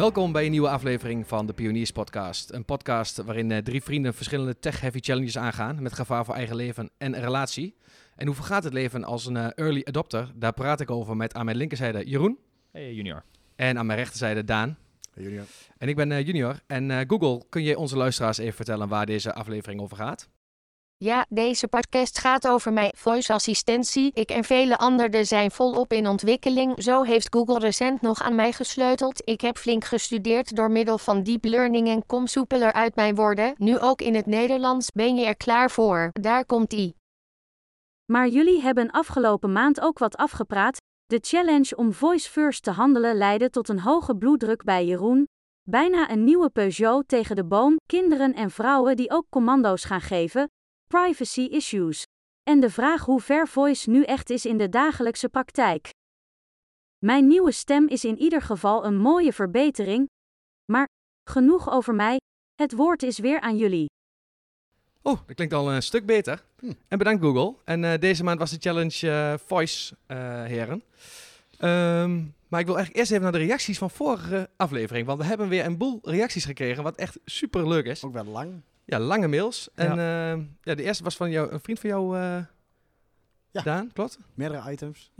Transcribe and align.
Welkom 0.00 0.32
bij 0.32 0.44
een 0.44 0.50
nieuwe 0.50 0.68
aflevering 0.68 1.26
van 1.26 1.46
de 1.46 1.52
Pioniers 1.52 1.90
Podcast. 1.90 2.52
Een 2.52 2.64
podcast 2.64 3.16
waarin 3.16 3.50
eh, 3.50 3.58
drie 3.58 3.82
vrienden 3.82 4.14
verschillende 4.14 4.58
tech-heavy 4.58 4.98
challenges 5.00 5.38
aangaan 5.38 5.82
met 5.82 5.92
gevaar 5.92 6.24
voor 6.24 6.34
eigen 6.34 6.56
leven 6.56 6.90
en 6.98 7.20
relatie. 7.20 7.76
En 8.16 8.26
hoe 8.26 8.34
vergaat 8.34 8.64
het 8.64 8.72
leven 8.72 9.04
als 9.04 9.26
een 9.26 9.36
eh, 9.36 9.46
early 9.54 9.82
adopter? 9.84 10.32
Daar 10.34 10.52
praat 10.52 10.80
ik 10.80 10.90
over 10.90 11.16
met 11.16 11.34
aan 11.34 11.44
mijn 11.44 11.56
linkerzijde 11.56 12.08
Jeroen 12.08 12.38
Hey 12.72 12.94
junior. 12.94 13.22
en 13.56 13.78
aan 13.78 13.86
mijn 13.86 13.98
rechterzijde 13.98 14.44
Daan. 14.44 14.78
Hey, 15.14 15.22
Junior. 15.24 15.44
En 15.78 15.88
ik 15.88 15.96
ben 15.96 16.12
eh, 16.12 16.26
junior. 16.26 16.60
En 16.66 16.90
eh, 16.90 16.98
Google, 17.06 17.42
kun 17.48 17.62
je 17.62 17.78
onze 17.78 17.96
luisteraars 17.96 18.38
even 18.38 18.54
vertellen 18.54 18.88
waar 18.88 19.06
deze 19.06 19.32
aflevering 19.34 19.80
over 19.80 19.96
gaat? 19.96 20.28
Ja, 21.04 21.26
deze 21.28 21.68
podcast 21.68 22.18
gaat 22.18 22.48
over 22.48 22.72
mijn 22.72 22.92
voice-assistentie. 22.96 24.10
Ik 24.14 24.30
en 24.30 24.44
vele 24.44 24.78
anderen 24.78 25.26
zijn 25.26 25.50
volop 25.50 25.92
in 25.92 26.06
ontwikkeling. 26.06 26.82
Zo 26.82 27.02
heeft 27.02 27.34
Google 27.34 27.58
recent 27.58 28.00
nog 28.00 28.22
aan 28.22 28.34
mij 28.34 28.52
gesleuteld. 28.52 29.28
Ik 29.28 29.40
heb 29.40 29.56
flink 29.56 29.84
gestudeerd 29.84 30.56
door 30.56 30.70
middel 30.70 30.98
van 30.98 31.22
deep 31.22 31.44
learning 31.44 31.88
en 31.88 32.06
kom 32.06 32.26
soepeler 32.26 32.72
uit 32.72 32.94
mijn 32.94 33.14
woorden. 33.14 33.54
Nu 33.56 33.78
ook 33.78 34.00
in 34.00 34.14
het 34.14 34.26
Nederlands. 34.26 34.90
Ben 34.90 35.16
je 35.16 35.26
er 35.26 35.36
klaar 35.36 35.70
voor? 35.70 36.10
Daar 36.12 36.46
komt 36.46 36.72
ie. 36.72 36.96
Maar 38.12 38.28
jullie 38.28 38.62
hebben 38.62 38.90
afgelopen 38.90 39.52
maand 39.52 39.80
ook 39.80 39.98
wat 39.98 40.16
afgepraat. 40.16 40.76
De 41.06 41.18
challenge 41.20 41.76
om 41.76 41.92
voice 41.92 42.30
first 42.30 42.62
te 42.62 42.70
handelen 42.70 43.16
leidde 43.16 43.50
tot 43.50 43.68
een 43.68 43.80
hoge 43.80 44.16
bloeddruk 44.16 44.64
bij 44.64 44.86
Jeroen. 44.86 45.28
Bijna 45.68 46.10
een 46.10 46.24
nieuwe 46.24 46.50
Peugeot 46.50 47.08
tegen 47.08 47.36
de 47.36 47.44
boom, 47.44 47.76
kinderen 47.86 48.34
en 48.34 48.50
vrouwen 48.50 48.96
die 48.96 49.10
ook 49.10 49.26
commando's 49.30 49.84
gaan 49.84 50.00
geven, 50.00 50.48
privacy 50.94 51.40
issues. 51.40 52.06
En 52.42 52.60
de 52.60 52.70
vraag 52.70 53.04
hoe 53.04 53.20
ver 53.20 53.48
voice 53.48 53.90
nu 53.90 54.02
echt 54.02 54.30
is 54.30 54.46
in 54.46 54.56
de 54.56 54.68
dagelijkse 54.68 55.28
praktijk. 55.28 55.90
Mijn 56.98 57.26
nieuwe 57.26 57.52
stem 57.52 57.88
is 57.88 58.04
in 58.04 58.18
ieder 58.18 58.42
geval 58.42 58.84
een 58.84 58.96
mooie 58.96 59.32
verbetering. 59.32 60.08
Maar 60.72 60.86
genoeg 61.30 61.70
over 61.70 61.94
mij, 61.94 62.16
het 62.54 62.72
woord 62.72 63.02
is 63.02 63.18
weer 63.18 63.40
aan 63.40 63.56
jullie. 63.56 63.86
Oh, 65.02 65.18
dat 65.26 65.36
klinkt 65.36 65.54
al 65.54 65.72
een 65.72 65.82
stuk 65.82 66.06
beter. 66.06 66.44
Hm. 66.58 66.72
En 66.88 66.98
bedankt 66.98 67.22
Google. 67.22 67.54
En 67.64 67.84
eh, 67.84 67.98
deze 67.98 68.24
maand 68.24 68.38
was 68.38 68.50
de 68.50 68.60
challenge 68.60 69.10
eh, 69.10 69.34
Voice, 69.46 69.96
eh, 70.06 70.16
heren. 70.44 70.82
Ehm, 71.58 72.24
maar 72.48 72.60
ik 72.60 72.66
wil 72.66 72.76
eigenlijk 72.76 72.96
eerst 72.96 73.10
even 73.10 73.22
naar 73.22 73.32
de 73.32 73.46
reacties 73.46 73.78
van 73.78 73.90
vorige 73.90 74.50
aflevering. 74.56 75.06
Want 75.06 75.18
we 75.18 75.24
hebben 75.24 75.48
weer 75.48 75.64
een 75.64 75.78
boel 75.78 75.98
reacties 76.02 76.44
gekregen, 76.44 76.82
wat 76.82 76.96
echt 76.96 77.18
super 77.24 77.68
leuk 77.68 77.84
is. 77.84 78.04
Ook 78.04 78.12
wel 78.12 78.24
lang. 78.24 78.62
Ja, 78.84 78.98
lange 78.98 79.28
mails. 79.28 79.68
En 79.74 79.96
ja. 79.96 80.30
ja, 80.62 80.74
de 80.74 80.82
eerste 80.82 81.04
was 81.04 81.16
van 81.16 81.30
jou, 81.30 81.50
een 81.50 81.60
vriend 81.60 81.80
van 81.80 81.90
jou, 81.90 82.18
eh, 82.18 82.44
Ja. 83.52 83.62
Daan, 83.62 83.92
klopt? 83.92 84.18
Meerdere 84.34 84.72
items. 84.72 85.10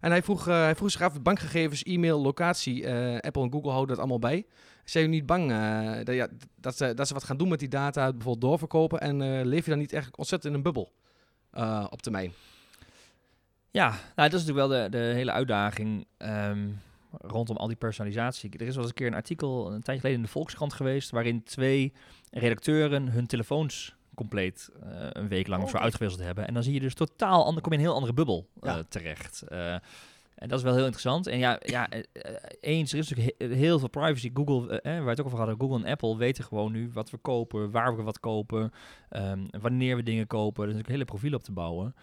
En 0.00 0.10
hij 0.10 0.22
vroeg, 0.22 0.48
eh, 0.48 0.54
hij 0.54 0.74
vroeg 0.74 0.90
zich 0.90 1.02
af, 1.02 1.22
bankgegevens, 1.22 1.82
e-mail, 1.82 2.20
locatie, 2.20 2.86
eh, 2.86 3.18
Apple 3.20 3.42
en 3.42 3.52
Google 3.52 3.70
houden 3.70 3.88
dat 3.88 3.98
allemaal 3.98 4.18
bij. 4.18 4.46
Zijn 4.84 5.04
jullie 5.04 5.18
niet 5.18 5.26
bang 5.26 5.50
eh, 5.50 6.04
dat, 6.04 6.14
ja, 6.14 6.28
dat, 6.56 6.76
ze, 6.76 6.94
dat 6.94 7.08
ze 7.08 7.14
wat 7.14 7.24
gaan 7.24 7.36
doen 7.36 7.48
met 7.48 7.58
die 7.58 7.68
data, 7.68 8.02
bijvoorbeeld 8.02 8.40
doorverkopen? 8.40 9.00
En 9.00 9.22
eh, 9.22 9.44
leef 9.44 9.64
je 9.64 9.70
dan 9.70 9.78
niet 9.78 9.92
eigenlijk 9.92 10.18
ontzettend 10.18 10.52
in 10.52 10.58
een 10.58 10.64
bubbel 10.64 10.92
eh, 11.50 11.86
op 11.90 12.02
termijn? 12.02 12.32
Ja, 13.70 13.88
nou, 13.88 14.30
dat 14.30 14.40
is 14.40 14.46
natuurlijk 14.46 14.68
wel 14.68 14.82
de, 14.82 14.88
de 14.88 15.12
hele 15.14 15.32
uitdaging 15.32 16.06
ehm, 16.16 16.68
rondom 17.18 17.56
al 17.56 17.66
die 17.66 17.76
personalisatie. 17.76 18.50
Er 18.50 18.60
is 18.66 18.74
wel 18.74 18.78
eens 18.78 18.88
een 18.88 18.94
keer 18.94 19.06
een 19.06 19.14
artikel 19.14 19.66
een 19.66 19.82
tijdje 19.82 20.00
geleden 20.00 20.16
in 20.20 20.22
de 20.26 20.32
Volkskrant 20.32 20.72
geweest, 20.72 21.10
waarin 21.10 21.42
twee 21.42 21.92
redacteuren 22.30 23.08
hun 23.08 23.26
telefoons 23.26 23.94
compleet 24.14 24.70
eh, 24.82 24.88
een 25.12 25.28
week 25.28 25.46
lang 25.46 25.62
of 25.62 25.68
zo 25.70 25.74
Oké. 25.76 25.84
uitgewisseld 25.84 26.24
hebben. 26.24 26.46
En 26.46 26.54
dan 26.54 26.62
zie 26.62 26.74
je 26.74 26.80
dus 26.80 26.94
totaal 26.94 27.44
ander, 27.44 27.62
kom 27.62 27.72
je 27.72 27.78
in 27.78 27.84
een 27.84 27.88
heel 27.90 27.96
andere 28.00 28.14
bubbel 28.14 28.48
eh, 28.60 28.74
Ja. 28.74 28.82
terecht. 28.88 29.42
Eh, 29.42 29.72
en 30.34 30.48
dat 30.48 30.58
is 30.58 30.64
wel 30.64 30.72
heel 30.74 30.82
interessant. 30.82 31.26
En 31.26 31.38
ja, 31.38 31.58
ja 31.64 31.88
eens, 32.60 32.92
er 32.92 32.98
is 32.98 33.08
natuurlijk 33.08 33.38
he- 33.38 33.46
heel 33.54 33.78
veel 33.78 33.88
privacy. 33.88 34.30
Google, 34.34 34.80
eh, 34.80 34.92
waar 34.92 35.04
we 35.04 35.10
het 35.10 35.20
ook 35.20 35.26
over 35.26 35.38
hadden, 35.38 35.56
Google 35.60 35.84
en 35.84 35.90
Apple 35.90 36.16
weten 36.16 36.44
gewoon 36.44 36.72
nu 36.72 36.90
wat 36.92 37.10
we 37.10 37.16
kopen, 37.18 37.70
waar 37.70 37.96
we 37.96 38.02
wat 38.02 38.20
kopen, 38.20 38.72
ehm, 39.08 39.46
wanneer 39.60 39.96
we 39.96 40.02
dingen 40.02 40.26
kopen. 40.26 40.62
Er 40.62 40.68
is 40.68 40.74
natuurlijk 40.74 40.88
een 40.88 40.94
hele 40.94 41.04
profiel 41.18 41.34
op 41.38 41.42
te 41.44 41.52
bouwen. 41.52 41.94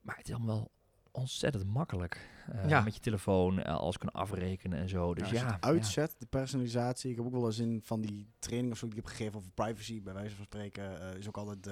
Maar 0.00 0.16
het 0.16 0.28
is 0.28 0.34
allemaal 0.34 0.54
wel 0.56 0.70
ontzettend 1.10 1.64
makkelijk. 1.66 2.28
Eh, 2.50 2.68
Ja. 2.68 2.80
Met 2.80 2.94
je 2.94 3.00
telefoon, 3.00 3.62
eh, 3.62 3.74
alles 3.76 3.96
kunnen 3.98 4.16
afrekenen 4.20 4.78
en 4.78 4.88
zo. 4.88 5.14
Dus 5.14 5.22
als 5.22 5.32
ja, 5.32 5.52
het 5.52 5.64
uitzet, 5.64 6.14
de 6.18 6.26
personalisatie. 6.26 7.10
Ik 7.10 7.16
heb 7.16 7.24
ook 7.26 7.32
wel 7.32 7.46
eens 7.46 7.58
in 7.58 7.80
van 7.84 8.00
die 8.00 8.26
training 8.38 8.72
of 8.72 8.78
zo 8.78 8.86
die 8.88 8.98
ik 8.98 9.02
heb 9.04 9.12
gegeven 9.14 9.38
over 9.38 9.50
privacy, 9.50 10.02
bij 10.02 10.12
wijze 10.14 10.36
van 10.36 10.44
spreken, 10.44 11.00
eh, 11.12 11.16
is 11.18 11.28
ook 11.28 11.36
altijd, 11.36 11.64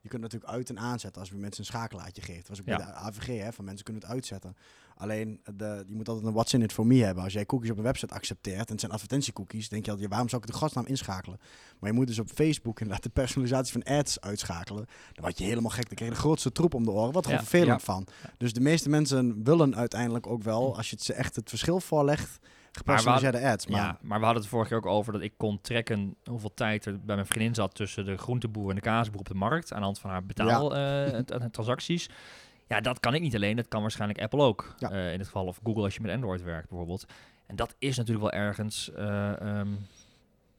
je 0.00 0.08
kunt 0.08 0.22
natuurlijk 0.22 0.52
uit 0.52 0.68
en 0.70 0.78
aanzetten 0.78 1.20
als 1.20 1.30
je 1.30 1.36
mensen 1.36 1.60
een 1.60 1.66
schakelaartje 1.66 2.22
geeft. 2.22 2.46
Dat 2.46 2.48
was 2.48 2.60
ook 2.60 2.66
Ja. 2.66 2.76
bij 2.76 2.86
de 2.86 2.92
AVG, 2.92 3.26
hè, 3.42 3.52
van 3.52 3.64
mensen 3.64 3.84
kunnen 3.84 4.02
het 4.02 4.10
uitzetten. 4.12 4.56
Alleen, 5.00 5.40
de, 5.54 5.84
je 5.86 5.94
moet 5.94 6.08
altijd 6.08 6.26
een 6.26 6.32
what's 6.32 6.52
in 6.52 6.62
it 6.62 6.72
for 6.72 6.86
me 6.86 7.04
hebben. 7.04 7.24
Als 7.24 7.32
jij 7.32 7.46
cookies 7.46 7.70
op 7.70 7.76
een 7.76 7.82
website 7.82 8.14
accepteert, 8.14 8.66
en 8.66 8.70
het 8.72 8.80
zijn 8.80 8.92
advertentiecookies, 8.92 9.68
denk 9.68 9.84
je 9.84 9.90
altijd, 9.90 10.08
ja, 10.08 10.14
waarom 10.14 10.28
zou 10.30 10.42
ik 10.42 10.48
in 10.48 10.54
godsnaam 10.54 10.86
inschakelen? 10.86 11.38
Maar 11.78 11.90
je 11.90 11.96
moet 11.96 12.06
dus 12.06 12.18
op 12.18 12.28
Facebook 12.28 12.80
inderdaad 12.80 13.02
de 13.04 13.10
personalisatie 13.10 13.72
van 13.82 13.96
ads 13.98 14.20
uitschakelen. 14.20 14.84
Dan 15.12 15.24
word 15.24 15.38
je 15.38 15.44
helemaal 15.44 15.70
gek. 15.70 15.86
Dan 15.86 15.94
krijg 15.94 16.10
je 16.10 16.16
de 16.16 16.22
grootste 16.22 16.52
troep 16.52 16.74
om 16.74 16.84
de 16.84 16.90
oren. 16.90 17.12
Wat 17.12 17.24
Ja. 17.24 17.30
gewoon 17.30 17.46
vervelend 17.46 17.80
Ja. 17.80 17.92
van. 17.92 18.06
Dus 18.38 18.52
de 18.52 18.60
meeste 18.60 18.88
mensen 18.88 19.44
willen 19.44 19.76
uiteindelijk 19.76 20.26
ook 20.26 20.42
wel, 20.42 20.76
als 20.76 20.90
je 20.90 20.96
het 20.96 21.04
ze 21.04 21.12
echt 21.12 21.36
het 21.36 21.48
verschil 21.48 21.80
voorlegt, 21.80 22.38
gepersonaliseerde 22.72 23.40
ads. 23.48 23.66
Maar 23.66 23.80
ja, 23.80 23.98
maar 24.02 24.18
we 24.18 24.24
hadden 24.24 24.42
het 24.42 24.52
vorige 24.52 24.68
keer 24.68 24.78
ook 24.78 24.86
over 24.86 25.12
dat 25.12 25.22
ik 25.22 25.32
kon 25.36 25.60
trekken 25.60 26.16
hoeveel 26.24 26.54
tijd 26.54 26.84
er 26.86 27.00
bij 27.00 27.14
mijn 27.14 27.26
vriendin 27.26 27.54
zat 27.54 27.74
tussen 27.74 28.04
de 28.04 28.16
groenteboer 28.16 28.68
en 28.68 28.74
de 28.74 28.80
kaasboer 28.80 29.20
op 29.20 29.28
de 29.28 29.34
markt 29.34 29.72
aan 29.72 29.78
de 29.78 29.84
hand 29.84 29.98
van 29.98 30.10
haar 30.10 30.24
betaaltransacties. 30.26 32.04
ja, 32.08 32.14
dat 32.80 33.00
kan 33.00 33.14
ik 33.14 33.20
niet 33.20 33.34
alleen, 33.34 33.56
dat 33.56 33.68
kan 33.68 33.80
waarschijnlijk 33.80 34.20
Apple 34.22 34.40
ook. 34.40 34.74
Ja. 34.78 34.90
Eh, 34.90 35.12
in 35.12 35.18
dit 35.18 35.26
geval 35.26 35.46
of 35.46 35.60
Google 35.64 35.82
als 35.82 35.94
je 35.94 36.00
met 36.00 36.10
Android 36.14 36.42
werkt 36.42 36.68
bijvoorbeeld. 36.68 37.04
En 37.46 37.56
dat 37.56 37.74
is 37.78 37.96
natuurlijk 37.96 38.30
wel 38.32 38.40
ergens. 38.40 38.90
eh, 38.92 39.40
ehm, 39.40 39.68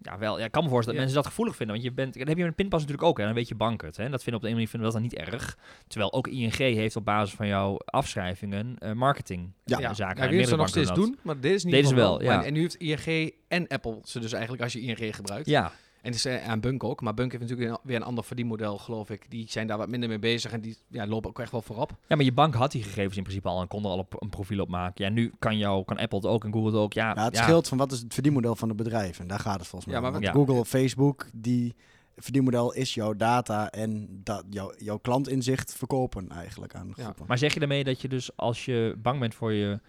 ja, 0.04 0.18
wel, 0.18 0.40
ja, 0.40 0.46
ik 0.46 0.52
kan 0.52 0.64
me 0.64 0.70
voorstellen 0.70 1.00
dat 1.00 1.10
Ja. 1.10 1.14
mensen 1.14 1.16
dat 1.16 1.26
gevoelig 1.26 1.56
vinden. 1.56 1.76
Want 1.76 1.88
je 1.88 1.94
bent, 1.94 2.14
dat 2.18 2.28
heb 2.28 2.36
je 2.38 2.42
met 2.44 2.50
een 2.52 2.56
pinpas 2.56 2.80
natuurlijk 2.82 3.08
ook. 3.08 3.18
Hè, 3.18 3.26
dan 3.26 3.34
weet 3.34 3.48
je 3.48 3.56
bank 3.56 3.82
het. 3.82 3.98
Hè. 3.98 4.04
En 4.04 4.12
dat 4.12 4.24
vinden 4.24 4.36
op 4.36 4.42
de 4.42 4.48
een 4.48 4.54
manier 4.54 4.70
vinden 4.70 4.90
we 4.90 4.94
dat 4.94 5.04
dan 5.12 5.20
niet 5.20 5.30
erg. 5.34 5.58
Terwijl 5.88 6.14
ook 6.14 6.28
ING 6.28 6.56
heeft 6.56 6.96
op 6.96 7.06
basis 7.06 7.36
van 7.36 7.48
jouw 7.48 7.78
afschrijvingen 7.86 8.76
eh, 8.80 8.92
marketing 8.92 9.52
Ja. 9.66 9.80
ja, 9.80 9.94
zaken. 9.94 10.32
ja, 10.32 10.40
En 10.40 10.48
ze 10.48 10.56
nog 10.56 10.68
steeds 10.68 10.94
doen, 10.94 11.20
maar 11.22 11.40
dit 11.40 11.52
is 11.54 11.64
niet 11.64 11.74
Deden 11.74 11.90
ze 11.90 11.96
wel, 11.96 12.22
ja. 12.24 12.44
En 12.44 12.54
nu 12.54 12.60
heeft 12.60 12.76
ING 12.76 13.34
en 13.48 13.68
Apple 13.68 14.00
ze 14.04 14.20
dus 14.20 14.32
eigenlijk 14.32 14.64
als 14.64 14.74
je 14.74 14.80
ING 14.82 15.16
gebruikt. 15.16 15.48
Ja, 15.48 15.72
En 16.02 16.08
het 16.12 16.16
is 16.16 16.26
eh, 16.26 16.48
aan 16.50 16.60
Bunk 16.60 16.84
ook. 16.84 17.02
Maar 17.02 17.14
Bunk 17.14 17.32
heeft 17.32 17.50
natuurlijk 17.50 17.80
weer 17.84 17.96
een 17.96 18.04
ander 18.04 18.24
verdienmodel, 18.24 18.78
geloof 18.78 19.10
ik. 19.10 19.26
Die 19.30 19.46
zijn 19.50 19.68
daar 19.68 19.78
wat 19.78 19.90
minder 19.90 20.10
mee 20.10 20.20
bezig 20.20 20.52
en 20.52 20.62
die 20.62 20.78
ja, 20.88 21.08
lopen 21.08 21.30
ook 21.30 21.40
echt 21.40 21.52
wel 21.52 21.62
voorop. 21.62 21.92
Ja, 22.08 22.16
maar 22.16 22.26
je 22.26 22.32
bank 22.34 22.54
had 22.54 22.72
die 22.72 22.84
gegevens 22.84 23.18
in 23.18 23.24
principe 23.24 23.48
al 23.48 23.62
en 23.62 23.68
kon 23.68 23.84
er 23.84 23.90
al 23.90 23.98
op 23.98 24.22
een 24.22 24.30
profiel 24.30 24.60
op 24.62 24.70
maken. 24.70 25.06
Ja, 25.06 25.12
nu 25.12 25.32
kan, 25.40 25.58
jou, 25.58 25.86
kan 25.86 25.98
Apple 25.98 26.18
het 26.18 26.28
ook 26.28 26.44
en 26.44 26.52
Google 26.54 26.70
het 26.72 26.80
ook. 26.80 26.94
Ja, 26.94 27.14
Ja, 27.16 27.24
het 27.24 27.36
ja. 27.36 27.44
scheelt 27.44 27.68
van 27.68 27.78
wat 27.78 27.92
is 27.92 28.00
het 28.00 28.14
verdienmodel 28.14 28.56
van 28.56 28.68
het 28.68 28.78
bedrijf. 28.78 29.20
En 29.20 29.28
daar 29.28 29.40
gaat 29.40 29.60
het 29.60 29.68
volgens 29.68 29.92
mij 29.92 30.02
Ja, 30.02 30.08
om. 30.08 30.12
maar 30.14 30.22
Want 30.34 30.48
Google, 30.50 30.66
Facebook, 30.66 31.28
die 31.34 31.76
verdienmodel 32.18 32.74
is 32.74 32.94
jouw 32.94 33.14
data 33.14 33.70
en 33.70 34.08
dat, 34.24 34.44
jouw, 34.50 34.74
jouw 34.78 34.98
klantinzicht 34.98 35.74
verkopen 35.76 36.30
eigenlijk 36.30 36.76
aan 36.76 36.94
Ja. 36.96 37.04
groepen. 37.04 37.26
Maar 37.28 37.38
zeg 37.38 37.54
je 37.54 37.60
daarmee 37.60 37.84
dat 37.84 38.02
je 38.02 38.08
dus 38.08 38.36
als 38.38 38.66
je 38.66 38.96
bang 38.98 39.20
bent 39.20 39.36
voor 39.36 39.54
je 39.54 39.80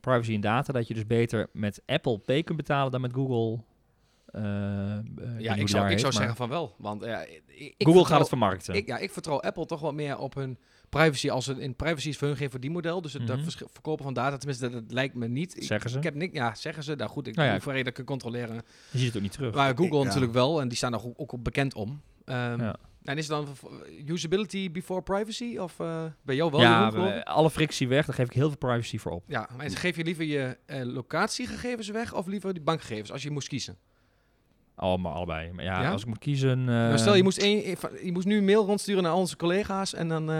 privacy 0.00 0.34
en 0.34 0.40
data, 0.40 0.72
dat 0.72 0.88
je 0.88 0.94
dus 0.94 1.06
beter 1.06 1.48
met 1.52 1.82
Apple 1.86 2.18
Pay 2.18 2.42
kunt 2.42 2.56
betalen 2.58 2.92
dan 2.92 3.00
met 3.00 3.12
Google? 3.12 3.62
Eh, 4.32 4.92
eh, 4.98 5.02
Ja, 5.38 5.54
ik 5.54 5.68
zou, 5.68 5.84
ik 5.84 5.90
heet, 5.90 6.00
zou 6.00 6.12
maar 6.12 6.12
zeggen 6.12 6.36
van 6.36 6.48
wel. 6.48 6.74
Want 6.78 7.04
ja, 7.04 7.20
ik, 7.20 7.28
ik 7.46 7.58
Google 7.58 7.74
vertrouw- 7.78 8.02
gaat 8.04 8.18
het 8.18 8.28
vermarkten. 8.28 8.74
Ik, 8.74 8.86
ja, 8.86 8.98
ik 8.98 9.10
vertrouw 9.12 9.40
Apple 9.40 9.66
toch 9.66 9.80
wat 9.80 9.94
meer 9.94 10.18
op 10.18 10.34
hun 10.34 10.58
privacy. 10.88 11.30
Als 11.30 11.46
een, 11.46 11.60
in 11.60 11.76
privacy 11.76 12.08
is 12.08 12.18
voor 12.18 12.28
hun 12.28 12.36
geen 12.36 12.50
verdienmodel. 12.50 13.02
Dus 13.02 13.12
het 13.12 13.26
dat 13.26 13.38
Mhm. 13.38 13.48
verkopen 13.72 14.04
van 14.04 14.14
data, 14.14 14.36
tenminste, 14.36 14.70
dat, 14.70 14.82
dat 14.82 14.92
lijkt 14.92 15.14
me 15.14 15.28
niet. 15.28 15.56
Ik, 15.56 15.62
Zeggen 15.62 15.90
ze. 15.90 15.96
ik 15.96 16.02
heb 16.04 16.14
niks, 16.14 16.34
ja, 16.34 16.54
zeggen 16.54 16.82
ze. 16.82 16.94
Nou 16.94 17.10
goed, 17.10 17.26
ik 17.26 17.34
Nou 17.34 17.48
ja, 17.48 17.60
voor 17.60 17.84
dat 17.84 17.92
kan 17.92 18.04
controleren. 18.04 18.62
Je 18.90 18.98
ziet 18.98 19.06
het 19.06 19.16
ook 19.16 19.22
niet 19.22 19.32
terug. 19.32 19.54
Maar 19.54 19.76
Google 19.76 19.98
ja. 19.98 20.04
natuurlijk 20.04 20.32
wel. 20.32 20.60
En 20.60 20.68
die 20.68 20.76
staan 20.76 20.90
daar 20.92 21.04
ook, 21.04 21.14
ook 21.32 21.42
bekend 21.42 21.74
om. 21.74 22.00
Ehm, 22.24 22.60
Ja. 22.60 22.76
En 23.02 23.18
is 23.18 23.28
het 23.28 23.36
dan 23.36 23.48
usability 24.06 24.70
before 24.70 25.02
privacy? 25.02 25.56
Of 25.58 25.80
eh, 25.80 26.04
bij 26.22 26.34
jou 26.34 26.50
wel? 26.50 26.60
ja, 26.60 26.92
we- 26.92 27.24
alle 27.24 27.50
frictie 27.50 27.88
weg, 27.88 28.06
daar 28.06 28.14
geef 28.14 28.26
ik 28.26 28.32
heel 28.32 28.48
veel 28.48 28.56
privacy 28.58 28.98
voor 28.98 29.12
op. 29.12 29.24
ja, 29.26 29.48
maar 29.56 29.70
geef 29.70 29.96
je 29.96 30.04
liever 30.04 30.24
je 30.24 30.56
eh, 30.66 30.82
locatiegegevens 30.84 31.88
weg 31.88 32.14
of 32.14 32.26
liever 32.26 32.52
die 32.54 32.62
bankgegevens 32.62 33.12
als 33.12 33.22
je 33.22 33.30
moest 33.30 33.48
kiezen? 33.48 33.76
Maar 35.00 35.12
allebei. 35.12 35.52
Maar 35.52 35.64
ja, 35.64 35.82
Ja? 35.82 35.90
als 35.90 36.02
ik 36.02 36.08
moet 36.08 36.18
kiezen... 36.18 36.58
eh, 36.58 36.64
Nou, 36.66 36.98
stel, 36.98 37.14
je 37.14 37.22
moest, 37.22 37.38
één, 37.38 37.76
je 38.04 38.12
moest 38.12 38.26
nu 38.26 38.36
een 38.36 38.44
mail 38.44 38.64
rondsturen 38.64 39.02
naar 39.02 39.12
al 39.12 39.18
onze 39.18 39.36
collega's 39.36 39.94
en 39.94 40.08
dan 40.08 40.30
eh, 40.30 40.36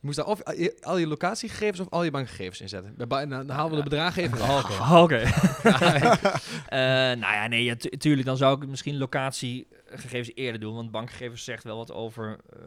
je 0.00 0.10
moest 0.10 0.16
daar 0.16 0.26
of 0.26 0.42
al 0.42 0.54
je- 0.54 0.76
al 0.82 0.96
je 0.98 1.06
locatiegegevens 1.06 1.80
of 1.80 1.86
al 1.90 2.04
je 2.04 2.10
bankgegevens 2.10 2.60
inzetten. 2.60 2.94
Dan 3.28 3.48
halen 3.50 3.70
we 3.70 3.76
de 3.76 3.82
bedragen 3.82 4.22
even. 4.22 4.38
Oké. 5.02 5.22
Oh. 5.64 6.12
Eh, 6.68 6.80
nou 6.80 7.18
ja, 7.34 7.46
nee, 7.46 7.64
ja, 7.64 7.76
tu- 7.76 7.88
tuurlijk. 7.96 8.26
Dan 8.26 8.36
zou 8.36 8.62
ik 8.62 8.68
misschien 8.68 8.96
locatiegegevens 8.98 10.30
eerder 10.34 10.60
doen. 10.60 10.74
Want 10.74 10.90
bankgegevens 10.90 11.44
zegt 11.44 11.64
wel 11.64 11.76
wat 11.76 11.92
over 11.92 12.38
eh, 12.52 12.58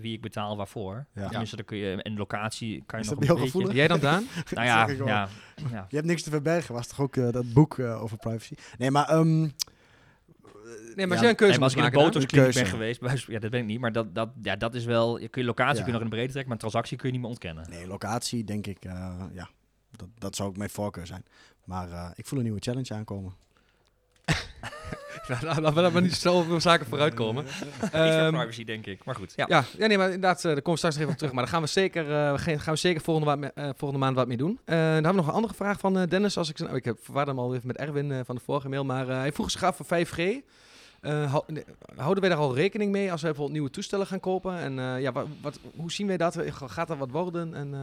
wie 0.00 0.12
ik 0.14 0.20
betaal 0.20 0.56
waarvoor. 0.56 1.06
Ja. 1.14 1.28
Tenminste, 1.28 1.56
dan 1.56 1.64
kun 1.64 1.76
je... 1.76 2.02
En 2.02 2.16
locatie 2.16 2.82
kan 2.86 2.98
je 2.98 3.04
Is 3.04 3.10
nog 3.10 3.18
dat 3.20 3.28
een 3.28 3.34
heel 3.34 3.44
beetje... 3.44 3.50
gevoelig? 3.50 3.76
Jij 3.76 3.88
dan, 3.88 4.00
Daan? 4.00 4.26
Nou 4.50 4.66
ja, 4.66 4.88
ja, 5.06 5.28
ja. 5.70 5.86
Je 5.88 5.96
hebt 5.96 6.08
niks 6.08 6.22
te 6.22 6.30
verbergen, 6.30 6.74
was 6.74 6.86
toch 6.86 7.00
ook 7.00 7.16
eh, 7.16 7.30
dat 7.32 7.52
boek 7.52 7.78
eh, 7.78 8.02
over 8.02 8.16
privacy? 8.16 8.54
Nee, 8.78 8.90
maar... 8.90 9.08
ehm, 9.08 9.48
Nee, 11.00 11.08
maar 11.08 11.16
als 11.16 11.20
jij 11.20 11.30
een 11.30 11.36
keuze 11.36 11.58
Nee, 11.58 11.60
maar 11.60 11.68
als 11.68 11.76
moet 11.76 11.86
ik 11.86 11.92
in 11.92 11.98
een 11.98 12.04
botoxkliniek 12.06 12.46
ben 12.54 12.62
Keuze. 12.62 12.98
geweest, 12.98 13.26
ja, 13.26 13.38
dat 13.38 13.50
ben 13.50 13.60
ik 13.60 13.66
niet, 13.66 13.80
maar 13.80 13.92
dat, 13.92 14.14
dat, 14.14 14.28
ja, 14.42 14.56
dat 14.56 14.74
is 14.74 14.84
wel, 14.84 15.18
je 15.20 15.28
kun 15.28 15.40
je 15.42 15.46
locatie 15.46 15.76
Ja. 15.76 15.82
kun 15.82 15.86
je 15.86 15.92
nog 15.92 16.00
in 16.00 16.06
de 16.08 16.12
breedte 16.14 16.30
trekken, 16.30 16.48
maar 16.50 16.58
transactie 16.58 16.96
kun 16.96 17.06
je 17.06 17.12
niet 17.12 17.20
meer 17.22 17.30
ontkennen. 17.30 17.66
nee, 17.70 17.86
locatie 17.86 18.44
denk 18.44 18.66
ik, 18.66 18.84
eh, 18.84 19.14
ja, 19.32 19.48
dat, 19.96 20.08
dat 20.18 20.36
zou 20.36 20.48
ook 20.48 20.56
mijn 20.56 20.70
voorkeur 20.70 21.06
zijn. 21.06 21.24
Maar 21.64 21.90
eh, 21.90 22.10
ik 22.14 22.26
voel 22.26 22.38
een 22.38 22.44
nieuwe 22.44 22.60
challenge 22.60 22.94
aankomen. 22.94 23.32
Nou, 25.28 25.44
Laten 25.60 25.74
we 25.74 25.90
daar 25.92 26.02
niet 26.02 26.26
over 26.26 26.60
zaken 26.60 26.86
vooruitkomen. 26.86 27.44
Iets 27.48 27.60
met 27.80 27.92
Ehm, 27.92 28.32
privacy, 28.34 28.64
denk 28.64 28.86
ik. 28.86 29.04
Maar 29.04 29.14
goed, 29.14 29.32
ja. 29.36 29.44
ja, 29.48 29.64
ja, 29.78 29.86
nee, 29.86 29.96
maar 29.98 30.06
inderdaad, 30.06 30.36
eh, 30.36 30.42
daar 30.42 30.54
komen 30.54 30.70
we 30.72 30.76
straks 30.76 30.94
nog 30.94 31.02
even 31.02 31.12
op 31.12 31.18
terug. 31.18 31.32
Maar 31.34 31.42
daar 31.44 31.52
gaan 31.52 31.62
we 31.62 31.68
zeker, 31.68 32.02
eh, 32.02 32.32
we 32.32 32.58
gaan, 32.58 32.74
we 32.74 32.78
zeker 32.80 33.00
volgende, 33.00 33.36
maand, 33.36 33.52
eh, 33.54 33.64
volgende 33.76 34.04
maand 34.04 34.16
wat 34.16 34.26
mee 34.28 34.36
doen. 34.36 34.58
Eh, 34.64 34.76
dan 34.76 34.76
hebben 34.92 35.10
we 35.10 35.16
nog 35.16 35.26
een 35.26 35.32
andere 35.32 35.54
vraag 35.54 35.78
van 35.80 35.98
eh, 35.98 36.08
Dennis. 36.08 36.36
Als 36.36 36.48
ik, 36.48 36.58
nou, 36.58 36.76
ik 36.76 36.84
heb 36.84 36.98
verwarde 37.02 37.30
hem 37.30 37.40
al 37.40 37.54
even 37.54 37.66
met 37.66 37.76
Erwin 37.76 38.12
eh, 38.12 38.18
van 38.24 38.34
de 38.34 38.40
vorige 38.44 38.68
mail. 38.68 38.84
Maar 38.84 39.08
eh, 39.08 39.16
hij 39.16 39.32
vroeg 39.32 39.50
zich 39.50 39.62
af 39.62 39.76
voor 39.76 39.86
5G. 39.86 40.22
Eh, 41.00 41.34
houden 41.96 42.20
wij 42.20 42.28
daar 42.28 42.38
al 42.38 42.54
rekening 42.54 42.92
mee 42.92 43.12
als 43.12 43.20
wij 43.20 43.30
bijvoorbeeld 43.30 43.58
nieuwe 43.58 43.70
toestellen 43.74 44.06
gaan 44.06 44.20
kopen? 44.20 44.58
En 44.58 44.78
eh, 44.78 45.00
ja, 45.00 45.12
wat, 45.12 45.26
wat, 45.42 45.58
hoe 45.76 45.92
zien 45.92 46.06
wij 46.06 46.16
dat? 46.16 46.36
Gaat 46.66 46.88
dat 46.88 46.98
wat 46.98 47.10
worden? 47.10 47.54
En, 47.54 47.74
eh, 47.74 47.80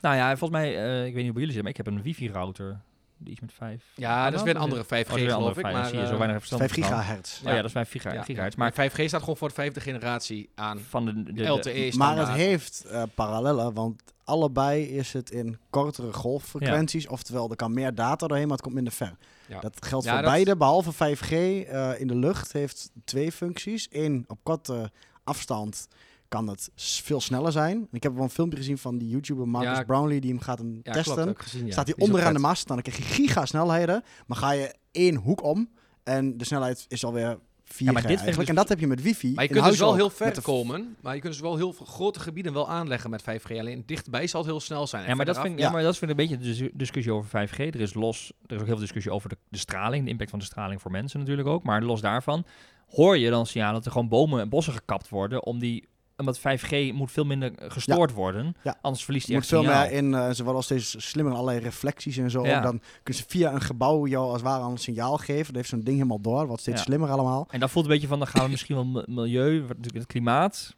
Nou 0.00 0.16
ja, 0.16 0.28
volgens 0.36 0.60
mij, 0.60 0.76
eh, 0.84 1.06
ik 1.06 1.14
weet 1.14 1.14
niet 1.14 1.22
hoe 1.24 1.32
bij 1.32 1.40
jullie 1.40 1.52
zit, 1.52 1.62
maar 1.62 1.70
ik 1.70 1.76
heb 1.76 1.86
een 1.86 2.02
wifi-router. 2.02 2.80
Die 3.18 3.32
is 3.32 3.40
met 3.40 3.52
5. 3.52 3.84
ja, 3.94 4.24
dat 4.30 4.38
is 4.38 4.42
weer 4.44 4.54
een 4.54 4.60
andere 4.60 4.84
5G, 4.84 4.90
Oh, 4.90 4.96
dat 4.96 5.16
is 5.16 5.22
weer 5.22 5.24
een 5.24 5.30
geloof 5.30 5.56
andere 5.56 5.68
ik. 5.68 5.74
5G, 5.74 5.78
Maar, 5.80 5.88
zie 5.88 5.98
je, 5.98 6.06
zo 6.06 6.12
eh, 6.12 6.18
weinig 6.18 6.36
verstand 6.38 6.62
5 6.62 6.74
van. 6.74 6.82
gigahertz. 6.82 7.38
Oh 7.44 7.48
ja, 7.50 7.56
dat 7.56 7.64
is 7.64 7.72
5 7.72 7.90
giga 7.90 8.12
ja, 8.12 8.22
gigahertz. 8.22 8.56
Maar 8.56 8.72
Maar 8.76 8.90
5G 8.90 9.04
staat 9.08 9.20
gewoon 9.20 9.36
voor 9.36 9.48
de 9.48 9.54
vijfde 9.54 9.80
generatie 9.80 10.48
aan 10.54 10.78
van 10.78 11.04
de, 11.04 11.22
de, 11.22 11.32
de- 11.32 11.44
LTE 11.46 11.72
Maar 11.82 11.92
standaard. 11.92 12.28
het 12.28 12.36
heeft 12.36 12.84
eh, 12.84 13.02
parallellen, 13.14 13.72
want 13.74 14.02
allebei 14.24 14.82
is 14.82 15.12
het 15.12 15.30
in 15.30 15.58
kortere 15.70 16.12
golffrequenties. 16.12 17.06
Oftewel, 17.08 17.50
er 17.50 17.56
kan 17.56 17.72
meer 17.74 17.94
data 17.94 18.26
doorheen, 18.26 18.46
maar 18.46 18.56
het 18.56 18.62
komt 18.64 18.74
minder 18.74 18.92
ver. 18.92 19.16
Ja. 19.48 19.60
Dat 19.60 19.86
geldt 19.86 20.04
Ja, 20.04 20.12
voor 20.12 20.22
dat- 20.22 20.30
beide, 20.30 20.56
behalve 20.56 20.92
5G 20.92 21.30
eh, 21.30 22.00
in 22.00 22.06
de 22.06 22.14
lucht 22.16 22.52
heeft 22.52 22.90
twee 23.04 23.32
functies. 23.32 23.88
Eén, 23.90 24.24
op 24.26 24.38
korte 24.42 24.90
afstand 25.24 25.86
kan 26.28 26.46
het 26.48 26.70
veel 26.74 27.20
sneller 27.20 27.52
zijn. 27.52 27.88
Ik 27.92 28.02
heb 28.02 28.14
wel 28.14 28.22
een 28.22 28.30
filmpje 28.30 28.56
gezien 28.58 28.78
van 28.78 28.98
die 28.98 29.08
YouTuber 29.08 29.48
Marcus 29.48 29.76
Ja, 29.78 29.84
Brownlee 29.84 30.20
die 30.20 30.30
hem 30.30 30.40
gaat 30.40 30.62
ja, 30.82 30.92
testen. 30.92 31.22
klopt, 31.24 31.42
gezien. 31.42 31.72
Staat 31.72 31.86
hij 31.86 31.96
onderaan 31.98 32.32
de 32.32 32.38
mast, 32.38 32.66
dan 32.66 32.82
krijg 32.82 32.96
je 32.96 33.02
gigasnelheden. 33.02 34.02
Maar 34.26 34.36
ga 34.36 34.50
je 34.50 34.74
één 34.90 35.14
hoek 35.14 35.42
om 35.42 35.68
en 36.02 36.36
de 36.36 36.44
snelheid 36.44 36.84
is 36.88 37.04
alweer 37.04 37.38
4G 37.66 37.78
Ja, 37.78 37.92
maar 37.92 38.02
dit 38.02 38.10
eigenlijk. 38.10 38.38
dus- 38.38 38.48
En 38.48 38.54
dat 38.54 38.68
heb 38.68 38.80
je 38.80 38.86
met 38.86 39.02
wifi. 39.02 39.32
Maar 39.34 39.44
je 39.44 39.50
kunt 39.50 39.64
dus 39.64 39.78
wel 39.78 39.94
heel 39.94 40.10
ver 40.10 40.34
de- 40.34 40.40
komen, 40.40 40.96
maar 41.00 41.14
je 41.14 41.20
kunt 41.20 41.32
dus 41.32 41.42
wel 41.42 41.56
heel 41.56 41.72
veel 41.72 41.86
grote 41.86 42.20
gebieden 42.20 42.52
wel 42.52 42.68
aanleggen 42.68 43.10
met 43.10 43.22
5G. 43.22 43.50
Alleen 43.58 43.82
dichtbij 43.86 44.26
zal 44.26 44.40
het 44.40 44.50
heel 44.50 44.60
snel 44.60 44.86
zijn. 44.86 45.08
Ja, 45.08 45.14
maar 45.14 45.24
dat, 45.26 45.38
vind, 45.40 45.52
ik- 45.52 45.58
ja, 45.58 45.64
ja. 45.66 45.70
maar 45.72 45.82
dat 45.82 45.96
vind 45.98 46.10
ik 46.10 46.18
een 46.18 46.26
beetje 46.28 46.44
de 46.44 46.54
dis- 46.58 46.70
discussie 46.72 47.12
over 47.12 47.28
5G. 47.30 47.58
Er 47.58 47.80
is 47.80 47.94
los, 47.94 48.32
er 48.46 48.54
is 48.54 48.60
ook 48.60 48.66
heel 48.66 48.74
veel 48.74 48.84
discussie 48.84 49.12
over 49.12 49.28
de, 49.28 49.36
de 49.48 49.58
straling, 49.58 50.04
de 50.04 50.10
impact 50.10 50.30
van 50.30 50.38
de 50.38 50.44
straling 50.44 50.80
voor 50.82 50.90
mensen 50.90 51.18
natuurlijk 51.20 51.48
ook. 51.48 51.62
Maar 51.62 51.82
los 51.82 52.00
daarvan 52.00 52.44
hoor 52.88 53.18
je 53.18 53.30
dan 53.30 53.46
signalen 53.46 53.74
dat 53.74 53.84
er 53.84 53.90
gewoon 53.92 54.08
bomen 54.08 54.40
en 54.40 54.48
bossen 54.48 54.72
gekapt 54.72 55.08
worden 55.08 55.44
om 55.44 55.58
die 55.58 55.88
omdat 56.16 56.38
5G 56.38 56.92
moet 56.92 57.10
veel 57.12 57.24
minder 57.24 57.52
eh, 57.54 57.70
gestoord 57.70 58.12
worden. 58.12 58.56
Ja. 58.62 58.78
Anders 58.80 59.04
verliest 59.04 59.26
Je 59.26 59.32
hij 59.32 59.42
moet 59.42 59.52
echt 59.52 59.62
veel 59.62 59.72
signaal. 59.72 59.86
meer 59.88 59.96
in, 59.98 60.14
eh, 60.14 60.34
ze 60.34 60.42
worden 60.42 60.54
al 60.54 60.62
steeds 60.62 61.08
slimmer, 61.08 61.32
allerlei 61.34 61.58
reflecties 61.58 62.16
en 62.16 62.30
zo. 62.30 62.46
Ja. 62.46 62.60
Dan 62.60 62.80
kunnen 63.02 63.22
ze 63.22 63.28
via 63.28 63.52
een 63.52 63.60
gebouw 63.60 64.06
jou 64.06 64.24
als 64.24 64.32
het 64.32 64.42
ware 64.42 64.62
al 64.62 64.70
een 64.70 64.76
signaal 64.78 65.16
geven. 65.18 65.46
Dat 65.46 65.54
heeft 65.54 65.68
zo'n 65.68 65.80
ding 65.80 65.96
helemaal 65.96 66.20
door, 66.20 66.46
wat 66.46 66.60
steeds 66.60 66.78
Ja. 66.78 66.84
slimmer 66.84 67.10
allemaal. 67.10 67.46
En 67.50 67.60
dat 67.60 67.70
voelt 67.70 67.84
een 67.84 67.90
beetje 67.90 68.06
van, 68.08 68.18
dan 68.18 68.28
gaan 68.28 68.44
we 68.44 68.50
misschien 68.56 68.74
wel 68.74 68.84
mi- 68.86 69.04
milieu, 69.06 69.60
natuurlijk 69.60 69.94
het 69.94 70.06
klimaat, 70.06 70.74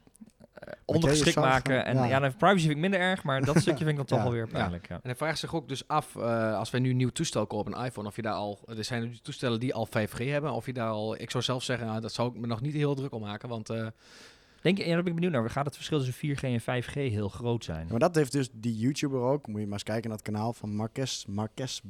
eh, 0.53 0.73
ondergeschikt 0.85 1.37
maken. 1.37 1.85
En 1.85 1.97
ja. 1.97 2.05
ja, 2.05 2.19
dan 2.21 2.37
privacy 2.37 2.61
vind 2.61 2.71
ik 2.73 2.79
minder 2.79 3.01
erg, 3.01 3.23
maar 3.23 3.45
dat 3.45 3.57
stukje 3.61 3.79
vind 3.85 3.91
ik 3.91 3.97
dan 3.97 4.05
toch 4.07 4.19
Ja. 4.19 4.25
wel 4.25 4.33
weer 4.33 4.49
pijnlijk. 4.49 4.89
Ja. 4.89 4.95
En 4.95 5.01
hij 5.03 5.15
vraagt 5.17 5.39
zich 5.39 5.55
ook 5.55 5.69
dus 5.69 5.89
af, 5.89 6.17
eh, 6.17 6.57
als 6.59 6.71
wij 6.71 6.81
nu 6.81 6.91
een 6.91 6.97
nieuw 6.97 7.09
toestel 7.09 7.47
kopen, 7.47 7.79
een 7.79 7.85
iPhone, 7.85 8.09
of 8.09 8.17
je 8.17 8.23
daar 8.23 8.33
al, 8.35 8.59
er 8.67 8.85
zijn 8.85 9.19
toestellen 9.23 9.61
die 9.61 9.75
al 9.75 9.87
5G 9.87 10.19
hebben, 10.25 10.53
of 10.53 10.67
je 10.67 10.73
daar 10.73 10.91
al, 10.91 11.21
ik 11.21 11.31
zou 11.31 11.45
zelf 11.45 11.63
zeggen, 11.63 11.87
nou, 11.87 12.01
dat 12.01 12.13
zou 12.13 12.29
ik 12.35 12.41
me 12.41 12.47
nog 12.47 12.61
niet 12.61 12.75
heel 12.75 12.95
druk 12.95 13.13
om 13.15 13.21
maken, 13.21 13.49
want 13.49 13.71
eh, 13.71 13.87
Denk 14.69 14.81
je, 14.81 14.87
ja, 14.87 14.95
daar 14.95 15.03
ben 15.03 15.13
ik 15.13 15.21
benieuwd 15.21 15.41
naar. 15.41 15.51
Gaat 15.51 15.65
het 15.65 15.75
verschil 15.75 15.99
tussen 15.99 16.37
4G 16.37 16.41
en 16.41 16.83
5G 16.83 16.93
heel 16.93 17.29
groot 17.29 17.65
zijn? 17.65 17.87
Maar 17.91 17.99
dat 17.99 18.15
heeft 18.15 18.33
dus 18.33 18.49
die 18.53 18.77
YouTuber 18.77 19.21
ook. 19.21 19.47
Moet 19.47 19.61
je 19.61 19.65
maar 19.65 19.73
eens 19.73 19.83
kijken 19.83 20.09
naar 20.09 20.19
het 20.19 20.27
kanaal 20.27 20.53
van 20.53 20.75
Marques, 20.75 21.27
Marques 21.29 21.83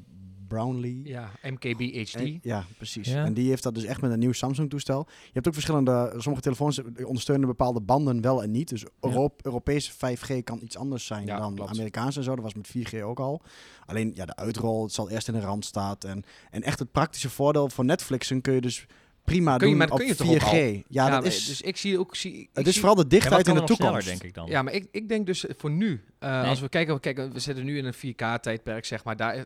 Brownlee. 0.49 1.01
ja, 1.05 1.31
MKB 1.43 1.81
HD. 2.09 2.15
En- 2.15 2.39
ja, 2.43 2.65
precies. 2.77 3.09
Ja. 3.09 3.25
En 3.25 3.35
die 3.35 3.49
heeft 3.49 3.63
dat 3.63 3.75
dus 3.75 3.85
echt 3.85 4.01
met 4.01 4.11
een 4.11 4.19
nieuw 4.19 4.33
Samsung-toestel. 4.33 5.07
Je 5.09 5.31
hebt 5.33 5.47
ook 5.47 5.53
verschillende, 5.53 6.15
sommige 6.17 6.43
telefoons 6.43 6.81
ondersteunen 7.05 7.49
bepaalde 7.49 7.81
banden 7.81 8.21
wel 8.21 8.43
en 8.43 8.51
niet. 8.51 8.69
Dus 8.69 8.85
Euro 9.01 9.35
Europese 9.43 9.93
5G 9.93 10.43
kan 10.45 10.59
iets 10.63 10.77
anders 10.77 11.07
zijn 11.07 11.27
Ja, 11.27 11.39
dan 11.39 11.55
klopt. 11.55 11.71
Amerikaans 11.71 12.17
en 12.17 12.23
zo. 12.23 12.35
Dat 12.35 12.45
was 12.45 12.55
met 12.55 12.69
4G 12.69 13.03
ook 13.03 13.21
al. 13.21 13.43
Alleen 13.87 14.11
ja, 14.15 14.25
de 14.25 14.37
uitrol, 14.37 14.83
het 14.83 14.93
zal 14.93 15.11
eerst 15.11 15.29
in 15.29 15.35
de 15.35 15.41
rand 15.41 15.65
staat. 15.65 16.05
En, 16.05 16.25
en 16.51 16.63
echt 16.63 16.79
het 16.79 16.93
praktische 16.93 17.31
voordeel 17.31 17.69
voor 17.69 17.85
Netflixen 17.85 18.41
kun 18.41 18.55
je 18.55 18.61
dus 18.61 18.87
prima 19.29 19.57
Kun 19.57 19.67
je- 19.69 19.73
doen 19.73 19.83
maar 19.83 19.91
op 19.91 19.99
kun 19.99 20.07
je 20.07 20.15
4G. 20.15 20.17
toch 20.17 20.35
ook 20.35 20.53
al? 20.53 20.83
Ja, 20.89 21.11
dat 21.11 21.25
is, 21.25 21.47
dus 21.47 21.61
ik 21.61 21.77
zie 21.77 21.99
ook, 21.99 22.17
zie, 22.17 22.33
ik 22.39 22.49
het 22.53 22.67
is 22.67 22.73
zie- 22.73 22.81
vooral 22.81 22.97
de 23.03 23.07
dichtheid 23.09 23.47
in 23.49 23.55
de 23.55 23.61
sneller, 23.61 23.77
toekomst. 23.77 24.07
denk 24.07 24.23
ik 24.23 24.35
dan. 24.35 24.47
Ja, 24.47 24.63
maar 24.63 24.73
ik, 24.73 24.87
ik 24.91 25.09
denk 25.09 25.27
dus 25.27 25.45
voor 25.57 25.71
nu, 25.71 26.05
eh, 26.19 26.41
Nee. 26.41 26.49
als 26.51 26.61
we 26.61 26.69
kijken, 26.69 27.01
kijken, 27.01 27.33
we 27.33 27.41
zitten 27.41 27.65
nu 27.65 27.79
in 27.79 27.85
een 27.85 27.95
4K-tijdperk, 27.95 28.85
zeg 28.85 29.05
maar. 29.05 29.17
Daar 29.17 29.45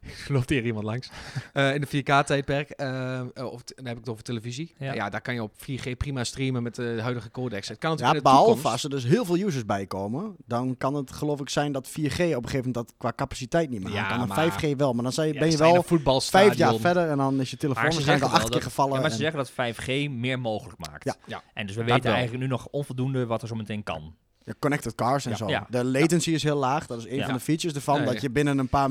loopt 0.28 0.48
hier 0.48 0.64
iemand 0.64 0.84
langs. 0.84 1.10
Eh, 1.52 1.74
in 1.74 1.80
de 1.80 1.86
4K-tijdperk, 1.86 2.70
eh, 2.70 3.20
of 3.34 3.62
dan 3.62 3.84
heb 3.86 3.92
ik 3.94 4.00
het 4.00 4.08
over 4.08 4.22
televisie. 4.24 4.74
Ja. 4.78 4.92
Ja. 4.92 5.08
daar 5.10 5.20
kan 5.20 5.34
je 5.34 5.42
op 5.42 5.52
4G 5.56 5.96
prima 5.96 6.24
streamen 6.24 6.62
met 6.62 6.74
de 6.74 6.98
huidige 7.02 7.30
codex. 7.30 7.68
Het 7.68 7.78
kan 7.78 7.90
natuurlijk 7.90 8.16
Ja, 8.16 8.22
behalve 8.22 8.44
toekomst- 8.52 8.72
als 8.72 8.84
er 8.84 8.90
dus 8.90 9.04
heel 9.04 9.24
veel 9.24 9.36
users 9.36 9.64
bij 9.66 9.86
komen, 9.86 10.34
dan 10.46 10.74
kan 10.78 10.94
het 10.94 11.12
geloof 11.12 11.40
ik 11.40 11.48
zijn 11.48 11.72
dat 11.72 11.88
4G 11.88 11.94
op 11.94 12.00
een 12.08 12.28
gegeven 12.28 12.56
moment 12.56 12.74
dat 12.74 12.94
qua 12.98 13.12
capaciteit 13.16 13.70
niet 13.70 13.82
meer 13.82 13.92
Ja, 13.92 14.08
kan. 14.08 14.28
Maar- 14.28 14.36
5G 14.52 14.76
wel, 14.76 14.92
maar 14.92 15.02
dan 15.02 15.12
zijn 15.12 15.32
ben 15.32 15.50
je 15.50 15.56
wel 15.56 15.82
vijf 16.20 16.54
jaar 16.54 16.74
verder 16.76 17.08
en 17.08 17.16
dan 17.16 17.40
is 17.40 17.50
je 17.50 17.56
telefoon 17.56 17.82
waarschijnlijk 17.82 18.22
al 18.22 18.30
acht 18.36 18.42
keer 18.42 18.52
dat- 18.52 18.62
gevallen. 18.62 18.94
Ja, 18.94 19.00
maar 19.00 19.10
ze 19.10 19.16
en- 19.16 19.22
zeggen 19.22 19.38
dat 19.38 19.50
5G 19.50 20.08
meer 20.10 20.40
mogelijk 20.40 20.78
maakt. 20.78 21.04
Ja. 21.04 21.14
Ja. 21.26 21.42
En 21.54 21.66
dus 21.66 21.74
we 21.76 21.80
Dat 21.82 21.90
weten 21.90 22.04
wel. 22.06 22.14
eigenlijk 22.14 22.42
nu 22.44 22.50
nog 22.50 22.66
onvoldoende 22.70 23.26
wat 23.26 23.42
er 23.42 23.48
zo 23.48 23.54
meteen 23.54 23.82
kan. 23.82 24.14
Ja, 24.44 24.52
connected 24.58 24.94
cars 24.94 25.24
en 25.24 25.30
Ja. 25.30 25.36
zo. 25.36 25.48
Ja. 25.48 25.66
De 25.70 25.84
latency 25.84 26.30
is 26.30 26.42
heel 26.42 26.56
laag. 26.56 26.86
Dat 26.86 26.98
is 26.98 27.04
een 27.06 27.16
Ja. 27.16 27.24
van 27.24 27.34
de 27.34 27.40
features 27.40 27.74
ervan. 27.76 27.94
Ja, 27.98 28.02
ja. 28.04 28.12
Dat 28.12 28.20
je 28.20 28.30
binnen 28.30 28.58
een 28.58 28.68
paar 28.68 28.90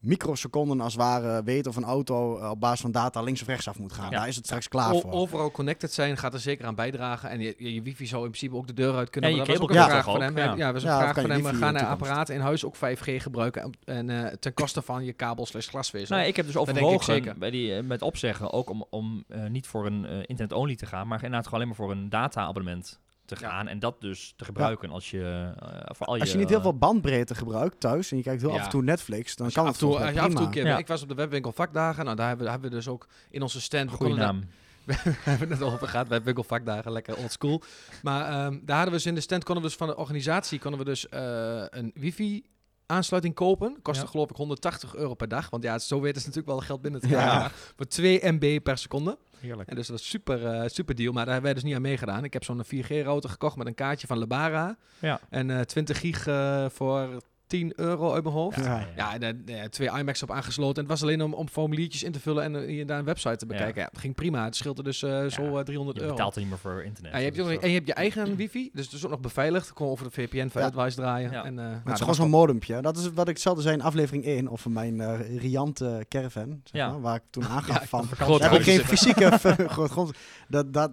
microseconden 0.00 0.80
als 0.80 0.92
het 0.92 1.02
ware 1.02 1.42
weet 1.42 1.66
of 1.66 1.76
een 1.76 1.84
auto 1.84 2.38
eh, 2.38 2.50
op 2.50 2.60
basis 2.60 2.80
van 2.80 2.90
data 2.92 3.20
links 3.22 3.40
of 3.40 3.46
rechts 3.46 3.68
af 3.68 3.78
moet 3.78 3.92
gaan. 3.92 4.10
Ja. 4.10 4.18
Daar 4.18 4.28
is 4.28 4.36
het 4.36 4.44
straks 4.44 4.68
klaar 4.68 4.92
O- 4.94 5.00
voor. 5.00 5.12
overal 5.12 5.50
connected 5.50 5.92
zijn 5.92 6.16
gaat 6.16 6.34
er 6.34 6.40
zeker 6.40 6.66
aan 6.66 6.74
bijdragen. 6.74 7.30
En 7.30 7.40
je, 7.40 7.54
je, 7.74 7.82
wifi 7.82 8.06
zou 8.06 8.22
in 8.24 8.28
principe 8.30 8.54
ook 8.56 8.66
de 8.66 8.72
deur 8.72 8.94
uit 8.94 9.10
kunnen. 9.10 9.30
Ja, 9.30 9.36
maar 9.36 9.46
je 9.46 9.52
dat 9.52 9.60
was 9.60 9.70
ook 9.70 9.76
een 9.84 9.90
vraag 9.90 10.04
van 10.04 10.22
hem. 10.22 10.36
Ja, 10.36 10.54
ja. 10.56 10.72
was 10.72 10.82
een 10.82 10.88
Ja, 10.90 10.98
vraag 10.98 11.12
kan 11.14 11.22
van 11.22 11.30
hem. 11.32 11.42
wifi 11.42 11.56
Ga 11.56 11.66
in 11.66 11.66
de 11.66 11.72
naar 11.72 11.80
toekomst. 11.80 12.02
apparaten 12.02 12.34
in 12.34 12.40
huis 12.40 12.64
ook 12.64 12.76
5G 12.76 13.22
gebruiken. 13.22 13.62
En, 13.62 13.72
en 13.84 14.24
eh, 14.26 14.32
ten 14.36 14.54
koste 14.54 14.82
van 14.82 15.04
je 15.04 15.12
kabel 15.12 15.46
slash 15.46 15.68
glasvezel. 15.68 16.16
Nou, 16.16 16.28
ik 16.28 16.36
heb 16.36 16.46
dus 16.46 16.56
overwogen 16.56 17.04
zeker. 17.04 17.38
bij 17.38 17.50
die, 17.50 17.74
eh, 17.74 17.82
met 17.84 18.02
opzeggen 18.02 18.52
ook 18.52 18.70
om, 18.70 18.84
om 18.90 19.24
niet 19.48 19.66
voor 19.66 19.86
een 19.86 20.04
internet-only 20.26 20.76
te 20.76 20.86
gaan, 20.86 21.06
maar 21.08 21.16
inderdaad 21.16 21.44
gewoon 21.44 21.60
alleen 21.60 21.76
maar 21.76 21.86
voor 21.86 21.96
een 21.96 22.08
data-abonnement 22.08 22.98
te 23.28 23.36
Ja. 23.40 23.48
gaan. 23.48 23.68
En 23.68 23.78
dat 23.78 24.00
dus 24.00 24.32
te 24.36 24.44
gebruiken 24.44 24.90
als 24.90 25.10
je, 25.10 25.52
eh, 25.60 25.68
voor 25.86 26.06
al 26.06 26.14
je... 26.14 26.20
Als 26.20 26.32
je 26.32 26.38
niet 26.38 26.48
heel 26.48 26.60
veel 26.60 26.76
bandbreedte 26.78 27.34
gebruikt 27.34 27.80
thuis 27.80 28.10
en 28.10 28.16
je 28.16 28.22
kijkt 28.22 28.40
heel 28.40 28.50
Ja. 28.50 28.56
af 28.58 28.64
en 28.64 28.70
toe 28.70 28.82
Netflix, 28.82 29.36
dan 29.36 29.50
kan 29.50 29.66
af 29.66 29.72
het 29.72 29.82
en 29.82 29.88
toe, 29.88 29.98
af 30.20 30.28
en 30.28 30.34
toe 30.34 30.48
keer, 30.48 30.66
Ja. 30.66 30.78
Ik 30.78 30.86
was 30.86 31.02
op 31.02 31.08
de 31.08 31.14
webwinkel 31.14 31.52
vakdagen. 31.52 32.04
Nou, 32.04 32.16
daar 32.16 32.28
hebben, 32.28 32.44
we- 32.44 32.50
hebben 32.52 32.70
we 32.70 32.76
dus 32.76 32.88
ook 32.88 33.06
in 33.30 33.42
onze 33.42 33.60
stand... 33.60 33.90
Goeie 33.90 34.14
daar- 34.14 34.24
naam. 34.24 34.44
we 34.88 34.94
hebben 35.22 35.50
het 35.50 35.62
al 35.62 35.72
over 35.72 35.88
gehad 35.88 36.08
bij 36.08 36.22
winkelvakdagen, 36.22 36.92
lekker 36.92 37.16
old 37.16 37.32
school. 37.32 37.62
Maar 38.02 38.20
ehm, 38.24 38.58
daar 38.62 38.76
hadden 38.76 38.84
we 38.84 38.90
dus 38.90 39.06
in 39.06 39.14
de 39.14 39.20
stand, 39.20 39.44
konden 39.44 39.62
we 39.62 39.68
dus 39.68 39.78
van 39.78 39.86
de 39.86 39.96
organisatie, 39.96 40.58
konden 40.58 40.78
we 40.80 40.86
dus 40.86 41.08
eh, 41.08 41.62
een 41.70 41.90
wifi 41.94 42.42
aansluiting 42.86 43.34
kopen. 43.34 43.78
Kostte 43.82 44.04
Ja. 44.04 44.10
geloof 44.10 44.30
ik 44.30 44.36
180 44.36 44.94
euro 44.94 45.14
per 45.14 45.28
dag. 45.28 45.50
Want 45.50 45.62
ja, 45.62 45.78
zo 45.78 46.00
weten 46.00 46.20
ze 46.20 46.26
natuurlijk 46.26 46.54
wel 46.56 46.66
geld 46.66 46.82
binnen 46.82 47.00
te 47.00 47.08
Ja. 47.08 47.28
krijgen. 47.28 47.50
Voor 47.76 47.86
2 47.86 48.20
MB 48.32 48.62
per 48.62 48.78
seconde. 48.78 49.18
Heerlijk. 49.40 49.68
En 49.68 49.76
dus 49.76 49.86
dat 49.86 49.98
was 49.98 50.08
super, 50.08 50.46
eh, 50.46 50.68
super 50.68 50.94
deal. 50.94 51.12
Maar 51.12 51.24
daar 51.24 51.32
hebben 51.32 51.52
wij 51.52 51.60
dus 51.60 51.62
niet 51.68 51.74
aan 51.74 51.82
meegedaan. 51.82 52.24
Ik 52.24 52.32
heb 52.32 52.44
zo'n 52.44 52.64
4G-router 52.64 53.30
gekocht 53.30 53.56
met 53.56 53.66
een 53.66 53.74
kaartje 53.74 54.06
van 54.06 54.18
Lebara. 54.18 54.76
Ja. 54.98 55.20
En 55.30 55.50
eh 55.50 55.60
20 55.60 56.00
gig 56.00 56.26
eh, 56.26 56.66
voor 56.68 57.22
10 57.48 57.72
euro 57.76 58.12
uit 58.12 58.22
mijn 58.22 58.34
hoofd. 58.34 58.56
Ja. 58.64 58.78
Ja, 58.78 58.86
ja 58.96 59.18
en, 59.20 59.42
eh, 59.46 59.64
twee 59.64 59.90
iMacs 59.98 60.22
op 60.22 60.30
aangesloten. 60.30 60.74
En 60.74 60.80
het 60.80 60.90
was 60.90 61.02
alleen 61.02 61.22
om, 61.22 61.32
om 61.34 61.48
formuliertjes 61.48 62.02
in 62.02 62.12
te 62.12 62.20
vullen 62.20 62.42
en 62.42 62.56
eh, 62.62 62.66
hier 62.68 62.86
daar 62.86 62.98
een 62.98 63.04
website 63.04 63.36
te 63.36 63.46
bekijken. 63.46 63.80
Ja. 63.82 63.88
het 63.90 63.98
ging 64.00 64.14
prima. 64.14 64.44
Het 64.44 64.56
scheelde 64.56 64.82
dus 64.82 65.02
eh, 65.02 65.26
zo 65.26 65.56
eh, 65.58 65.64
300 65.64 65.96
Je 65.96 66.02
euro. 66.02 66.14
betaalt 66.14 66.34
er 66.34 66.40
niet 66.40 66.50
meer 66.50 66.58
voor 66.58 66.82
internet. 66.82 67.12
Ja, 67.12 67.18
je 67.18 67.24
hebt, 67.24 67.40
ook- 67.40 67.48
en 67.62 67.68
je 67.68 67.74
hebt 67.74 67.86
je 67.86 67.92
eigen 67.94 68.36
wifi, 68.36 68.70
dus 68.72 68.84
het 68.84 68.94
is 68.94 69.04
ook 69.04 69.10
nog 69.10 69.20
beveiligd. 69.20 69.72
Gewoon 69.76 69.92
over 69.92 70.04
de 70.04 70.10
VPN 70.10 70.48
van 70.48 70.60
Ja. 70.62 70.66
Advice 70.68 70.96
draaien. 70.96 71.30
Ja. 71.30 71.44
En, 71.44 71.58
eh, 71.58 71.64
nou, 71.64 71.74
Het 71.74 71.82
is 71.84 71.90
was 71.90 71.98
gewoon 72.00 72.14
zo'n 72.14 72.30
modempje. 72.30 72.80
Dat 72.82 72.96
is 72.96 73.12
wat 73.12 73.28
ik 73.28 73.38
zelfde 73.38 73.62
zei 73.62 73.74
in 73.74 73.82
aflevering 73.82 74.24
1 74.24 74.48
over 74.50 74.70
mijn 74.70 75.00
eh 75.00 75.38
riante 75.38 76.04
caravan. 76.08 76.60
Zeg 76.64 76.80
Ja. 76.82 76.90
maar, 76.90 77.00
waar 77.00 77.16
ik 77.16 77.22
toen 77.30 77.44
aangaf 77.56 77.80
Ja, 77.80 77.86
van... 77.86 78.06
grote 78.06 78.42
heb 78.42 78.52
ik 78.52 78.62
geen 78.62 78.80
fysieke 78.80 79.30
groot 79.68 79.90
grond. 79.90 80.10
Dat, 80.48 80.72
dat, 80.72 80.90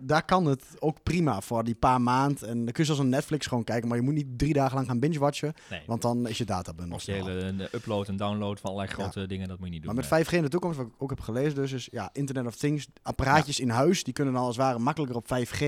daar 0.00 0.24
kan 0.24 0.44
het 0.46 0.62
ook 0.78 1.02
prima 1.02 1.40
voor 1.40 1.64
die 1.64 1.74
paar 1.74 2.00
maand. 2.00 2.42
En 2.42 2.54
dan 2.56 2.64
kun 2.72 2.74
je 2.76 2.84
zoals 2.84 3.00
een 3.00 3.08
Netflix 3.08 3.46
gewoon 3.46 3.64
kijken. 3.64 3.88
Maar 3.88 3.96
je 3.96 4.02
moet 4.02 4.14
niet 4.14 4.38
drie 4.38 4.52
dagen 4.52 4.74
lang 4.74 4.86
gaan 4.86 4.98
binge-watchen. 4.98 5.52
Nee. 5.70 5.80
Want 6.00 6.14
dan 6.14 6.28
is 6.28 6.38
je 6.38 6.44
databundel 6.44 6.94
Als 6.94 7.04
je 7.04 7.12
hele 7.12 7.68
upload 7.72 8.08
en 8.08 8.16
download 8.16 8.58
van 8.60 8.70
allerlei 8.70 8.94
grote 8.94 9.26
dingen, 9.26 9.48
dat 9.48 9.58
moet 9.58 9.66
je 9.66 9.72
niet 9.72 9.82
doen. 9.82 9.94
Maar 9.94 10.04
met 10.04 10.10
nee. 10.10 10.24
5G 10.24 10.30
in 10.30 10.42
de 10.42 10.48
toekomst, 10.48 10.76
wat 10.76 10.86
ik 10.86 10.92
ook 10.98 11.10
heb 11.10 11.20
gelezen, 11.20 11.54
dus 11.54 11.72
is 11.72 11.88
ja, 11.90 12.10
Internet 12.12 12.46
of 12.46 12.56
Things, 12.56 12.86
apparaatjes 13.02 13.60
in 13.60 13.68
huis, 13.68 14.04
die 14.04 14.12
kunnen 14.12 14.34
dan 14.34 14.42
als 14.42 14.56
het 14.56 14.64
ware 14.64 14.78
makkelijker 14.78 15.16
op 15.16 15.26
5G, 15.26 15.64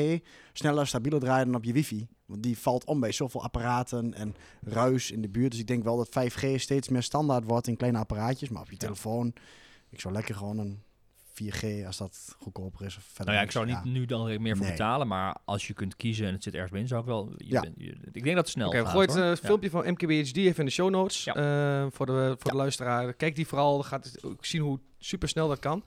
sneller, 0.53 0.87
stabieler 0.87 1.21
draaien 1.21 1.47
dan 1.47 1.55
op 1.55 1.65
je 1.65 1.73
wifi. 1.73 2.07
Want 2.25 2.43
die 2.43 2.59
valt 2.59 2.85
om 2.85 3.01
bij 3.01 3.13
zoveel 3.13 3.43
apparaten 3.43 4.15
en 4.15 4.35
ruis 4.61 5.11
in 5.11 5.23
de 5.23 5.29
buurt. 5.29 5.51
Dus 5.51 5.61
ik 5.61 5.67
denk 5.67 5.85
wel 5.85 5.97
dat 5.97 6.09
5G 6.09 6.55
steeds 6.55 6.89
meer 6.89 7.03
standaard 7.03 7.45
wordt 7.45 7.67
in 7.67 7.77
kleine 7.77 7.99
apparaatjes. 7.99 8.49
Maar 8.49 8.63
op 8.63 8.71
je 8.71 8.77
telefoon, 8.77 9.33
ik 9.89 10.01
zou 10.01 10.15
lekker 10.15 10.35
gewoon 10.35 10.59
een 10.59 10.83
4G, 11.43 11.87
als 11.87 11.97
dat 11.97 12.37
goedkoper 12.39 12.87
is. 12.87 12.97
Of 12.97 13.03
verder 13.03 13.25
Nou 13.25 13.37
ja, 13.37 13.43
ik 13.43 13.51
zou 13.51 13.67
niet 13.67 13.85
nu 13.85 14.05
dan 14.05 14.29
er 14.29 14.41
meer 14.41 14.57
voor 14.57 14.65
Nee. 14.67 14.75
betalen, 14.75 15.07
maar 15.09 15.37
als 15.45 15.67
je 15.67 15.73
kunt 15.75 15.97
kiezen 15.97 16.27
en 16.27 16.33
het 16.33 16.43
zit 16.43 16.53
ergens 16.55 16.71
binnen, 16.73 16.89
zou 16.89 17.01
ik 17.01 17.07
wel... 17.07 17.33
Je 17.37 17.45
Ja. 17.53 17.61
bent- 17.61 17.75
je- 17.79 17.97
ik 18.13 18.23
denk 18.23 18.25
dat 18.37 18.45
het 18.45 18.49
snel 18.49 18.67
Oké, 18.69 18.77
we 18.79 18.83
gaat, 18.85 18.93
gooien 18.93 19.09
het 19.09 19.17
hoor. 19.19 19.27
eh, 19.27 19.37
Ja. 19.41 19.47
filmpje 19.47 19.71
van 19.71 19.91
MKBHD 19.91 20.37
even 20.37 20.59
in 20.59 20.65
de 20.65 20.71
show 20.71 20.91
notes. 20.91 21.25
Ja. 21.25 21.35
eh, 21.35 21.87
voor 21.91 22.07
de, 22.07 22.35
voor 22.39 22.51
de 22.51 22.57
luisteraar. 22.57 23.13
Kijk 23.15 23.35
die 23.37 23.47
vooral. 23.47 23.75
Dan 23.75 23.85
gaat 23.85 24.05
het 24.05 24.25
ook 24.25 24.45
zien 24.45 24.61
hoe 24.63 24.79
super 24.99 25.29
snel 25.29 25.49
dat 25.49 25.59
kan. 25.59 25.85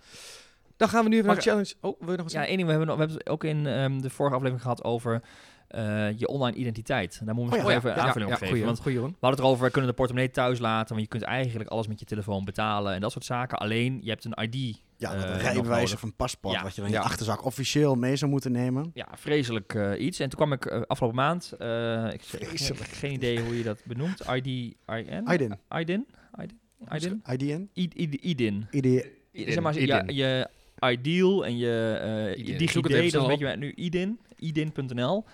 Dan 0.78 0.90
gaan 0.90 1.04
we 1.04 1.10
nu 1.10 1.16
even 1.16 1.28
naar 1.28 1.36
de 1.36 1.42
Mag 1.46 1.54
challenge. 1.54 1.74
Oh, 1.82 2.00
wil 2.00 2.10
je 2.12 2.16
nog 2.16 2.26
eens 2.26 2.34
Ja, 2.34 2.46
één 2.46 2.56
ding, 2.56 2.64
we 2.64 2.70
hebben, 2.70 2.88
nog- 2.88 2.96
we 2.98 3.02
hebben 3.02 3.18
het 3.24 3.30
ook 3.30 3.44
in 3.44 3.68
ehm, 3.68 4.00
de 4.02 4.10
vorige 4.10 4.36
aflevering 4.36 4.62
gehad 4.64 4.84
over 4.84 5.22
eh, 5.68 6.20
je 6.20 6.28
online 6.28 6.58
identiteit. 6.58 7.22
Daar 7.26 7.36
moeten 7.36 7.54
we 7.54 7.60
Oh 7.60 7.64
nog 7.64 7.72
ja, 7.72 7.78
even 7.78 7.92
een 7.92 8.00
aanvulling 8.00 8.32
op 8.32 8.38
geven. 8.38 8.48
goeie, 8.54 8.66
Want 8.66 8.80
goeie, 8.80 8.98
we 8.98 9.04
hadden 9.04 9.30
het 9.30 9.40
erover, 9.40 9.64
we 9.66 9.72
kunnen 9.72 9.90
de 9.90 9.96
portemonnee 9.96 10.32
thuis 10.32 10.60
laten, 10.60 10.90
want 10.90 11.02
je 11.02 11.08
kunt 11.08 11.24
eigenlijk 11.24 11.70
alles 11.70 11.88
met 11.88 12.00
je 12.00 12.06
telefoon 12.06 12.46
betalen 12.46 12.94
en 12.94 13.02
dat 13.02 13.12
soort 13.12 13.26
zaken. 13.26 13.58
Alleen, 13.58 14.00
je 14.04 14.10
hebt 14.10 14.26
een 14.26 14.44
ID. 14.52 14.82
Ja, 15.00 15.10
eh, 15.14 15.16
dat 15.16 15.24
een 15.24 15.32
nog 15.34 15.42
rijbewijs 15.42 15.94
of 15.94 16.02
een 16.04 16.16
paspoort, 16.16 16.56
Ja. 16.56 16.64
wat 16.64 16.76
je 16.76 16.82
dan 16.82 16.90
Ja. 16.90 16.96
in 16.96 17.02
je 17.02 17.08
achterzak 17.08 17.46
officieel 17.46 17.96
mee 17.96 18.16
zou 18.16 18.32
moeten 18.32 18.52
nemen. 18.52 18.92
Ja, 18.94 19.08
vreselijk 19.16 19.74
eh, 19.74 20.06
iets. 20.06 20.20
En 20.20 20.30
toen 20.30 20.40
kwam 20.40 20.54
ik 20.54 20.66
eh, 20.66 20.82
afgelopen 20.88 21.18
maand, 21.18 21.52
eh, 21.60 22.04
ik 22.06 22.12
heb 22.12 22.22
Vreselijk. 22.22 22.82
geen 22.90 23.12
idee 23.14 23.40
hoe 23.42 23.58
je 23.58 23.64
dat 23.64 23.82
benoemt, 23.86 24.20
ID, 24.20 24.46
IN? 24.46 24.76
IDIN. 25.32 25.56
IDIN? 25.80 26.08
IDIN? 26.96 27.22
IDN? 27.34 27.70
I- 27.74 27.90
I- 27.96 28.18
IDIN. 28.22 28.68
ID, 28.72 29.06
Zeg 29.34 29.60
maar, 29.60 29.74
je, 29.74 29.80
Idin. 29.80 30.16
je 30.16 30.48
ideal 30.92 31.46
en 31.46 31.58
je 31.58 32.00
eh 32.34 32.40
Idin. 32.40 32.58
DigiD, 32.58 32.70
Zoek 32.72 32.88
het 32.90 33.12
dat 33.12 33.22
een 33.22 33.28
beetje 33.38 33.56
nu 33.56 33.74
idin, 33.74 34.20
idin.nl. 34.38 35.26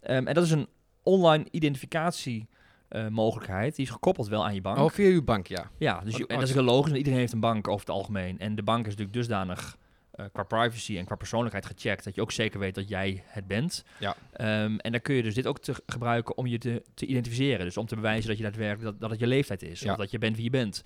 Ehm, 0.00 0.26
en 0.26 0.34
dat 0.34 0.44
is 0.44 0.50
een 0.50 0.66
online 1.02 1.44
identificatie 1.50 2.48
eh, 2.94 3.08
mogelijkheid. 3.08 3.76
Die 3.76 3.84
is 3.84 3.90
gekoppeld 3.90 4.28
wel 4.28 4.44
aan 4.44 4.54
je 4.54 4.60
bank. 4.60 4.78
Oh, 4.78 4.90
via 4.90 5.08
uw 5.08 5.24
bank, 5.24 5.46
ja. 5.46 5.70
ja, 5.78 6.00
dus 6.00 6.16
je, 6.16 6.24
oh, 6.24 6.30
en 6.30 6.38
dat 6.38 6.48
is 6.48 6.54
heel 6.54 6.62
logisch, 6.62 6.84
want 6.84 6.96
iedereen 6.96 7.18
heeft 7.18 7.32
een 7.32 7.40
bank 7.40 7.68
over 7.68 7.86
het 7.86 7.94
algemeen. 7.94 8.38
En 8.38 8.54
de 8.54 8.62
bank 8.62 8.80
is 8.80 8.84
natuurlijk 8.84 9.12
dusdanig 9.12 9.76
eh, 10.10 10.26
qua 10.32 10.42
privacy 10.42 10.98
en 10.98 11.04
qua 11.04 11.14
persoonlijkheid 11.14 11.66
gecheckt, 11.66 12.04
dat 12.04 12.14
je 12.14 12.20
ook 12.20 12.32
zeker 12.32 12.58
weet 12.58 12.74
dat 12.74 12.88
jij 12.88 13.22
het 13.26 13.46
bent. 13.46 13.84
Ja. 13.98 14.16
Ehm, 14.32 14.76
en 14.76 14.92
dan 14.92 15.00
kun 15.00 15.14
je 15.14 15.22
dus 15.22 15.34
dit 15.34 15.46
ook 15.46 15.58
te 15.58 15.74
gebruiken 15.86 16.36
om 16.36 16.46
je 16.46 16.58
te, 16.58 16.82
te 16.94 17.06
identificeren. 17.06 17.64
Dus 17.64 17.76
om 17.76 17.86
te 17.86 17.94
bewijzen 17.94 18.28
dat 18.28 18.36
je 18.36 18.42
daadwerkelijk, 18.42 18.84
dat, 18.84 19.00
dat 19.00 19.10
het 19.10 19.20
je 19.20 19.26
leeftijd 19.26 19.62
is. 19.62 19.80
Ja. 19.80 19.90
Of 19.90 19.96
dat 19.96 20.10
je 20.10 20.18
bent 20.18 20.36
wie 20.36 20.44
je 20.44 20.50
bent. 20.50 20.82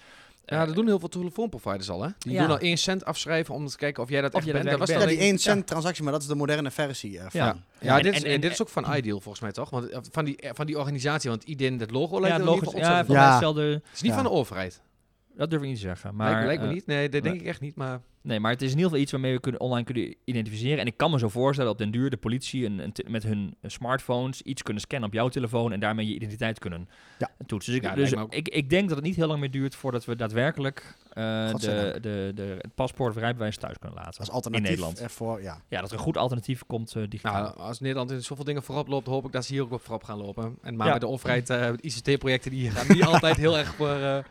Ja, 0.50 0.60
Eh, 0.60 0.66
dat 0.66 0.74
doen 0.74 0.86
heel 0.86 0.98
veel 0.98 1.08
telefoonproviders 1.08 1.90
al, 1.90 2.02
hè? 2.02 2.08
Die 2.18 2.32
Ja. 2.32 2.40
doen 2.40 2.50
al 2.50 2.60
1 2.62 2.76
cent 2.78 3.04
afschrijven 3.04 3.54
om 3.54 3.66
te 3.66 3.76
kijken 3.76 4.02
of 4.02 4.08
jij 4.08 4.20
dat 4.20 4.30
Of 4.32 4.36
echt 4.36 4.46
je 4.46 4.52
bent. 4.52 4.64
Dat 4.70 4.78
was 4.78 4.88
dan 4.88 5.00
ja, 5.00 5.06
die 5.06 5.16
een- 5.18 5.22
1 5.24 5.38
cent 5.38 5.66
transactie, 5.66 6.02
maar 6.02 6.12
dat 6.12 6.22
is 6.22 6.28
de 6.28 6.34
moderne 6.34 6.70
versie 6.70 7.18
ervan. 7.18 7.40
Ja. 7.40 7.56
Ja, 7.80 7.96
En- 7.96 8.02
dit, 8.02 8.14
is, 8.14 8.22
en- 8.22 8.30
en- 8.30 8.40
dit 8.40 8.52
is 8.52 8.62
ook 8.62 8.68
van 8.68 8.94
Ideal 8.96 9.20
volgens 9.20 9.40
mij 9.42 9.52
toch? 9.52 9.70
Want 9.70 9.88
eh, 9.88 9.98
van 10.10 10.24
die, 10.24 10.36
eh, 10.36 10.50
van 10.54 10.66
die 10.66 10.78
organisatie, 10.78 11.30
want 11.30 11.44
IDIN, 11.44 11.80
het 11.80 11.90
logo 11.90 12.20
lijkt 12.20 12.36
ja, 13.08 13.30
hetzelfde. 13.30 13.62
Het 13.62 13.82
is 13.94 14.00
niet 14.00 14.10
Ja. 14.10 14.16
van 14.16 14.24
de 14.26 14.30
overheid. 14.30 14.80
Dat 15.38 15.50
durf 15.50 15.62
ik 15.62 15.68
niet 15.68 15.76
te 15.76 15.82
zeggen. 15.82 16.14
Maar, 16.14 16.30
lijkt, 16.30 16.46
lijkt 16.46 16.62
me 16.62 16.68
eh, 16.68 16.74
niet. 16.74 16.86
Nee, 16.86 17.08
dat 17.08 17.22
denk 17.22 17.40
ik 17.40 17.46
echt 17.46 17.60
niet. 17.60 17.74
Maar 17.74 18.00
Nee, 18.22 18.40
maar 18.40 18.52
het 18.52 18.62
is 18.62 18.70
in 18.70 18.74
ieder 18.76 18.84
geval 18.88 19.02
iets 19.02 19.12
waarmee 19.12 19.32
we 19.32 19.40
kunnen, 19.40 19.60
online 19.60 19.84
kunnen 19.84 20.14
identificeren. 20.24 20.78
En 20.78 20.86
ik 20.86 20.96
kan 20.96 21.10
me 21.10 21.18
zo 21.18 21.28
voorstellen 21.28 21.72
dat 21.72 21.80
op 21.80 21.92
den 21.92 22.00
duur 22.00 22.10
de 22.10 22.16
politie 22.16 22.64
een, 22.64 22.92
met 23.06 23.22
hun 23.22 23.54
smartphones 23.62 24.42
iets 24.42 24.62
kunnen 24.62 24.82
scannen 24.82 25.08
op 25.08 25.14
jouw 25.14 25.28
telefoon 25.28 25.72
en 25.72 25.80
daarmee 25.80 26.06
je 26.08 26.14
identiteit 26.14 26.58
kunnen 26.58 26.88
Ja. 27.18 27.30
toetsen. 27.46 27.72
Dus, 27.72 27.82
ik, 27.82 27.88
Ja, 27.88 27.94
dus 27.94 28.12
ik, 28.28 28.48
ik 28.48 28.70
denk 28.70 28.88
dat 28.88 28.96
het 28.96 29.06
niet 29.06 29.16
heel 29.16 29.26
lang 29.26 29.40
meer 29.40 29.50
duurt 29.50 29.74
voordat 29.74 30.04
we 30.04 30.16
daadwerkelijk 30.16 30.96
eh, 31.12 31.54
de, 31.54 31.98
de, 32.00 32.32
de, 32.34 32.56
het 32.58 32.74
paspoort 32.74 33.14
of 33.14 33.20
rijbewijs 33.20 33.56
thuis 33.56 33.78
kunnen 33.78 33.98
laten. 33.98 34.20
Als 34.20 34.30
alternatief 34.30 34.66
in 34.66 34.72
Nederland. 34.72 35.00
ervoor, 35.00 35.42
ja. 35.42 35.60
Ja, 35.68 35.80
dat 35.80 35.90
er 35.90 35.96
een 35.96 36.02
goed 36.02 36.16
alternatief 36.16 36.62
komt 36.66 36.94
eh 36.94 37.02
digitaal. 37.08 37.42
nou, 37.42 37.56
als 37.58 37.80
Nederland 37.80 38.10
in 38.10 38.22
zoveel 38.22 38.44
dingen 38.44 38.62
voorop 38.62 38.88
loopt, 38.88 39.06
hoop 39.06 39.24
ik 39.26 39.32
dat 39.32 39.44
ze 39.44 39.52
hier 39.52 39.62
ook 39.62 39.72
op 39.72 39.82
voorop 39.82 40.04
gaan 40.04 40.18
lopen. 40.18 40.58
En 40.62 40.76
maar 40.76 40.86
Ja. 40.86 40.92
bij 40.92 41.00
de 41.00 41.08
overheid, 41.08 41.48
met 41.48 41.80
ICT-projecten, 41.84 42.50
die 42.50 42.70
gaan 42.76 42.86
niet 42.96 43.04
altijd 43.04 43.36
heel 43.36 43.58
erg 43.58 43.74
voor, 43.74 44.24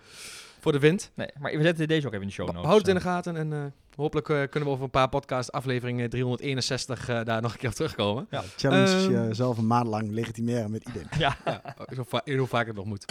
voor 0.71 0.79
de 0.79 0.87
wind. 0.87 1.11
nee, 1.15 1.27
maar 1.39 1.51
we 1.51 1.61
zetten 1.63 1.87
deze 1.87 2.07
ook 2.07 2.11
even 2.13 2.21
in 2.23 2.27
de 2.27 2.33
show 2.33 2.47
notes. 2.47 2.63
Houd 2.65 2.77
het 2.77 2.87
in 2.87 2.95
eh. 2.95 3.01
de 3.01 3.07
gaten 3.07 3.35
en 3.37 3.53
eh, 3.53 3.59
hopelijk 3.95 4.29
eh, 4.29 4.35
kunnen 4.49 4.63
we 4.69 4.75
over 4.75 4.83
een 4.83 4.89
paar 4.89 5.09
podcast 5.09 5.51
aflevering 5.51 6.09
361 6.09 7.09
eh, 7.09 7.23
daar 7.23 7.41
nog 7.41 7.53
een 7.53 7.57
keer 7.59 7.69
op 7.69 7.75
terugkomen. 7.75 8.27
Challenge 8.57 9.15
Ehm. 9.15 9.27
jezelf 9.27 9.57
een 9.57 9.67
maand 9.67 9.87
lang 9.87 10.11
legitimeren 10.11 10.71
met 10.71 10.87
IDIN. 10.89 11.07
Ja, 11.17 11.35
Ja, 11.45 11.61
hoe, 11.95 12.05
va- 12.07 12.21
hoe 12.25 12.47
vaak 12.47 12.67
het 12.67 12.75
nog 12.75 12.85
moet. 12.85 13.05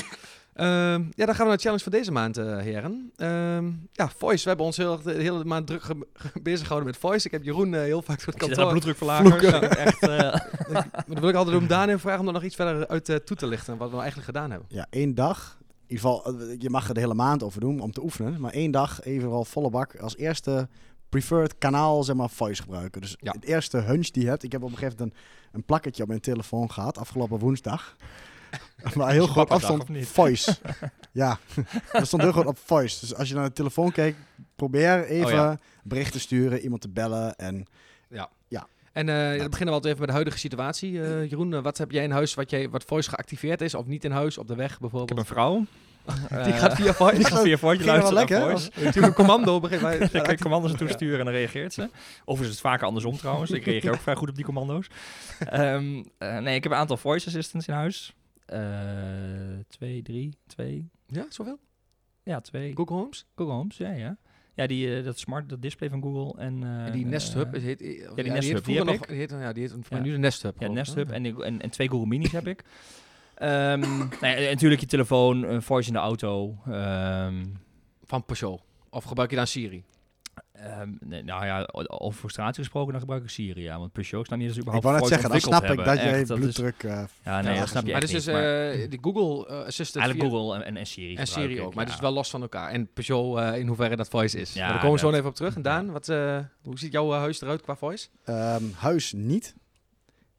Ehm, 0.54 1.02
ja, 1.14 1.26
dan 1.26 1.34
gaan 1.34 1.36
we 1.36 1.44
naar 1.44 1.56
de 1.56 1.62
challenge 1.62 1.82
van 1.82 1.92
deze 1.92 2.12
maand, 2.12 2.36
eh, 2.36 2.58
heren. 2.58 3.12
Ehm, 3.16 3.70
ja, 3.92 4.08
Voice. 4.16 4.42
We 4.42 4.48
hebben 4.48 4.66
ons 4.66 4.76
heel, 4.76 5.02
de 5.02 5.12
hele 5.12 5.44
maand 5.44 5.66
druk 5.66 5.82
bezig 6.42 6.60
gehouden 6.66 6.90
met 6.90 7.00
Voice. 7.00 7.26
Ik 7.26 7.32
heb 7.32 7.42
Jeroen 7.44 7.74
heel 7.74 8.02
vaak 8.02 8.18
door 8.18 8.34
het 8.34 8.36
kantoor. 8.36 8.68
bloeddrukverlagers. 8.68 9.28
vloeken. 9.28 9.54
Ik 9.54 9.60
heb 9.62 9.72
echt, 9.72 10.02
eh, 10.02 10.08
Maar 10.72 11.04
dan 11.06 11.20
wil 11.20 11.28
ik 11.28 11.34
altijd 11.34 11.56
om 11.56 11.66
Daan 11.66 11.88
even 11.88 12.00
vragen 12.00 12.20
om 12.20 12.26
er 12.26 12.32
nog 12.32 12.42
iets 12.42 12.54
verder 12.56 12.88
uit 12.88 13.20
toe 13.26 13.36
te 13.36 13.46
lichten. 13.46 13.76
Wat 13.76 13.86
we 13.88 13.94
nou 13.94 14.02
eigenlijk 14.02 14.30
gedaan 14.32 14.50
hebben. 14.50 14.68
Ja, 14.70 14.86
één 14.90 15.14
dag. 15.14 15.58
In 15.86 15.92
ieder 15.96 16.10
geval, 16.10 16.24
eh, 16.40 16.56
je 16.58 16.70
mag 16.70 16.88
er 16.88 16.94
de 16.94 17.00
hele 17.00 17.14
maand 17.14 17.42
over 17.42 17.60
doen 17.60 17.80
om 17.80 17.92
te 17.92 18.02
oefenen. 18.02 18.40
Maar 18.40 18.52
één 18.52 18.70
dag 18.70 19.02
even 19.04 19.30
al 19.30 19.44
volle 19.44 19.70
bak 19.70 19.96
als 19.96 20.16
eerste 20.16 20.68
preferred 21.08 21.58
kanaal, 21.58 22.02
zeg 22.04 22.16
maar, 22.16 22.30
voice 22.30 22.62
gebruiken. 22.62 23.00
Dus 23.00 23.16
Ja. 23.20 23.32
het 23.32 23.44
eerste 23.44 23.78
hunch 23.78 24.10
die 24.10 24.22
je 24.22 24.28
hebt. 24.28 24.42
Ik 24.42 24.52
heb 24.52 24.62
op 24.62 24.70
een 24.70 24.76
gegeven 24.76 24.98
moment 24.98 25.16
een, 25.16 25.24
een 25.52 25.64
plakketje 25.64 26.02
op 26.02 26.08
mijn 26.08 26.20
telefoon 26.20 26.70
gehad, 26.70 26.98
afgelopen 26.98 27.38
woensdag. 27.38 27.96
Waar 28.94 29.12
heel 29.12 29.26
groot 29.26 29.48
afstand 29.50 29.84
voice. 30.06 30.56
ja, 31.12 31.38
dat 31.92 32.06
stond 32.06 32.22
heel 32.22 32.32
groot 32.32 32.46
op 32.46 32.58
voice. 32.58 33.00
Dus 33.00 33.14
als 33.14 33.28
je 33.28 33.34
naar 33.34 33.44
de 33.48 33.52
telefoon 33.52 33.92
kijkt, 33.92 34.18
probeer 34.56 35.04
even 35.06 35.26
Oh 35.26 35.30
ja. 35.32 35.58
berichten 35.84 36.20
sturen, 36.20 36.60
iemand 36.60 36.80
te 36.80 36.88
bellen. 36.88 37.36
En 37.36 37.66
En 38.96 39.08
eh, 39.08 39.38
dan 39.38 39.50
beginnen 39.50 39.66
we 39.66 39.70
altijd 39.72 39.84
even 39.84 39.98
met 39.98 40.08
de 40.08 40.14
huidige 40.14 40.38
situatie. 40.38 41.02
Eh, 41.02 41.30
Jeroen, 41.30 41.54
eh, 41.54 41.62
wat 41.62 41.78
heb 41.78 41.90
jij 41.90 42.04
in 42.04 42.10
huis 42.10 42.34
wat, 42.34 42.50
jij, 42.50 42.68
wat 42.68 42.84
Voice 42.84 43.10
geactiveerd 43.10 43.60
is? 43.60 43.74
Of 43.74 43.86
niet 43.86 44.04
in 44.04 44.10
huis, 44.10 44.38
op 44.38 44.48
de 44.48 44.54
weg 44.54 44.72
ik 44.72 44.78
bijvoorbeeld? 44.78 45.08
heb 45.08 45.18
een 45.18 45.24
vrouw. 45.24 45.64
Die 46.44 46.52
gaat 46.52 46.74
via 46.74 46.92
Voice. 46.94 47.16
Die 47.20 47.26
gaat 47.26 47.42
via 47.42 47.56
voice 47.56 47.84
luisteren 47.84 48.14
naar 48.14 48.28
lekker. 48.28 48.50
voice. 48.50 48.70
Natuurlijk 48.74 49.06
een 49.06 49.12
commando. 49.12 49.60
Begin, 49.60 49.80
maar, 49.80 50.02
Ik 50.02 50.22
kan 50.22 50.36
commando's 50.36 50.70
naartoe 50.70 50.88
sturen 50.88 51.18
en 51.18 51.24
dan 51.24 51.34
reageert 51.34 51.72
ze. 51.72 51.90
Of 52.24 52.40
is 52.40 52.48
het 52.48 52.60
vaker 52.60 52.86
andersom 52.86 53.16
trouwens. 53.16 53.50
Ik 53.50 53.64
reageer 53.64 53.92
ook 53.92 54.00
vrij 54.06 54.14
goed 54.14 54.28
op 54.28 54.34
die 54.34 54.44
commando's. 54.44 54.86
Ehm, 55.38 56.02
eh, 56.18 56.38
nee, 56.38 56.54
ik 56.54 56.62
heb 56.62 56.72
een 56.72 56.78
aantal 56.78 56.96
voice 56.96 57.26
assistants 57.26 57.66
in 57.66 57.74
huis. 57.74 58.14
Twee, 59.68 60.02
drie, 60.02 60.36
twee. 60.46 60.88
ja, 61.06 61.26
zoveel? 61.28 61.58
Ja, 62.22 62.40
twee. 62.40 62.72
Google 62.76 62.96
Homes? 62.96 63.26
Google 63.36 63.54
Homes, 63.54 63.76
ja, 63.76 63.90
ja. 63.90 64.16
Ja, 64.56 64.66
die, 64.66 64.96
eh, 64.96 65.04
dat 65.04 65.18
smart, 65.18 65.48
dat 65.48 65.62
display 65.62 65.90
van 65.90 66.02
Google. 66.02 66.40
En, 66.40 66.62
eh, 66.62 66.86
En 66.86 66.92
die 66.92 67.06
Nest 67.06 67.34
Hub, 67.34 67.54
is 67.54 67.62
heet, 67.62 67.80
ja, 67.80 67.86
die 68.22 68.32
Nest 68.32 68.48
Hub, 68.48 68.64
die 68.64 68.74
vroeger 68.74 68.86
heb 68.92 68.98
nog, 68.98 69.06
die 69.06 69.16
heet, 69.16 69.30
ja, 69.30 69.52
die 69.52 69.62
heet 69.62 69.86
Ja. 69.88 69.98
nu 69.98 70.10
de 70.12 70.18
Nest 70.18 70.42
Hub. 70.42 70.54
ja, 70.58 70.66
ik, 70.66 70.72
Nest? 70.72 70.94
Hub 70.94 71.10
en, 71.10 71.24
en, 71.42 71.60
en 71.60 71.70
twee 71.70 71.88
Google 71.88 72.06
Minis 72.06 72.32
heb 72.32 72.46
ik. 72.46 72.62
Ehm, 73.36 73.80
nou 73.80 74.08
ja, 74.20 74.34
en 74.34 74.42
natuurlijk 74.50 74.80
je 74.80 74.86
telefoon, 74.86 75.42
een 75.42 75.62
voice 75.62 75.88
in 75.88 75.94
de 75.94 76.00
auto. 76.00 76.56
ehm, 76.66 77.44
Van 78.04 78.24
Peugeot. 78.24 78.60
Of 78.90 79.04
gebruik 79.04 79.30
je 79.30 79.36
dan 79.36 79.46
Siri? 79.46 79.84
Ehm, 80.52 80.90
nee, 81.00 81.22
nou 81.22 81.44
ja, 81.46 81.68
o- 81.72 81.84
over 81.86 82.18
frustratie 82.18 82.62
gesproken, 82.62 82.90
dan 82.92 83.00
gebruik 83.00 83.22
ik 83.22 83.28
Siri, 83.28 83.62
ja. 83.62 83.78
Want 83.78 83.92
Peugeot 83.92 84.22
is 84.22 84.28
nou 84.28 84.40
niet 84.40 84.48
eens 84.48 84.56
ik 84.58 84.62
überhaupt 84.62 84.84
wou 84.86 84.96
net 85.00 85.08
voice 85.08 85.22
zeggen, 85.22 85.40
dan 85.40 85.60
snap 85.60 85.70
ik 85.70 85.76
dat 85.84 85.86
hebben. 85.86 86.04
jij 86.04 86.18
Echt, 86.18 86.28
dat 86.28 86.38
is- 86.38 86.42
bloeddruk... 86.42 86.82
eh, 86.82 87.04
Ja, 87.24 87.40
nee, 87.40 87.52
Ja, 87.54 87.58
dat 87.58 87.68
snap 87.68 87.84
je 87.86 87.92
Maar 87.92 88.02
echt 88.02 88.10
dus 88.12 88.26
is 88.26 88.34
eh 88.82 88.90
die 88.90 88.98
Google 89.02 89.46
eh, 89.48 89.66
Assistant 89.66 90.04
Eigenlijk 90.04 90.34
via- 90.34 90.40
Google 90.42 90.64
en, 90.64 90.76
en 90.76 90.86
Siri 90.86 91.16
en 91.16 91.26
Siri 91.26 91.54
ik, 91.56 91.60
ook. 91.62 91.74
Maar 91.74 91.84
het 91.84 91.88
ja. 91.88 91.94
is 91.94 92.00
wel 92.04 92.12
los 92.12 92.30
van 92.30 92.42
elkaar. 92.42 92.70
En 92.70 92.92
Peugeot 92.92 93.38
eh, 93.38 93.58
in 93.58 93.66
hoeverre 93.66 93.96
dat 93.96 94.08
voice 94.08 94.40
is. 94.40 94.52
Ja, 94.52 94.60
maar 94.60 94.68
daar 94.72 94.78
komen 94.80 94.94
we 95.00 95.06
zo 95.06 95.12
even 95.12 95.28
op 95.28 95.34
terug. 95.34 95.54
En 95.56 95.62
Daan, 95.62 95.90
wat, 95.92 96.08
eh, 96.08 96.38
hoe 96.62 96.78
ziet 96.78 96.92
jouw 96.92 97.10
huis 97.12 97.40
eruit 97.40 97.62
qua 97.62 97.76
voice? 97.76 98.08
Ehm, 98.24 98.64
huis 98.74 99.12
niet. 99.12 99.54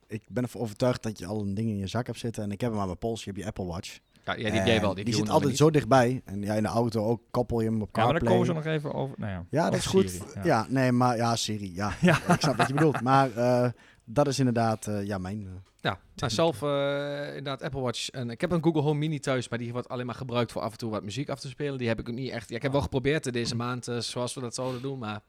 Ik 0.07 0.21
ben 0.27 0.43
ervan 0.43 0.61
overtuigd 0.61 1.03
dat 1.03 1.19
je 1.19 1.25
al 1.25 1.41
een 1.41 1.53
ding 1.53 1.69
in 1.69 1.77
je 1.77 1.87
zak 1.87 2.05
hebt 2.07 2.19
zitten. 2.19 2.43
En 2.43 2.51
ik 2.51 2.61
heb 2.61 2.71
hem 2.71 2.79
aan 2.79 2.85
mijn 2.85 2.97
pols. 2.97 3.23
Je 3.23 3.29
hebt 3.29 3.41
je 3.41 3.47
Apple 3.47 3.65
Watch. 3.65 3.97
Ja, 4.35 4.41
ja 4.43 4.49
die 4.49 4.57
heb 4.59 4.67
jij 4.67 4.81
wel. 4.81 4.89
Eh, 4.89 4.95
Die, 4.95 5.05
Die, 5.05 5.13
zit 5.13 5.29
altijd 5.29 5.57
zo 5.57 5.69
dichtbij. 5.71 6.21
En 6.25 6.41
ja, 6.41 6.53
in 6.53 6.63
de 6.63 6.69
auto 6.69 7.05
ook 7.05 7.21
koppel 7.31 7.59
je 7.61 7.69
hem 7.69 7.81
op 7.81 7.95
Ja, 7.95 8.01
maar 8.03 8.11
CarPlay. 8.11 8.19
daar 8.19 8.31
komen 8.31 8.45
ze 8.45 8.53
nog 8.69 8.75
even 8.75 8.93
over. 8.93 9.15
Nou 9.19 9.31
ja, 9.31 9.45
Ja, 9.49 9.69
dat 9.69 9.79
is 9.79 9.85
goed. 9.85 10.09
Siri, 10.09 10.23
ja. 10.35 10.41
ja. 10.43 10.65
nee, 10.69 10.91
maar 10.91 11.15
ja, 11.17 11.35
Siri. 11.35 11.75
Ja, 11.75 11.91
Ja. 12.01 12.17
ik 12.33 12.41
snap 12.41 12.55
wat 12.57 12.67
je 12.67 12.73
bedoelt. 12.73 13.01
Maar 13.01 13.31
eh, 13.35 13.69
dat 14.05 14.27
is 14.27 14.39
inderdaad 14.39 14.85
ja, 14.85 14.99
ja, 14.99 15.17
mijn... 15.17 15.41
eh, 15.41 15.51
Ja, 15.81 15.99
nou, 16.15 16.31
zelf 16.31 16.61
eh, 16.61 17.27
inderdaad 17.27 17.61
Apple 17.61 17.81
Watch. 17.81 18.09
En 18.09 18.29
ik 18.29 18.41
heb 18.41 18.51
een 18.51 18.63
Google 18.63 18.81
Home 18.81 18.99
Mini 18.99 19.19
thuis, 19.19 19.49
maar 19.49 19.59
die 19.59 19.71
wordt 19.71 19.89
alleen 19.89 20.05
maar 20.05 20.15
gebruikt 20.15 20.51
voor 20.51 20.61
af 20.61 20.71
en 20.71 20.77
toe 20.77 20.91
wat 20.91 21.03
muziek 21.03 21.29
af 21.29 21.39
te 21.39 21.47
spelen. 21.47 21.77
Die 21.77 21.87
heb 21.87 21.99
ik 21.99 22.09
ook 22.09 22.15
niet 22.15 22.31
echt. 22.31 22.49
Ja, 22.49 22.55
ik 22.55 22.61
heb 22.61 22.71
wel 22.71 22.81
geprobeerd 22.81 23.27
eh, 23.27 23.33
deze 23.33 23.55
maand, 23.55 23.87
eh, 23.87 23.97
zoals 23.97 24.33
we 24.33 24.41
dat 24.41 24.55
zouden 24.55 24.81
doen, 24.81 24.99
maar 24.99 25.21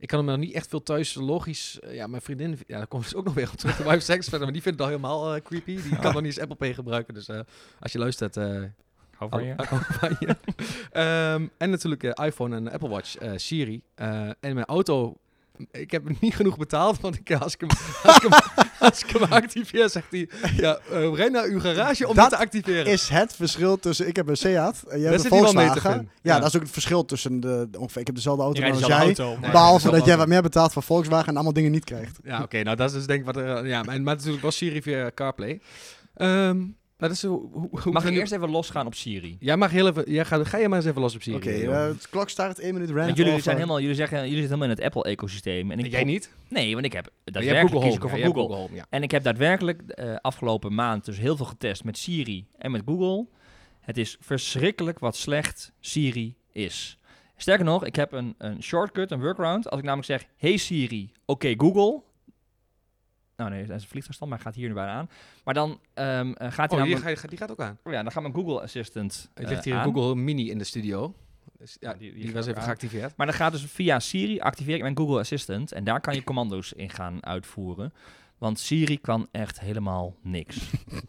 ik 0.00 0.08
kan 0.08 0.18
hem 0.18 0.28
nog 0.28 0.36
niet 0.38 0.54
echt 0.54 0.68
veel 0.68 0.82
thuis 0.82 1.14
logisch. 1.14 1.80
eh, 1.80 1.94
ja, 1.94 2.06
mijn 2.06 2.22
vriendin, 2.22 2.58
ja, 2.66 2.76
daar 2.76 2.86
komt 2.86 3.06
ze 3.06 3.16
ook 3.16 3.24
nog 3.24 3.34
weer 3.34 3.50
op 3.50 3.56
terug. 3.56 3.76
De 3.76 3.84
wife 3.84 4.00
verder, 4.22 4.40
maar 4.40 4.52
die 4.52 4.62
vindt 4.62 4.78
het 4.78 4.80
al 4.80 4.86
helemaal 4.86 5.34
eh, 5.34 5.40
creepy. 5.42 5.82
Die 5.82 5.96
kan 5.96 6.12
nog 6.12 6.22
niet 6.22 6.24
eens 6.24 6.40
Apple 6.40 6.56
Pay 6.56 6.74
gebruiken. 6.74 7.14
Dus 7.14 7.28
eh, 7.28 7.40
als 7.80 7.92
je 7.92 7.98
luistert, 7.98 8.34
Hou 8.34 9.30
van 9.30 9.44
je. 9.44 9.54
hou- 9.68 9.82
van 9.82 10.16
je. 10.20 10.36
Ehm, 10.92 11.46
en 11.58 11.70
natuurlijk 11.70 12.02
iPhone 12.02 12.56
en 12.56 12.70
Apple 12.72 12.88
Watch, 12.88 13.16
Siri. 13.36 13.82
En 13.94 14.36
mijn 14.40 14.64
auto. 14.64 15.16
Ik 15.70 15.90
heb 15.90 16.20
niet 16.20 16.34
genoeg 16.34 16.56
betaald, 16.56 17.00
want 17.00 17.16
ik, 17.16 17.32
als, 17.32 17.54
ik 17.54 17.60
hem, 17.60 17.70
als, 18.02 18.16
ik 18.16 18.22
hem, 18.22 18.40
als 18.88 19.04
ik 19.04 19.10
hem 19.10 19.32
activeer, 19.32 19.88
zegt 19.90 20.06
hij... 20.10 20.28
Ja, 20.56 20.78
eh 20.90 21.14
ren 21.14 21.32
naar 21.32 21.44
uw 21.44 21.60
garage 21.60 22.08
om 22.08 22.14
Dat 22.14 22.30
dit 22.30 22.38
te 22.38 22.44
activeren. 22.44 22.86
is 22.92 23.08
het 23.08 23.34
verschil 23.36 23.78
tussen... 23.78 24.08
Ik 24.08 24.16
heb 24.16 24.28
een 24.28 24.36
Seat 24.36 24.82
en 24.88 25.00
jij 25.00 25.10
hebt 25.10 25.24
een 25.24 25.30
Volkswagen. 25.30 25.90
Ja, 26.22 26.34
Ja. 26.34 26.38
dat 26.38 26.48
is 26.48 26.56
ook 26.56 26.62
het 26.62 26.70
verschil 26.70 27.04
tussen 27.04 27.40
de... 27.40 27.68
ongeveer, 27.78 28.00
ik 28.00 28.06
heb 28.06 28.16
dezelfde 28.16 28.42
auto 28.42 28.62
als 28.62 28.78
jij. 28.86 28.98
auto. 28.98 29.28
Nee, 29.28 29.38
maar- 29.40 29.50
Behalve 29.50 29.90
dat 29.90 30.04
jij 30.04 30.16
wat 30.16 30.28
meer 30.28 30.42
betaalt 30.42 30.72
voor 30.72 30.82
Volkswagen 30.82 31.28
en 31.28 31.34
allemaal 31.34 31.52
dingen 31.52 31.70
niet 31.70 31.84
krijgt. 31.84 32.18
Ja, 32.24 32.42
oké. 32.42 32.62
nou, 32.62 32.76
dat 32.76 32.88
is 32.88 32.94
dus 32.96 33.06
denk 33.06 33.20
ik 33.20 33.26
wat 33.26 33.36
er... 33.36 33.66
Ja, 33.66 33.82
maar, 33.82 34.00
maar 34.02 34.14
natuurlijk 34.16 34.42
was 34.42 34.56
Siri 34.56 34.82
via 34.82 35.10
CarPlay. 35.14 35.60
Ehm, 37.00 37.08
dat 37.08 37.10
is, 37.10 37.22
hoe, 37.22 37.92
Mag 37.92 38.04
ik 38.04 38.16
eerst 38.16 38.32
even 38.32 38.50
losgaan 38.50 38.86
op 38.86 38.94
Siri? 38.94 39.36
Jij 39.40 39.56
mag 39.56 39.70
heel 39.70 39.86
even... 39.86 40.12
Jij 40.12 40.24
gaat, 40.24 40.46
ga 40.46 40.58
je 40.58 40.68
maar 40.68 40.78
eens 40.78 40.86
even 40.86 41.00
los 41.00 41.14
op 41.14 41.22
Siri. 41.22 41.36
Oké, 41.36 41.50
joh. 41.50 41.86
eh, 41.88 41.90
de 41.90 42.08
klok 42.10 42.28
start, 42.28 42.58
1 42.58 42.72
minuut. 42.74 42.90
Want 42.90 43.16
jullie, 43.16 43.32
zijn 43.32 43.46
eh, 43.46 43.54
helemaal, 43.54 43.80
jullie, 43.80 43.94
zeggen, 43.94 44.18
jullie 44.18 44.36
zitten 44.36 44.56
helemaal 44.58 44.76
in 44.76 44.82
het 44.82 44.94
Apple-ecosysteem. 44.94 45.70
En 45.70 45.78
ik 45.78 45.90
Jij 45.90 46.04
niet? 46.04 46.30
Nee, 46.48 46.72
want 46.72 46.84
ik 46.84 46.92
heb 46.92 47.04
Maar 47.04 47.42
jij 47.42 47.54
hebt 47.54 47.70
daadwerkelijk 47.70 47.72
Google 47.72 47.88
kies 47.88 47.96
ik 47.96 48.02
Home. 48.02 48.10
voor 48.10 48.18
ja, 48.18 48.26
Google. 48.26 48.42
Google 48.42 48.56
Home, 48.56 48.76
ja. 48.76 48.86
En 48.90 49.02
ik 49.02 49.10
heb 49.10 49.22
daadwerkelijk 49.22 49.82
eh, 49.82 50.14
afgelopen 50.20 50.74
maand 50.74 51.04
dus 51.04 51.18
heel 51.18 51.36
veel 51.36 51.46
getest 51.46 51.84
met 51.84 51.98
Siri 51.98 52.46
en 52.58 52.70
met 52.70 52.82
Google. 52.86 53.26
Het 53.80 53.98
is 53.98 54.16
verschrikkelijk 54.20 54.98
wat 54.98 55.16
slecht 55.16 55.72
Siri 55.80 56.36
is. 56.52 56.98
Sterker 57.36 57.64
nog, 57.64 57.84
ik 57.84 57.96
heb 57.96 58.12
een, 58.12 58.34
een 58.38 58.62
shortcut, 58.62 59.10
een 59.10 59.20
workaround. 59.20 59.70
Als 59.70 59.78
ik 59.78 59.84
namelijk 59.84 60.08
zeg, 60.08 60.26
hey 60.36 60.56
Siri, 60.56 61.12
oké 61.24 61.54
Google. 61.56 62.02
Nou 63.40 63.52
nee, 63.52 63.66
dat 63.66 63.76
is 63.76 63.82
een 63.82 63.88
vliegtuigstand, 63.88 64.30
maar 64.30 64.40
hij 64.40 64.46
gaat 64.50 64.56
hier 64.60 64.68
nu 64.68 64.74
bijna 64.74 64.90
aan. 64.92 65.10
Maar 65.44 65.54
dan 65.54 65.80
ehm, 65.94 66.32
eh, 66.32 66.52
gaat 66.52 66.70
hij 66.70 66.78
Oh, 66.80 66.84
die, 66.86 66.94
namelijk... 66.94 67.18
ga- 67.20 67.28
die 67.28 67.38
gaat 67.38 67.50
ook 67.50 67.60
aan. 67.60 67.78
Oh 67.84 67.92
ja, 67.92 68.02
dan 68.02 68.12
gaat 68.12 68.22
mijn 68.22 68.34
Google 68.34 68.60
Assistant 68.62 69.28
Het 69.34 69.44
eh, 69.44 69.50
ligt 69.50 69.64
hier 69.64 69.74
aan. 69.74 69.88
een 69.88 69.94
Google 69.94 70.14
Mini 70.14 70.50
in 70.50 70.58
de 70.58 70.64
studio. 70.64 71.14
Dus, 71.58 71.76
ja, 71.80 71.90
Ja, 71.90 71.96
die- 71.98 72.12
die, 72.14 72.22
die 72.24 72.32
was 72.32 72.46
even 72.46 72.58
aan. 72.58 72.64
geactiveerd. 72.66 73.16
Maar 73.16 73.26
dan 73.26 73.34
gaat 73.34 73.52
dus 73.52 73.62
via 73.64 73.98
Siri 74.00 74.40
activeer 74.40 74.74
ik 74.74 74.82
mijn 74.82 74.96
Google 74.96 75.18
Assistant. 75.18 75.72
En 75.72 75.84
daar 75.84 76.00
kan 76.00 76.14
je 76.14 76.24
commando's 76.24 76.72
in 76.72 76.90
gaan 76.90 77.24
uitvoeren. 77.26 77.92
Want 78.38 78.58
Siri 78.58 79.00
kan 79.00 79.28
echt 79.30 79.60
helemaal 79.60 80.16
niks. 80.22 80.58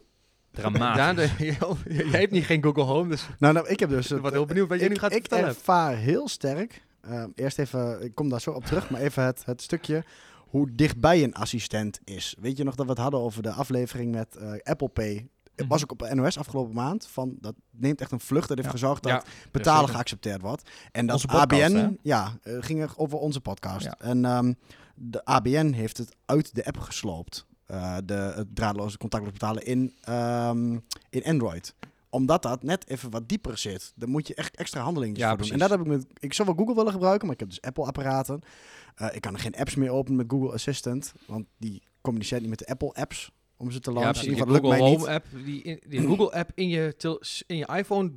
Dramatisch. 0.51 0.95
Daan, 0.97 1.15
de- 1.85 2.05
jij 2.11 2.19
hebt 2.19 2.31
niet 2.31 2.45
geen 2.45 2.63
Google 2.63 2.83
Home, 2.83 3.09
dus 3.09 3.27
Nou, 3.39 3.53
nou, 3.53 3.67
ik 3.67 3.79
heb 3.79 3.89
dus... 3.89 4.11
ik 4.11 4.21
ben 4.21 4.31
heel 4.31 4.45
benieuwd 4.45 4.67
wat 4.69 4.77
jij 4.77 4.87
ik, 4.87 4.93
nu 4.93 4.99
gaat 4.99 5.11
ik 5.11 5.19
vertellen. 5.19 5.45
ervaar 5.47 5.95
heel 5.95 6.27
sterk. 6.27 6.81
eh, 7.01 7.23
eerst 7.35 7.59
even, 7.59 8.03
ik 8.03 8.15
kom 8.15 8.29
daar 8.29 8.41
zo 8.41 8.51
op 8.51 8.65
terug, 8.65 8.89
maar 8.89 9.01
even 9.01 9.23
het, 9.23 9.45
het 9.45 9.61
stukje 9.61 10.03
hoe 10.51 10.71
dichtbij 10.75 11.23
een 11.23 11.33
assistent 11.33 11.99
is. 12.03 12.35
Weet 12.39 12.57
je 12.57 12.63
nog 12.63 12.75
dat 12.75 12.85
we 12.85 12.91
het 12.91 13.01
hadden 13.01 13.19
over 13.19 13.43
de 13.43 13.51
aflevering 13.51 14.11
met 14.11 14.35
eh, 14.35 14.51
Apple 14.63 14.87
Pay? 14.87 15.27
Het 15.55 15.67
was 15.67 15.83
ook 15.83 15.91
op 15.91 16.13
NOS 16.13 16.37
afgelopen 16.37 16.73
maand. 16.73 17.07
Van, 17.07 17.35
dat 17.39 17.55
neemt 17.69 18.01
echt 18.01 18.11
een 18.11 18.19
vlucht. 18.19 18.47
Dat 18.47 18.57
heeft 18.57 18.69
Ja. 18.69 18.75
gezorgd 18.79 19.03
dat 19.03 19.11
Ja, 19.11 19.23
betalen 19.51 19.89
geaccepteerd 19.89 20.41
wordt. 20.41 20.69
En 20.91 21.05
dat 21.05 21.21
podcast, 21.21 21.41
ABN, 21.41 21.75
hè? 21.75 21.87
ja, 22.01 22.37
eh, 22.43 22.53
ging 22.59 22.81
er 22.81 22.93
over 22.95 23.17
onze 23.17 23.41
podcast. 23.41 23.85
Ja. 23.85 23.95
En 23.99 24.25
ehm, 24.25 24.53
de 24.95 25.25
ABN 25.25 25.71
heeft 25.71 25.97
het 25.97 26.15
uit 26.25 26.55
de 26.55 26.65
app 26.65 26.77
gesloopt. 26.77 27.45
Eh, 27.65 27.97
de, 28.05 28.13
het 28.13 28.55
draadloze 28.55 28.97
contactloos 28.97 29.33
betalen 29.33 29.65
in, 29.65 29.95
ehm, 30.01 30.77
in 31.09 31.23
Android 31.23 31.75
omdat 32.11 32.41
dat 32.41 32.63
net 32.63 32.87
even 32.87 33.09
wat 33.09 33.29
dieper 33.29 33.57
zit. 33.57 33.93
Dan 33.95 34.09
moet 34.09 34.27
je 34.27 34.35
echt 34.35 34.55
extra 34.55 34.81
handelingen 34.81 35.17
Ja, 35.17 35.29
voor 35.29 35.37
doen. 35.37 35.51
En 35.51 35.59
dat 35.59 35.69
heb 35.69 35.79
ik 35.79 35.85
met... 35.85 36.05
Ik 36.19 36.33
zou 36.33 36.47
wel 36.47 36.57
Google 36.57 36.75
willen 36.75 36.91
gebruiken, 36.91 37.25
maar 37.25 37.33
ik 37.33 37.39
heb 37.39 37.49
dus 37.49 37.61
Apple-apparaten. 37.61 38.41
Eh, 38.95 39.15
ik 39.15 39.21
kan 39.21 39.33
er 39.33 39.39
geen 39.39 39.55
apps 39.55 39.75
meer 39.75 39.91
openen 39.91 40.17
met 40.17 40.31
Google 40.31 40.51
Assistant. 40.53 41.13
Want 41.27 41.45
die 41.57 41.83
communiceert 42.01 42.41
niet 42.41 42.49
met 42.49 42.59
de 42.59 42.67
Apple-apps 42.67 43.31
om 43.61 43.71
ze 43.71 43.79
te 43.79 43.91
launchen. 43.91 44.13
in 44.27 44.33
Die 44.33 44.39
ieder 44.39 44.55
geval, 44.55 44.61
Google 44.71 44.83
Home 44.85 44.97
niet. 44.97 45.07
app, 45.07 45.25
die, 45.45 45.61
in- 45.61 45.81
die 45.87 46.01
Google 46.01 46.31
app 46.31 46.51
in 46.55 46.69
je, 46.69 46.95
in 47.47 47.57
je 47.57 47.67
iPhone 47.75 48.11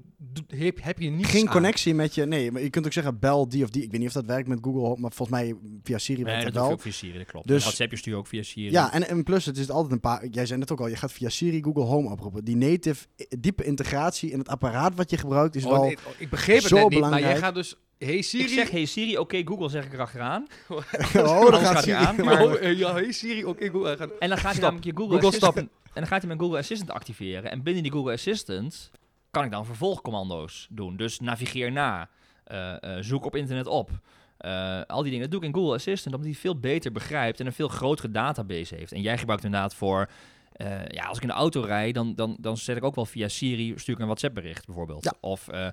heb, 0.47 0.79
heb 0.83 0.99
je 0.99 1.11
niet 1.11 1.27
Geen 1.27 1.49
connectie 1.49 1.95
met 1.95 2.15
je... 2.15 2.25
Nee, 2.27 2.53
maar 2.53 2.63
je 2.63 2.71
kunt 2.71 2.87
ook 2.87 2.93
zeggen 2.93 3.19
bel 3.19 3.49
die 3.49 3.63
of 3.65 3.71
die. 3.71 3.83
Ik 3.83 3.91
weet 3.91 3.99
niet 4.01 4.09
of 4.09 4.15
dat 4.15 4.27
werkt 4.27 4.49
met 4.49 4.59
Google 4.63 4.81
Home, 4.81 5.01
maar 5.01 5.13
volgens 5.13 5.39
mij 5.39 5.55
via 5.83 5.99
Siri 5.99 6.23
Nee, 6.23 6.33
werkt 6.33 6.45
dat 6.45 6.53
dat 6.55 6.63
doe 6.63 6.63
je 6.63 6.69
wel. 6.69 6.77
ook 6.79 6.83
via 6.83 6.93
Siri, 6.93 7.19
dat 7.19 7.27
klopt. 7.27 7.47
Dus- 7.47 7.55
Dus, 7.57 7.65
WhatsApp 7.65 7.91
je 7.91 7.97
stuur 7.97 8.13
je 8.13 8.19
ook 8.19 8.27
via 8.27 8.43
Siri. 8.43 8.71
Ja, 8.71 8.93
en, 8.93 9.09
en 9.09 9.23
plus, 9.23 9.45
het 9.47 9.57
is 9.59 9.71
altijd 9.71 9.93
een 9.93 10.01
paar... 10.01 10.27
Jij 10.31 10.47
zei 10.47 10.59
net 10.59 10.73
ook 10.73 10.81
al, 10.81 10.89
je 10.89 10.97
gaat 10.97 11.13
via 11.13 11.29
Siri 11.29 11.63
Google 11.63 11.83
Home 11.85 12.11
oproepen. 12.11 12.45
Die 12.45 12.57
native, 12.57 13.07
diepe 13.39 13.65
integratie 13.65 14.31
in 14.31 14.39
het 14.39 14.49
apparaat 14.49 14.95
wat 14.95 15.11
je 15.11 15.17
gebruikt 15.17 15.55
is 15.55 15.65
Oh, 15.65 15.71
wel... 15.71 15.83
nee, 15.85 15.97
oh, 16.07 16.13
ik 16.19 16.31
begreep 16.31 16.57
het 16.59 16.67
zo 16.67 16.75
net 16.75 16.83
niet, 16.89 16.93
maar 16.93 17.01
belangrijk. 17.09 17.33
jij 17.39 17.43
gaat 17.43 17.55
dus... 17.55 17.77
Hey 17.99 18.23
Siri... 18.23 18.43
Ik 18.45 18.49
zeg 18.49 18.71
hey 18.71 18.85
Siri, 18.85 19.19
oké 19.19 19.43
Google 19.45 19.69
zeg 19.69 19.85
ik 19.85 19.93
erachteraan. 19.93 20.47
oh, 20.69 20.77
Anders 21.15 21.51
dan 21.51 21.53
gaat 21.53 21.63
gaat 21.63 21.73
hij 21.73 21.83
Siri... 21.83 21.97
aan, 22.07 22.25
maar- 22.25 22.43
oh, 22.45 22.55
eh, 22.63 22.79
ja, 22.79 22.93
hey 22.93 23.13
Siri, 23.13 23.45
oké, 23.45 23.69
Google. 23.71 23.97
gaan- 23.97 24.11
En 24.19 24.29
dan 24.29 24.39
gaat 24.39 24.53
hij 24.53 24.61
namelijk 24.61 24.85
je 24.85 24.91
Google, 24.97 25.13
Google, 25.13 25.27
Assistant... 25.29 25.53
stop. 25.53 25.69
En 25.85 26.01
dan 26.01 26.07
gaat 26.07 26.19
hij 26.19 26.27
mijn 26.27 26.41
Google 26.41 26.59
Assistant 26.59 26.91
activeren. 26.91 27.51
En 27.51 27.63
binnen 27.63 27.83
die 27.83 27.93
Google 27.93 28.13
Assistant 28.13 28.91
kan 29.31 29.45
ik 29.45 29.51
dan 29.51 29.67
vervolgcommando's 29.67 30.67
doen. 30.71 30.97
Dus 30.97 31.21
navigeer 31.21 31.73
na. 31.73 32.09
eh, 32.45 32.83
eh, 32.83 33.03
zoek 33.03 33.25
op 33.25 33.37
internet 33.37 33.67
op. 33.67 33.91
eh, 34.39 34.81
al 34.87 35.03
die 35.03 35.11
dingen. 35.11 35.31
Dat 35.31 35.31
doe 35.31 35.41
ik 35.41 35.55
in 35.55 35.61
Google 35.61 35.75
Assistant, 35.75 36.15
omdat 36.15 36.31
hij 36.31 36.41
veel 36.41 36.59
beter 36.59 36.93
begrijpt 36.93 37.41
en 37.41 37.47
een 37.47 37.53
veel 37.53 37.69
grotere 37.69 38.11
database 38.11 38.75
heeft. 38.75 38.93
En 38.93 39.01
jij 39.01 39.19
gebruikt 39.19 39.45
inderdaad 39.45 39.75
voor... 39.75 40.09
eh, 40.53 40.87
ja, 40.89 41.05
als 41.05 41.17
ik 41.17 41.23
in 41.23 41.29
de 41.29 41.35
auto 41.35 41.61
rijd, 41.61 41.95
dan, 41.95 42.15
dan, 42.15 42.37
dan 42.41 42.57
zet 42.57 42.77
ik 42.77 42.85
ook 42.85 42.95
wel 42.95 43.07
via 43.07 43.29
Siri, 43.29 43.73
stuur 43.77 43.95
ik 43.95 44.01
een 44.01 44.07
WhatsApp 44.07 44.35
bericht 44.35 44.67
bijvoorbeeld. 44.67 45.05
Ja. 45.05 45.13
Of 45.21 45.49
eh, 45.49 45.69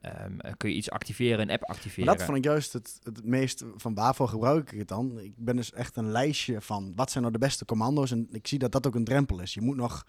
ehm, 0.00 0.40
eh, 0.40 0.52
kun 0.56 0.70
je 0.70 0.76
iets 0.76 0.90
activeren, 0.90 1.40
een 1.40 1.50
app 1.50 1.64
activeren. 1.64 2.04
Maar 2.04 2.16
dat 2.16 2.24
vond 2.24 2.38
ik 2.38 2.44
juist 2.44 2.72
het, 2.72 2.98
het 3.02 3.24
meest 3.24 3.64
van 3.76 3.94
waarvoor 3.94 4.28
gebruik 4.28 4.72
ik 4.72 4.78
het 4.78 4.88
dan. 4.88 5.18
Ik 5.18 5.32
ben 5.36 5.56
dus 5.56 5.72
echt 5.72 5.96
een 5.96 6.10
lijstje 6.10 6.60
van 6.60 6.92
wat 6.96 7.10
zijn 7.10 7.22
nou 7.22 7.36
de 7.36 7.44
beste 7.44 7.64
commando's. 7.64 8.10
En 8.10 8.28
ik 8.30 8.46
zie 8.46 8.58
dat 8.58 8.72
dat 8.72 8.86
ook 8.86 8.94
een 8.94 9.04
drempel 9.04 9.40
is. 9.40 9.54
Je 9.54 9.60
moet 9.60 9.76
nog. 9.76 10.06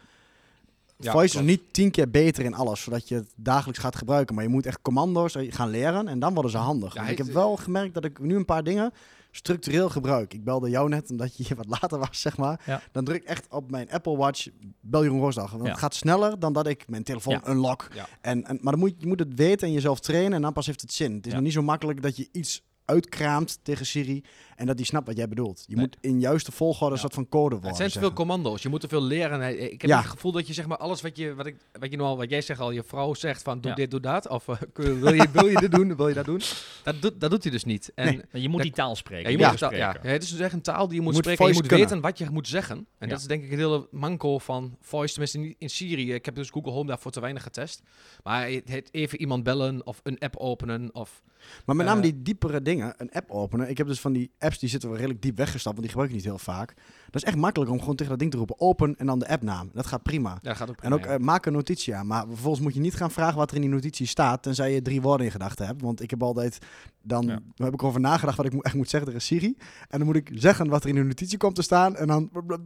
Ja, 0.99 1.11
Voice 1.11 1.37
is 1.37 1.45
niet 1.45 1.61
tien 1.71 1.91
keer 1.91 2.09
beter 2.09 2.43
in 2.45 2.53
alles, 2.53 2.81
zodat 2.81 3.07
je 3.07 3.15
het 3.15 3.33
dagelijks 3.35 3.79
gaat 3.79 3.95
gebruiken. 3.95 4.35
Maar 4.35 4.43
je 4.43 4.49
moet 4.49 4.65
echt 4.65 4.81
commando's 4.81 5.35
eh, 5.35 5.53
gaan 5.53 5.69
leren 5.69 6.07
en 6.07 6.19
dan 6.19 6.33
worden 6.33 6.51
ze 6.51 6.57
handig. 6.57 6.93
Ja, 6.93 7.07
ik 7.07 7.17
heb 7.17 7.27
wel 7.27 7.55
gemerkt 7.55 7.93
dat 7.93 8.05
ik 8.05 8.19
nu 8.19 8.35
een 8.35 8.45
paar 8.45 8.63
dingen 8.63 8.93
structureel 9.37 9.89
gebruik. 9.89 10.33
Ik 10.33 10.43
belde 10.43 10.69
jou 10.69 10.89
net 10.89 11.09
omdat 11.11 11.37
je 11.37 11.43
hier 11.43 11.55
wat 11.55 11.65
later 11.81 11.99
was, 11.99 12.21
zeg 12.21 12.37
maar. 12.37 12.61
Ja. 12.65 12.81
Dan 12.91 13.03
druk 13.03 13.21
ik 13.21 13.27
echt 13.27 13.47
op 13.49 13.71
mijn 13.71 13.91
Apple 13.91 14.17
Watch, 14.17 14.47
bel 14.81 15.01
Jeroen 15.03 15.19
Roosdag. 15.19 15.51
Want 15.51 15.63
Ja. 15.63 15.69
het 15.69 15.79
gaat 15.79 15.95
sneller 15.95 16.39
dan 16.39 16.53
dat 16.53 16.67
ik 16.67 16.87
mijn 16.89 17.03
telefoon 17.03 17.33
Ja. 17.43 17.49
unlock. 17.51 17.87
En, 18.21 18.43
en, 18.45 18.57
maar 18.61 18.71
dan 18.71 18.81
moet, 18.81 18.93
je 18.97 19.07
moet 19.07 19.19
het 19.19 19.33
weten 19.35 19.67
en 19.67 19.73
jezelf 19.73 19.99
trainen 19.99 20.33
en 20.33 20.41
dan 20.41 20.53
pas 20.53 20.65
heeft 20.65 20.81
het 20.81 20.93
zin. 20.93 21.13
Het 21.15 21.27
is 21.27 21.33
nog 21.33 21.41
niet 21.41 21.53
zo 21.53 21.61
makkelijk 21.61 22.01
dat 22.01 22.17
je 22.17 22.29
iets 22.31 22.61
uitkraamt 22.91 23.59
tegen 23.63 23.85
Siri 23.85 24.23
en 24.55 24.65
dat 24.65 24.77
die 24.77 24.85
snapt 24.85 25.07
wat 25.07 25.17
jij 25.17 25.27
bedoelt. 25.27 25.63
Je 25.67 25.75
Nee. 25.75 25.85
moet 25.85 25.97
in 26.01 26.19
juiste 26.19 26.51
volgorde 26.51 26.85
een 26.85 26.91
Ja. 26.91 26.97
soort 27.01 27.13
van 27.13 27.29
code 27.29 27.49
worden. 27.55 27.67
Het 27.67 27.77
zijn 27.77 27.89
te 27.89 27.99
veel 27.99 28.13
commando's. 28.13 28.61
Je 28.61 28.69
moet 28.69 28.79
te 28.81 28.87
veel 28.87 29.03
leren. 29.03 29.41
En, 29.41 29.71
Ik 29.71 29.81
heb 29.81 29.89
Ja. 29.89 29.97
het 29.97 30.07
gevoel 30.09 30.31
dat 30.31 30.47
je 30.47 30.53
zeg 30.53 30.67
maar 30.67 30.77
alles 30.77 31.01
wat 31.01 31.17
je, 31.17 31.35
wat 31.35 31.45
ik, 31.45 31.55
wat 31.79 31.91
je 31.91 31.97
nou 31.97 32.09
al, 32.09 32.17
wat 32.17 32.29
jij 32.29 32.41
zegt 32.41 32.59
al, 32.59 32.71
je 32.71 32.83
vrouw 32.83 33.13
zegt 33.13 33.41
van 33.41 33.61
doe 33.61 33.69
Ja. 33.71 33.75
dit, 33.77 33.91
doe 33.91 33.99
dat. 33.99 34.27
Of 34.27 34.47
eh, 34.47 34.55
wil, 35.03 35.13
je, 35.13 35.27
wil 35.31 35.47
je 35.47 35.55
dit 35.59 35.71
doen, 35.71 35.95
wil 35.95 36.07
je 36.07 36.13
dat 36.13 36.25
doen? 36.25 36.41
Dat 36.83 37.01
doet, 37.01 37.19
dat 37.19 37.29
doet 37.31 37.43
hij 37.43 37.51
dus 37.51 37.63
niet. 37.63 37.91
En 37.95 38.05
Nee. 38.05 38.41
Je 38.41 38.47
moet 38.47 38.57
Dat- 38.57 38.65
die 38.65 38.75
taal 38.75 38.95
spreken. 38.95 39.23
Ja, 39.31 39.37
je 39.37 39.43
moet 39.43 39.59
het, 39.59 39.59
ja. 39.59 39.67
spreken. 39.91 40.07
Ja, 40.07 40.13
het 40.13 40.23
is 40.23 40.29
dus 40.31 40.39
echt 40.39 40.53
een 40.53 40.61
taal 40.61 40.87
die 40.87 40.95
je 40.95 41.01
moet, 41.01 41.13
moet 41.13 41.21
spreken. 41.23 41.43
en 41.45 41.49
Je 41.51 41.57
moet 41.57 41.67
kunnen. 41.67 41.85
weten 41.87 42.01
wat 42.03 42.17
je 42.17 42.29
moet 42.29 42.47
zeggen. 42.47 42.75
En 42.77 42.85
Ja. 42.99 43.07
dat 43.07 43.19
is 43.19 43.25
denk 43.27 43.43
ik 43.43 43.49
het 43.49 43.59
hele 43.59 43.87
manco 43.91 44.37
van 44.37 44.77
voice. 44.81 45.11
Tenminste 45.11 45.37
niet 45.37 45.55
in 45.57 45.69
Siri. 45.69 46.13
Ik 46.13 46.25
heb 46.25 46.35
dus 46.35 46.49
Google 46.49 46.71
Home 46.71 46.87
daarvoor 46.87 47.11
te 47.11 47.19
weinig 47.19 47.43
getest. 47.43 47.81
Maar 48.23 48.49
het, 48.49 48.69
het 48.69 48.89
even 48.91 49.19
iemand 49.19 49.43
bellen 49.43 49.85
of 49.85 49.99
een 50.03 50.19
app 50.19 50.35
openen. 50.37 50.89
Of, 50.95 51.21
Maar 51.65 51.75
met 51.75 51.85
name 51.85 51.97
Eh, 52.01 52.03
die 52.11 52.21
diepere 52.21 52.61
dingen, 52.61 52.93
een 52.97 53.11
app 53.11 53.31
openen. 53.31 53.69
Ik 53.69 53.77
heb 53.77 53.87
dus 53.87 53.99
van 53.99 54.13
die 54.13 54.31
apps 54.39 54.59
die 54.59 54.69
zitten 54.69 54.89
wel 54.89 54.97
redelijk 54.97 55.21
diep 55.21 55.37
weggestapt, 55.37 55.75
want 55.75 55.79
die 55.79 55.89
gebruik 55.89 56.09
ik 56.09 56.15
niet 56.15 56.25
heel 56.25 56.37
vaak. 56.37 56.73
Dat 57.05 57.15
is 57.21 57.23
echt 57.23 57.35
makkelijk 57.37 57.71
om 57.71 57.79
gewoon 57.79 57.95
tegen 57.95 58.11
dat 58.11 58.19
ding 58.19 58.31
te 58.31 58.37
roepen 58.37 58.59
open 58.59 58.95
en 58.97 59.05
dan 59.05 59.19
de 59.19 59.27
appnaam. 59.27 59.69
Dat 59.73 59.85
gaat 59.85 60.03
prima. 60.03 60.37
ja, 60.41 60.53
gaat 60.53 60.69
ook 60.69 60.75
En 60.75 60.81
prima, 60.81 60.95
ook 60.95 61.05
ja. 61.05 61.11
eh, 61.11 61.19
maak 61.19 61.45
een 61.45 61.53
notitie 61.53 61.95
aan. 61.95 62.07
Maar 62.07 62.25
vervolgens 62.27 62.63
moet 62.63 62.73
je 62.73 62.79
niet 62.79 62.95
gaan 62.95 63.11
vragen 63.11 63.37
wat 63.37 63.49
er 63.49 63.55
in 63.55 63.61
die 63.61 63.69
notitie 63.69 64.07
staat. 64.07 64.43
Tenzij 64.43 64.73
je 64.73 64.81
drie 64.81 65.01
woorden 65.01 65.25
in 65.25 65.31
gedachten 65.31 65.65
hebt. 65.65 65.81
Want 65.81 66.01
ik 66.01 66.09
heb 66.09 66.23
altijd. 66.23 66.57
Dan, 67.03 67.25
Ja. 67.25 67.39
heb 67.55 67.73
ik 67.73 67.81
erover 67.81 67.99
nagedacht 67.99 68.37
wat 68.37 68.45
ik 68.45 68.53
echt 68.53 68.75
moet 68.75 68.89
zeggen 68.89 69.09
tegen 69.11 69.25
Siri. 69.25 69.55
En 69.89 69.97
dan 69.97 70.05
moet 70.07 70.15
ik 70.15 70.29
zeggen 70.33 70.67
wat 70.69 70.83
er 70.83 70.89
in 70.89 70.95
de 70.95 71.03
notitie 71.03 71.37
komt 71.37 71.55
te 71.55 71.61
staan. 71.61 71.95
En 71.95 72.07
dan. 72.07 72.29
wat 72.31 72.59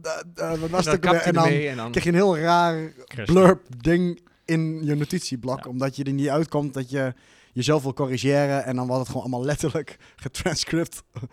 was 0.70 0.84
dan 0.84 0.94
ook 0.94 1.04
hij 1.04 1.20
En 1.22 1.32
dan 1.34 1.48
en 1.48 1.76
dan... 1.76 1.90
krijg 1.90 2.04
je 2.04 2.10
een 2.10 2.16
heel 2.16 2.38
raar 2.38 2.92
blurb 3.24 3.60
ding 3.82 4.20
in 4.44 4.84
je 4.84 4.94
notitieblok. 4.94 5.66
Omdat 5.66 5.96
je 5.96 6.04
er 6.04 6.12
niet 6.12 6.28
uitkomt 6.28 6.74
dat 6.74 6.90
je 6.90 7.14
jezelf 7.52 7.82
wil 7.82 7.92
corrigeren. 7.92 8.64
En 8.64 8.76
dan 8.76 8.86
wordt 8.86 9.00
het 9.00 9.08
gewoon 9.10 9.22
allemaal 9.22 9.44
letterlijk 9.44 9.96
getranscript. 10.24 11.02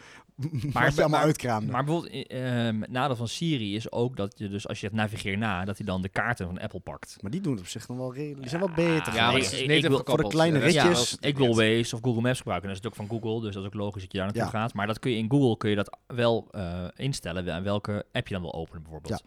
Maar 0.73 0.84
je 0.84 0.89
allemaal 0.89 1.10
maar- 1.10 1.21
uitkraamde. 1.21 1.71
Maar 1.71 1.84
bijvoorbeeld, 1.84 2.27
eh, 2.27 2.67
ehm, 2.67 2.82
het 2.82 2.91
nadeel 2.91 3.15
van 3.15 3.27
Siri 3.27 3.75
is 3.75 3.91
ook 3.91 4.15
dat 4.17 4.34
je 4.38 4.49
dus 4.49 4.67
als 4.67 4.79
je 4.79 4.86
het 4.86 4.95
navigeer 4.95 5.38
na, 5.38 5.65
dat 5.65 5.77
hij 5.77 5.86
dan 5.86 6.01
de 6.01 6.10
kaarten 6.10 6.45
van 6.45 6.60
Apple 6.60 6.79
pakt. 6.79 7.17
Maar 7.21 7.32
die 7.32 7.41
doen 7.41 7.51
het 7.51 7.62
op 7.62 7.67
zich 7.67 7.88
nog 7.88 7.97
wel 7.97 8.13
redelijk. 8.13 8.39
Die 8.39 8.49
zijn 8.49 8.62
wel 8.62 8.71
beter. 8.75 9.13
Ja, 9.13 9.32
maar 9.32 9.39
nee, 9.41 9.77
ik- 9.77 9.88
wil- 9.88 10.01
voor 10.05 10.17
de 10.17 10.27
kleine 10.27 10.58
Ja, 10.60 10.65
ritjes. 10.65 11.17
ik 11.19 11.38
wil. 11.38 11.55
Waze 11.55 11.95
of 11.95 12.01
Google 12.01 12.21
Maps 12.21 12.38
gebruiken. 12.38 12.67
Dat 12.69 12.77
is 12.77 12.84
natuurlijk 12.84 12.95
van 13.12 13.21
Google, 13.21 13.41
dus 13.45 13.53
dat 13.53 13.63
is 13.63 13.69
ook 13.69 13.75
logisch 13.75 14.01
dat 14.01 14.12
je 14.12 14.17
daar 14.17 14.27
naartoe 14.27 14.43
Ja. 14.43 14.49
gaat. 14.60 14.73
Maar 14.73 14.88
dat 14.88 14.99
kun 14.99 15.12
je 15.12 15.17
in 15.17 15.29
Google 15.29 15.58
kun 15.58 15.69
je 15.69 15.75
dat 15.75 15.97
wel 16.08 16.47
eh, 16.51 16.84
instellen 16.95 17.47
en 17.47 17.63
welke 17.63 18.05
app 18.12 18.27
je 18.27 18.34
dan 18.34 18.43
wil 18.43 18.53
openen 18.53 18.82
bijvoorbeeld. 18.82 19.23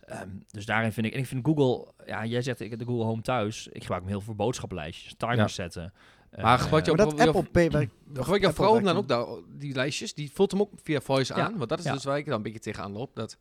Ehm, 0.00 0.28
dus 0.50 0.66
daarin 0.66 0.92
vind 0.92 1.06
ik, 1.06 1.12
en 1.12 1.18
ik 1.18 1.26
vind 1.26 1.44
Google, 1.46 1.86
ja, 2.06 2.24
jij 2.24 2.42
zegt 2.42 2.60
ik 2.60 2.70
heb 2.70 2.78
de 2.78 2.84
Google 2.84 3.04
Home 3.04 3.22
thuis. 3.22 3.66
Ik 3.72 3.80
gebruik 3.80 4.00
hem 4.02 4.10
heel 4.10 4.20
veel 4.20 4.34
voor 4.34 4.44
boodschappenlijstjes, 4.44 5.14
timers 5.16 5.38
Ja. 5.38 5.48
zetten. 5.48 5.92
Maar 6.36 6.56
Eh, 6.56 6.62
gebruik 6.62 6.84
je 6.86 6.92
Maar 6.92 7.00
ook 7.06 7.10
dat 7.10 7.18
wel- 7.18 7.34
Apple 7.34 7.50
Pay 7.50 7.70
werkt. 7.70 7.92
of 8.10 8.18
Gebruik 8.18 8.42
hem 8.42 8.52
werkt 8.72 8.84
dan 8.84 8.96
ook 8.96 9.08
daar, 9.08 9.26
die 9.58 9.74
lijstjes? 9.74 10.14
Die 10.14 10.30
vult 10.34 10.50
hem 10.50 10.60
ook 10.60 10.70
via 10.82 11.00
voice 11.00 11.34
aan. 11.34 11.56
Want 11.56 11.68
dat 11.68 11.78
is 11.78 11.84
dus 11.84 12.04
waar 12.04 12.18
ik 12.18 12.24
dan 12.26 12.34
een 12.34 12.42
beetje 12.42 12.58
tegenaan 12.58 12.92
loop. 12.92 13.10
Dat, 13.14 13.36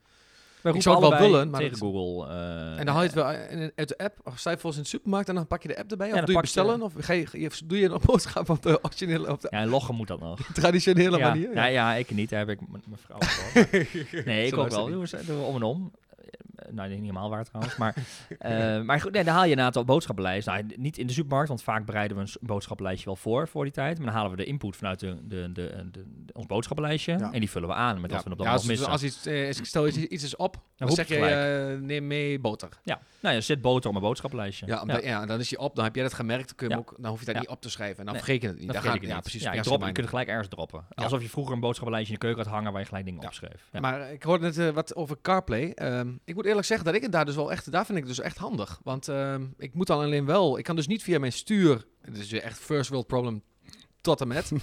wij 0.62 0.74
ik 0.74 0.82
zou 0.82 1.00
het 1.06 1.10
wel 1.10 1.20
willen, 1.30 1.50
maar 1.50 1.60
tegen 1.60 1.78
Google. 1.78 2.28
eh, 2.28 2.80
en 2.80 2.86
dan 2.86 2.94
haal 2.94 3.04
je 3.04 3.10
het 3.10 3.16
wel 3.16 3.32
in- 3.32 3.72
uit 3.76 3.88
de 3.88 3.98
app. 3.98 4.18
Of 4.24 4.40
sta 4.40 4.50
je 4.52 4.58
volgens 4.58 4.78
in 4.78 4.84
de 4.84 4.90
supermarkt 4.90 5.30
en 5.30 5.36
dan 5.36 5.48
pak 5.48 5.62
je 5.62 5.68
de 5.68 5.78
app 5.78 5.92
erbij. 5.92 6.08
Ja, 6.08 6.14
of 6.14 6.18
dan 6.20 6.26
doe 6.26 6.36
je 6.36 6.42
je- 6.42 6.54
bestellen. 6.54 6.82
Of 6.82 6.94
ga 6.98 7.14
je, 7.14 7.28
je- 7.32 7.50
doe 7.66 7.80
je 7.80 7.90
een 7.90 8.02
boodschap 8.06 8.50
op 8.50 8.62
de, 8.64 8.80
originele, 8.84 9.32
op 9.32 9.42
de 9.42 9.48
Ja, 9.52 9.60
en 9.60 9.68
loggen 9.70 9.96
moet 9.96 10.08
dat 10.08 10.20
nog. 10.20 10.40
traditionele 10.54 11.18
ja, 11.18 11.28
manier. 11.30 11.54
ja, 11.54 11.66
ja, 11.66 11.94
ik 11.96 12.12
niet. 12.12 12.30
Daar 12.30 12.40
heb 12.40 12.50
ik 12.50 12.60
mijn 12.70 12.84
vrouw 13.06 13.18
voor. 13.20 13.68
Nee, 14.26 14.48
ik 14.48 14.58
ook 14.58 14.70
wel. 14.70 14.86
doen 14.88 15.06
we 15.26 15.34
om 15.34 15.56
en 15.56 15.64
om. 15.64 15.92
Eh, 16.60 16.72
nou, 16.74 16.90
niet 16.90 17.00
helemaal 17.00 17.30
waar 17.30 17.46
trouwens. 17.46 17.78
Maar, 17.78 17.96
eh, 18.40 18.82
maar 18.82 19.02
goed, 19.02 19.12
nee, 19.12 19.24
dan 19.24 19.34
haal 19.34 19.44
je 19.44 19.50
inderdaad 19.50 19.76
op 19.76 19.86
boodschappenlijst. 19.86 20.48
Nou, 20.48 20.64
niet 20.76 20.98
in 20.98 21.08
de 21.08 21.14
supermarkt, 21.14 21.48
want 21.48 21.64
vaak 21.64 21.86
bereiden 21.86 22.18
we 22.18 22.24
een 22.24 22.30
boodschappenlijstje 22.48 23.06
wel 23.06 23.16
voor 23.16 23.48
voor 23.48 23.64
die 23.64 23.74
tijd. 23.74 23.98
Maar 23.98 24.06
dan 24.06 24.16
halen 24.16 24.32
we 24.32 24.38
de 24.38 24.46
input 24.46 24.76
vanuit 24.76 25.00
de, 25.00 25.18
de, 25.28 25.52
de, 25.52 25.52
de, 25.54 25.90
de- 25.92 26.34
ons 26.34 26.46
boodschappenlijstje. 26.46 27.18
Ja. 27.18 27.32
En 27.32 27.40
die 27.40 27.50
vullen 27.50 27.68
we 27.70 27.74
aan 27.76 28.02
met 28.02 28.10
Ja, 28.10 28.16
wat 28.16 28.26
we 28.26 28.32
op 28.32 28.38
dat 28.38 28.46
ja, 28.48 28.52
moment 28.54 28.70
als, 28.70 28.78
missen. 28.80 28.88
als 28.92 29.04
iets, 29.04 29.26
eh, 29.26 29.48
is- 29.48 29.68
stel 29.68 29.88
iets, 29.88 29.98
iets 29.98 30.24
is 30.24 30.36
op, 30.36 30.58
dan, 30.76 30.90
zeg 30.92 31.08
je 31.08 31.16
het 31.16 31.78
eh, 31.78 31.82
neem 31.82 32.08
mee 32.08 32.40
boter. 32.40 32.70
Ja, 32.84 33.00
nou 33.20 33.36
ja, 33.36 33.42
zet 33.42 33.62
boter 33.62 33.86
op 33.88 33.92
mijn 33.96 34.06
boodschappenlijstje. 34.06 34.66
Ja, 34.66 34.82
omdat, 34.82 35.04
ja. 35.04 35.26
dan 35.26 35.40
is 35.40 35.50
hij 35.50 35.60
op, 35.60 35.76
dan 35.76 35.84
heb 35.84 35.96
jij 35.96 36.04
dat 36.04 36.14
gemerkt, 36.14 36.48
dan, 36.48 36.56
kun 36.56 36.70
je 36.70 36.78
ook, 36.78 36.96
dan 36.98 37.10
hoef 37.10 37.20
je 37.20 37.26
dat 37.26 37.34
Ja. 37.36 37.40
niet 37.42 37.50
op 37.50 37.62
te 37.62 37.70
schrijven. 37.70 37.98
En 38.00 38.06
dan 38.06 38.14
Nee, 38.14 38.24
vergeet 38.24 38.42
je 38.42 38.48
het 38.48 38.58
niet. 38.58 38.66
Dan 38.66 38.76
vergeet 38.76 38.92
gaan- 38.94 39.02
ik 39.02 39.08
ja, 39.08 39.14
niet. 39.14 39.24
precies. 39.24 39.42
Ja, 39.44 39.52
je, 39.52 39.56
ja, 39.58 39.62
drop, 39.64 39.78
je 39.80 39.86
kunt 39.86 39.98
het 39.98 40.10
gelijk 40.10 40.28
ergens 40.28 40.48
droppen. 40.48 40.86
Alsof 40.96 41.22
je 41.22 41.30
vroeger 41.30 41.54
een 41.54 41.60
boodschappenlijstje 41.60 42.14
in 42.14 42.20
de 42.20 42.26
keuken 42.26 42.44
had 42.44 42.54
hangen 42.54 42.72
waar 42.72 42.82
je 42.82 42.88
gelijk 42.88 43.06
dingen 43.06 43.22
Ja. 43.22 43.28
opschreef. 43.28 43.68
Ja. 43.72 43.80
Maar 43.80 44.12
ik 44.12 44.24
hoorde 44.24 44.44
net 44.46 44.58
eh, 44.58 44.70
wat 44.70 44.96
over 44.96 45.18
CarPlay. 45.22 45.72
Ehm, 45.72 46.12
ik 46.26 46.36
moet 46.36 46.46
eerlijk 46.50 46.68
zeggen 46.68 46.86
dat 46.86 46.96
ik 46.96 47.02
het 47.02 47.12
daar 47.12 47.26
dus 47.26 47.36
wel 47.36 47.52
echt, 47.52 47.72
daar 47.72 47.86
vind 47.86 47.98
ik 47.98 48.04
het 48.04 48.16
dus 48.16 48.26
echt 48.26 48.38
handig. 48.38 48.80
Want 48.84 49.08
ehm, 49.08 49.46
ik 49.58 49.74
moet 49.74 49.88
dan 49.88 50.00
alleen 50.00 50.26
wel, 50.26 50.58
ik 50.58 50.64
kan 50.64 50.76
dus 50.76 50.88
niet 50.88 51.04
via 51.04 51.20
mijn 51.20 51.32
stuur, 51.34 51.86
het 52.02 52.18
is 52.18 52.32
weer 52.32 52.42
echt 52.44 52.60
first 52.60 52.90
world 52.90 53.08
problem 53.08 53.42
tot 54.02 54.22
en 54.22 54.28
met. 54.28 54.52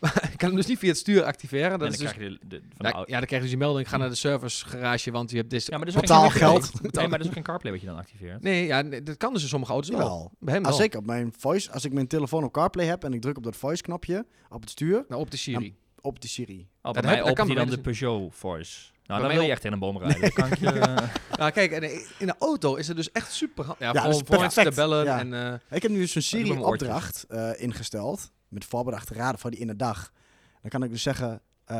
Maar 0.00 0.28
ik 0.32 0.38
kan 0.38 0.48
hem 0.48 0.56
dus 0.56 0.66
niet 0.66 0.78
via 0.78 0.88
het 0.88 0.98
stuur 0.98 1.22
activeren. 1.24 1.78
Dat 1.78 1.80
en 1.88 1.92
is 1.94 1.98
dan 1.98 2.06
dus, 2.06 2.16
krijg 2.16 2.30
je 2.32 2.38
de, 2.48 2.48
de, 2.48 2.62
van 2.76 2.90
de 2.90 2.96
ja, 3.06 3.18
dan 3.18 3.26
krijg 3.26 3.30
je 3.30 3.38
dus 3.40 3.48
die 3.48 3.56
melding, 3.56 3.88
ga 3.88 3.96
naar 3.96 4.08
de 4.08 4.14
service 4.14 4.64
garage, 4.66 5.10
want 5.10 5.30
je 5.30 5.36
hebt 5.36 5.50
dit. 5.50 5.66
Ja, 5.66 5.76
maar 5.76 5.86
dat 5.86 5.94
is 5.94 6.00
ook 6.00 6.06
Totaal 6.06 6.28
geen 6.30 6.40
geld. 6.40 6.60
CarPlay. 6.70 6.90
Nee, 7.00 7.08
maar 7.08 7.10
dat 7.10 7.20
is 7.20 7.26
ook 7.26 7.32
geen 7.32 7.42
CarPlay 7.42 7.72
wat 7.72 7.80
je 7.80 7.86
dan 7.86 7.96
activeert. 7.96 8.42
Nee, 8.42 8.66
ja, 8.66 8.80
nee, 8.82 9.02
dat 9.02 9.16
kan 9.16 9.32
dus 9.32 9.42
in 9.42 9.48
sommige 9.48 9.72
auto's 9.72 9.90
wel. 9.96 10.30
Bij 10.38 10.54
hem 10.54 10.62
wel. 10.62 10.72
Als 10.72 10.80
ik 10.80 10.94
op 10.94 11.06
mijn 11.06 11.34
voice, 11.38 11.72
als 11.72 11.84
ik 11.84 11.92
mijn 11.92 12.06
telefoon 12.06 12.44
op 12.44 12.52
CarPlay 12.52 12.86
heb 12.86 13.04
en 13.04 13.12
ik 13.12 13.20
druk 13.20 13.36
op 13.36 13.42
dat 13.42 13.56
voice 13.56 13.82
knopje 13.82 14.26
op 14.48 14.60
het 14.60 14.70
stuur, 14.70 15.04
Nou, 15.08 15.20
op 15.20 15.30
de 15.30 15.36
Siri. 15.36 15.76
op 16.00 16.20
die 16.20 16.30
Siri. 16.30 16.58
Oh, 16.60 16.92
bij 16.92 16.92
Dat 16.92 17.04
mij 17.04 17.22
heb- 17.24 17.36
dan 17.56 17.68
de 17.70 17.78
Peugeot 17.80 18.34
Voice. 18.34 18.94
Nou, 19.06 19.20
dan 19.22 19.30
wil 19.30 19.40
je 19.40 19.50
echt 19.50 19.64
in 19.64 19.72
een 19.72 19.78
boom 19.78 19.98
rijden. 19.98 20.32
Kan 20.32 20.46
ik 20.52 20.58
je, 20.58 20.94
Ja, 21.38 21.50
kijk, 21.50 21.72
in 22.18 22.26
de 22.26 22.34
auto 22.38 22.74
is 22.74 22.88
het 22.88 22.96
dus 22.96 23.12
echt 23.12 23.32
super 23.32 23.64
handig. 23.64 23.92
Ja, 23.92 23.92
Ja, 24.02 24.04
is 24.08 24.22
voor 24.24 24.38
mensen 24.38 24.48
te 24.48 24.70
perfect. 24.70 24.74
bellen 24.76 25.04
Ja. 25.04 25.18
en... 25.18 25.34
eh, 25.70 25.76
Ik 25.76 25.82
heb 25.82 25.90
nu 25.90 25.98
dus 25.98 26.14
een 26.14 26.22
doe 26.30 26.40
mijn 26.40 26.46
Siri-opdracht 26.54 27.24
eh, 27.28 27.50
ingesteld 27.62 28.30
met 28.48 28.64
voorbedachte 28.64 29.14
raden 29.14 29.40
voor 29.40 29.50
die 29.50 29.60
in 29.60 29.66
de 29.66 29.76
dag. 29.76 30.12
Dan 30.60 30.70
kan 30.70 30.82
ik 30.82 30.90
dus 30.90 31.02
zeggen, 31.02 31.40
eh, 31.64 31.76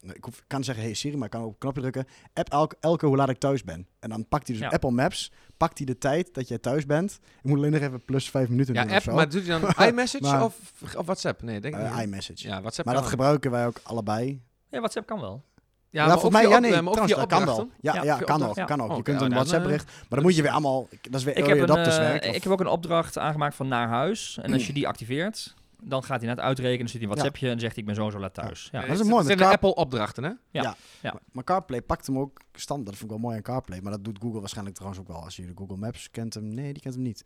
nou, 0.00 0.12
ik 0.14 0.24
hoef, 0.24 0.42
kan 0.46 0.64
zeggen, 0.64 0.84
hey 0.84 0.94
Siri, 0.94 1.16
maar 1.16 1.24
ik 1.24 1.30
kan 1.30 1.40
ook 1.40 1.46
op 1.46 1.52
een 1.52 1.58
knopje 1.58 1.80
drukken. 1.80 2.06
App 2.34 2.48
elke, 2.48 2.76
elke 2.80 3.06
hoe 3.06 3.16
laat 3.16 3.28
ik 3.28 3.38
thuis 3.38 3.64
ben. 3.64 3.86
En 3.98 4.08
dan 4.08 4.28
pakt 4.28 4.46
hij 4.46 4.56
dus 4.56 4.64
Ja. 4.66 4.70
Apple 4.72 4.90
Maps, 4.90 5.32
pakt 5.56 5.76
hij 5.78 5.86
de 5.86 5.98
tijd 5.98 6.34
dat 6.34 6.48
jij 6.48 6.58
thuis 6.58 6.86
bent. 6.86 7.18
Ik 7.42 7.42
moet 7.50 7.58
alleen 7.58 7.72
nog 7.72 7.80
even 7.80 8.04
plus 8.04 8.30
vijf 8.30 8.48
minuten 8.48 8.74
ja, 8.74 8.80
doen 8.82 8.90
app, 8.90 8.98
of 8.98 9.04
zo. 9.04 9.14
maar 9.14 9.28
doet 9.28 9.46
hij 9.46 9.60
dan 9.60 9.72
iMessage 9.88 10.22
Maar- 10.24 10.44
of, 10.44 10.58
of 10.96 11.06
WhatsApp? 11.06 11.42
Nee, 11.42 11.60
denk 11.60 11.76
ik 11.76 11.80
niet. 11.92 12.02
iMessage. 12.02 12.46
Ja, 12.48 12.60
WhatsApp 12.60 12.84
maar 12.86 12.94
dat 12.94 13.02
wel. 13.02 13.12
gebruiken 13.12 13.50
wij 13.50 13.66
ook 13.66 13.80
allebei. 13.82 14.42
ja, 14.70 14.78
WhatsApp 14.78 15.06
kan 15.06 15.20
wel. 15.20 15.42
Ja, 15.96 16.02
Ja, 16.02 16.08
maar 16.08 16.20
voor 16.20 16.32
mij, 16.32 16.42
ja 16.48 16.58
nee, 16.58 16.72
eh, 16.72 16.78
trouwens, 16.78 17.14
dat 17.14 17.26
kan 17.26 17.44
wel. 17.44 17.68
Ja, 17.80 17.94
Ja, 17.94 18.02
ja, 18.02 18.16
kan 18.18 18.42
ook, 18.42 18.54
kan 18.66 18.82
ook. 18.82 18.90
Ja. 18.90 18.96
Je 18.96 19.02
kunt 19.02 19.20
een 19.20 19.30
WhatsApp 19.30 19.62
bericht, 19.62 19.84
maar 19.84 20.04
dan 20.08 20.22
moet 20.22 20.36
je 20.36 20.42
weer 20.42 20.50
allemaal, 20.50 20.88
dat 21.10 21.14
is 21.20 21.24
weer 21.24 21.36
Ik 21.36 21.46
heb, 21.46 21.56
een, 21.68 21.76
eh, 22.20 22.34
ik 22.34 22.42
heb 22.42 22.52
ook 22.52 22.60
een 22.60 22.66
opdracht 22.66 23.18
aangemaakt 23.18 23.54
van 23.54 23.68
naar 23.68 23.88
huis. 23.88 24.38
En 24.42 24.52
als 24.52 24.66
je 24.66 24.72
die 24.72 24.88
activeert, 24.88 25.54
dan 25.82 26.02
gaat 26.04 26.20
hij 26.20 26.28
net 26.28 26.40
uitrekenen. 26.40 26.78
Dan 26.78 26.88
zit 26.88 27.00
hij 27.00 27.02
in 27.02 27.08
WhatsAppje 27.14 27.50
en 27.50 27.60
zegt 27.60 27.72
hij, 27.74 27.80
ik 27.82 27.86
ben 27.88 27.94
zo 27.94 28.04
en 28.06 28.12
zo 28.12 28.18
laat 28.18 28.34
thuis. 28.34 28.68
Ja. 28.72 28.80
Dat 28.80 28.90
is 28.90 28.98
het 28.98 29.08
mooi 29.08 29.24
zijn 29.24 29.36
de 29.36 29.42
Car- 29.42 29.52
Apple-opdrachten, 29.52 30.24
hè? 30.24 30.30
Ja. 30.50 30.62
Maar- 31.02 31.14
Maar 31.32 31.44
CarPlay 31.44 31.82
pakt 31.82 32.06
hem 32.06 32.18
ook 32.18 32.40
stand. 32.52 32.84
Dat 32.86 32.94
vind 32.96 33.04
ik 33.04 33.10
wel 33.10 33.18
mooi 33.26 33.36
aan 33.36 33.42
CarPlay. 33.42 33.80
Maar 33.80 33.92
dat 33.92 34.04
doet 34.04 34.18
Google 34.22 34.38
waarschijnlijk 34.40 34.76
trouwens 34.76 35.02
ook 35.02 35.08
wel. 35.08 35.22
Als 35.24 35.36
je 35.36 35.46
de 35.46 35.52
Google 35.54 35.76
Maps 35.76 36.10
kent 36.10 36.34
hem. 36.34 36.54
Nee, 36.54 36.72
die 36.72 36.82
kent 36.82 36.94
hem 36.94 37.02
niet. 37.02 37.24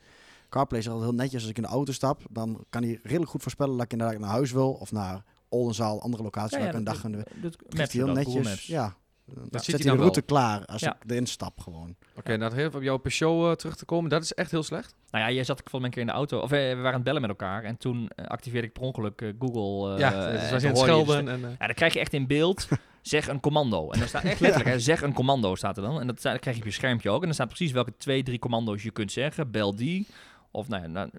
CarPlay 0.48 0.80
is 0.80 0.88
altijd 0.88 1.08
heel 1.10 1.18
netjes. 1.18 1.40
Als 1.40 1.50
ik 1.50 1.56
in 1.56 1.62
de 1.62 1.68
auto 1.68 1.92
stap, 1.92 2.22
dan 2.30 2.64
kan 2.70 2.82
hij 2.82 2.98
redelijk 3.02 3.30
goed 3.30 3.42
voorspellen 3.42 3.74
dat 3.76 3.84
ik 3.84 3.92
inderdaad 3.92 4.18
naar 4.18 4.30
huis 4.30 4.52
wil. 4.52 4.72
Of 4.72 4.92
naar 4.92 5.22
Oldenzaal, 5.50 6.02
andere 6.02 6.22
locaties 6.22 6.58
waar 6.58 6.68
ik 6.68 6.74
een 6.74 6.84
dag 6.84 7.00
dat, 7.00 7.56
dat, 7.68 7.90
heel 7.92 8.06
netjes. 8.06 8.44
Maps. 8.44 8.66
Ja. 8.66 8.94
Dan 9.34 9.48
de 9.76 9.88
route 9.88 9.98
wel. 10.00 10.24
klaar 10.26 10.64
als 10.66 10.80
Ja. 10.80 10.96
ik 11.02 11.10
erin 11.10 11.26
stap 11.26 11.60
gewoon. 11.60 11.96
Oké, 12.16 12.36
nou 12.36 12.54
heel 12.54 12.64
even 12.66 12.76
op 12.78 12.82
jouw 12.84 12.96
Peugeot 12.96 13.46
eh, 13.50 13.52
terug 13.52 13.76
te 13.76 13.84
komen. 13.84 14.10
Dat 14.10 14.22
is 14.22 14.34
echt 14.34 14.50
heel 14.50 14.62
slecht. 14.62 14.94
Nou 15.10 15.24
ja, 15.24 15.30
jij 15.30 15.44
zat 15.44 15.56
volgens 15.56 15.72
mij 15.80 15.84
een 15.84 15.90
keer 15.90 16.00
in 16.00 16.06
de 16.06 16.12
auto. 16.12 16.38
Of 16.38 16.52
eh, 16.52 16.58
we 16.58 16.74
waren 16.74 16.86
aan 16.86 16.94
het 16.94 17.02
bellen 17.02 17.20
met 17.20 17.30
elkaar. 17.30 17.64
En 17.64 17.76
toen 17.76 18.08
eh, 18.08 18.24
activeerde 18.26 18.66
ik 18.66 18.72
per 18.72 18.82
ongeluk 18.82 19.32
Google. 19.38 19.92
eh, 19.94 19.98
ja, 19.98 20.30
dus 20.50 20.62
was 20.62 20.80
schelden. 20.80 21.28
En, 21.28 21.44
eh, 21.44 21.50
Ja, 21.58 21.66
dan 21.66 21.74
krijg 21.74 21.92
je 21.92 22.00
echt 22.00 22.12
in 22.12 22.26
beeld, 22.26 22.68
zeg 23.02 23.28
een 23.28 23.40
commando. 23.40 23.90
En 23.90 23.98
dan 23.98 24.08
staat 24.08 24.24
echt 24.24 24.40
letterlijk, 24.40 24.70
hè, 24.74 24.80
zeg 24.80 25.02
een 25.02 25.12
commando 25.14 25.54
staat 25.54 25.76
er 25.76 25.82
dan. 25.82 26.00
En 26.00 26.06
dat, 26.06 26.18
staat- 26.18 26.32
dan 26.32 26.40
krijg 26.40 26.56
je 26.56 26.62
op 26.62 26.68
je 26.68 26.74
schermpje 26.74 27.10
ook. 27.10 27.18
En 27.20 27.24
dan 27.24 27.34
staat 27.34 27.48
precies 27.48 27.72
welke 27.72 27.96
twee, 27.96 28.22
drie 28.22 28.38
commando's 28.38 28.82
je 28.82 28.90
kunt 28.90 29.12
zeggen. 29.12 29.50
Bel 29.50 29.74
die. 29.76 30.06
Of 30.52 30.68
nou 30.68 30.82
ja, 30.82 30.88
nou, 30.88 31.10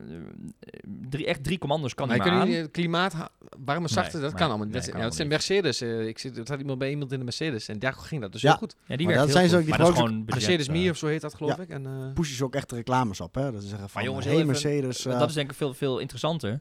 drie, 1.10 1.26
echt 1.26 1.44
drie 1.44 1.58
commando's 1.58 1.94
kan 1.94 2.08
maar 2.08 2.18
je 2.18 2.24
maar 2.24 2.32
aan. 2.32 2.48
niet, 2.50 2.72
klimaat, 2.72 3.16
warme, 3.66 3.88
zachte, 3.88 4.14
Nee, 4.18 4.26
dat 4.26 4.34
kan 4.34 4.48
allemaal 4.50 4.68
nee, 4.68 4.76
Dat, 4.76 4.86
ja, 4.86 5.00
dat 5.02 5.16
zijn 5.16 5.28
Mercedes. 5.28 5.82
eh, 5.82 6.08
ik 6.08 6.20
zit, 6.20 6.38
er 6.38 6.44
had 6.50 6.60
iemand 6.60 6.80
bij 6.80 6.90
iemand 6.90 7.12
in 7.12 7.18
de 7.18 7.24
Mercedes 7.24 7.68
en 7.68 7.80
daar 7.80 7.94
ging 7.94 8.22
dat 8.22 8.32
dus 8.32 8.42
Ja. 8.42 8.50
heel 8.50 8.58
goed. 8.58 8.76
Ja, 8.86 8.96
die 8.96 9.06
werkt 9.08 9.22
dat 9.22 9.30
heel 9.30 9.38
zijn 9.38 9.50
ze 9.50 9.56
goed. 9.56 9.64
ook, 9.64 9.70
die 9.70 9.78
Maar 9.78 9.86
dat 9.86 9.88
is 9.88 9.94
gebruiken 9.94 10.26
gewoon 10.26 10.26
budget, 10.26 10.58
Mercedes 10.58 10.84
Me 10.84 10.90
of 10.92 10.98
zo 10.98 11.08
heet 11.08 11.22
dat 11.22 11.34
geloof 11.36 11.56
Ja. 11.58 11.64
ik. 11.64 11.70
En, 11.70 11.86
eh, 11.86 12.14
Pushen 12.14 12.36
ze 12.36 12.44
ook 12.44 12.56
echt 12.56 12.72
reclames 12.72 13.22
op. 13.22 13.36
Hè? 13.36 13.52
Dat 13.52 13.62
ze 13.62 13.68
zeggen 13.68 13.90
van, 13.90 13.90
Maar 13.94 14.04
jongens, 14.04 14.26
hey 14.26 14.36
even- 14.36 14.48
Mercedes. 14.48 15.06
eh, 15.06 15.20
dat 15.20 15.30
is 15.30 15.36
denk 15.36 15.52
ik 15.52 15.58
veel, 15.58 15.74
veel 15.74 16.00
interessanter. 16.00 16.60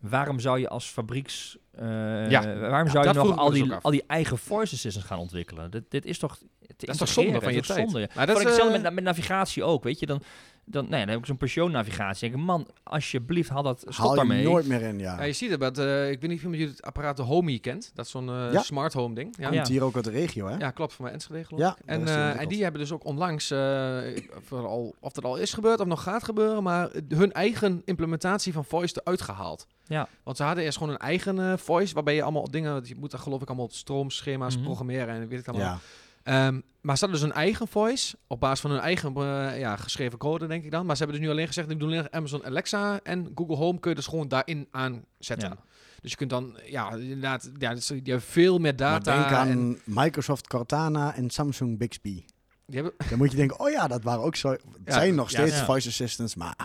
Waarom 0.00 0.40
zou 0.40 0.58
je 0.58 0.68
als 0.68 0.86
fabrieks... 0.86 1.56
eh, 1.72 1.84
Ja. 2.30 2.58
waarom 2.58 2.88
zou 2.88 3.06
je 3.06 3.12
dat 3.12 3.24
nog 3.24 3.32
ik 3.32 3.38
al 3.38 3.50
dus 3.50 3.62
die, 3.62 3.72
al 3.72 3.90
die 3.90 4.04
eigen 4.06 4.38
assistants 4.48 4.96
gaan 5.08 5.18
ontwikkelen? 5.18 5.70
Dit, 5.70 5.82
dit 5.88 6.04
is 6.04 6.18
toch... 6.18 6.38
dat 6.76 6.88
is 6.88 6.96
toch 6.96 7.08
zonde 7.08 7.40
van 7.40 7.52
je 7.54 7.60
tijd. 7.62 7.90
Zonde. 7.90 8.08
Maar 8.14 8.26
Dat 8.26 8.36
dat 8.36 8.36
is 8.36 8.42
is, 8.52 8.58
hetzelfde 8.58 8.90
met 8.90 9.04
navigatie 9.04 9.62
ook, 9.64 9.82
weet 9.84 9.98
je. 9.98 10.06
Dan, 10.06 10.22
dan, 10.64 10.86
nee, 10.88 11.00
dan 11.00 11.08
heb 11.08 11.18
ik 11.18 11.26
zo'n 11.26 11.36
Peugeot-navigatie. 11.36 12.30
denk 12.30 12.40
ik, 12.40 12.46
man, 12.46 12.66
alsjeblieft, 12.82 13.48
haal 13.48 13.62
dat, 13.62 13.78
stop 13.80 13.94
haal 13.94 14.10
je 14.10 14.16
daarmee. 14.16 14.44
nooit 14.44 14.66
meer 14.66 14.82
in, 14.82 14.98
ja. 14.98 15.16
ja, 15.16 15.22
je 15.22 15.32
ziet 15.32 15.50
het, 15.50 15.60
met, 15.60 15.78
eh, 15.78 16.10
ik 16.10 16.20
weet 16.20 16.30
niet 16.30 16.44
of 16.44 16.50
jullie 16.50 16.66
het 16.66 16.82
apparaat 16.82 17.16
de 17.16 17.22
Homey 17.22 17.58
kent. 17.58 17.90
Dat 17.94 18.04
is 18.04 18.10
zo'n 18.10 18.28
eh, 18.28 18.52
Ja. 18.52 18.62
smart 18.62 18.92
home 18.92 19.14
ding. 19.14 19.34
Ja, 19.38 19.48
Komt 19.50 19.68
hier 19.68 19.82
ook 19.84 19.94
uit 19.94 20.04
de 20.04 20.10
regio, 20.10 20.46
hè? 20.46 20.56
Ja, 20.56 20.70
klopt, 20.70 20.92
van 20.92 21.04
mijn 21.04 21.16
Enschede 21.16 21.44
geloof 21.44 21.60
Ja, 21.62 21.76
En, 21.84 22.06
eh, 22.06 22.40
en 22.40 22.48
die 22.48 22.62
hebben 22.62 22.80
dus 22.80 22.92
ook 22.92 23.04
onlangs, 23.04 23.50
eh, 23.50 24.16
ik- 24.16 24.30
of, 24.36 24.52
al, 24.52 24.94
of 25.00 25.12
dat 25.12 25.24
al 25.24 25.36
is 25.36 25.52
gebeurd 25.52 25.80
of 25.80 25.86
nog 25.86 26.02
gaat 26.02 26.24
gebeuren, 26.24 26.62
maar 26.62 26.90
hun 27.08 27.32
eigen 27.32 27.82
implementatie 27.84 28.52
van 28.52 28.64
voice 28.64 29.00
eruit 29.00 29.22
gehaald. 29.22 29.66
Ja. 29.86 30.08
Want 30.22 30.36
ze 30.36 30.42
hadden 30.42 30.64
eerst 30.64 30.78
gewoon 30.78 30.92
een 30.92 31.00
eigen 31.00 31.58
voice, 31.58 31.94
waarbij 31.94 32.14
je 32.14 32.22
allemaal 32.22 32.50
dingen, 32.50 32.80
je 32.84 32.94
moet 32.96 33.10
daar 33.10 33.20
geloof 33.20 33.42
ik 33.42 33.48
allemaal 33.48 33.68
stroomschema's 33.70 34.54
Mhm. 34.56 34.64
programmeren 34.64 35.08
en 35.14 35.28
weet 35.28 35.38
ik 35.40 35.48
allemaal. 35.48 35.78
Ehm, 36.22 36.60
maar 36.80 36.96
ze 36.98 37.04
hadden 37.04 37.20
dus 37.20 37.30
een 37.30 37.36
eigen 37.36 37.68
voice, 37.68 38.16
op 38.26 38.40
basis 38.40 38.60
van 38.60 38.70
hun 38.70 38.80
eigen 38.80 39.14
eh, 39.16 39.58
ja, 39.58 39.76
geschreven 39.76 40.18
code, 40.18 40.46
denk 40.46 40.64
ik 40.64 40.70
dan. 40.70 40.86
Maar 40.86 40.96
ze 40.96 41.02
hebben 41.02 41.20
dus 41.20 41.28
nu 41.28 41.34
alleen 41.34 41.46
gezegd, 41.46 41.70
ik 41.70 41.78
doe 41.78 41.88
alleen 41.88 42.12
Amazon 42.12 42.44
Alexa 42.44 43.00
en 43.02 43.32
Google 43.34 43.56
Home 43.56 43.80
kun 43.80 43.90
je 43.90 43.96
dus 43.96 44.06
gewoon 44.06 44.28
daarin 44.28 44.68
aanzetten. 44.70 45.48
Ja. 45.48 45.56
Dus 46.00 46.10
je 46.10 46.16
kunt 46.16 46.30
dan, 46.30 46.58
ja, 46.64 46.92
inderdaad, 46.94 47.50
ja, 47.58 47.74
dus, 47.74 47.86
die 47.86 48.00
hebben 48.04 48.22
veel 48.22 48.58
meer 48.58 48.74
Maar 48.78 49.02
data. 49.02 49.22
denk 49.22 49.32
aan 49.32 49.48
en, 49.48 49.80
Microsoft 49.84 50.46
Cortana 50.46 51.14
en 51.14 51.30
Samsung 51.30 51.78
Bixby. 51.78 52.24
die 52.66 52.80
hebben, 52.80 52.92
Dan 53.08 53.18
moet 53.18 53.30
je 53.30 53.36
denken, 53.36 53.60
oh 53.60 53.70
ja, 53.70 53.88
dat 53.88 54.02
waren 54.02 54.22
ook 54.22 54.36
zo... 54.36 54.50
Het 54.50 54.60
Ja, 54.84 54.92
zijn 54.92 55.14
nog 55.14 55.30
steeds 55.30 55.60
voice 55.60 55.88
assistants, 55.88 56.34
maar... 56.34 56.56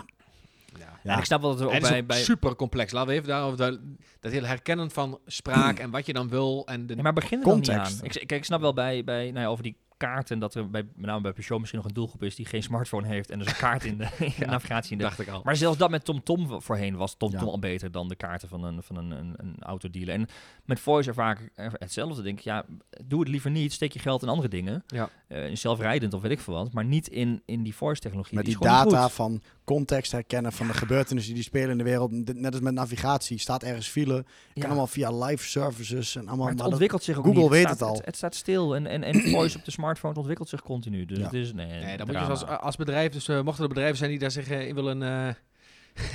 Ja. 0.78 1.12
En 1.12 1.18
ik 1.18 1.24
snap 1.24 1.40
wel 1.40 1.50
dat 1.50 1.60
er 1.60 1.74
ook 1.74 1.80
bij... 1.80 2.06
bij 2.06 2.22
super 2.22 2.56
complex. 2.56 2.92
Laten 2.92 3.08
we 3.08 3.14
even 3.14 3.28
daarover 3.28 3.78
dat, 4.20 4.32
hele 4.32 4.46
herkennen 4.46 4.90
van 4.90 5.18
spraak 5.26 5.78
en 5.78 5.90
wat 5.90 6.06
je 6.06 6.12
dan 6.12 6.28
wil. 6.28 6.66
En 6.66 6.86
de, 6.86 6.96
maar 6.96 7.12
begin 7.12 7.38
er 7.38 7.44
dan 7.44 7.56
niet 7.56 7.66
Context. 7.66 8.00
aan. 8.00 8.04
Ik, 8.04 8.12
kijk, 8.12 8.32
ik 8.32 8.44
snap 8.44 8.60
wel 8.60 8.72
bij, 8.72 9.04
bij 9.04 9.30
nou 9.30 9.40
ja, 9.40 9.46
over 9.46 9.62
die 9.62 9.76
kaarten 9.98 10.38
dat 10.38 10.54
er 10.54 10.70
bij, 10.70 10.82
met 10.94 11.06
name 11.06 11.20
bij 11.20 11.32
Peugeot 11.32 11.58
misschien 11.58 11.80
nog 11.80 11.88
een 11.88 11.94
doelgroep 11.94 12.22
is 12.22 12.34
die 12.34 12.46
geen 12.46 12.62
smartphone 12.62 13.06
heeft 13.06 13.30
en 13.30 13.38
dus 13.38 13.48
een 13.48 13.56
kaart 13.66 13.84
in 13.84 13.98
de, 13.98 14.04
in 14.18 14.26
de 14.26 14.32
Ja, 14.38 14.50
navigatie 14.50 14.92
in 14.92 14.98
de 14.98 15.04
dacht 15.04 15.18
ik 15.20 15.28
al. 15.28 15.40
Maar 15.44 15.56
zelfs 15.56 15.78
dat 15.78 15.90
met 15.90 16.04
TomTom 16.04 16.62
voorheen 16.62 16.96
was 16.96 17.14
TomTom 17.16 17.40
Ja. 17.44 17.46
al 17.50 17.58
beter 17.58 17.90
dan 17.90 18.08
de 18.08 18.14
kaarten 18.16 18.48
van 18.48 18.64
een, 18.64 18.82
van 18.82 18.96
een, 18.96 19.10
een, 19.10 19.34
een 19.36 19.56
autodealer. 19.58 20.14
En 20.14 20.26
met 20.64 20.80
Voice 20.80 21.08
ervaar 21.08 21.40
ik 21.42 21.50
hetzelfde. 21.78 22.22
Denk 22.22 22.38
ik, 22.38 22.44
ja, 22.44 22.64
doe 23.04 23.20
het 23.20 23.28
liever 23.28 23.50
niet. 23.50 23.72
Steek 23.72 23.92
je 23.92 23.98
geld 23.98 24.22
in 24.22 24.28
andere 24.28 24.48
dingen. 24.48 24.82
Ja. 24.86 25.08
Eh, 25.28 25.46
in 25.48 25.58
zelfrijdend 25.58 26.14
of 26.14 26.22
weet 26.22 26.30
ik 26.30 26.40
veel 26.40 26.54
wat. 26.54 26.72
Maar 26.72 26.84
niet 26.84 27.08
in, 27.08 27.42
in 27.44 27.62
die 27.62 27.74
Voice-technologie. 27.74 28.34
Met 28.36 28.44
die 28.44 28.58
data 28.58 29.08
van 29.08 29.42
context 29.64 30.12
herkennen 30.12 30.52
van 30.52 30.66
de 30.66 30.74
gebeurtenissen 30.74 31.34
die 31.34 31.42
spelen 31.42 31.70
in 31.70 31.78
de 31.78 31.84
wereld. 31.84 32.34
Net 32.34 32.52
als 32.52 32.60
met 32.62 32.74
navigatie. 32.74 33.38
Staat 33.38 33.62
ergens 33.62 33.88
file. 33.88 34.24
Kan 34.54 34.64
allemaal 34.66 34.86
via 34.86 35.10
live 35.24 35.44
services 35.44 36.14
en 36.14 36.20
allemaal. 36.20 36.36
Maar 36.36 36.46
het 36.46 36.54
maar 36.54 36.62
dat- 36.64 36.72
ontwikkelt 36.72 37.02
zich 37.02 37.16
ook 37.18 37.24
Google 37.24 37.40
niet. 37.40 37.50
weet 37.50 37.60
staat, 37.60 37.72
het 37.78 37.82
al. 37.88 37.94
Het, 37.94 38.04
het 38.04 38.16
staat 38.16 38.34
stil. 38.34 38.74
En, 38.76 38.86
en, 38.86 39.02
en 39.02 39.20
Voice 39.30 39.58
op 39.58 39.64
de 39.64 39.70
smartphone 39.78 39.86
het 39.96 40.16
ontwikkelt 40.16 40.48
zich 40.48 40.62
continu. 40.62 41.04
Dus 41.04 41.18
Ja. 41.18 41.24
het 41.24 41.32
is... 41.32 41.52
Nee, 41.52 41.66
Nee, 41.66 41.96
dan 41.96 42.06
moet 42.06 42.14
je 42.16 42.26
dus 42.26 42.28
als, 42.28 42.46
als 42.46 42.76
bedrijf, 42.76 43.12
dus 43.12 43.28
eh, 43.28 43.40
mochten 43.42 43.62
er 43.62 43.68
bedrijven 43.68 43.96
zijn 43.96 44.10
die 44.10 44.18
daar 44.18 44.30
zich 44.30 44.48
eh, 44.50 44.66
in 44.68 44.74
willen... 44.74 45.02
eh, 45.02 45.28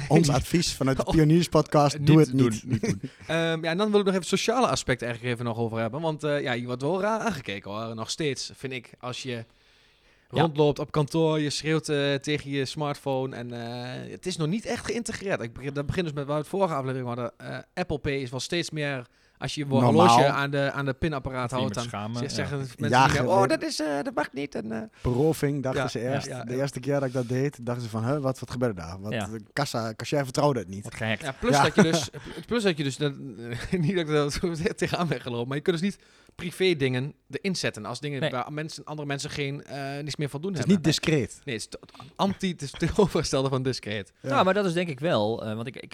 Ons 0.07 0.29
advies 0.39 0.73
vanuit 0.73 0.97
de 0.97 1.05
Oh. 1.05 1.13
Pionierspodcast, 1.13 2.05
doe 2.05 2.19
het 2.19 2.31
doen, 2.37 2.49
niet. 2.49 2.63
niet 2.65 2.81
doen. 2.81 3.01
Ehm, 3.27 3.63
ja, 3.63 3.69
en 3.71 3.77
dan 3.77 3.91
wil 3.91 3.99
ik 3.99 4.05
nog 4.05 4.13
even 4.15 4.27
het 4.29 4.39
sociale 4.39 4.67
aspect 4.67 5.01
eigenlijk 5.01 5.33
even 5.33 5.45
nog 5.45 5.57
over 5.57 5.79
hebben. 5.79 6.01
Want 6.01 6.23
eh, 6.23 6.41
ja, 6.41 6.51
je 6.51 6.65
wordt 6.65 6.81
wel 6.81 7.01
raar 7.01 7.19
aangekeken 7.19 7.71
hoor. 7.71 7.95
Nog 7.95 8.09
steeds, 8.09 8.51
vind 8.55 8.73
ik. 8.73 8.93
Als 8.99 9.23
je 9.23 9.31
Ja. 9.31 10.41
rondloopt 10.41 10.79
op 10.79 10.91
kantoor, 10.91 11.39
je 11.39 11.49
schreeuwt 11.49 11.89
eh, 11.89 12.13
tegen 12.13 12.49
je 12.51 12.65
smartphone. 12.65 13.35
En 13.35 13.51
eh, 13.53 14.11
het 14.11 14.25
is 14.25 14.37
nog 14.37 14.47
niet 14.47 14.65
echt 14.65 14.85
geïntegreerd. 14.85 15.41
Ik 15.41 15.53
begin, 15.53 15.73
dat 15.73 15.85
begint 15.85 16.05
dus 16.05 16.13
met 16.15 16.25
waar 16.25 16.35
we 16.35 16.41
het 16.41 16.49
vorige 16.49 16.73
aflevering 16.73 17.07
hadden. 17.07 17.31
Eh, 17.37 17.57
Apple 17.73 17.97
Pay 17.97 18.13
is 18.13 18.29
wel 18.29 18.39
steeds 18.39 18.69
meer... 18.69 19.05
Als 19.43 19.53
je 19.55 19.61
je 19.61 19.67
Normaal. 19.67 19.91
horloge 19.93 20.25
aan 20.25 20.51
de, 20.51 20.71
aan 20.71 20.85
de 20.85 20.93
pinapparaat 20.93 21.51
houdt, 21.51 21.73
dan 21.73 21.83
schamen, 21.83 22.29
zeggen 22.29 22.57
ja. 22.57 22.65
mensen 22.77 23.23
Ja, 23.23 23.29
oh, 23.29 23.47
dat, 23.47 23.63
is, 23.63 23.79
eh, 23.79 24.01
dat 24.03 24.13
mag 24.15 24.33
niet. 24.33 24.55
En, 24.55 24.71
eh, 24.71 24.81
Beroving, 25.01 25.63
dachten 25.63 25.81
Ja, 25.81 25.87
ze 25.87 25.99
eerst. 25.99 26.27
ja, 26.27 26.43
de 26.43 26.53
ja. 26.53 26.59
eerste 26.59 26.79
keer 26.79 26.93
dat 26.93 27.03
ik 27.03 27.13
dat 27.13 27.27
deed, 27.27 27.65
dachten 27.65 27.83
ze 27.83 27.89
van, 27.89 28.05
huh, 28.05 28.17
wat, 28.19 28.39
wat 28.39 28.51
gebeurde 28.51 28.75
daar? 28.81 28.99
Wat, 29.01 29.11
Ja. 29.13 29.25
de 29.25 29.41
kassa, 29.53 29.93
cashier 29.95 30.23
vertrouwde 30.23 30.59
het 30.59 30.67
niet. 30.67 30.87
Gehackt. 30.95 31.21
Ja, 31.21 31.31
plus 31.39 31.51
Ja. 31.55 31.63
dat 31.63 31.75
je 31.75 31.81
dus, 31.81 32.09
plus 32.47 32.63
dat 32.63 32.77
je 32.77 32.83
dus, 32.83 32.97
dat, 32.97 33.13
niet 33.71 33.95
dat 33.95 33.99
ik 33.99 34.07
dat 34.07 34.33
zo 34.33 34.53
tegenaan 34.75 35.07
ben 35.07 35.21
gelopen, 35.21 35.47
maar 35.47 35.57
je 35.57 35.63
kunt 35.63 35.79
dus 35.81 35.85
niet 35.91 35.99
privé 36.35 36.75
dingen 36.75 37.13
erin 37.29 37.55
zetten. 37.55 37.85
Als 37.85 37.99
dingen 37.99 38.19
Nee. 38.21 38.29
waar 38.29 38.53
mensen, 38.53 38.83
andere 38.83 39.07
mensen 39.07 39.29
geen, 39.29 39.63
eh, 39.63 40.03
niets 40.03 40.15
meer 40.15 40.29
van 40.29 40.41
doen 40.41 40.53
Het 40.53 40.59
is 40.59 40.65
hebben. 40.65 40.83
niet 40.83 40.95
discreet. 40.95 41.41
Nee, 41.43 41.55
het 41.55 41.67
is 41.81 42.05
anti, 42.15 42.49
het 42.51 42.61
is 42.61 42.71
tegenovergestelde 42.71 43.49
van 43.49 43.63
discreet. 43.63 44.11
Ja. 44.21 44.29
Nou, 44.29 44.45
maar 44.45 44.53
dat 44.53 44.65
is 44.65 44.73
denk 44.73 44.89
ik 44.89 44.99
wel. 44.99 45.43
want 45.55 45.67
ik, 45.67 45.75
ik, 45.75 45.93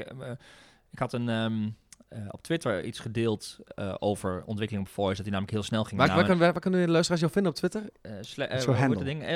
ik 0.91 0.99
had 0.99 1.13
een, 1.13 1.29
ehm, 1.29 1.69
eh, 2.09 2.21
op 2.29 2.41
Twitter 2.41 2.83
iets 2.83 2.99
gedeeld 2.99 3.59
eh, 3.75 3.95
over 3.99 4.43
ontwikkeling 4.45 4.87
op 4.87 4.93
Voice. 4.93 5.15
Dat 5.15 5.23
die 5.23 5.31
namelijk 5.31 5.53
heel 5.53 5.63
snel 5.63 5.83
ging. 5.83 5.99
Waar, 5.99 6.15
waar, 6.15 6.25
kan, 6.25 6.37
waar, 6.37 6.51
waar 6.51 6.61
kunnen 6.61 6.85
de 6.85 6.91
luisteraars 6.91 7.21
jou 7.21 7.33
vinden 7.33 7.51
op 7.51 7.57
Twitter? 7.57 7.83
sle- 8.21 8.47
dat 8.95 9.05
ding? 9.05 9.27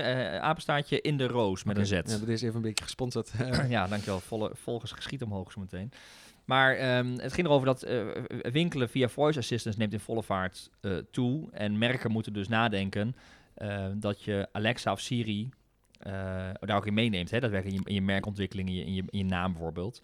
Apenstaartje 0.42 1.02
in 1.02 1.18
de 1.18 1.28
roos 1.28 1.64
met 1.64 1.78
een 1.78 1.86
Z. 1.86 1.92
Ja, 1.92 2.02
dit 2.02 2.28
is 2.28 2.42
even 2.42 2.56
een 2.56 2.62
beetje 2.62 2.84
gesponsord. 2.84 3.32
ja, 3.70 3.88
dankjewel. 3.88 4.20
Volle, 4.20 4.52
volgens 4.54 4.92
geschiet 4.92 5.24
omhoog 5.24 5.52
zo 5.52 5.60
meteen. 5.60 5.92
Maar 6.46 6.76
ehm, 6.76 7.18
het 7.18 7.34
ging 7.34 7.48
erover 7.48 7.66
dat 7.66 7.84
eh, 7.84 8.06
winkelen 8.52 8.90
via 8.90 9.08
voice 9.08 9.40
assistants 9.40 9.78
neemt 9.78 9.94
in 9.94 10.00
volle 10.00 10.24
vaart 10.24 10.70
eh, 10.82 10.92
toe. 11.12 11.48
En 11.52 11.78
merken 11.78 12.12
moeten 12.12 12.34
dus 12.34 12.48
nadenken 12.48 13.16
dat 13.96 14.24
je 14.24 14.48
Alexa 14.52 14.92
of 14.92 15.00
Siri 15.00 15.50
eh, 16.04 16.12
daar 16.60 16.78
ook 16.78 16.86
in 16.86 16.94
meeneemt. 16.94 17.32
Hè? 17.32 17.40
Dat 17.40 17.52
werkt 17.52 17.68
in 17.68 17.74
je, 17.74 17.82
in 17.84 17.94
je 17.94 18.02
merkontwikkeling, 18.02 18.70
in 18.70 18.76
je, 18.76 18.86
in, 18.86 18.94
je, 18.94 19.04
in 19.10 19.18
je 19.18 19.26
naam 19.26 19.52
bijvoorbeeld. 19.52 20.02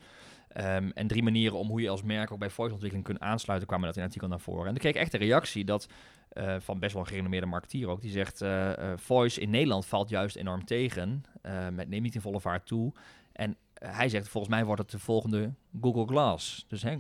Ehm, 0.49 0.89
en 0.93 1.07
drie 1.07 1.23
manieren 1.23 1.57
om 1.57 1.67
hoe 1.67 1.81
je 1.81 1.89
als 1.89 2.03
merk 2.03 2.31
ook 2.31 2.39
bij 2.39 2.49
voice-ontwikkeling 2.49 3.07
kunt 3.07 3.19
aansluiten, 3.19 3.67
kwamen 3.67 3.85
dat 3.85 3.95
in 3.95 4.01
een 4.01 4.07
artikel 4.07 4.29
naar 4.29 4.39
voren. 4.39 4.65
En 4.65 4.71
dan 4.71 4.77
kreeg 4.77 4.93
ik 4.93 4.99
echt 4.99 5.12
de 5.12 5.17
reactie 5.17 5.65
dat 5.65 5.88
eh, 6.29 6.55
van 6.59 6.79
best 6.79 6.93
wel 6.93 7.01
een 7.01 7.07
gerenommeerde 7.07 7.47
marketeer 7.47 7.88
ook, 7.88 8.01
die 8.01 8.12
zegt, 8.12 8.41
eh, 8.41 8.91
eh, 8.91 8.97
voice 8.97 9.41
in 9.41 9.49
Nederland 9.49 9.85
valt 9.85 10.09
juist 10.09 10.35
enorm 10.35 10.65
tegen. 10.65 11.23
Het 11.41 11.89
neemt 11.89 12.03
niet 12.03 12.15
in 12.15 12.21
volle 12.21 12.39
vaart 12.39 12.65
toe. 12.65 12.93
En 13.31 13.57
hij 13.73 14.09
zegt, 14.09 14.27
volgens 14.27 14.53
mij 14.53 14.65
wordt 14.65 14.81
het 14.81 14.91
de 14.91 14.99
volgende 14.99 15.53
Google 15.81 16.05
Glass. 16.05 16.65
Dus 16.67 16.83
hè, 16.83 16.97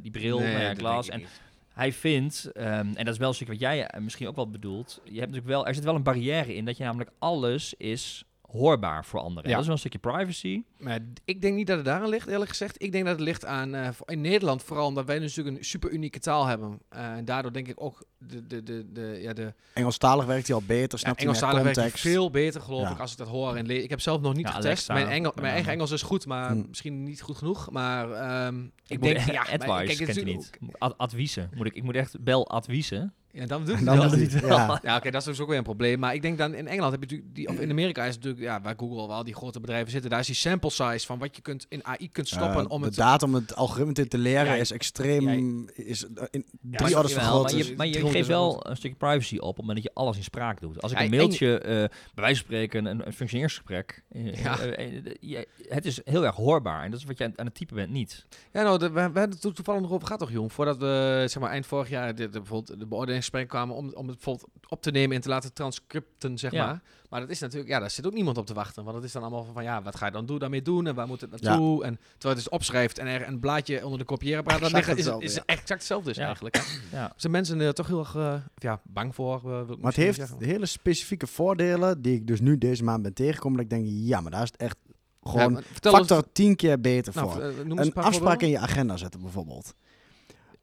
die 0.00 0.10
bril, 0.10 0.38
nou 0.38 0.50
ja, 0.50 0.74
Glass. 0.74 1.08
En 1.08 1.22
hij 1.68 1.92
vindt, 1.92 2.52
ehm, 2.52 2.68
en 2.94 3.04
dat 3.04 3.08
is 3.08 3.18
wel 3.18 3.28
een 3.28 3.34
stukje 3.34 3.52
wat 3.52 3.62
jij 3.62 3.90
misschien 3.98 4.28
ook 4.28 4.36
wel 4.36 4.50
bedoelt, 4.50 5.00
je 5.04 5.18
hebt 5.18 5.30
natuurlijk 5.32 5.46
wel, 5.46 5.66
er 5.66 5.74
zit 5.74 5.84
wel 5.84 5.94
een 5.94 6.02
barrière 6.02 6.54
in 6.54 6.64
dat 6.64 6.76
je 6.76 6.84
namelijk 6.84 7.10
alles 7.18 7.74
is 7.74 8.24
hoorbaar 8.50 9.04
voor 9.04 9.20
anderen. 9.20 9.42
Ja. 9.44 9.50
Dat 9.50 9.60
is 9.60 9.64
wel 9.66 9.74
een 9.74 9.80
stukje 9.80 9.98
privacy. 9.98 10.62
Maar 10.78 10.98
ik 11.24 11.42
denk 11.42 11.54
niet 11.56 11.66
dat 11.66 11.76
het 11.76 11.84
daaraan 11.86 12.08
ligt, 12.08 12.26
eerlijk 12.28 12.50
gezegd. 12.50 12.82
Ik 12.82 12.92
denk 12.92 13.04
dat 13.04 13.14
het 13.14 13.24
ligt 13.24 13.44
aan, 13.44 13.74
eh, 13.74 13.88
voor- 13.92 14.10
in 14.10 14.20
Nederland 14.20 14.62
vooral, 14.62 14.86
omdat 14.86 15.06
wij 15.06 15.18
natuurlijk 15.18 15.56
een 15.58 15.64
super 15.64 15.90
unieke 15.90 16.18
taal 16.18 16.46
hebben. 16.46 16.78
Eh, 16.88 17.10
en 17.12 17.24
daardoor 17.24 17.52
denk 17.52 17.68
ik 17.68 17.82
ook, 17.82 18.04
de, 18.18 18.46
de, 18.46 18.62
de, 18.62 18.92
de, 18.92 19.18
ja, 19.20 19.32
de 19.32 19.54
Engelstalig 19.74 20.24
werkt 20.24 20.46
hij 20.46 20.56
al 20.56 20.62
beter, 20.66 20.98
ja, 20.98 21.04
hij 21.04 21.14
meer 21.16 21.22
Engelstalig 21.24 21.62
werkt 21.62 21.78
context. 21.78 22.00
veel 22.02 22.30
beter, 22.30 22.60
geloof 22.60 22.82
Ja. 22.82 22.90
ik, 22.90 22.98
als 22.98 23.12
ik 23.12 23.18
dat 23.18 23.28
hoor 23.28 23.56
en 23.56 23.66
lees. 23.66 23.82
Ik 23.82 23.90
heb 23.90 24.00
zelf 24.00 24.20
nog 24.20 24.34
niet 24.34 24.46
Ja, 24.46 24.52
getest. 24.52 24.90
Alexa, 24.90 24.92
mijn, 24.94 25.06
Engel, 25.18 25.32
mijn 25.34 25.52
eigen. 25.52 25.72
Engels 25.72 25.90
is 25.90 26.02
goed, 26.02 26.26
maar 26.26 26.50
Hm. 26.50 26.64
misschien 26.68 27.02
niet 27.02 27.20
goed 27.22 27.36
genoeg. 27.36 27.70
Maar 27.70 28.10
ehm, 28.12 28.64
ik, 28.64 28.70
Ik 28.86 29.02
denk, 29.02 29.16
moet, 29.16 29.26
ja, 29.26 29.32
maar 29.42 29.52
advice 29.52 29.84
kijk, 29.84 29.96
kent 29.96 30.08
natuurlijk 30.08 30.36
niet. 30.60 30.74
Ad- 30.78 30.98
adviezen. 30.98 31.50
Moet 31.54 31.66
ik, 31.66 31.74
ik 31.74 31.82
moet 31.82 31.94
echt 31.94 32.20
bel 32.24 32.48
adviezen. 32.50 33.14
Ja, 33.32 33.46
dan 33.46 33.64
doet 33.64 33.84
dan 33.84 34.00
het 34.00 34.40
wel. 34.40 34.48
Ja. 34.50 34.78
Ja, 34.82 34.96
oké, 34.96 35.10
dat 35.10 35.20
is 35.20 35.26
dus 35.26 35.40
ook 35.40 35.48
weer 35.48 35.58
een 35.58 35.62
probleem. 35.62 35.98
Maar 35.98 36.14
ik 36.14 36.22
denk 36.22 36.38
dan 36.38 36.54
in 36.54 36.66
Engeland 36.68 36.92
heb 36.92 37.00
je 37.02 37.06
natuurlijk, 37.06 37.34
die, 37.34 37.48
of 37.48 37.58
in 37.58 37.70
Amerika 37.70 38.02
is 38.04 38.14
het 38.14 38.24
natuurlijk, 38.24 38.42
ja, 38.52 38.60
waar 38.60 38.74
Google 38.76 39.06
wel 39.08 39.24
die 39.24 39.34
grote 39.34 39.60
bedrijven 39.60 39.90
zitten, 39.90 40.10
daar 40.10 40.18
is 40.20 40.26
die 40.26 40.34
sample 40.34 40.70
size 40.70 41.06
van 41.06 41.18
wat 41.18 41.36
je 41.36 41.42
kunt 41.42 41.66
in 41.68 41.84
AI 41.86 42.10
kunt 42.12 42.28
stoppen 42.28 42.70
om 42.70 42.80
de 42.80 42.86
het. 42.86 42.96
data 42.96 43.26
om 43.26 43.34
het 43.34 43.54
algoritme 43.56 43.92
te- 43.92 44.08
te 44.08 44.18
leren 44.18 44.46
Ja, 44.46 44.54
is 44.54 44.70
extreem, 44.72 45.28
ja, 45.74 45.84
is 45.84 46.04
eh, 46.04 46.24
in 46.30 46.46
maar- 46.60 46.80
drie 46.80 46.94
orders 46.96 47.14
jawel, 47.14 47.26
vergroot. 47.28 47.42
maar 47.42 47.52
Dus- 47.58 47.68
je, 47.68 47.76
maar 47.76 47.86
je 47.86 47.92
300 47.92 48.12
geeft 48.26 48.28
is 48.30 48.34
wel 48.36 48.52
wel 48.52 48.70
een 48.70 48.76
stukje 48.76 48.96
privacy 48.96 49.36
op 49.36 49.42
op 49.48 49.56
het 49.56 49.66
moment 49.66 49.84
dat 49.84 49.92
je 49.94 50.00
alles 50.00 50.16
in 50.16 50.22
spraak 50.24 50.60
doet. 50.60 50.82
Als 50.82 50.92
ik 50.92 50.98
Ja, 50.98 51.04
een 51.04 51.10
en- 51.10 51.16
mailtje, 51.16 51.58
eh, 51.58 51.68
bij 51.74 51.88
wijze 52.14 52.36
van 52.36 52.44
spreken, 52.44 52.84
een, 52.84 53.06
een 53.06 53.12
functioneersgesprek, 53.12 54.02
eh, 54.08 54.42
Ja. 54.42 54.58
eh, 54.58 55.02
je- 55.20 55.48
het 55.68 55.84
is 55.86 56.00
heel 56.04 56.24
erg 56.24 56.34
hoorbaar. 56.36 56.84
En 56.84 56.90
dat 56.90 57.00
is 57.00 57.06
wat 57.06 57.18
je 57.18 57.24
aan, 57.24 57.32
aan 57.36 57.46
het 57.46 57.54
typen 57.54 57.76
bent 57.76 57.90
niet. 57.90 58.26
Ja, 58.52 58.62
nou, 58.62 58.78
de, 58.78 58.86
we, 58.86 58.92
we 58.94 59.00
hebben 59.00 59.30
het 59.40 59.54
toevallig 59.54 59.80
nog 59.80 59.90
over 59.92 60.06
gehad, 60.06 60.20
toch, 60.20 60.30
jong? 60.30 60.52
Voordat 60.52 60.76
we, 60.78 61.24
zeg 61.26 61.42
maar, 61.42 61.50
eind 61.50 61.66
vorig 61.66 61.88
jaar 61.88 62.14
de, 62.14 62.28
de, 62.28 62.38
bijvoorbeeld 62.40 62.78
de 62.80 62.86
beoordelingsgesprek 63.20 63.48
kwamen 63.48 63.74
om, 63.74 63.92
om 63.94 64.06
het 64.08 64.16
bijvoorbeeld 64.16 64.48
op 64.68 64.82
te 64.82 64.90
nemen 64.90 65.16
en 65.16 65.22
te 65.22 65.28
laten 65.28 65.52
transcripten, 65.52 66.38
zeg 66.38 66.52
Ja. 66.52 66.66
maar. 66.66 66.82
Maar 67.10 67.20
dat 67.20 67.30
is 67.30 67.38
natuurlijk, 67.40 67.70
ja, 67.70 67.78
daar 67.78 67.90
zit 67.90 68.06
ook 68.06 68.12
niemand 68.12 68.38
op 68.38 68.46
te 68.46 68.54
wachten. 68.54 68.84
Want 68.84 68.96
het 68.96 69.04
is 69.04 69.12
dan 69.12 69.22
allemaal 69.22 69.44
van, 69.44 69.54
van 69.54 69.62
ja, 69.62 69.82
wat 69.82 69.96
ga 69.96 70.06
je 70.06 70.12
dan 70.12 70.26
doen, 70.26 70.38
daarmee 70.38 70.62
doen 70.62 70.86
en 70.86 70.94
waar 70.94 71.06
moet 71.06 71.20
het 71.20 71.30
naartoe? 71.40 71.84
En 71.84 71.94
terwijl 72.12 72.34
het 72.34 72.44
dus 72.44 72.48
opschrijft 72.48 72.98
en 72.98 73.06
er 73.06 73.28
een 73.28 73.40
blaadje 73.40 73.84
onder 73.84 73.98
de 73.98 74.04
kopieerapparaat 74.04 74.60
Exact 74.62 74.86
liggen, 74.86 75.20
is, 75.20 75.34
is 75.34 75.40
exact 75.44 75.68
hetzelfde 75.68 76.08
dus 76.08 76.16
Ja. 76.16 76.24
eigenlijk. 76.26 76.56
hè. 76.56 76.62
Ja. 76.98 77.12
Zijn 77.16 77.32
mensen 77.32 77.60
er 77.60 77.74
toch 77.74 77.86
heel 77.86 77.98
erg 77.98 78.14
eh, 78.16 78.34
ja, 78.54 78.80
bang 78.84 79.14
voor? 79.14 79.36
eh, 79.36 79.42
wil 79.42 79.60
ik 79.74 79.78
Maar 79.78 79.92
het 79.92 79.96
heeft 79.96 80.16
zeggen. 80.18 80.44
hele 80.44 80.66
specifieke 80.66 81.26
voordelen 81.26 82.02
die 82.02 82.14
ik 82.14 82.26
dus 82.26 82.40
nu 82.40 82.58
deze 82.58 82.84
maand 82.84 83.02
ben 83.02 83.12
tegengekomen. 83.14 83.56
Dat 83.56 83.66
ik 83.78 83.84
denk, 83.84 83.86
ja, 84.08 84.20
maar 84.20 84.30
daar 84.30 84.42
is 84.42 84.50
het 84.52 84.60
echt 84.60 84.76
gewoon 85.22 85.62
vertel 85.62 85.90
eens- 85.98 86.06
factor 86.06 86.32
tien 86.32 86.56
keer 86.56 86.80
beter 86.80 87.14
nou, 87.14 87.32
voor. 87.32 87.40
eh, 87.42 87.56
een 87.84 87.92
paar 87.92 88.04
afspraak 88.04 88.40
in 88.42 88.48
je 88.48 88.58
agenda 88.58 88.96
zetten 88.96 89.20
bijvoorbeeld. 89.20 89.74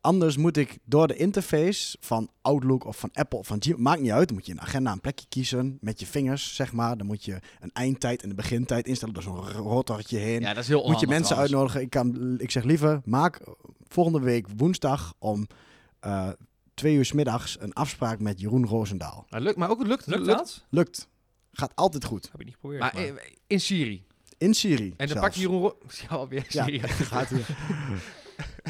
Anders 0.02 0.38
moet 0.38 0.58
ik 0.58 0.78
door 0.86 1.08
de 1.08 1.16
interface 1.16 1.98
van 2.00 2.30
Outlook 2.42 2.86
of 2.86 2.98
van 3.00 3.10
Apple 3.14 3.40
of 3.40 3.48
van 3.48 3.62
Gmail, 3.62 3.78
maakt 3.80 4.02
niet 4.02 4.12
uit, 4.12 4.28
dan 4.28 4.38
moet 4.38 4.46
je 4.46 4.54
de 4.54 4.60
agenda 4.60 4.92
een 4.92 5.02
plekje 5.02 5.26
kiezen 5.30 5.78
met 5.82 6.00
je 6.00 6.06
vingers, 6.06 6.56
zeg 6.56 6.74
maar. 6.74 6.98
Dan 6.98 7.08
moet 7.08 7.26
je 7.26 7.40
een 7.60 7.72
eindtijd 7.74 8.24
en 8.24 8.30
een 8.30 8.36
begintijd 8.36 8.88
instellen 8.88 9.14
door 9.14 9.24
zo'n 9.24 9.50
rotortje 9.50 10.18
heen. 10.18 10.42
Ja, 10.42 10.54
dat 10.54 10.64
is 10.64 10.70
heel 10.70 10.88
moet 10.88 11.00
je 11.00 11.08
mensen 11.08 11.26
trouwens. 11.26 11.54
uitnodigen. 11.54 11.82
Ik, 11.82 11.90
kan, 11.90 12.40
ik 12.40 12.52
zeg 12.52 12.64
liever, 12.64 13.02
maak 13.06 13.40
volgende 13.88 14.20
week 14.20 14.46
woensdag 14.58 15.14
om 15.20 15.48
eh, 16.00 16.30
twee 16.74 16.96
uur 16.96 17.06
's 17.06 17.12
middags 17.12 17.58
een 17.60 17.74
afspraak 17.74 18.20
met 18.20 18.40
Jeroen 18.40 18.66
Roosendaal. 18.66 19.26
Maar, 19.30 19.42
lukt, 19.42 19.58
maar 19.58 19.70
ook 19.70 19.80
het 19.80 19.88
lukt, 19.88 20.06
Lukt 20.08 20.26
lukt 20.26 20.38
dat? 20.38 20.66
Lukt. 20.70 21.08
Gaat 21.52 21.72
altijd 21.76 22.06
goed. 22.06 22.24
Heb 22.32 22.40
ik 22.40 22.46
niet 22.46 22.54
geprobeerd. 22.54 22.82
Maar 22.82 22.92
maar- 22.96 23.04
eh, 23.04 23.14
in 23.48 23.60
Siri. 23.60 24.06
In 24.38 24.54
Siri 24.54 24.84
En 24.90 24.94
dan 24.98 25.08
zelfs. 25.08 25.22
pak 25.22 25.34
je 25.34 25.40
Jeroen... 25.42 25.62
Ro- 25.62 25.78
Ja, 26.10 26.16
alweer 26.16 26.46
Ja, 26.50 26.64
Siri. 26.64 26.80
gaat 27.12 27.30
hij. 27.30 27.42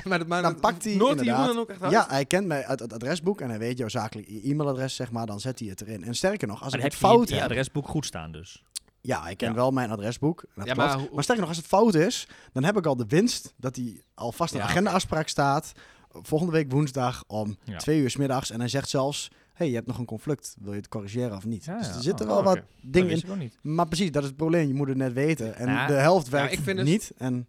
maar, 0.10 0.28
maar 0.28 0.42
Dan 0.42 0.60
pakt 0.60 0.84
hij 0.84 0.94
inderdaad- 0.94 1.48
dan 1.48 1.58
ook 1.58 1.70
echt 1.70 1.82
uit? 1.82 1.92
Ja, 1.92 2.06
hij 2.10 2.26
kent 2.26 2.48
mij 2.48 2.66
uit 2.66 2.80
het 2.80 2.94
adresboek 2.94 3.42
en 3.42 3.50
hij 3.50 3.60
weet 3.60 3.78
jouw 3.78 3.88
zakelijk 3.88 4.28
e-mailadres, 4.44 4.96
zeg 4.96 5.12
maar. 5.12 5.26
Dan 5.26 5.40
zet 5.40 5.60
hij 5.60 5.68
het 5.68 5.82
erin. 5.82 6.04
En 6.04 6.16
sterker 6.16 6.48
nog, 6.48 6.64
als 6.64 6.72
Maar 6.72 6.80
ik 6.80 6.86
het 6.86 6.96
fout 6.96 7.30
heb... 7.30 7.42
adresboek 7.42 7.88
goed 7.88 8.06
staan 8.06 8.32
dus. 8.32 8.64
Ja, 9.02 9.22
hij 9.24 9.36
kent 9.36 9.52
Ja. 9.52 9.58
wel 9.58 9.72
mijn 9.72 9.90
adresboek. 9.92 10.44
Dat 10.56 10.66
Ja, 10.68 10.74
maar 10.74 11.00
sterker 11.12 11.38
nog, 11.40 11.48
als 11.48 11.58
het 11.58 11.66
fout 11.68 11.94
is, 11.96 12.28
dan 12.54 12.64
heb 12.64 12.78
ik 12.78 12.86
al 12.86 12.96
de 12.96 13.06
winst 13.08 13.54
dat 13.58 13.76
hij 13.76 14.02
alvast 14.14 14.54
een 14.54 14.60
Ja, 14.60 14.66
agendaafspraak 14.66 15.28
staat. 15.28 15.72
Volgende 16.12 16.54
week 16.54 16.72
woensdag 16.72 17.24
om 17.28 17.58
Ja. 17.64 17.78
twee 17.78 18.00
uur 18.02 18.10
's 18.10 18.16
middags. 18.16 18.52
En 18.52 18.60
hij 18.60 18.70
zegt 18.70 18.90
zelfs, 18.90 19.32
hey, 19.54 19.68
je 19.70 19.76
hebt 19.76 19.88
nog 19.88 19.98
een 19.98 20.06
conflict. 20.06 20.56
Wil 20.60 20.72
je 20.72 20.78
het 20.78 20.88
corrigeren 20.88 21.36
of 21.38 21.46
niet? 21.46 21.66
Ja, 21.66 21.78
dus 21.78 21.88
ja. 21.88 21.94
er 21.96 22.02
zitten 22.02 22.26
Oh, 22.28 22.34
wel 22.34 22.44
wat 22.44 22.60
dingen 22.82 23.10
in. 23.10 23.18
ik 23.18 23.30
ook 23.30 23.38
niet. 23.38 23.58
Maar 23.62 23.88
precies, 23.88 24.12
dat 24.12 24.22
is 24.22 24.28
het 24.28 24.38
probleem. 24.38 24.68
Je 24.68 24.74
moet 24.74 24.88
het 24.88 24.98
net 24.98 25.14
weten. 25.14 25.56
En 25.56 25.68
Ja. 25.70 25.88
de 25.88 25.94
helft 25.94 26.26
Ja, 26.26 26.32
werkt 26.32 26.54
ik 26.54 26.60
vind 26.60 26.84
niet. 26.84 27.12
En 27.18 27.48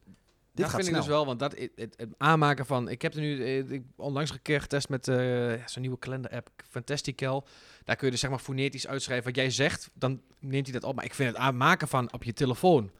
dit 0.58 0.66
dat 0.66 0.74
gaat 0.74 0.84
vind 0.84 0.86
snel. 0.86 1.00
ik 1.00 1.06
dus 1.06 1.16
wel, 1.16 1.26
want 1.26 1.38
dat, 1.38 1.52
het, 1.58 1.70
het, 1.76 1.94
het 1.96 2.08
aanmaken 2.18 2.66
van... 2.66 2.88
Ik 2.88 3.02
heb 3.02 3.14
er 3.14 3.20
nu 3.20 3.44
eh, 3.44 3.70
ik, 3.70 3.82
onlangs 3.96 4.30
een 4.30 4.42
keer 4.42 4.60
getest 4.60 4.88
met 4.88 5.08
eh, 5.08 5.56
ja, 5.56 5.68
zo'n 5.68 5.82
nieuwe 5.82 5.98
kalender-app, 5.98 6.48
Fantastical. 6.70 7.46
Daar 7.84 7.96
kun 7.96 8.06
je 8.06 8.12
dus 8.12 8.20
zeg 8.20 8.30
maar 8.30 8.38
fonetisch 8.38 8.86
uitschrijven 8.86 9.26
wat 9.26 9.36
jij 9.36 9.50
zegt. 9.50 9.90
Dan 9.94 10.20
neemt 10.38 10.66
hij 10.66 10.80
dat 10.80 10.90
op. 10.90 10.94
Maar 10.94 11.04
ik 11.04 11.14
vind 11.14 11.28
het 11.28 11.38
aanmaken 11.38 11.88
van 11.88 12.12
op 12.12 12.24
je 12.24 12.32
telefoon 12.32 12.90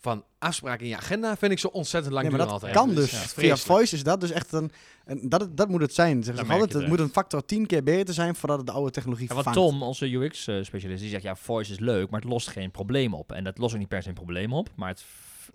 van 0.00 0.24
afspraken 0.38 0.84
in 0.84 0.88
je 0.90 0.96
agenda 0.96 1.36
vind 1.36 1.52
ik 1.52 1.58
zo 1.58 1.68
ontzettend 1.68 2.14
lang 2.14 2.28
Nee, 2.28 2.36
maar 2.36 2.46
duren 2.46 2.60
dat 2.60 2.70
altijd. 2.70 2.86
kan 2.86 3.02
dus. 3.02 3.10
ja, 3.10 3.18
Via 3.18 3.56
voice 3.56 3.94
is 3.94 4.02
dat 4.02 4.20
dus 4.20 4.30
echt 4.30 4.52
een... 4.52 4.72
een 5.04 5.28
dat, 5.28 5.56
dat 5.56 5.68
moet 5.68 5.80
het 5.80 5.94
zijn. 5.94 6.24
Zeggen 6.24 6.34
Dan 6.34 6.44
ze 6.44 6.50
merk 6.50 6.60
altijd, 6.60 6.72
het 6.72 6.82
het 6.82 6.90
moet 6.90 7.00
een 7.00 7.12
factor 7.12 7.44
10 7.44 7.66
keer 7.66 7.82
beter 7.82 8.14
zijn 8.14 8.34
voordat 8.34 8.58
het 8.58 8.66
de 8.66 8.72
oude 8.72 8.90
technologie 8.90 9.28
Ja, 9.28 9.34
want 9.34 9.46
vervangt. 9.46 9.70
Tom, 9.70 9.82
onze 9.82 10.14
UX-specialist, 10.14 11.00
die 11.00 11.10
zegt 11.10 11.22
ja, 11.22 11.36
voice 11.36 11.72
is 11.72 11.78
leuk, 11.78 12.10
maar 12.10 12.20
het 12.20 12.30
lost 12.30 12.48
geen 12.48 12.70
probleem 12.70 13.14
op. 13.14 13.32
En 13.32 13.44
dat 13.44 13.58
lost 13.58 13.72
ook 13.72 13.78
niet 13.78 13.88
per 13.88 14.02
se 14.02 14.08
een 14.08 14.14
probleem 14.14 14.52
op, 14.52 14.68
maar 14.74 14.88
het, 14.88 15.04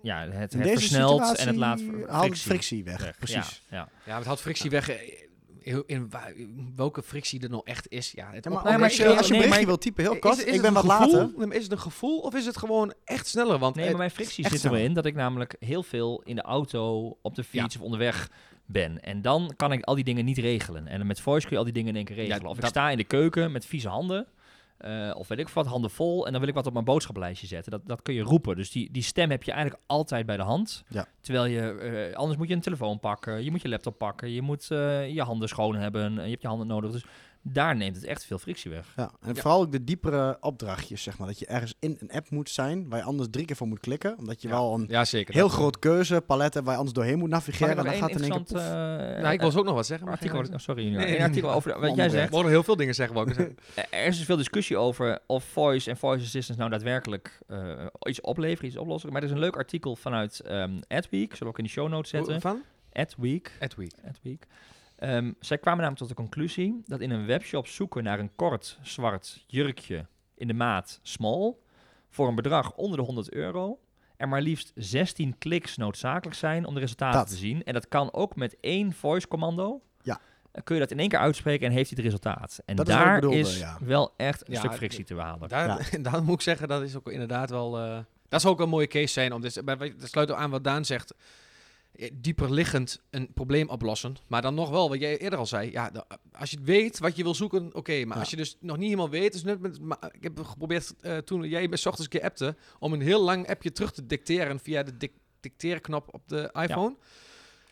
ja, 0.02 0.28
het, 0.30 0.56
versnelt 0.60 1.36
en 1.36 1.48
het 1.48 1.56
laat 1.56 1.82
haalt 2.08 2.24
frictie, 2.26 2.44
frictie 2.50 2.84
weg. 2.84 3.02
weg. 3.02 3.18
Precies. 3.18 3.62
Ja, 3.70 3.90
ja. 4.06 4.16
Het 4.18 4.26
houdt 4.26 4.42
frictie 4.42 4.70
weg. 4.70 4.90
eh, 4.90 5.22
In, 5.66 5.84
in 5.86 6.10
wa- 6.10 6.28
in 6.36 6.74
welke 6.76 7.04
frictie 7.04 7.42
er 7.42 7.50
nou 7.50 7.62
echt 7.66 7.86
is. 7.90 8.12
Ja, 8.12 8.30
het 8.32 8.44
Ja, 8.46 8.52
maar, 8.52 8.64
Nee, 8.64 8.84
als, 8.84 8.92
ik- 9.00 9.06
je, 9.08 9.18
als 9.18 9.28
je 9.28 9.32
nee, 9.34 9.42
berichtje 9.42 9.66
wil 9.66 9.78
typen, 9.78 10.04
heel 10.04 10.20
kort. 10.20 10.38
is 10.38 10.44
ik 10.44 10.52
het 10.54 10.62
ben 10.62 10.76
een 10.76 10.88
wat 10.88 10.92
gevoel? 10.92 11.32
later. 11.38 11.54
Is 11.54 11.64
het 11.64 11.72
een 11.72 11.80
gevoel 11.80 12.20
of 12.20 12.36
is 12.36 12.46
het 12.46 12.58
gewoon 12.58 12.94
echt 13.06 13.28
sneller? 13.28 13.58
Want 13.60 13.76
Nee, 13.76 13.84
het- 13.84 13.94
maar 13.94 14.02
mijn 14.06 14.16
frictie 14.16 14.48
zit 14.50 14.60
sneller. 14.60 14.80
erin 14.80 14.94
dat 14.94 15.06
ik 15.06 15.16
namelijk 15.16 15.56
heel 15.60 15.84
veel 15.84 16.22
in 16.26 16.36
de 16.36 16.42
auto, 16.42 17.18
op 17.22 17.36
de 17.36 17.44
fiets 17.44 17.76
of 17.76 17.82
onderweg 17.82 18.30
ben. 18.66 19.02
En 19.04 19.22
dan 19.22 19.54
kan 19.56 19.72
ik 19.72 19.84
al 19.84 19.96
die 19.96 20.04
dingen 20.04 20.26
niet 20.26 20.38
regelen. 20.38 20.88
En 20.88 21.08
met 21.08 21.20
voice 21.22 21.42
kun 21.42 21.52
je 21.52 21.58
al 21.58 21.64
die 21.64 21.74
dingen 21.74 21.90
in 21.90 21.96
één 21.96 22.06
keer 22.06 22.16
regelen. 22.16 22.42
Ja, 22.42 22.48
of 22.48 22.58
ik 22.58 22.66
sta 22.66 22.90
in 22.90 22.98
de 22.98 23.04
keuken 23.04 23.52
met 23.52 23.66
vieze 23.66 23.88
handen. 23.90 24.28
Eh, 24.84 25.16
of 25.16 25.28
weet 25.28 25.40
ik 25.40 25.50
wat, 25.50 25.66
handen 25.66 25.90
vol. 25.90 26.26
En 26.26 26.32
dan 26.32 26.40
wil 26.40 26.50
ik 26.50 26.56
wat 26.56 26.68
op 26.68 26.74
mijn 26.74 26.86
boodschappenlijstje 26.86 27.48
zetten. 27.48 27.72
Dat, 27.72 27.82
dat 27.86 28.02
kun 28.02 28.14
je 28.14 28.22
roepen. 28.22 28.56
Dus 28.56 28.72
die, 28.72 28.92
die 28.92 29.04
stem 29.04 29.30
heb 29.30 29.44
je 29.44 29.52
eigenlijk 29.52 29.84
altijd 29.86 30.26
bij 30.26 30.38
de 30.38 30.44
hand. 30.44 30.84
Ja. 30.90 31.08
Terwijl 31.22 31.46
je, 31.46 31.72
eh, 31.72 32.16
anders 32.16 32.38
moet 32.38 32.48
je 32.48 32.54
een 32.54 32.62
telefoon 32.62 33.00
pakken. 33.00 33.44
Je 33.44 33.52
moet 33.52 33.62
je 33.62 33.70
laptop 33.70 33.98
pakken. 33.98 34.32
Je 34.32 34.42
moet 34.42 34.72
eh, 34.72 35.14
je 35.14 35.22
handen 35.22 35.48
schoon 35.48 35.76
hebben. 35.76 36.14
Je 36.14 36.30
hebt 36.30 36.42
je 36.42 36.48
handen 36.48 36.68
nodig. 36.68 36.92
Dus 36.92 37.06
daar 37.46 37.76
neemt 37.76 37.96
het 37.96 38.06
echt 38.06 38.26
veel 38.26 38.38
frictie 38.40 38.72
weg. 38.72 38.94
Ja, 38.96 39.12
en 39.22 39.34
Ja. 39.34 39.42
vooral 39.42 39.62
ook 39.62 39.72
de 39.72 39.84
diepere 39.84 40.38
opdrachtjes, 40.42 41.04
zeg 41.04 41.18
maar. 41.18 41.28
Dat 41.28 41.40
je 41.40 41.46
ergens 41.46 41.74
in 41.80 41.98
een 42.00 42.12
app 42.12 42.30
moet 42.30 42.50
zijn, 42.50 42.90
waar 42.90 43.00
je 43.00 43.06
anders 43.06 43.28
drie 43.32 43.46
keer 43.46 43.56
voor 43.56 43.68
moet 43.68 43.80
klikken. 43.80 44.18
Omdat 44.18 44.42
je 44.42 44.48
Ja. 44.48 44.54
wel 44.54 44.74
een 44.74 44.86
ja, 44.90 45.06
zeker. 45.06 45.34
heel 45.34 45.48
groot 45.48 45.80
keuzepalet 45.80 46.54
hebt 46.54 46.64
waar 46.66 46.74
je 46.74 46.80
anders 46.80 46.96
doorheen 46.98 47.18
moet 47.20 47.30
navigeren. 47.30 47.72
ik 47.72 47.78
En 47.78 47.84
dan 47.84 47.94
gaat 47.94 48.14
het 48.14 48.22
in 48.22 48.32
één 48.32 48.44
keer 48.44 48.58
eh, 48.58 49.22
Ja, 49.22 49.32
ik 49.32 49.40
wil 49.42 49.56
ook 49.56 49.66
nog 49.66 49.74
wat 49.76 49.86
zeggen. 49.86 50.06
Maar 50.08 50.16
artikel, 50.16 50.40
oh, 50.40 50.46
sorry. 50.56 50.96
Nee, 50.96 51.18
Een 51.18 51.24
artikel 51.24 51.52
over 51.52 51.80
wat 51.80 51.96
jij 52.02 52.10
zegt. 52.10 52.32
Nog 52.32 52.48
heel 52.48 52.64
veel 52.64 52.76
dingen 52.76 52.96
zeggen. 52.96 53.12
Er 53.76 54.06
is 54.06 54.18
dus 54.18 54.26
veel 54.26 54.38
discussie 54.38 54.78
over 54.78 55.20
of 55.28 55.44
voice 55.44 55.90
en 55.90 55.98
voice 55.98 56.24
assistants 56.26 56.58
nou 56.58 56.70
daadwerkelijk 56.72 57.40
eh, 57.48 57.86
iets 58.04 58.22
opleveren, 58.22 58.66
iets 58.70 58.78
oplossen. 58.78 59.12
Maar 59.12 59.22
er 59.22 59.28
is 59.28 59.34
een 59.34 59.40
leuk 59.40 59.56
artikel 59.56 59.96
vanuit 59.96 60.40
ehm 60.40 60.82
Adweek, 60.88 61.30
zullen 61.32 61.40
we 61.40 61.50
ook 61.50 61.58
in 61.58 61.64
de 61.64 61.70
show 61.70 61.90
notes 61.90 62.10
zetten. 62.10 62.42
Van? 62.42 62.62
Adweek, 62.94 63.52
Adweek. 63.60 63.92
Adweek. 64.10 64.46
Ehm, 64.96 65.32
zij 65.40 65.58
kwamen 65.58 65.80
namelijk 65.80 66.00
tot 66.08 66.10
de 66.18 66.24
conclusie 66.24 66.82
dat 66.86 67.00
in 67.02 67.10
een 67.12 67.26
webshop 67.26 67.68
zoeken 67.68 68.04
naar 68.04 68.20
een 68.20 68.36
kort 68.36 68.80
zwart 68.82 69.44
jurkje 69.48 70.06
in 70.36 70.48
de 70.48 70.54
maat 70.54 71.00
small 71.02 71.54
voor 72.10 72.28
een 72.28 72.36
bedrag 72.36 72.74
onder 72.76 72.98
de 72.98 73.04
100 73.04 73.32
euro 73.34 73.80
er 74.18 74.28
maar 74.28 74.42
liefst 74.42 74.72
16 74.76 75.38
kliks 75.38 75.78
noodzakelijk 75.78 76.36
zijn 76.36 76.66
om 76.66 76.74
de 76.74 76.80
resultaten 76.80 77.20
Dat. 77.20 77.30
te 77.30 77.36
zien. 77.36 77.64
En 77.64 77.74
dat 77.74 77.88
kan 77.88 78.14
ook 78.14 78.36
met 78.36 78.58
één 78.60 78.94
voice 78.94 79.28
commando. 79.28 79.82
Ja. 80.02 80.20
Dan 80.52 80.64
kun 80.64 80.76
je 80.76 80.82
dat 80.82 80.92
in 80.92 81.00
één 81.00 81.10
keer 81.10 81.20
uitspreken 81.20 81.68
en 81.68 81.74
heeft 81.74 81.90
hij 81.90 81.98
het 82.04 82.06
resultaat. 82.14 82.60
En 82.66 82.76
Dat 82.76 82.88
is 82.88 82.94
daar 82.94 83.16
bedoelde, 83.16 83.38
is 83.38 83.60
ja. 83.60 83.78
wel 83.82 84.14
echt 84.18 84.48
een 84.48 84.54
Ja, 84.54 84.60
stuk 84.60 84.74
frictie 84.74 85.04
te 85.04 85.16
behalen. 85.16 85.50
Daar, 85.50 85.90
daar 86.02 86.24
moet 86.24 86.36
ik 86.36 86.42
zeggen, 86.42 86.68
dat 86.68 86.82
is 86.82 86.96
ook 86.96 87.10
inderdaad 87.10 87.50
wel... 87.50 87.78
eh, 87.80 88.00
dat 88.30 88.42
zou 88.42 88.54
ook 88.54 88.60
een 88.60 88.70
mooie 88.70 88.88
case 88.88 89.14
zijn. 89.14 89.34
Om 89.34 89.42
dit, 89.42 89.62
dat 89.66 90.10
sluit 90.10 90.32
ook 90.32 90.38
aan 90.38 90.50
wat 90.50 90.64
Daan 90.64 90.86
zegt. 90.86 91.14
Eh, 91.94 92.10
Dieper 92.14 92.54
liggend 92.54 93.02
een 93.10 93.34
probleem 93.34 93.70
oplossen. 93.70 94.16
Maar 94.28 94.42
dan 94.42 94.56
nog 94.56 94.70
wel, 94.70 94.90
wat 94.90 95.00
jij 95.00 95.18
eerder 95.18 95.40
al 95.40 95.46
zei. 95.46 95.72
Ja, 95.72 95.92
als 96.32 96.50
je 96.50 96.58
het 96.58 96.66
weet 96.66 97.00
wat 97.00 97.16
je 97.16 97.24
wil 97.24 97.36
zoeken, 97.36 97.76
oké. 97.76 98.06
maar 98.06 98.16
Ja. 98.16 98.22
als 98.22 98.30
je 98.30 98.36
dus 98.36 98.58
nog 98.60 98.78
niet 98.78 98.86
helemaal 98.86 99.10
weet... 99.10 99.32
Dus 99.32 99.44
net 99.44 99.60
met, 99.60 99.80
maar 99.82 100.10
ik 100.12 100.24
heb 100.24 100.40
geprobeerd 100.40 100.96
eh, 101.02 101.18
toen 101.18 101.44
jij 101.44 101.68
me 101.68 101.78
's 101.78 101.86
ochtends 101.86 102.14
een 102.14 102.20
keer 102.20 102.30
appte... 102.30 102.56
om 102.80 102.94
een 102.94 103.02
heel 103.02 103.22
lang 103.22 103.50
appje 103.50 103.72
terug 103.72 103.92
te 103.92 104.06
dicteren 104.06 104.60
via 104.60 104.84
de 104.84 105.12
dicteerknop 105.40 106.14
op 106.14 106.28
de 106.28 106.50
iPhone. 106.54 106.96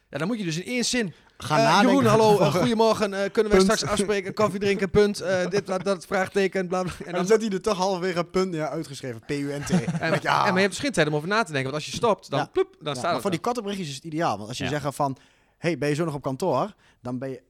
Ja. 0.09 0.17
dan 0.17 0.27
moet 0.27 0.37
je 0.37 0.43
dus 0.43 0.57
in 0.57 0.65
één 0.65 0.85
zin... 0.85 1.13
Ga 1.43 1.57
Eh, 1.57 1.63
nadenken. 1.63 1.89
Jeroen, 2.03 2.05
hallo, 2.05 2.39
eh, 2.39 2.53
goedemorgen. 2.55 3.13
eh, 3.13 3.31
kunnen 3.31 3.51
we 3.51 3.59
straks 3.59 3.83
afspreken? 3.85 4.33
Koffie 4.33 4.59
drinken, 4.59 4.89
punt. 4.89 5.21
eh, 5.21 5.49
dit, 5.49 5.65
dat, 5.67 5.83
dat, 5.83 6.05
vraagteken, 6.05 6.67
bla, 6.67 6.83
bla. 6.83 6.91
En 7.05 7.13
dan 7.13 7.25
zet 7.25 7.41
hij 7.41 7.49
er 7.49 7.61
toch 7.61 7.77
halverwege 7.77 8.19
een 8.19 8.29
punt 8.29 8.53
ja, 8.53 8.69
uitgeschreven. 8.69 9.21
P-U-N-T. 9.25 9.69
En, 9.99 10.19
ja. 10.21 10.37
en, 10.37 10.43
maar 10.45 10.53
je 10.53 10.59
hebt 10.59 10.69
dus 10.69 10.79
geen 10.79 10.91
tijd 10.91 11.07
om 11.07 11.15
over 11.15 11.27
na 11.27 11.43
te 11.43 11.51
denken. 11.51 11.71
Want 11.71 11.83
als 11.83 11.85
je 11.91 11.97
stopt, 11.97 12.29
dan, 12.29 12.39
Ja. 12.39 12.45
ploep, 12.45 12.67
dan 12.79 12.79
Ja, 12.79 12.91
staat 12.91 13.01
maar 13.03 13.11
het 13.13 13.21
voor 13.21 13.29
die 13.29 13.39
er. 13.39 13.45
kattenberichtjes 13.45 13.89
is 13.89 13.95
het 13.95 14.03
ideaal. 14.05 14.35
Want 14.37 14.49
als 14.49 14.57
je 14.57 14.63
Ja. 14.63 14.69
zegt 14.69 14.95
van, 14.95 15.17
hey, 15.57 15.77
ben 15.77 15.89
je 15.89 15.95
zo 15.95 16.05
nog 16.05 16.13
op 16.13 16.21
kantoor? 16.21 16.73
Dan 17.01 17.17
ben 17.17 17.29
je 17.29 17.41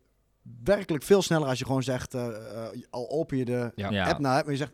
werkelijk 0.64 1.04
veel 1.04 1.22
sneller 1.22 1.48
als 1.48 1.60
je 1.60 1.66
gewoon 1.66 1.84
zegt, 1.84 2.16
al 2.90 3.10
open 3.10 3.38
je 3.38 3.46
de 3.46 3.72
app 4.06 4.20
naar, 4.20 4.44
maar 4.44 4.52
je 4.52 4.58
zegt, 4.58 4.72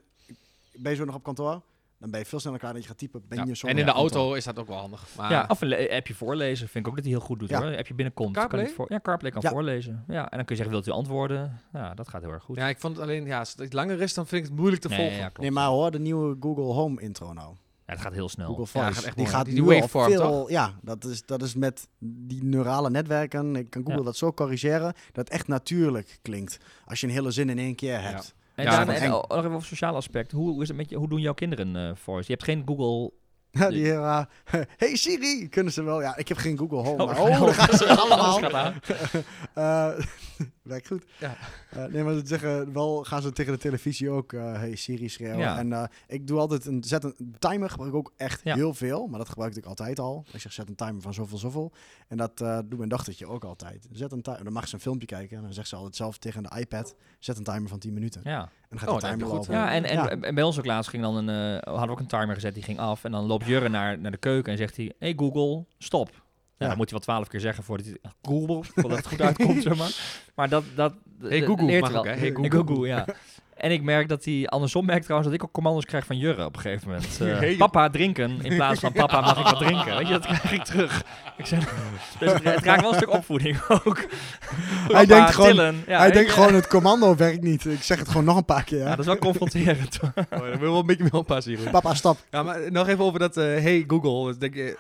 ben 0.74 0.92
je 0.92 0.98
zo 0.98 1.06
nog 1.06 1.16
op 1.16 1.24
kantoor? 1.24 1.62
Dan 2.00 2.10
ben 2.12 2.20
je 2.20 2.26
veel 2.26 2.40
sneller 2.40 2.60
klaar 2.60 2.74
dat 2.74 2.82
je 2.82 2.88
gaat 2.88 2.98
typen, 2.98 3.22
ben 3.28 3.38
Ja. 3.38 3.44
je 3.48 3.56
zo 3.56 3.68
En 3.68 3.78
in 3.78 3.86
de 3.86 3.92
auto 3.92 4.34
is 4.34 4.44
dat 4.44 4.60
ook 4.60 4.68
wel 4.68 4.78
handig. 4.78 5.08
Maar 5.18 5.32
ja, 5.32 5.46
of 5.48 5.62
een 5.62 5.90
appje 5.92 6.14
voorlezen 6.14 6.68
vind 6.68 6.86
ik 6.86 6.90
ook 6.92 6.96
dat 6.96 7.06
hij 7.06 7.14
heel 7.14 7.24
goed 7.24 7.40
doet 7.40 7.50
Ja. 7.50 7.62
hoor. 7.62 7.78
Appje 7.78 7.94
binnenkomt. 7.94 8.34
kan 8.34 8.42
CarPlay? 8.42 8.64
het 8.66 8.74
voor, 8.74 8.86
ja, 8.90 9.00
CarPlay 9.00 9.32
kan 9.32 9.42
Ja. 9.42 9.50
voorlezen. 9.50 10.04
Ja, 10.08 10.30
en 10.30 10.38
dan 10.38 10.46
kun 10.46 10.56
je 10.56 10.64
zeggen, 10.64 10.70
wilt 10.72 10.88
u 10.88 10.92
antwoorden? 10.92 11.60
Ja, 11.74 11.94
dat 11.94 12.08
gaat 12.10 12.22
heel 12.22 12.32
erg 12.32 12.44
goed. 12.44 12.56
ja, 12.58 12.68
ik 12.68 12.80
vond 12.80 12.96
het 12.96 13.04
alleen, 13.06 13.26
ja, 13.26 13.40
als 13.40 13.52
het 13.52 13.60
iets 13.60 13.74
langer 13.74 14.02
is, 14.02 14.14
dan 14.14 14.28
vind 14.28 14.44
ik 14.44 14.48
het 14.50 14.58
moeilijk 14.60 14.82
te 14.82 14.88
Nee, 14.88 14.98
volgen. 14.98 15.18
ja. 15.18 15.32
Nee, 15.40 15.52
maar 15.52 15.68
hoor, 15.68 15.92
de 15.92 16.00
nieuwe 16.00 16.36
Google 16.40 16.64
Home 16.74 17.02
intro 17.02 17.34
nou. 17.34 17.56
Ja, 17.86 17.94
het 17.94 18.02
gaat 18.02 18.14
heel 18.14 18.30
snel. 18.30 18.48
Google 18.48 18.64
Ja, 18.64 18.70
Voice. 18.70 18.94
gaat 18.94 19.04
echt 19.04 19.18
die 19.18 19.26
gaat 19.26 19.46
Die- 19.46 19.64
waveform, 19.64 20.12
veel, 20.12 20.50
Ja, 20.50 20.74
dat 20.82 21.06
is, 21.06 21.26
dat 21.26 21.42
is 21.42 21.56
met 21.56 21.88
die 22.00 22.44
neurale 22.44 22.90
netwerken. 22.90 23.56
Ik 23.56 23.70
kan 23.70 23.82
Google 23.82 23.98
Ja. 24.00 24.06
dat 24.06 24.18
zo 24.18 24.34
corrigeren 24.34 24.94
dat 25.12 25.16
het 25.26 25.30
echt 25.30 25.48
natuurlijk 25.48 26.20
klinkt. 26.22 26.58
Als 26.86 27.00
je 27.02 27.08
een 27.08 27.14
hele 27.14 27.32
zin 27.32 27.50
in 27.50 27.58
één 27.60 27.76
keer 27.76 28.02
hebt. 28.02 28.36
En, 28.58 28.64
Ja, 28.64 28.82
en 28.82 28.90
eng. 28.90 29.12
oh, 29.12 29.24
nog 29.30 29.38
even 29.38 29.52
over 29.52 29.68
sociaal 29.68 29.96
aspect. 29.96 30.32
Hoe, 30.32 30.50
hoe 30.50 30.62
is 30.62 30.68
het 30.68 30.78
met 30.78 30.90
je, 30.90 30.96
hoe 30.96 31.10
doen 31.10 31.22
jouw 31.22 31.34
kinderen 31.34 31.76
eh 31.76 31.96
voice? 31.96 32.24
Je 32.28 32.34
hebt 32.34 32.44
geen 32.44 32.64
Google. 32.66 33.12
Ja, 33.52 33.70
die 33.70 33.86
uh, 33.86 34.22
hey 34.78 34.96
Siri, 34.96 35.50
kunnen 35.50 35.74
ze 35.74 35.84
wel. 35.84 36.02
Ja, 36.02 36.18
ik 36.18 36.28
heb 36.28 36.38
geen 36.38 36.58
Google 36.58 36.78
Home. 36.78 37.04
Oh, 37.04 37.08
maar, 37.08 37.42
oh, 37.42 37.54
gaan 37.60 37.78
ze 37.78 37.88
allemaal. 37.88 38.40
Gaat 38.40 38.54
aan. 39.54 39.96
Werkt 40.68 40.88
goed. 40.88 41.06
Ja. 41.20 41.36
Eh, 41.70 41.86
nee, 41.86 42.04
maar 42.04 42.14
ze 42.14 42.22
zeggen 42.26 42.74
wel, 42.74 43.04
gaan 43.04 43.22
ze 43.22 43.32
tegen 43.32 43.54
de 43.54 43.60
televisie 43.60 44.10
ook 44.10 44.34
eh, 44.34 44.54
hey 44.54 44.76
Siri 44.76 45.10
schreeuwen. 45.10 45.38
Ja. 45.40 45.58
En 45.58 45.74
eh, 45.74 45.84
ik 46.08 46.28
doe 46.28 46.40
altijd 46.40 46.66
een, 46.66 46.84
zet 46.84 47.04
een 47.04 47.36
timer, 47.40 47.70
gebruik 47.70 47.92
ik 47.92 47.98
ook 47.98 48.14
echt 48.18 48.42
Ja. 48.44 48.56
heel 48.56 48.74
veel. 48.74 49.08
Maar 49.08 49.20
dat 49.20 49.30
gebruik 49.30 49.56
ik 49.56 49.66
altijd 49.66 50.00
al. 50.00 50.26
Ik 50.34 50.40
zeg, 50.40 50.54
zet 50.54 50.68
een 50.70 50.76
timer 50.76 51.02
van 51.02 51.14
zoveel, 51.14 51.38
zoveel. 51.38 51.72
En 52.08 52.18
dat 52.18 52.38
doet 52.38 52.78
mijn 52.78 52.90
dochtertje 52.90 53.28
ook 53.28 53.44
altijd. 53.44 53.88
Zet 53.92 54.12
een 54.12 54.22
timer, 54.22 54.44
dan 54.44 54.54
mag 54.54 54.68
ze 54.68 54.74
een 54.76 54.82
filmpje 54.82 55.08
kijken. 55.08 55.38
En 55.38 55.44
dan 55.44 55.54
zegt 55.54 55.68
ze 55.68 55.76
altijd 55.76 55.96
zelf 55.96 56.18
tegen 56.18 56.44
de 56.44 56.60
iPad, 56.60 56.96
zet 57.20 57.38
een 57.38 57.44
timer 57.44 57.70
van 57.70 57.80
10 57.80 57.94
minuten. 57.94 58.24
En 58.24 58.32
Ja. 58.32 58.50
dan 58.70 58.80
gaat 58.80 58.90
Oh, 58.90 58.96
de 59.00 59.08
timer 59.08 59.28
goed. 59.28 59.46
Ja, 59.46 59.72
en, 59.74 59.84
en, 59.84 60.24
en 60.24 60.36
bij 60.36 60.44
ons 60.44 60.58
ook 60.60 60.66
laatst 60.66 60.90
ging 60.90 61.04
dan 61.04 61.16
een, 61.28 61.54
hadden 61.64 61.86
we 61.86 61.92
ook 61.92 62.00
een 62.00 62.08
timer 62.08 62.36
gezet, 62.36 62.54
die 62.54 62.64
ging 62.64 62.80
af. 62.80 63.04
En 63.04 63.12
dan 63.12 63.26
loopt 63.26 63.46
Jurre 63.46 63.70
naar, 63.70 64.00
naar 64.00 64.12
de 64.12 64.18
keuken 64.18 64.52
en 64.52 64.58
zegt 64.58 64.76
hij, 64.78 64.94
hey 65.00 65.14
Google, 65.18 65.66
stop. 65.78 66.26
Ja, 66.60 66.66
Ja. 66.66 66.68
dan 66.68 66.78
moet 66.78 66.90
hij 66.90 67.00
wel 67.00 67.08
twaalf 67.08 67.28
keer 67.28 67.40
zeggen 67.40 67.64
voordat 67.64 67.86
hij 67.86 67.98
Google, 68.22 68.60
voordat 68.76 68.98
het 68.98 69.08
goed 69.08 69.22
uitkomt, 69.22 69.64
zeg 69.64 69.78
maar. 69.78 69.92
Maar 70.36 70.50
dat, 70.50 70.64
dat 70.76 70.94
Hey 71.22 71.42
Google 71.42 71.66
leert 71.66 71.82
mag 71.82 71.92
wel. 71.92 72.00
ook, 72.00 72.06
hè? 72.06 72.12
Hey 72.12 72.34
Hey 72.40 72.50
Google, 72.50 72.88
ja. 72.88 73.06
En 73.58 73.72
ik 73.72 73.82
merk 73.84 74.08
dat 74.10 74.26
hij 74.26 74.48
andersom 74.48 74.86
merkt 74.86 75.04
trouwens 75.04 75.32
dat 75.32 75.40
ik 75.42 75.46
ook 75.48 75.54
commando's 75.54 75.86
krijg 75.86 76.06
van 76.06 76.18
Jurre 76.18 76.46
op 76.46 76.56
een 76.56 76.62
gegeven 76.62 76.88
moment. 76.88 77.18
Eh, 77.22 77.38
Hey. 77.38 77.56
papa 77.56 77.90
drinken 77.90 78.40
in 78.42 78.56
plaats 78.56 78.80
van 78.80 78.92
papa 78.92 79.22
mag 79.22 79.38
ik 79.40 79.44
wat 79.46 79.58
drinken. 79.58 79.98
Weet 79.98 80.08
je, 80.08 80.14
dat 80.14 80.26
krijg 80.26 80.52
ik 80.52 80.64
terug. 80.64 81.04
Ik 81.38 81.46
zeg, 81.46 81.74
dus 82.20 82.32
het, 82.34 82.44
het 82.44 82.64
raakt 82.64 82.82
wel 82.82 82.90
een 82.92 82.96
stuk 82.98 83.10
opvoeding 83.14 83.60
ook. 83.68 84.06
Papa, 84.88 85.06
denkt 85.06 85.36
gewoon-. 85.36 85.76
Ja, 85.88 85.98
Hij 85.98 86.12
denkt 86.12 86.28
je. 86.30 86.34
gewoon, 86.36 86.54
het 86.54 86.68
commando 86.68 87.16
werkt 87.16 87.42
niet. 87.42 87.66
Ik 87.66 87.84
zeg 87.84 88.00
het 88.00 88.08
gewoon 88.08 88.24
nog 88.26 88.38
een 88.38 88.46
paar 88.46 88.64
keer. 88.64 88.80
Ja, 88.80 88.90
dat 88.90 89.00
is 89.00 89.06
wel 89.06 89.18
confronterend. 89.18 90.00
Oh, 90.04 90.10
daar 90.30 90.40
wil 90.42 90.52
je 90.52 90.58
wel 90.60 90.80
een 90.80 90.86
beetje 90.86 91.04
mee 91.04 91.14
oppassen 91.14 91.56
hier. 91.58 91.70
Papa, 91.70 91.94
stop. 91.94 92.18
Ja, 92.32 92.44
maar 92.44 92.72
nog 92.72 92.88
even 92.88 93.04
over 93.04 93.20
dat 93.20 93.38
eh, 93.38 93.44
Hey 93.44 93.84
Google. 93.88 94.26
Dus 94.28 94.38
denk 94.38 94.54
je, 94.56 94.78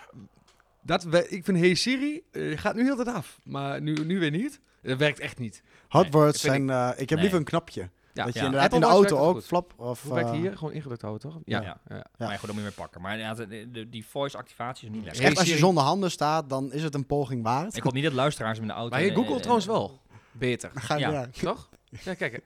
dat, 0.87 1.03
we- 1.03 1.29
ik 1.29 1.43
vind 1.45 1.57
Hey 1.57 1.73
Siri 1.75 2.21
eh, 2.31 2.57
gaat 2.57 2.75
nu 2.75 2.83
heel 2.83 2.95
de 2.95 3.03
tijd 3.03 3.15
af. 3.15 3.39
Maar 3.43 3.81
nu, 3.81 3.93
nu 4.05 4.19
weer 4.19 4.31
niet. 4.31 4.59
Dat 4.81 4.97
werkt 4.97 5.19
echt 5.19 5.39
niet. 5.39 5.63
Hot 5.87 6.01
Nee, 6.03 6.11
words 6.11 6.41
vind 6.41 6.53
zijn... 6.53 6.69
eh, 6.69 6.89
ik 6.91 6.97
heb 6.99 7.09
Nee. 7.09 7.19
liever 7.19 7.37
een 7.37 7.43
knopje. 7.45 7.89
Ja, 8.13 8.23
dat 8.25 8.33
je 8.33 8.39
ja. 8.39 8.45
inderdaad 8.45 8.73
Apple 8.73 8.87
in 8.87 8.93
de 8.93 8.99
auto 9.09 9.17
ook 9.27 9.43
flap. 9.43 9.73
Of, 9.77 10.01
Hoe 10.03 10.13
werkt 10.13 10.29
eh, 10.29 10.35
hier? 10.35 10.57
Gewoon 10.57 10.73
ingedrukt 10.73 11.01
houden, 11.01 11.29
toch? 11.31 11.39
Ja. 11.45 11.61
Ja. 11.61 11.77
ja. 11.87 11.95
Ja. 11.95 12.05
Maar 12.17 12.29
goed, 12.37 12.39
dan 12.39 12.47
moet 12.47 12.55
je 12.55 12.61
meer 12.61 12.71
pakken. 12.71 13.01
Maar 13.01 13.17
ja, 13.17 13.33
de, 13.33 13.71
de- 13.71 13.89
die 13.89 14.05
voice 14.07 14.37
activatie 14.37 14.87
is 14.87 14.93
niet 14.93 15.03
lekker. 15.03 15.21
Hey 15.21 15.29
Echt, 15.31 15.39
als 15.39 15.49
je 15.49 15.57
zonder 15.57 15.83
handen 15.83 16.11
staat, 16.11 16.49
dan 16.49 16.71
is 16.73 16.83
het 16.83 16.93
een 16.95 17.05
poging 17.05 17.43
waard. 17.43 17.75
Ik 17.77 17.83
hoop 17.83 17.93
niet 17.93 18.03
dat 18.03 18.13
luisteraars 18.13 18.57
hem 18.57 18.67
in 18.67 18.73
de 18.73 18.77
auto... 18.79 18.95
Maar 18.95 19.05
eh, 19.05 19.15
Google 19.15 19.39
trouwens 19.39 19.65
wel. 19.65 20.01
Beter. 20.31 20.71
Ga 20.73 20.95
je 20.95 20.99
Ja. 21.01 21.11
ja. 21.11 21.27
Toch? 21.41 21.69
Ja, 22.03 22.13
kijk. 22.13 22.43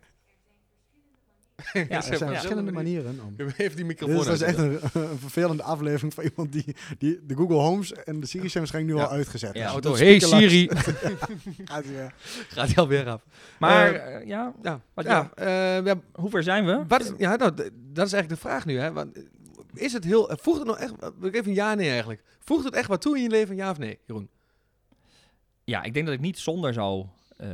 Ja, 1.74 1.88
Er 1.90 2.04
zijn 2.04 2.20
ja. 2.20 2.28
verschillende 2.28 2.72
manieren 2.72 3.20
om. 3.26 3.36
Even 3.38 3.56
die 3.58 3.70
Dit 3.76 3.86
microfoon 3.86 4.18
is, 4.20 4.26
dat 4.26 4.34
is 4.36 4.42
echt 4.42 4.58
een, 4.58 4.80
een 4.94 5.18
vervelende 5.20 5.64
aflevering 5.64 6.14
van 6.14 6.24
iemand 6.24 6.52
die, 6.52 6.76
die 6.98 7.20
de 7.26 7.36
Google 7.36 7.56
Homes 7.56 7.94
en 7.94 8.20
de 8.20 8.28
Siri 8.28 8.50
zijn 8.50 8.64
waarschijnlijk 8.64 8.96
nu 8.96 9.02
Ja. 9.02 9.08
al 9.08 9.14
uitgezet. 9.16 9.54
Ja. 9.56 9.64
Dus 9.64 9.72
Auto. 9.72 9.96
Hey 9.96 10.20
Siri. 10.20 10.70
Gaat 11.66 11.84
hij 11.84 11.94
weer. 11.94 12.14
Gaat 12.48 12.68
hij 12.68 12.76
alweer 12.76 13.10
af. 13.10 13.26
Maar 13.60 13.94
Eh, 13.94 14.16
eh, 14.16 14.28
ja, 14.28 14.54
Ja, 14.62 14.82
Wat 14.94 15.06
ja, 15.06 15.32
eh, 15.36 15.86
ja, 15.86 15.96
hoe 16.14 16.30
ver 16.30 16.44
zijn 16.44 16.66
we? 16.66 16.84
Wat 16.88 17.02
is, 17.02 17.12
ja, 17.18 17.36
nou, 17.36 17.52
dat 17.94 18.06
is 18.06 18.14
eigenlijk 18.14 18.30
de 18.30 18.36
vraag 18.48 18.66
nu. 18.66 18.80
Hè? 18.80 18.92
Want, 18.94 19.18
is 19.74 19.94
het 19.94 20.04
heel, 20.04 20.32
voegt 20.42 20.58
het 20.58 20.68
nog 20.68 20.78
echt, 20.78 20.94
even 21.22 21.48
een 21.48 21.54
ja 21.54 21.74
nee 21.74 21.90
eigenlijk. 21.90 22.24
Voegt 22.40 22.66
het 22.66 22.74
echt 22.76 22.88
wat 22.88 23.02
toe 23.02 23.16
in 23.18 23.24
je 23.24 23.30
leven, 23.30 23.56
ja 23.56 23.70
of 23.72 23.78
nee, 23.78 24.00
Jeroen? 24.06 24.30
Ja, 25.64 25.84
ik 25.84 25.94
denk 25.94 26.06
dat 26.06 26.16
ik 26.16 26.22
niet 26.22 26.40
zonder 26.40 26.74
zou 26.74 27.06
eh, 27.38 27.50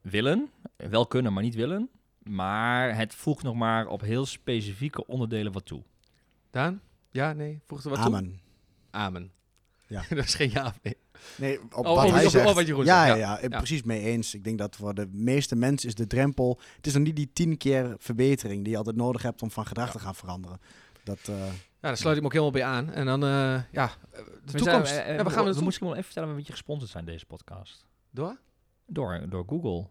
willen. 0.00 0.50
Wel 0.76 1.06
kunnen, 1.06 1.32
maar 1.32 1.42
niet 1.42 1.54
willen. 1.54 1.88
Maar 2.28 2.96
het 2.96 3.14
voegt 3.14 3.42
nog 3.42 3.54
maar 3.54 3.86
op 3.86 4.00
heel 4.00 4.26
specifieke 4.26 5.06
onderdelen 5.06 5.52
wat 5.52 5.66
toe. 5.66 5.82
Daan? 6.50 6.80
Ja, 7.10 7.32
nee, 7.32 7.60
voegt 7.66 7.84
er 7.84 7.90
wat 7.90 7.98
toe? 8.02 8.08
Amen. 8.14 8.40
Amen. 8.90 9.30
Ja. 9.88 10.02
dat 10.16 10.24
is 10.24 10.34
geen 10.34 10.50
ja 10.50 10.66
of 10.66 10.78
nee. 10.82 10.96
Nee, 11.36 11.60
op 11.62 11.72
Oh, 11.86 11.94
wat 11.94 12.04
oh, 12.06 12.12
hij 12.12 12.24
op- 12.24 12.30
zegt. 12.30 12.48
op 12.48 12.54
wat 12.54 12.66
Jeroen 12.66 12.84
ja, 12.84 13.04
zegt, 13.06 13.18
ja, 13.18 13.26
ja. 13.26 13.32
ja, 13.36 13.38
ik 13.38 13.50
Ja. 13.52 13.56
precies 13.58 13.82
mee 13.82 14.00
eens. 14.02 14.34
Ik 14.34 14.44
denk 14.44 14.58
dat 14.58 14.76
voor 14.76 14.94
de 14.94 15.08
meeste 15.12 15.56
mensen 15.56 15.88
is 15.88 15.94
de 15.94 16.06
drempel... 16.06 16.60
Het 16.76 16.86
is 16.86 16.92
nog 16.94 17.02
niet 17.02 17.16
die 17.16 17.30
tien 17.32 17.56
keer 17.56 17.94
verbetering 17.98 18.62
die 18.62 18.70
je 18.72 18.78
altijd 18.78 18.96
nodig 18.96 19.22
hebt 19.22 19.42
om 19.42 19.50
van 19.50 19.66
gedrag 19.66 19.90
te 19.90 19.98
gaan 19.98 20.14
veranderen. 20.14 20.60
Dat, 21.04 21.18
eh, 21.28 21.46
Ja, 21.46 21.52
daar 21.92 21.96
sluit 21.96 22.16
ik 22.16 22.20
me 22.22 22.26
ook 22.28 22.32
helemaal 22.34 22.52
bij 22.54 22.64
aan. 22.64 22.92
En 22.92 23.06
dan, 23.06 23.22
eh, 23.22 23.28
ja, 23.72 23.90
eh, 24.10 24.18
de 24.44 24.52
We 24.52 24.58
toekomst. 24.58 24.92
zijn- 24.92 25.14
ja, 25.14 25.24
we 25.24 25.30
gaan 25.30 25.44
we, 25.44 25.54
we, 25.54 25.60
moeten 25.60 25.78
gewoon 25.78 25.92
even 25.92 26.04
vertellen 26.04 26.34
met 26.34 26.46
je 26.46 26.52
gesponsord 26.52 26.90
zijn 26.90 27.04
deze 27.04 27.26
podcast. 27.26 27.84
door. 28.10 28.36
Door, 28.86 29.24
door 29.28 29.44
Google. 29.48 29.86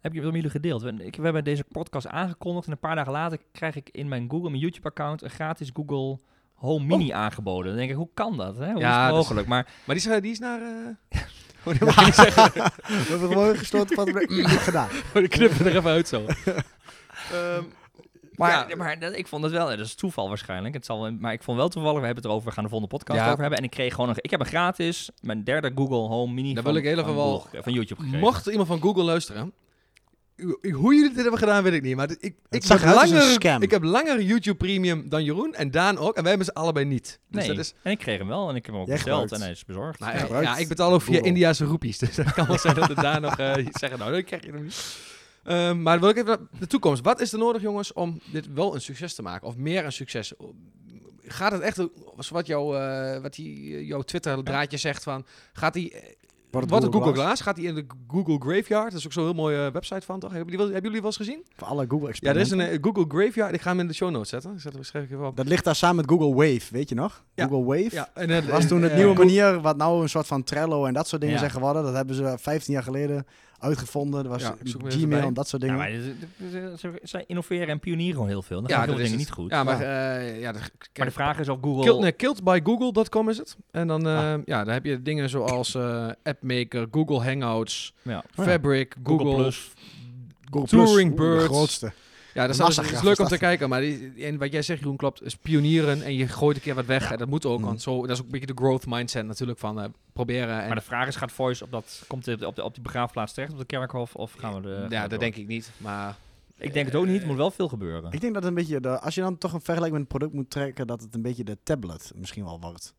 Heb 0.00 0.12
je 0.12 0.20
met 0.22 0.34
jullie 0.34 0.50
gedeeld? 0.50 0.82
We, 0.82 0.92
ik, 1.04 1.16
we 1.16 1.22
hebben 1.22 1.44
deze 1.44 1.64
podcast 1.72 2.06
aangekondigd 2.06 2.66
en 2.66 2.72
een 2.72 2.78
paar 2.78 2.94
dagen 2.96 3.12
later 3.12 3.38
krijg 3.52 3.76
ik 3.76 3.88
in 3.92 4.08
mijn 4.08 4.30
Google, 4.30 4.48
mijn 4.50 4.62
YouTube-account, 4.62 5.22
een 5.22 5.30
gratis 5.30 5.70
Google 5.72 6.18
Home 6.54 6.84
Mini 6.84 7.10
aangeboden. 7.10 7.66
Dan 7.68 7.76
denk 7.76 7.90
ik, 7.90 7.96
hoe 7.96 8.08
kan 8.14 8.36
dat? 8.36 8.56
Hè? 8.56 8.72
Hoe 8.72 8.80
Ja, 8.80 8.90
is 8.90 8.96
het 8.96 9.04
dat 9.04 9.10
is- 9.10 9.14
mogelijk? 9.16 9.46
Maar 9.48 9.66
Maar 9.84 9.96
die 9.96 10.10
is, 10.10 10.20
die 10.20 10.30
is 10.30 10.38
naar... 10.38 10.60
eh 10.60 11.20
oh, 11.64 11.72
die 11.72 11.84
mag 11.84 11.98
ik 11.98 12.04
niet 12.04 12.14
zeggen. 12.14 12.52
we 12.86 13.04
hebben 13.08 13.28
gewoon 13.28 13.56
gestoten 13.56 13.96
van 13.96 14.08
mm, 14.08 14.36
niet 14.36 14.48
gedaan. 14.48 14.88
We 15.12 15.28
knippen 15.28 15.66
er 15.66 15.76
even 15.76 15.90
uit 15.90 16.08
zo. 16.08 16.24
Ehm, 17.32 17.62
Maar, 18.34 18.68
ja, 18.68 18.76
maar 18.76 18.98
dat, 18.98 19.16
ik 19.16 19.26
vond 19.26 19.42
het 19.42 19.52
wel, 19.52 19.66
dat 19.68 19.78
is 19.78 19.94
toeval 19.94 20.28
waarschijnlijk. 20.28 20.74
Het 20.74 20.84
zal, 20.84 21.12
maar 21.12 21.32
ik 21.32 21.42
vond 21.42 21.56
wel 21.58 21.68
toevallig, 21.68 21.98
we 22.00 22.04
hebben 22.06 22.22
het 22.22 22.32
erover, 22.32 22.48
we 22.48 22.54
gaan 22.54 22.64
de 22.64 22.70
volgende 22.70 22.96
podcast 22.96 23.18
Ja. 23.20 23.26
over 23.28 23.40
hebben. 23.40 23.58
En 23.58 23.64
ik 23.64 23.70
kreeg 23.70 23.94
gewoon 23.94 24.08
een, 24.10 24.16
ik 24.18 24.30
heb 24.30 24.40
een 24.40 24.46
gratis, 24.46 25.10
mijn 25.20 25.44
derde 25.44 25.72
Google 25.74 25.96
Home 25.96 26.32
Mini 26.32 26.54
Daar 26.54 26.62
van, 26.62 26.72
wil 26.72 26.80
ik 26.82 26.88
heel 26.88 26.98
even 26.98 27.14
van, 27.14 27.16
wel- 27.16 27.46
van 27.62 27.72
YouTube 27.72 28.00
gekregen. 28.00 28.20
mocht 28.20 28.46
iemand 28.46 28.68
van 28.68 28.80
Google 28.80 29.02
luisteren... 29.02 29.52
Hoe 30.72 30.94
jullie 30.94 31.08
dit 31.08 31.22
hebben 31.22 31.38
gedaan, 31.38 31.62
weet 31.62 31.72
ik 31.72 31.82
niet. 31.82 31.96
Maar 31.96 32.10
ik, 32.18 32.34
ik, 32.50 32.64
zag 32.64 32.80
heb 32.82 32.94
langer, 32.94 33.22
scam. 33.22 33.62
ik 33.62 33.70
heb 33.70 33.82
langer 33.82 34.22
YouTube 34.22 34.56
Premium 34.56 35.08
dan 35.08 35.24
Jeroen. 35.24 35.54
En 35.54 35.70
Daan 35.70 35.98
ook. 35.98 36.16
En 36.16 36.20
wij 36.20 36.28
hebben 36.28 36.46
ze 36.46 36.54
allebei 36.54 36.84
niet. 36.86 37.20
Dus 37.30 37.40
nee, 37.40 37.48
dat 37.48 37.64
is, 37.64 37.74
en 37.82 37.92
ik 37.92 37.98
kreeg 37.98 38.18
hem 38.18 38.28
wel 38.28 38.48
en 38.48 38.56
ik 38.56 38.66
heb 38.66 38.74
hem 38.74 38.82
ook 38.82 38.88
Jij 38.88 38.96
besteld 38.96 39.20
gebruikt. 39.20 39.42
en 39.44 39.48
hij 39.48 39.50
is 39.50 39.64
bezorgd. 39.64 39.98
Nou, 39.98 40.42
Ja, 40.42 40.56
ik 40.56 40.68
betaal 40.68 40.92
ook 40.92 41.02
via 41.02 41.14
Google. 41.14 41.28
Indiase 41.28 41.64
roepies. 41.64 41.98
Dus 42.08 42.14
dat 42.14 42.32
kan 42.32 42.46
wel 42.46 42.58
zijn 42.58 42.74
dat 42.74 42.88
het 42.88 42.96
daar 42.96 43.20
nog 43.20 43.38
eh, 43.38 43.66
zeggen, 43.70 43.98
nou, 43.98 44.12
dan 44.12 44.24
krijg 44.24 44.44
je 44.44 44.52
hem 44.52 44.62
niet. 44.62 44.96
Ehm, 45.44 45.82
maar 45.82 46.00
wil 46.00 46.08
ik 46.08 46.16
even 46.16 46.28
naar 46.28 46.38
de 46.58 46.66
toekomst. 46.66 47.02
Wat 47.04 47.20
is 47.20 47.32
er 47.32 47.38
nodig, 47.38 47.62
jongens, 47.62 47.92
om 47.92 48.20
dit 48.32 48.52
wel 48.52 48.74
een 48.74 48.80
succes 48.80 49.14
te 49.14 49.22
maken? 49.22 49.46
Of 49.48 49.56
meer 49.56 49.84
een 49.84 49.92
succes? 49.92 50.32
Gaat 51.26 51.52
het 51.52 51.60
echt, 51.60 51.76
zoals 51.76 52.28
wat, 52.28 52.46
jouw, 52.46 52.76
eh, 52.76 53.22
wat 53.22 53.34
die, 53.34 53.86
jouw 53.86 54.02
Twitter-draadje 54.02 54.76
zegt, 54.76 55.02
van, 55.02 55.26
gaat 55.52 55.72
die, 55.72 55.92
eh, 55.92 56.12
Wat 56.50 56.62
het 56.70 56.82
een 56.82 56.92
Google 56.92 57.12
Glass 57.12 57.42
gaat 57.42 57.56
hij 57.56 57.64
in 57.66 57.74
de 57.74 57.86
Google 58.08 58.36
Graveyard. 58.38 58.90
Dat 58.90 58.98
is 58.98 59.04
ook 59.06 59.12
zo'n 59.12 59.24
heel 59.24 59.32
mooie 59.34 59.70
website 59.70 60.00
van, 60.06 60.20
toch? 60.20 60.32
Hebben 60.32 60.50
jullie, 60.50 60.64
hebben 60.72 60.82
jullie 60.82 60.98
wel 60.98 61.06
eens 61.06 61.16
gezien? 61.16 61.44
Voor 61.56 61.68
alle 61.68 61.84
Google 61.88 62.08
Ja, 62.12 62.30
er 62.30 62.36
is 62.36 62.50
een 62.50 62.60
eh, 62.60 62.78
Google 62.80 63.04
Graveyard. 63.08 63.54
Ik 63.54 63.60
ga 63.60 63.70
hem 63.70 63.80
in 63.80 63.86
de 63.86 63.94
show 63.94 64.10
notes 64.10 64.28
zetten. 64.28 64.52
Ik 64.54 64.60
zet 64.60 64.72
hem 64.72 64.82
schrijf 64.82 65.04
ik 65.04 65.10
even 65.10 65.26
op. 65.26 65.36
Dat 65.36 65.46
ligt 65.48 65.64
daar 65.64 65.74
samen 65.74 65.96
met 65.96 66.10
Google 66.10 66.34
Wave, 66.34 66.66
weet 66.70 66.88
je 66.88 66.94
nog? 66.94 67.24
Ja. 67.34 67.46
Google 67.46 67.64
Wave. 67.64 67.94
Ja, 67.94 68.10
en, 68.14 68.30
eh, 68.30 68.44
was 68.44 68.66
toen 68.66 68.82
het 68.82 68.90
eh, 68.90 68.96
nieuwe 68.96 69.16
Google- 69.16 69.24
manier, 69.42 69.60
wat 69.60 69.76
nou 69.76 70.02
een 70.02 70.08
soort 70.08 70.26
van 70.26 70.42
Trello 70.44 70.84
en 70.84 70.94
dat 70.94 71.08
soort 71.08 71.20
dingen 71.20 71.34
Ja. 71.36 71.40
zijn 71.40 71.52
geworden. 71.52 71.82
Dat 71.82 71.94
hebben 71.94 72.14
ze 72.14 72.34
15 72.40 72.74
jaar 72.74 72.82
geleden 72.82 73.26
uitgevonden. 73.58 74.22
Dat 74.24 74.32
was 74.32 74.42
Ja, 74.42 74.56
Gmail 74.88 75.22
en 75.26 75.34
dat 75.34 75.48
soort 75.48 75.62
Ja, 75.62 75.68
dingen. 75.68 75.82
maar 75.82 75.90
ze- 76.00 76.14
ze- 76.50 76.74
ze- 76.78 77.00
ze 77.02 77.24
innoveren 77.26 77.68
en 77.68 77.80
pionieren 77.80 78.12
gewoon 78.14 78.28
heel 78.28 78.42
veel. 78.42 78.60
Dan 78.62 78.70
Ja, 78.70 78.86
dat 78.86 78.98
is 78.98 79.02
dingen 79.04 79.18
niet 79.18 79.30
goed. 79.30 79.50
Ja, 79.50 79.64
maar, 79.64 79.80
eh, 79.80 80.40
ja, 80.40 80.52
de- 80.52 80.58
maar 80.96 81.06
de 81.06 81.12
vraag 81.12 81.38
is 81.38 81.48
of 81.48 81.58
Google... 81.62 81.82
Kill, 81.84 81.98
nee, 82.00 82.12
killedbygoogle.com 82.12 83.28
is 83.28 83.38
het. 83.38 83.56
En 83.70 83.86
dan, 83.86 84.06
eh, 84.08 84.32
Ah. 84.32 84.40
ja, 84.44 84.64
dan 84.64 84.72
heb 84.74 84.84
je 84.84 85.02
dingen 85.02 85.28
zoals 85.28 85.74
eh 85.74 86.08
AppMaker, 86.22 86.86
Google 86.90 87.20
Hangouts, 87.22 87.94
ja. 88.02 88.10
ja. 88.12 88.24
Fabric, 88.44 88.94
Google, 89.02 89.24
Google 89.26 89.42
Plus. 89.42 89.70
Google 90.50 90.68
Touring 90.68 91.14
Plus, 91.14 91.26
oeh, 91.28 91.36
Birds. 91.36 91.48
de 91.48 91.54
grootste. 91.54 91.92
Ja, 92.38 92.46
dat 92.46 92.68
is, 92.68 92.76
dat 92.76 93.02
leuk 93.02 93.18
om 93.18 93.26
te 93.26 93.38
kijken. 93.38 93.68
Maar 93.68 93.80
die, 93.80 94.12
en 94.24 94.38
wat 94.38 94.52
jij 94.52 94.62
zegt, 94.62 94.78
Jeroen, 94.80 94.96
klopt. 94.96 95.22
Is 95.22 95.36
pionieren 95.36 96.02
en 96.02 96.14
je 96.14 96.28
gooit 96.28 96.56
een 96.56 96.62
keer 96.62 96.74
wat 96.74 96.86
weg. 96.86 97.02
Ja. 97.02 97.12
En 97.12 97.18
dat 97.18 97.28
moet 97.28 97.46
ook. 97.46 97.58
Mhm. 97.58 97.66
Want 97.66 97.82
zo, 97.82 98.00
dat 98.00 98.10
is 98.10 98.18
ook 98.18 98.24
een 98.24 98.30
beetje 98.30 98.46
de 98.46 98.62
growth 98.62 98.86
mindset 98.86 99.26
natuurlijk 99.26 99.58
van 99.58 99.80
eh, 99.80 99.88
proberen. 100.12 100.60
En, 100.60 100.66
Maar 100.66 100.76
de 100.76 100.82
vraag 100.82 101.06
is, 101.08 101.16
gaat 101.16 101.32
Voice 101.32 101.64
op, 101.64 101.70
dat, 101.70 102.04
komt 102.06 102.24
dit 102.24 102.44
op, 102.44 102.56
de, 102.56 102.64
op 102.64 102.74
die 102.74 102.82
begraafplaats 102.82 103.32
terecht, 103.32 103.52
op 103.52 103.58
de 103.58 103.64
kerkhof, 103.64 104.14
of 104.14 104.32
gaan 104.32 104.54
we 104.54 104.60
de... 104.60 104.86
ja, 104.88 105.00
door? 105.00 105.08
dat 105.08 105.20
denk 105.20 105.36
ik 105.36 105.46
niet. 105.46 105.70
Maar 105.76 106.16
Ik 106.58 106.72
denk 106.72 106.86
het 106.86 106.94
ook 106.94 107.06
niet, 107.06 107.20
er 107.20 107.26
moet 107.26 107.36
wel 107.36 107.50
veel 107.50 107.68
gebeuren. 107.68 108.12
Ik 108.12 108.20
denk 108.20 108.34
dat 108.34 108.42
het 108.42 108.52
een 108.52 108.58
beetje, 108.58 108.80
de, 108.80 109.00
als 109.00 109.14
je 109.14 109.20
dan 109.20 109.38
toch 109.38 109.52
een 109.52 109.60
vergelijking 109.60 109.92
met 109.92 110.00
een 110.00 110.18
product 110.18 110.32
moet 110.32 110.50
trekken, 110.50 110.86
dat 110.86 111.00
het 111.00 111.14
een 111.14 111.22
beetje 111.22 111.44
de 111.44 111.58
tablet 111.62 112.12
misschien 112.14 112.44
wel 112.44 112.60
wordt. 112.60 112.94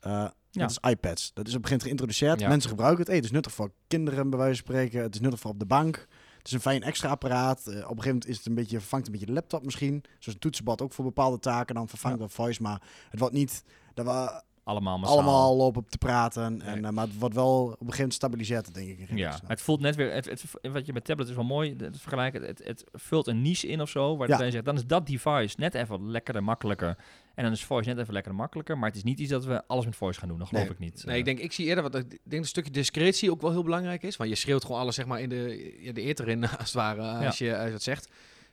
Eh 0.00 0.26
Ja. 0.54 0.60
Dat 0.60 0.70
is 0.70 0.90
iPads. 0.90 1.30
Dat 1.34 1.46
is 1.46 1.54
op 1.54 1.62
een 1.62 1.68
gegeven 1.68 1.70
moment 1.70 1.82
geïntroduceerd. 1.82 2.40
Ja. 2.40 2.48
Mensen 2.48 2.70
gebruiken 2.70 2.98
het. 2.98 3.06
Hey, 3.06 3.16
het 3.16 3.24
is 3.24 3.30
nuttig 3.30 3.52
voor 3.52 3.72
kinderen, 3.86 4.30
bij 4.30 4.38
wijze 4.38 4.62
van 4.62 4.74
spreken. 4.74 5.02
Het 5.02 5.14
is 5.14 5.20
nuttig 5.20 5.40
voor 5.40 5.50
op 5.50 5.58
de 5.58 5.66
bank. 5.66 6.06
Het 6.44 6.52
is 6.52 6.58
een 6.58 6.70
fijn 6.72 6.82
extra 6.82 7.08
apparaat. 7.08 7.58
Eh, 7.58 7.66
op 7.66 7.74
een 7.74 7.80
gegeven 7.82 8.04
moment 8.06 8.26
is 8.26 8.36
het 8.36 8.46
een 8.46 8.54
beetje, 8.54 8.78
vervangt 8.78 9.06
een 9.06 9.12
beetje 9.12 9.26
de 9.26 9.32
laptop 9.32 9.64
misschien. 9.64 10.02
Zoals 10.18 10.26
een 10.34 10.38
toetsenbord 10.38 10.82
ook 10.82 10.92
voor 10.92 11.04
bepaalde 11.04 11.38
taken. 11.38 11.74
Dan 11.74 11.88
vervangt 11.88 12.18
dat 12.18 12.32
voice. 12.32 12.62
Maar 12.62 12.82
het 13.10 13.20
wordt 13.20 13.34
niet 13.34 13.64
dat 13.94 14.06
we 14.06 14.42
Allemaal 14.64 14.98
massaal. 14.98 15.16
allemaal 15.18 15.56
lopen 15.56 15.84
te 15.88 15.98
praten. 15.98 16.42
En, 16.44 16.56
Nee. 16.56 16.82
eh, 16.82 16.90
maar 16.90 17.06
het 17.06 17.18
wordt 17.18 17.34
wel 17.34 17.56
op 17.62 17.68
een 17.70 17.76
gegeven 17.76 17.96
moment 17.96 18.14
stabiliseert 18.14 18.66
het, 18.66 18.74
denk 18.74 18.88
ik. 18.98 19.16
Ja, 19.18 19.38
het 19.46 19.60
voelt 19.62 19.80
net 19.80 19.96
weer, 19.96 20.12
het, 20.12 20.24
het, 20.24 20.44
wat 20.72 20.86
je 20.86 20.92
met 20.92 21.04
tablet 21.04 21.28
is 21.28 21.34
wel 21.34 21.44
mooi, 21.44 21.74
het 21.78 22.00
vergelijken, 22.00 22.42
het, 22.42 22.60
het 22.64 22.84
vult 22.92 23.26
een 23.26 23.42
niche 23.42 23.66
in 23.66 23.80
of 23.80 23.88
zo, 23.88 24.16
waar 24.16 24.28
Ja. 24.28 24.50
zegt, 24.50 24.64
dan 24.64 24.74
is 24.74 24.86
dat 24.86 25.06
device 25.06 25.54
net 25.58 25.74
even 25.74 25.88
wat 25.88 26.08
lekkerder, 26.08 26.44
makkelijker. 26.44 26.96
En 27.34 27.44
dan 27.44 27.52
is 27.52 27.64
voice 27.64 27.88
net 27.88 27.98
even 27.98 28.12
lekkerder, 28.12 28.40
makkelijker, 28.40 28.78
maar 28.78 28.88
het 28.88 28.96
is 28.96 29.02
niet 29.04 29.18
iets 29.20 29.30
dat 29.30 29.44
we 29.44 29.66
alles 29.66 29.84
met 29.84 29.96
voice 29.96 30.18
gaan 30.20 30.28
doen, 30.28 30.38
dat 30.38 30.48
geloof 30.48 30.62
Nee. 30.64 30.72
ik 30.72 30.78
niet. 30.78 31.02
nee, 31.04 31.12
Eh, 31.14 31.18
ik 31.18 31.24
denk, 31.24 31.38
ik 31.38 31.52
zie 31.52 31.66
eerder 31.66 31.82
wat 31.82 31.94
ik 31.94 32.08
denk 32.08 32.20
dat 32.24 32.38
een 32.38 32.44
stukje 32.44 32.70
discretie 32.70 33.30
ook 33.30 33.40
wel 33.40 33.50
heel 33.50 33.62
belangrijk 33.62 34.02
is. 34.02 34.16
Want 34.16 34.30
je 34.30 34.36
schreeuwt 34.36 34.64
gewoon 34.64 34.80
alles 34.80 34.94
zeg 34.94 35.06
maar 35.06 35.20
in 35.20 35.28
de, 35.28 35.90
de 35.94 36.00
eter 36.00 36.28
in, 36.28 36.42
als 36.48 36.58
het 36.58 36.72
ware, 36.72 37.00
eh, 37.02 37.26
als, 37.26 37.38
je, 37.38 37.56
als 37.56 37.64
je 37.66 37.70
dat 37.72 37.82
zegt. 37.82 38.08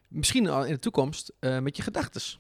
Misschien 0.08 0.48
al 0.50 0.66
in 0.66 0.74
de 0.74 0.80
toekomst 0.80 1.32
eh, 1.40 1.60
met 1.60 1.76
je 1.78 1.84
gedachtes. 1.84 2.40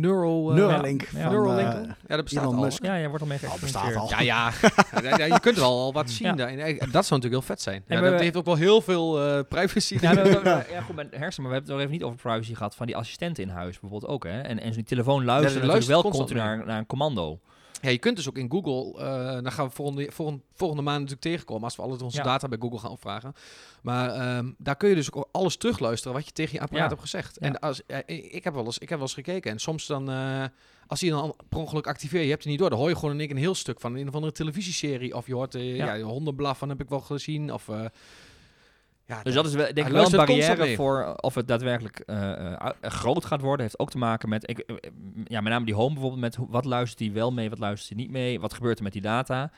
Neuro, 0.00 0.50
eh, 0.50 0.56
Neuralink 0.56 1.02
ja, 1.16 1.30
Neuralink. 1.30 1.72
eh, 1.72 1.80
ja, 2.08 2.14
dat 2.14 2.24
bestaat 2.24 2.42
Elon 2.44 2.54
al. 2.56 2.60
Musk. 2.62 2.82
ja, 2.84 2.98
jij 2.98 3.08
wordt 3.08 3.22
al 3.22 3.28
mee 3.28 3.38
Oh, 3.44 3.60
bestaat 3.60 3.82
geëxperimenteerd. 3.82 4.18
al. 4.18 4.24
Ja, 4.24 4.50
ja. 5.02 5.10
ja, 5.10 5.26
ja, 5.26 5.34
je 5.34 5.40
kunt 5.40 5.56
er 5.56 5.62
al 5.62 5.92
wat 5.92 6.10
zien. 6.10 6.26
Eh, 6.38 6.66
Dat 6.78 7.06
zou 7.06 7.20
natuurlijk 7.20 7.22
heel 7.24 7.42
vet 7.42 7.60
zijn. 7.62 7.82
En 7.86 8.02
dat 8.02 8.20
heeft 8.20 8.36
ook 8.36 8.44
wel 8.44 8.54
heel 8.56 8.80
veel 8.80 9.20
eh, 9.28 9.40
privacy. 9.48 9.98
Ja, 10.00 10.14
we- 10.14 10.22
we- 10.22 10.40
we- 10.42 10.66
ja, 10.72 10.80
goed, 10.80 10.94
met 10.94 11.06
hersen, 11.16 11.42
maar 11.42 11.50
we 11.52 11.56
hebben 11.58 11.60
het 11.60 11.68
nog 11.68 11.78
even 11.78 11.90
niet 11.90 12.02
over 12.02 12.16
privacy 12.18 12.54
gehad 12.54 12.74
van 12.74 12.86
die 12.86 12.96
assistenten 12.96 13.42
in 13.42 13.48
huis 13.48 13.80
bijvoorbeeld 13.80 14.12
ook. 14.12 14.24
Hè? 14.24 14.40
En, 14.40 14.60
en 14.60 14.72
zo'n 14.74 14.82
telefoon 14.84 15.24
luistert 15.24 15.54
natuurlijk 15.62 15.86
wel 15.86 15.94
luistert 16.02 16.16
continu 16.26 16.40
naar, 16.40 16.66
naar 16.66 16.78
een 16.78 16.86
commando. 16.86 17.40
Ja, 17.80 17.90
je 17.90 17.98
kunt 17.98 18.16
dus 18.16 18.28
ook 18.28 18.38
in 18.38 18.50
Google, 18.50 19.00
eh 19.04 19.42
dan 19.42 19.52
gaan 19.52 19.66
we 19.66 19.72
volgende, 19.72 20.08
volgende, 20.12 20.42
volgende 20.54 20.82
maand 20.82 20.96
natuurlijk 20.98 21.26
tegenkomen 21.26 21.64
als 21.64 21.76
we 21.76 21.82
alle 21.82 22.02
onze 22.04 22.16
Ja. 22.16 22.22
data 22.22 22.48
bij 22.48 22.58
Google 22.60 22.78
gaan 22.78 22.90
opvragen. 22.90 23.32
Maar 23.82 24.10
ehm, 24.10 24.50
daar 24.58 24.76
kun 24.76 24.88
je 24.88 24.94
dus 24.94 25.12
ook 25.12 25.28
alles 25.32 25.56
terugluisteren 25.56 26.16
wat 26.16 26.26
je 26.26 26.32
tegen 26.32 26.52
je 26.54 26.60
apparaat 26.60 26.82
Ja. 26.82 26.88
hebt 26.88 27.00
gezegd. 27.00 27.36
Ja. 27.40 27.46
En 27.46 27.58
als, 27.60 27.80
ik, 28.06 28.44
heb 28.44 28.54
wel 28.54 28.64
eens, 28.64 28.78
ik 28.78 28.88
heb 28.88 28.98
wel 28.98 29.06
eens 29.06 29.16
gekeken 29.16 29.50
en 29.50 29.58
soms 29.58 29.86
dan, 29.86 30.10
eh, 30.10 30.44
als 30.86 31.00
je 31.00 31.10
dan 31.10 31.34
per 31.48 31.58
ongeluk 31.58 31.86
activeert, 31.86 32.22
je 32.24 32.28
hebt 32.30 32.42
het 32.42 32.50
niet 32.50 32.60
door, 32.60 32.70
dan 32.70 32.78
hoor 32.78 32.88
je 32.88 32.96
gewoon 32.96 33.20
in 33.20 33.30
een 33.30 33.36
heel 33.36 33.54
stuk 33.54 33.80
van 33.80 33.94
een 33.96 34.08
of 34.08 34.14
andere 34.14 34.32
televisieserie. 34.32 35.16
Of 35.16 35.26
je 35.26 35.34
hoort 35.34 35.54
eh, 35.54 35.76
Ja. 35.76 36.00
hondenblaffen 36.00 36.68
heb 36.68 36.80
ik 36.80 36.88
wel 36.88 37.00
gezien. 37.00 37.52
Of, 37.52 37.68
ja, 39.08 39.22
Dus 39.22 39.34
dat 39.34 39.46
is 39.46 39.54
wel, 39.54 39.64
denk 39.64 39.86
ik 39.86 39.92
wel 39.92 40.04
een 40.04 40.10
luistert 40.10 40.26
barrière 40.26 40.76
voor 40.76 41.14
of 41.16 41.34
het 41.34 41.48
daadwerkelijk 41.48 41.98
eh, 41.98 42.52
eh, 42.52 42.70
groot 42.80 43.24
gaat 43.24 43.40
worden. 43.40 43.62
Heeft 43.62 43.78
ook 43.78 43.90
te 43.90 43.98
maken 43.98 44.28
met, 44.28 44.50
ik, 44.50 44.58
eh, 44.58 44.76
ja, 45.24 45.40
met 45.40 45.52
name 45.52 45.64
die 45.64 45.74
home 45.74 45.92
bijvoorbeeld, 45.92 46.20
met 46.20 46.36
wat 46.48 46.64
luistert 46.64 47.00
hij 47.00 47.12
wel 47.12 47.32
mee, 47.32 47.50
wat 47.50 47.58
luistert 47.58 47.88
hij 47.88 47.98
niet 47.98 48.10
mee, 48.10 48.40
wat 48.40 48.54
gebeurt 48.54 48.78
er 48.78 48.84
met 48.84 48.92
die 48.92 49.02
data. 49.02 49.50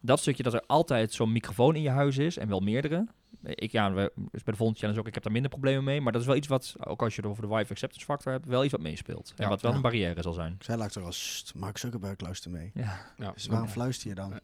Dat 0.00 0.20
stukje 0.20 0.42
dat 0.42 0.54
er 0.54 0.62
altijd 0.66 1.12
zo'n 1.12 1.32
microfoon 1.32 1.76
in 1.76 1.82
je 1.82 1.90
huis 1.90 2.18
is 2.18 2.38
en 2.38 2.48
wel 2.48 2.60
meerdere. 2.60 3.06
Ik, 3.42 3.72
ja, 3.72 3.92
we, 3.92 4.12
dus 4.16 4.42
bij 4.42 4.52
de 4.52 4.56
volgende 4.58 4.80
challenge 4.80 5.00
ook, 5.00 5.06
ik 5.06 5.14
heb 5.14 5.22
daar 5.22 5.32
minder 5.32 5.50
problemen 5.50 5.84
mee. 5.84 6.00
Maar 6.00 6.12
dat 6.12 6.20
is 6.20 6.26
wel 6.26 6.36
iets 6.36 6.48
wat, 6.48 6.74
ook 6.80 7.02
als 7.02 7.14
je 7.14 7.20
het 7.20 7.30
over 7.30 7.42
de 7.42 7.54
wifi 7.54 7.70
acceptance 7.70 8.04
factor 8.06 8.32
hebt, 8.32 8.46
wel 8.46 8.62
iets 8.62 8.72
wat 8.72 8.82
meespeelt. 8.82 9.32
En 9.36 9.48
wat 9.48 9.60
wel 9.60 9.70
ja. 9.70 9.76
een 9.76 9.82
barrière 9.82 10.22
zal 10.22 10.32
zijn. 10.32 10.52
Ik 10.52 10.64
zei 10.64 10.78
laatst 10.78 10.98
ook 10.98 11.04
al, 11.04 11.12
"Sst, 11.12 11.54
Mark 11.54 11.78
Zuckerberg 11.78 12.20
luistert 12.20 12.54
mee. 12.54 12.70
Ja. 12.74 13.00
ja. 13.16 13.30
Dus 13.32 13.46
waarom 13.46 13.68
fluister 13.68 14.08
je 14.08 14.14
dan? 14.14 14.40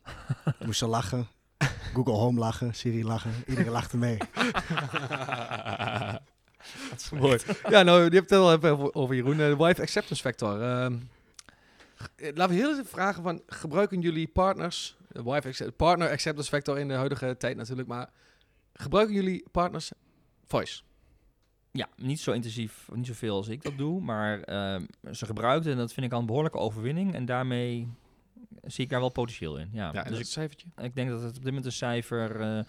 Moest 0.65 0.79
ze 0.79 0.87
lachen. 0.87 1.29
Google 1.95 2.13
Home 2.15 2.39
lachen, 2.39 2.75
Siri 2.75 3.05
lachen. 3.05 3.33
Iedereen 3.47 3.73
lachte 3.73 3.97
mee. 3.97 4.17
Mooi. 7.13 7.39
ja, 7.69 7.83
nou, 7.83 8.09
die 8.09 8.19
hebt 8.19 8.31
het 8.31 8.39
al 8.39 8.53
even 8.53 8.95
over, 8.95 9.15
Jeroen. 9.15 9.41
Eh, 9.41 9.47
De 9.49 9.57
wife 9.57 9.81
acceptance 9.83 10.23
factor. 10.23 10.63
Ehm, 10.63 10.97
eh, 12.17 12.31
laten 12.35 12.55
we 12.55 12.61
heel 12.61 12.71
even 12.73 12.87
vragen 12.87 13.23
van, 13.23 13.43
gebruiken 13.47 14.01
jullie 14.01 14.29
partners, 14.29 14.97
de 15.09 15.23
wife 15.23 15.49
accept- 15.49 15.77
partner 15.77 16.11
acceptance 16.11 16.51
factor 16.51 16.79
in 16.79 16.89
de 16.89 16.95
huidige 16.95 17.37
tijd 17.39 17.57
natuurlijk, 17.57 17.89
maar 17.89 18.09
gebruiken 18.73 19.15
jullie 19.15 19.45
partners 19.51 19.91
voice? 20.47 20.83
Ja, 21.73 21.89
niet 21.97 22.21
zo 22.21 22.33
intensief, 22.33 22.89
niet 22.93 23.07
zoveel 23.07 23.37
als 23.37 23.49
ik 23.49 23.63
dat 23.63 23.79
doe, 23.79 24.01
maar 24.01 24.41
ehm, 24.43 24.83
ze 25.13 25.27
gebruikten 25.27 25.73
en 25.73 25.79
dat 25.79 25.93
vind 25.93 26.07
ik 26.07 26.13
al 26.13 26.19
een 26.21 26.27
behoorlijke 26.27 26.59
overwinning. 26.59 27.15
En 27.15 27.25
daarmee 27.25 27.89
zie 28.71 28.85
ik 28.85 28.91
daar 28.91 29.01
wel 29.01 29.09
potentieel 29.09 29.57
in. 29.59 29.69
Ja, 29.73 29.91
Ja, 29.93 30.05
en 30.05 30.11
dus 30.11 30.19
dat 30.19 30.27
cijfertje? 30.29 30.67
ik, 30.77 30.85
ik 30.85 30.95
denk 30.95 31.09
dat 31.11 31.19
het 31.21 31.29
op 31.29 31.35
dit 31.35 31.45
moment 31.45 31.65
een 31.65 31.73
cijfer 31.73 32.41
eh 32.41 32.65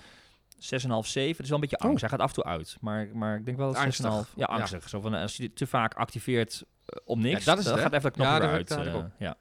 6,5, 0.58 1.08
7. 1.08 1.32
Het 1.32 1.40
is 1.40 1.48
wel 1.50 1.54
een 1.54 1.60
beetje 1.60 1.80
Oh. 1.80 1.86
angst. 1.86 2.02
Hij 2.02 2.10
gaat 2.10 2.20
af 2.20 2.28
en 2.28 2.34
toe 2.36 2.44
uit, 2.44 2.78
maar, 2.82 3.08
maar 3.14 3.38
ik 3.38 3.46
denk 3.46 3.58
wel 3.58 3.68
dat 3.74 3.76
Angstig. 3.82 4.06
6,5. 4.06 4.12
Ja, 4.12 4.26
Ja. 4.36 4.46
angstig. 4.46 4.90
Zo 4.90 5.00
van, 5.02 5.16
eh, 5.16 5.22
als 5.22 5.36
je 5.38 5.44
dit 5.44 5.56
te 5.56 5.68
vaak 5.68 5.94
activeert 5.94 6.64
eh, 6.86 7.00
op 7.06 7.18
niks, 7.18 7.44
dat 7.46 7.58
is 7.58 7.66
het, 7.66 7.74
dan 7.74 7.84
gaat 7.84 7.92
even 7.94 8.04
dat 8.04 8.12
knopje 8.14 8.32
Ja, 8.34 8.40
weer 8.40 8.48
dat 8.48 8.58
uit. 8.58 8.70
heb 8.70 8.78
ik- 8.80 8.86
dat 8.94 9.02
eh, 9.02 9.08
ik 9.08 9.12
ja. 9.18 9.38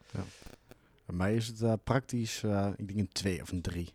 Bij 1.06 1.16
mij 1.16 1.34
is 1.34 1.46
het 1.46 1.62
eh, 1.62 1.72
praktisch, 1.84 2.42
eh, 2.42 2.68
ik 2.76 2.86
denk 2.86 2.98
een 2.98 3.08
2 3.12 3.42
of 3.42 3.50
een 3.52 3.60
3. 3.60 3.92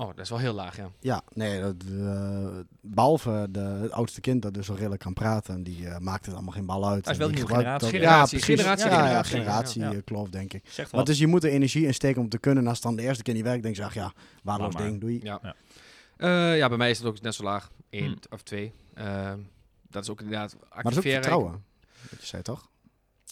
Oh, 0.00 0.06
dat 0.06 0.18
is 0.18 0.28
wel 0.28 0.38
heel 0.38 0.52
laag, 0.52 0.76
ja. 0.76 0.90
Ja, 1.00 1.22
nee, 1.32 1.60
dat, 1.60 1.74
eh, 2.00 2.46
behalve 2.80 3.46
de, 3.50 3.60
het 3.60 3.90
oudste 3.92 4.20
kind 4.20 4.42
dat 4.42 4.54
dus 4.54 4.66
wel 4.68 4.76
redelijk 4.76 5.02
kan 5.02 5.12
praten. 5.12 5.54
En 5.54 5.62
die 5.62 5.88
eh, 5.88 5.98
maakt 5.98 6.24
het 6.26 6.34
allemaal 6.34 6.52
geen 6.52 6.66
bal 6.66 6.88
uit. 6.88 7.04
Hij 7.04 7.12
is 7.12 7.18
wel 7.18 7.28
die 7.28 7.36
een 7.38 7.42
nieuwe 7.44 7.60
generatie. 7.60 7.90
dat- 7.90 8.00
Generatie, 8.00 8.38
ja, 8.38 8.44
precies. 8.44 8.62
generatie, 8.64 8.90
ja, 8.90 8.96
generatie, 8.96 9.36
Ja, 9.36 9.42
generatie 9.44 9.80
ja. 9.82 9.92
eh, 9.92 9.98
kloof, 10.04 10.28
denk 10.28 10.52
ik. 10.52 10.62
Zegt 10.64 10.76
Maar 10.90 11.00
wat. 11.00 11.06
dus 11.06 11.18
je 11.18 11.26
moet 11.26 11.44
er 11.44 11.50
energie 11.50 11.86
in 11.86 11.94
steken 11.94 12.20
om 12.22 12.28
te 12.28 12.38
kunnen. 12.38 12.62
En 12.62 12.68
als 12.68 12.78
het 12.78 12.86
dan 12.86 12.96
de 12.96 13.02
eerste 13.02 13.22
keer 13.22 13.34
niet 13.34 13.42
werkt, 13.42 13.62
denk 13.62 13.76
je, 13.76 13.84
ach 13.84 13.94
ja, 13.94 14.12
waardeloos 14.42 14.74
maar. 14.74 14.82
ding, 14.82 15.00
doei. 15.00 15.20
Ja. 15.22 15.38
Ja. 15.42 15.54
Eh, 16.16 16.56
ja, 16.56 16.68
bij 16.68 16.78
mij 16.78 16.90
is 16.90 16.98
het 16.98 17.06
ook 17.06 17.20
net 17.20 17.34
zo 17.34 17.42
laag. 17.42 17.70
Eén 17.90 18.04
Hmm. 18.04 18.16
of 18.30 18.42
twee. 18.42 18.72
Ehm, 18.94 19.38
dat 19.90 20.02
is 20.02 20.10
ook 20.10 20.20
inderdaad 20.20 20.52
Maar 20.54 20.60
dat 20.68 20.70
is 20.70 20.78
ook 20.78 20.84
activeren. 20.86 21.22
vertrouwen. 21.22 21.64
Wat 22.10 22.20
je 22.20 22.26
zei 22.26 22.42
toch? 22.42 22.68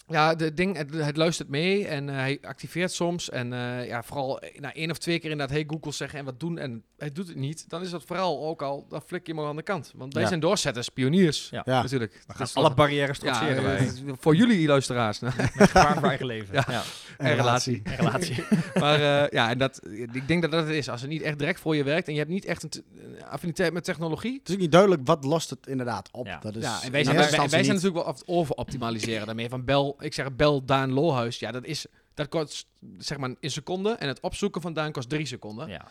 Ja, 0.09 0.35
de 0.35 0.53
ding, 0.53 0.77
het, 0.77 0.93
het 0.93 1.17
luistert 1.17 1.49
mee 1.49 1.87
en 1.87 2.09
eh, 2.09 2.15
hij 2.15 2.37
activeert 2.41 2.91
soms. 2.91 3.29
En 3.29 3.53
eh, 3.53 3.87
ja, 3.87 4.03
vooral 4.03 4.41
na 4.55 4.73
één 4.73 4.91
of 4.91 4.97
twee 4.97 5.19
keer 5.19 5.31
inderdaad, 5.31 5.55
hey 5.55 5.63
Google 5.67 5.91
zeggen 5.91 6.19
en 6.19 6.25
wat 6.25 6.39
doen. 6.39 6.57
En 6.57 6.83
hij 6.97 7.11
doet 7.11 7.27
het 7.27 7.35
niet. 7.37 7.69
Dan 7.69 7.81
is 7.81 7.89
dat 7.89 8.03
vooral 8.05 8.45
ook 8.45 8.61
al, 8.61 8.85
dan 8.89 9.01
flik 9.01 9.27
je 9.27 9.33
hem 9.33 9.41
al 9.41 9.47
aan 9.47 9.55
de 9.55 9.61
kant. 9.63 9.91
Want 9.95 10.13
wij 10.13 10.21
Ja. 10.21 10.27
zijn 10.27 10.39
doorzetters, 10.39 10.89
pioniers. 10.89 11.47
Ja. 11.49 11.61
Ja. 11.65 11.81
Natuurlijk. 11.81 12.13
We 12.13 12.19
Dat 12.27 12.35
gaan 12.37 12.47
alle 12.53 12.65
toch- 12.67 12.75
barrières 12.75 13.19
ja, 13.19 13.23
trotseren 13.31 13.63
wij. 13.63 13.77
eh, 13.77 14.13
voor 14.19 14.35
jullie 14.35 14.67
luisteraars. 14.67 15.19
Met 15.19 15.33
gevaar 15.33 15.97
voor 15.99 16.07
eigen 16.07 16.25
leven. 16.25 16.53
Ja. 16.55 16.63
Ja. 16.67 16.81
En 17.17 17.35
relatie. 17.35 17.81
En 17.83 17.95
relatie. 17.95 18.43
maar 18.79 19.23
eh, 19.23 19.29
ja, 19.31 19.49
en 19.49 19.57
dat, 19.57 19.81
ik 20.11 20.27
denk 20.27 20.41
dat 20.41 20.51
dat 20.51 20.65
het 20.65 20.75
is. 20.75 20.89
Als 20.89 21.01
het 21.01 21.09
niet 21.09 21.21
echt 21.21 21.39
direct 21.39 21.59
voor 21.59 21.75
je 21.75 21.83
werkt 21.83 22.07
en 22.07 22.13
je 22.13 22.19
hebt 22.19 22.31
niet 22.31 22.45
echt 22.45 22.63
een, 22.63 22.69
te- 22.69 22.83
een 22.97 23.23
affiniteit 23.25 23.73
met 23.73 23.83
technologie. 23.83 24.37
Het 24.39 24.47
is 24.49 24.53
ook 24.53 24.61
niet 24.61 24.71
duidelijk 24.71 25.01
wat 25.05 25.23
lost 25.25 25.49
het 25.49 25.67
inderdaad 25.67 26.09
op. 26.11 26.25
Ja. 26.25 26.39
Dat 26.39 26.55
is 26.55 26.63
ja, 26.63 26.79
en 26.83 26.91
wij 26.91 27.03
zijn, 27.03 27.15
wij, 27.15 27.49
wij 27.49 27.61
natuurlijk 27.61 27.93
wel 27.95 28.03
af- 28.05 28.21
over-optimaliseren 28.25 29.25
daarmee. 29.25 29.49
Van 29.49 29.65
bel, 29.65 29.96
ik 29.99 30.13
zeg 30.13 30.35
bel 30.35 30.65
Daan 30.65 30.91
Lohuis. 30.91 31.39
Ja, 31.39 31.51
dat 31.51 31.65
is, 31.65 31.85
dat 32.13 32.27
kost 32.27 32.67
zeg 32.97 33.17
maar 33.17 33.35
in 33.39 33.51
seconden. 33.51 33.99
En 33.99 34.07
het 34.07 34.19
opzoeken 34.19 34.61
van 34.61 34.73
Daan 34.73 34.91
kost 34.91 35.09
drie 35.09 35.25
seconden. 35.25 35.67
Ja, 35.69 35.85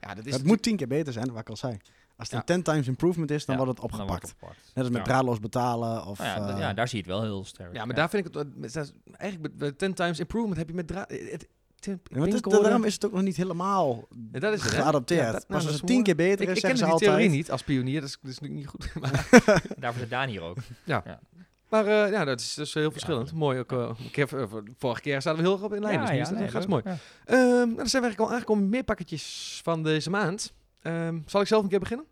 Ja. 0.00 0.14
dat 0.14 0.26
is. 0.26 0.32
Het 0.32 0.44
moet 0.44 0.62
tien 0.62 0.76
keer 0.76 0.88
beter 0.88 1.12
zijn, 1.12 1.30
wat 1.32 1.40
ik 1.40 1.48
al 1.48 1.56
zei. 1.56 1.72
Als 2.16 2.30
het 2.30 2.30
Ja. 2.46 2.54
een 2.54 2.62
10 2.62 2.72
times 2.72 2.86
improvement 2.88 3.30
is, 3.30 3.44
dan 3.44 3.56
Ja, 3.56 3.64
wordt 3.64 3.76
het 3.80 3.84
opgepakt. 3.90 4.10
wordt 4.10 4.24
het 4.24 4.32
opgepakt. 4.34 4.74
Net 4.74 4.84
als 4.84 4.88
met 4.94 5.06
Ja. 5.06 5.12
draadloos 5.12 5.40
betalen. 5.40 6.06
Of, 6.06 6.18
Nou 6.18 6.40
ja, 6.48 6.54
eh, 6.54 6.58
ja, 6.58 6.74
daar 6.74 6.88
zie 6.88 6.98
je 6.98 7.04
het 7.04 7.12
wel 7.12 7.22
heel 7.22 7.44
sterk. 7.44 7.74
Ja, 7.74 7.84
maar 7.84 7.94
daar 7.94 8.10
vind 8.10 8.26
ik 8.26 8.34
het, 8.34 8.46
is 8.60 8.92
eigenlijk 9.16 9.52
met- 9.52 9.58
met 9.60 9.78
10 9.78 9.94
times 9.94 10.18
improvement 10.18 10.56
heb 10.56 10.68
je 10.68 10.74
met 10.74 10.86
draad. 10.86 11.10
Het, 11.10 11.20
het, 11.30 11.46
Ja, 12.04 12.26
daarom 12.60 12.84
is 12.84 12.94
het 12.94 13.04
ook 13.06 13.12
nog 13.12 13.22
niet 13.22 13.36
helemaal 13.36 14.08
Ja, 14.32 14.38
dat 14.40 14.52
is 14.52 14.62
het, 14.62 14.70
hè? 14.72 14.80
geadopteerd. 14.82 15.20
Ja, 15.20 15.32
dat- 15.32 15.32
nou, 15.32 15.46
Pas 15.52 15.62
dat 15.62 15.70
als 15.72 15.80
het 15.80 15.86
tien 15.90 16.02
keer 16.02 16.14
beter 16.16 16.40
Ik, 16.40 16.48
is, 16.48 16.56
ik 16.56 16.62
ken 16.62 16.76
zeggen 16.76 16.98
ze 16.98 17.04
die 17.04 17.08
theorie 17.12 17.28
niet 17.30 17.50
als 17.50 17.62
pionier, 17.62 18.00
dat 18.00 18.08
is, 18.08 18.18
dat 18.22 18.30
is 18.30 18.38
natuurlijk 18.38 18.72
niet 18.72 18.92
goed. 18.92 18.94
Maar, 19.02 19.62
Daarvoor 19.78 20.00
zit 20.00 20.10
Daan 20.10 20.28
hier 20.28 20.42
ook. 20.42 20.56
Maar 21.68 21.86
eh, 21.86 22.10
ja, 22.12 22.24
dat 22.24 22.40
is 22.40 22.54
dus 22.54 22.74
heel 22.74 22.90
verschillend. 22.90 23.32
Mooi 23.32 23.58
ook. 23.58 23.72
eh, 23.72 23.90
ik 24.06 24.16
heb, 24.16 24.32
eh, 24.32 24.44
vorige 24.78 25.00
keer 25.00 25.22
zaten 25.22 25.40
we 25.42 25.44
heel 25.46 25.56
erg 25.56 25.64
op 25.64 25.74
in 25.74 25.82
lijn, 25.82 26.00
dus 26.00 26.10
nu 26.10 26.18
is 26.20 26.28
dat 26.28 26.38
nee, 26.38 26.48
gaat 26.48 26.60
leuk. 26.60 26.68
mooi. 26.68 26.82
Ja. 26.84 26.96
Ehm, 27.24 27.38
nou, 27.38 27.74
dan 27.74 27.88
zijn 27.88 28.02
we 28.02 28.08
eigenlijk 28.08 28.18
al 28.18 28.32
aangekomen 28.32 28.68
meer 28.68 28.84
pakketjes 28.84 29.60
van 29.64 29.82
deze 29.82 30.10
maand. 30.10 30.52
Ehm, 30.82 31.18
zal 31.26 31.40
ik 31.40 31.46
zelf 31.46 31.62
een 31.62 31.68
keer 31.68 31.78
beginnen? 31.78 32.06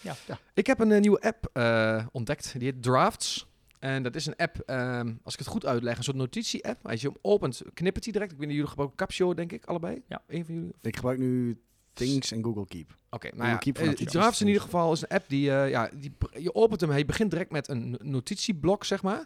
Ja. 0.00 0.14
Ja. 0.26 0.38
Ik 0.54 0.66
heb 0.66 0.80
een 0.80 0.92
eh, 0.92 1.00
nieuwe 1.00 1.20
app 1.20 1.50
eh, 1.52 2.06
ontdekt. 2.12 2.52
Die 2.58 2.72
heet 2.72 2.82
Drafts. 2.82 3.46
En 3.78 4.02
dat 4.02 4.14
is 4.14 4.26
een 4.26 4.36
app, 4.36 4.56
ehm, 4.66 5.12
als 5.22 5.32
ik 5.32 5.38
het 5.38 5.48
goed 5.48 5.66
uitleg, 5.66 5.96
een 5.98 6.04
soort 6.04 6.16
notitie-app. 6.16 6.88
Als 6.88 7.00
je 7.00 7.06
hem 7.08 7.16
opent, 7.22 7.62
knippert 7.74 8.04
hij 8.04 8.12
direct. 8.12 8.32
Ik 8.32 8.38
weet 8.38 8.46
niet, 8.46 8.54
jullie 8.56 8.70
gebruiken 8.70 8.98
Capsio, 8.98 9.34
denk 9.34 9.52
ik, 9.52 9.64
allebei. 9.64 10.02
Ja. 10.08 10.22
Eén 10.28 10.44
van 10.44 10.54
jullie? 10.54 10.72
Ik 10.82 10.96
gebruik 10.96 11.18
nu 11.18 11.60
Things 11.96 12.32
en 12.32 12.44
Google 12.44 12.66
Keep. 12.66 12.96
Oké, 13.10 13.26
nou 13.26 13.38
Google 13.38 13.50
ja, 13.50 13.56
Keep 13.56 13.78
eh. 13.78 14.06
Drafts 14.06 14.40
in 14.40 14.46
ieder 14.46 14.62
geval 14.62 14.92
is 14.92 15.02
een 15.02 15.08
app 15.08 15.28
die, 15.28 15.50
eh, 15.50 15.70
ja, 15.70 15.90
die, 15.94 16.12
je 16.38 16.54
opent 16.54 16.80
hem, 16.80 16.90
hij 16.90 17.06
begint 17.06 17.30
direct 17.30 17.50
met 17.50 17.68
een 17.68 17.98
notitieblok, 18.02 18.84
zeg 18.84 19.02
maar. 19.02 19.24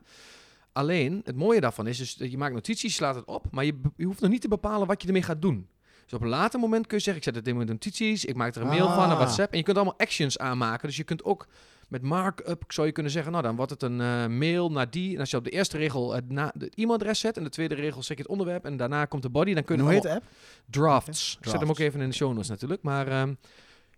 Alleen, 0.72 1.20
het 1.24 1.36
mooie 1.36 1.60
daarvan 1.60 1.86
is 1.86 1.98
dus, 1.98 2.14
dat 2.14 2.30
je 2.30 2.38
maakt 2.38 2.54
notities, 2.54 2.90
je 2.90 2.96
slaat 2.96 3.14
het 3.14 3.24
op, 3.24 3.46
maar 3.50 3.64
je, 3.64 3.80
je 3.96 4.04
hoeft 4.04 4.20
nog 4.20 4.30
niet 4.30 4.40
te 4.40 4.48
bepalen 4.48 4.86
wat 4.86 5.00
je 5.02 5.06
ermee 5.06 5.22
gaat 5.22 5.42
doen. 5.42 5.68
Dus 6.04 6.12
op 6.12 6.24
een 6.24 6.28
later 6.28 6.60
moment 6.60 6.86
kun 6.86 6.96
je 6.96 7.02
zeggen, 7.02 7.22
ik 7.22 7.28
zet 7.28 7.38
het 7.38 7.48
in 7.48 7.56
mijn 7.56 7.68
notities, 7.68 8.24
ik 8.24 8.34
maak 8.34 8.54
er 8.54 8.62
een 8.62 8.68
mail 8.68 8.88
van, 8.88 9.04
een 9.04 9.10
Ah. 9.10 9.16
WhatsApp. 9.16 9.52
En 9.52 9.58
je 9.58 9.64
kunt 9.64 9.76
allemaal 9.76 9.98
actions 9.98 10.38
aanmaken, 10.38 10.88
dus 10.88 10.96
je 10.96 11.04
kunt 11.04 11.24
ook 11.24 11.46
met 11.90 12.02
markup, 12.02 12.62
zou 12.68 12.86
je 12.86 12.92
kunnen 12.92 13.12
zeggen, 13.12 13.32
nou 13.32 13.44
dan 13.44 13.56
wordt 13.56 13.70
het 13.70 13.82
een 13.82 14.00
eh, 14.00 14.26
mail 14.26 14.70
naar 14.70 14.90
die. 14.90 15.14
En 15.14 15.20
als 15.20 15.30
je 15.30 15.36
op 15.36 15.44
de 15.44 15.50
eerste 15.50 15.76
regel 15.76 16.12
het 16.14 16.30
na, 16.30 16.52
de 16.54 16.70
e-mailadres 16.74 17.20
zet 17.20 17.36
en 17.36 17.44
de 17.44 17.50
tweede 17.50 17.74
regel 17.74 18.02
zeg 18.02 18.16
je 18.16 18.22
het 18.22 18.32
onderwerp 18.32 18.64
en 18.64 18.76
daarna 18.76 19.04
komt 19.04 19.22
de 19.22 19.28
body, 19.30 19.54
dan 19.54 19.64
kun 19.64 19.74
En 19.78 19.80
je 19.84 19.86
hoe 19.86 19.94
heet 20.00 20.02
de 20.08 20.14
app? 20.14 20.24
Drafts. 20.70 21.36
Ik 21.40 21.48
zet 21.48 21.60
hem 21.60 21.68
ook 21.70 21.78
even 21.78 22.00
in 22.00 22.08
de 22.08 22.14
show 22.14 22.32
notes 22.32 22.48
natuurlijk. 22.48 22.82
Maar 22.82 23.08
ehm, 23.08 23.34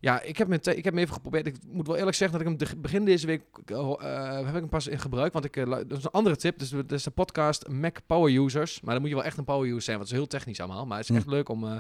ja, 0.01 0.21
ik 0.21 0.37
heb, 0.37 0.53
te- 0.53 0.77
ik 0.77 0.85
heb 0.85 0.93
hem 0.93 1.03
even 1.03 1.15
geprobeerd. 1.15 1.47
Ik 1.47 1.57
moet 1.69 1.87
wel 1.87 1.97
eerlijk 1.97 2.17
zeggen 2.17 2.39
dat 2.39 2.49
ik 2.53 2.59
hem 2.59 2.69
de- 2.69 2.77
begin 2.81 3.05
deze 3.05 3.27
week 3.27 3.43
eh, 3.65 3.79
eh, 4.01 4.37
heb 4.37 4.47
ik 4.49 4.53
hem 4.55 4.69
pas 4.69 4.87
in 4.87 4.99
gebruik. 4.99 5.33
Want 5.33 5.45
ik, 5.45 5.57
eh, 5.57 5.71
dat 5.71 5.99
is 5.99 6.05
een 6.05 6.11
andere 6.11 6.37
tip. 6.37 6.59
Dus 6.59 6.71
dat 6.71 6.93
is 6.93 7.03
de 7.03 7.11
podcast 7.11 7.69
Mac 7.69 7.97
Power 8.07 8.45
Users. 8.45 8.81
Maar 8.81 8.93
dan 8.93 9.01
moet 9.01 9.11
je 9.11 9.17
wel 9.17 9.27
echt 9.27 9.39
een 9.39 9.45
power 9.45 9.69
user 9.69 9.83
zijn. 9.83 9.97
Want 9.97 10.09
het 10.09 10.19
is 10.19 10.25
heel 10.25 10.33
technisch 10.39 10.61
allemaal. 10.61 10.87
Maar 10.87 10.99
het 10.99 11.11
is 11.11 11.17
echt 11.17 11.27
leuk 11.27 11.49
om... 11.49 11.65
eh, 11.65 11.77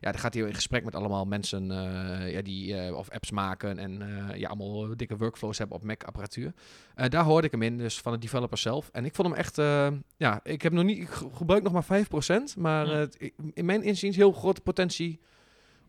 ja, 0.00 0.10
dan 0.10 0.20
gaat 0.20 0.34
hij 0.34 0.42
in 0.42 0.54
gesprek 0.54 0.84
met 0.84 0.94
allemaal 0.94 1.24
mensen 1.24 1.70
eh, 1.70 2.32
ja, 2.32 2.42
die 2.42 2.76
eh, 2.76 2.96
of 2.96 3.10
apps 3.10 3.30
maken 3.30 3.78
en 3.78 4.02
eh, 4.02 4.38
ja, 4.38 4.48
allemaal 4.48 4.96
dikke 4.96 5.16
workflows 5.16 5.58
hebben 5.58 5.76
op 5.76 5.82
Mac-apparatuur. 5.84 6.52
Daar 7.08 7.24
hoorde 7.24 7.46
ik 7.46 7.52
hem 7.52 7.62
in, 7.62 7.78
dus 7.78 8.00
van 8.00 8.12
de 8.12 8.18
developer 8.18 8.58
zelf. 8.58 8.88
En 8.92 9.04
ik 9.04 9.14
vond 9.14 9.28
hem 9.28 9.36
echt, 9.36 9.56
ja, 10.16 10.40
ik 10.44 10.62
heb 10.62 10.72
nog 10.72 10.84
niet, 10.84 10.98
ik 10.98 11.08
ge- 11.08 11.28
gebruik 11.34 11.62
nog 11.62 11.72
maar 11.72 12.04
5%, 12.06 12.56
maar 12.58 13.06
in 13.54 13.64
mijn 13.64 13.82
inziens 13.82 14.16
heel 14.16 14.32
grote 14.32 14.60
potentie 14.60 15.20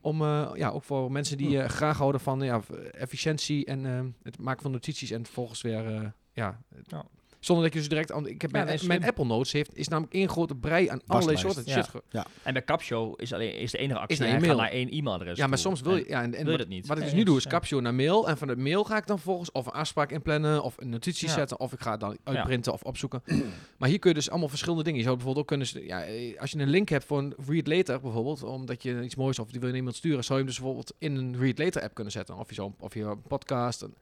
om, 0.01 0.23
ja, 0.55 0.69
ook 0.69 0.83
voor 0.83 1.11
mensen 1.11 1.37
die 1.37 1.61
eh, 1.61 1.69
graag 1.69 1.97
houden 1.97 2.21
van 2.21 2.41
ja, 2.41 2.61
efficiëntie 2.91 3.65
en 3.65 4.15
het 4.23 4.39
maken 4.39 4.61
van 4.61 4.71
notities 4.71 5.11
en 5.11 5.23
vervolgens 5.25 5.61
weer, 5.61 6.13
ja, 6.33 6.59
Ja. 6.87 7.05
Zonder 7.39 7.63
dat 7.65 7.73
je 7.73 7.79
dus 7.79 7.89
direct 7.89 8.11
aan, 8.11 8.27
ik 8.27 8.41
heb 8.41 8.55
Ja, 8.55 8.63
mijn, 8.63 8.79
mijn. 8.87 9.03
Apple 9.05 9.25
Notes 9.25 9.51
heeft, 9.51 9.75
is 9.77 9.87
namelijk 9.87 10.13
één 10.13 10.29
grote 10.29 10.55
brei 10.55 10.87
aan 10.87 11.01
allerlei 11.07 11.37
soorten 11.37 11.63
Ja. 11.65 11.73
shit. 11.73 11.87
ge- 11.87 12.23
En 12.43 12.53
bij 12.53 12.63
Capsho 12.63 13.13
is, 13.15 13.33
alleen, 13.33 13.53
is 13.57 13.71
de 13.71 13.77
enige 13.77 13.99
actie 13.99 14.19
naar 14.19 14.27
naar, 14.27 14.37
één 14.37 14.45
gaat 14.47 14.55
mail. 14.57 14.67
naar 14.67 14.75
één 14.79 14.89
e-mailadres 14.89 15.37
Ja, 15.37 15.47
maar 15.47 15.57
toe. 15.57 15.67
soms 15.67 15.81
wil 15.81 15.95
je... 15.95 16.05
Ja, 16.07 16.21
en, 16.21 16.35
en 16.35 16.43
wil 16.43 16.51
je 16.51 16.57
dat 16.57 16.67
niet? 16.67 16.87
Wat 16.87 16.97
ik 16.97 17.03
dus 17.03 17.13
nu 17.13 17.23
doe 17.23 17.37
is 17.37 17.43
ja. 17.43 17.49
Capsio 17.49 17.79
naar 17.79 17.93
mail. 17.93 18.27
En 18.29 18.37
van 18.37 18.47
de 18.47 18.55
mail 18.55 18.83
ga 18.83 18.97
ik 18.97 19.07
dan 19.07 19.19
volgens 19.19 19.51
of 19.51 19.65
een 19.65 19.71
afspraak 19.71 20.11
inplannen... 20.11 20.63
of 20.63 20.75
een 20.77 20.89
notitie 20.89 21.27
Ja. 21.27 21.33
zetten... 21.33 21.59
of 21.59 21.73
ik 21.73 21.79
ga 21.81 21.91
het 21.91 21.99
dan 21.99 22.17
uitprinten 22.23 22.73
of 22.73 22.81
opzoeken. 22.83 23.23
maar 23.77 23.89
hier 23.89 23.99
kun 23.99 24.09
je 24.09 24.15
dus 24.15 24.29
allemaal 24.29 24.49
verschillende 24.49 24.83
dingen. 24.83 24.97
Je 24.99 25.05
zou 25.05 25.15
bijvoorbeeld 25.15 25.51
ook 25.51 25.57
kunnen... 25.59 25.87
Ja, 25.87 26.03
eh, 26.03 26.39
als 26.39 26.51
je 26.51 26.59
een 26.59 26.69
link 26.69 26.89
hebt 26.89 27.05
voor 27.05 27.17
een 27.17 27.33
read 27.47 27.67
later 27.67 27.99
bijvoorbeeld... 28.01 28.43
omdat 28.43 28.83
je 28.83 29.03
iets 29.03 29.15
moois 29.15 29.39
of 29.39 29.51
die 29.51 29.59
wil 29.59 29.69
je 29.69 29.75
iemand 29.75 29.95
sturen... 29.95 30.23
zou 30.23 30.39
je 30.39 30.45
hem 30.45 30.53
dus 30.53 30.61
bijvoorbeeld 30.63 30.93
in 30.97 31.15
een 31.15 31.37
read 31.39 31.57
later 31.59 31.81
app 31.81 31.93
kunnen 31.93 32.13
zetten. 32.13 32.37
Of 32.37 32.49
je, 32.49 32.55
zo, 32.55 32.75
of 32.79 32.93
je 32.93 33.01
een 33.03 33.21
podcast... 33.21 33.81
en- 33.81 33.93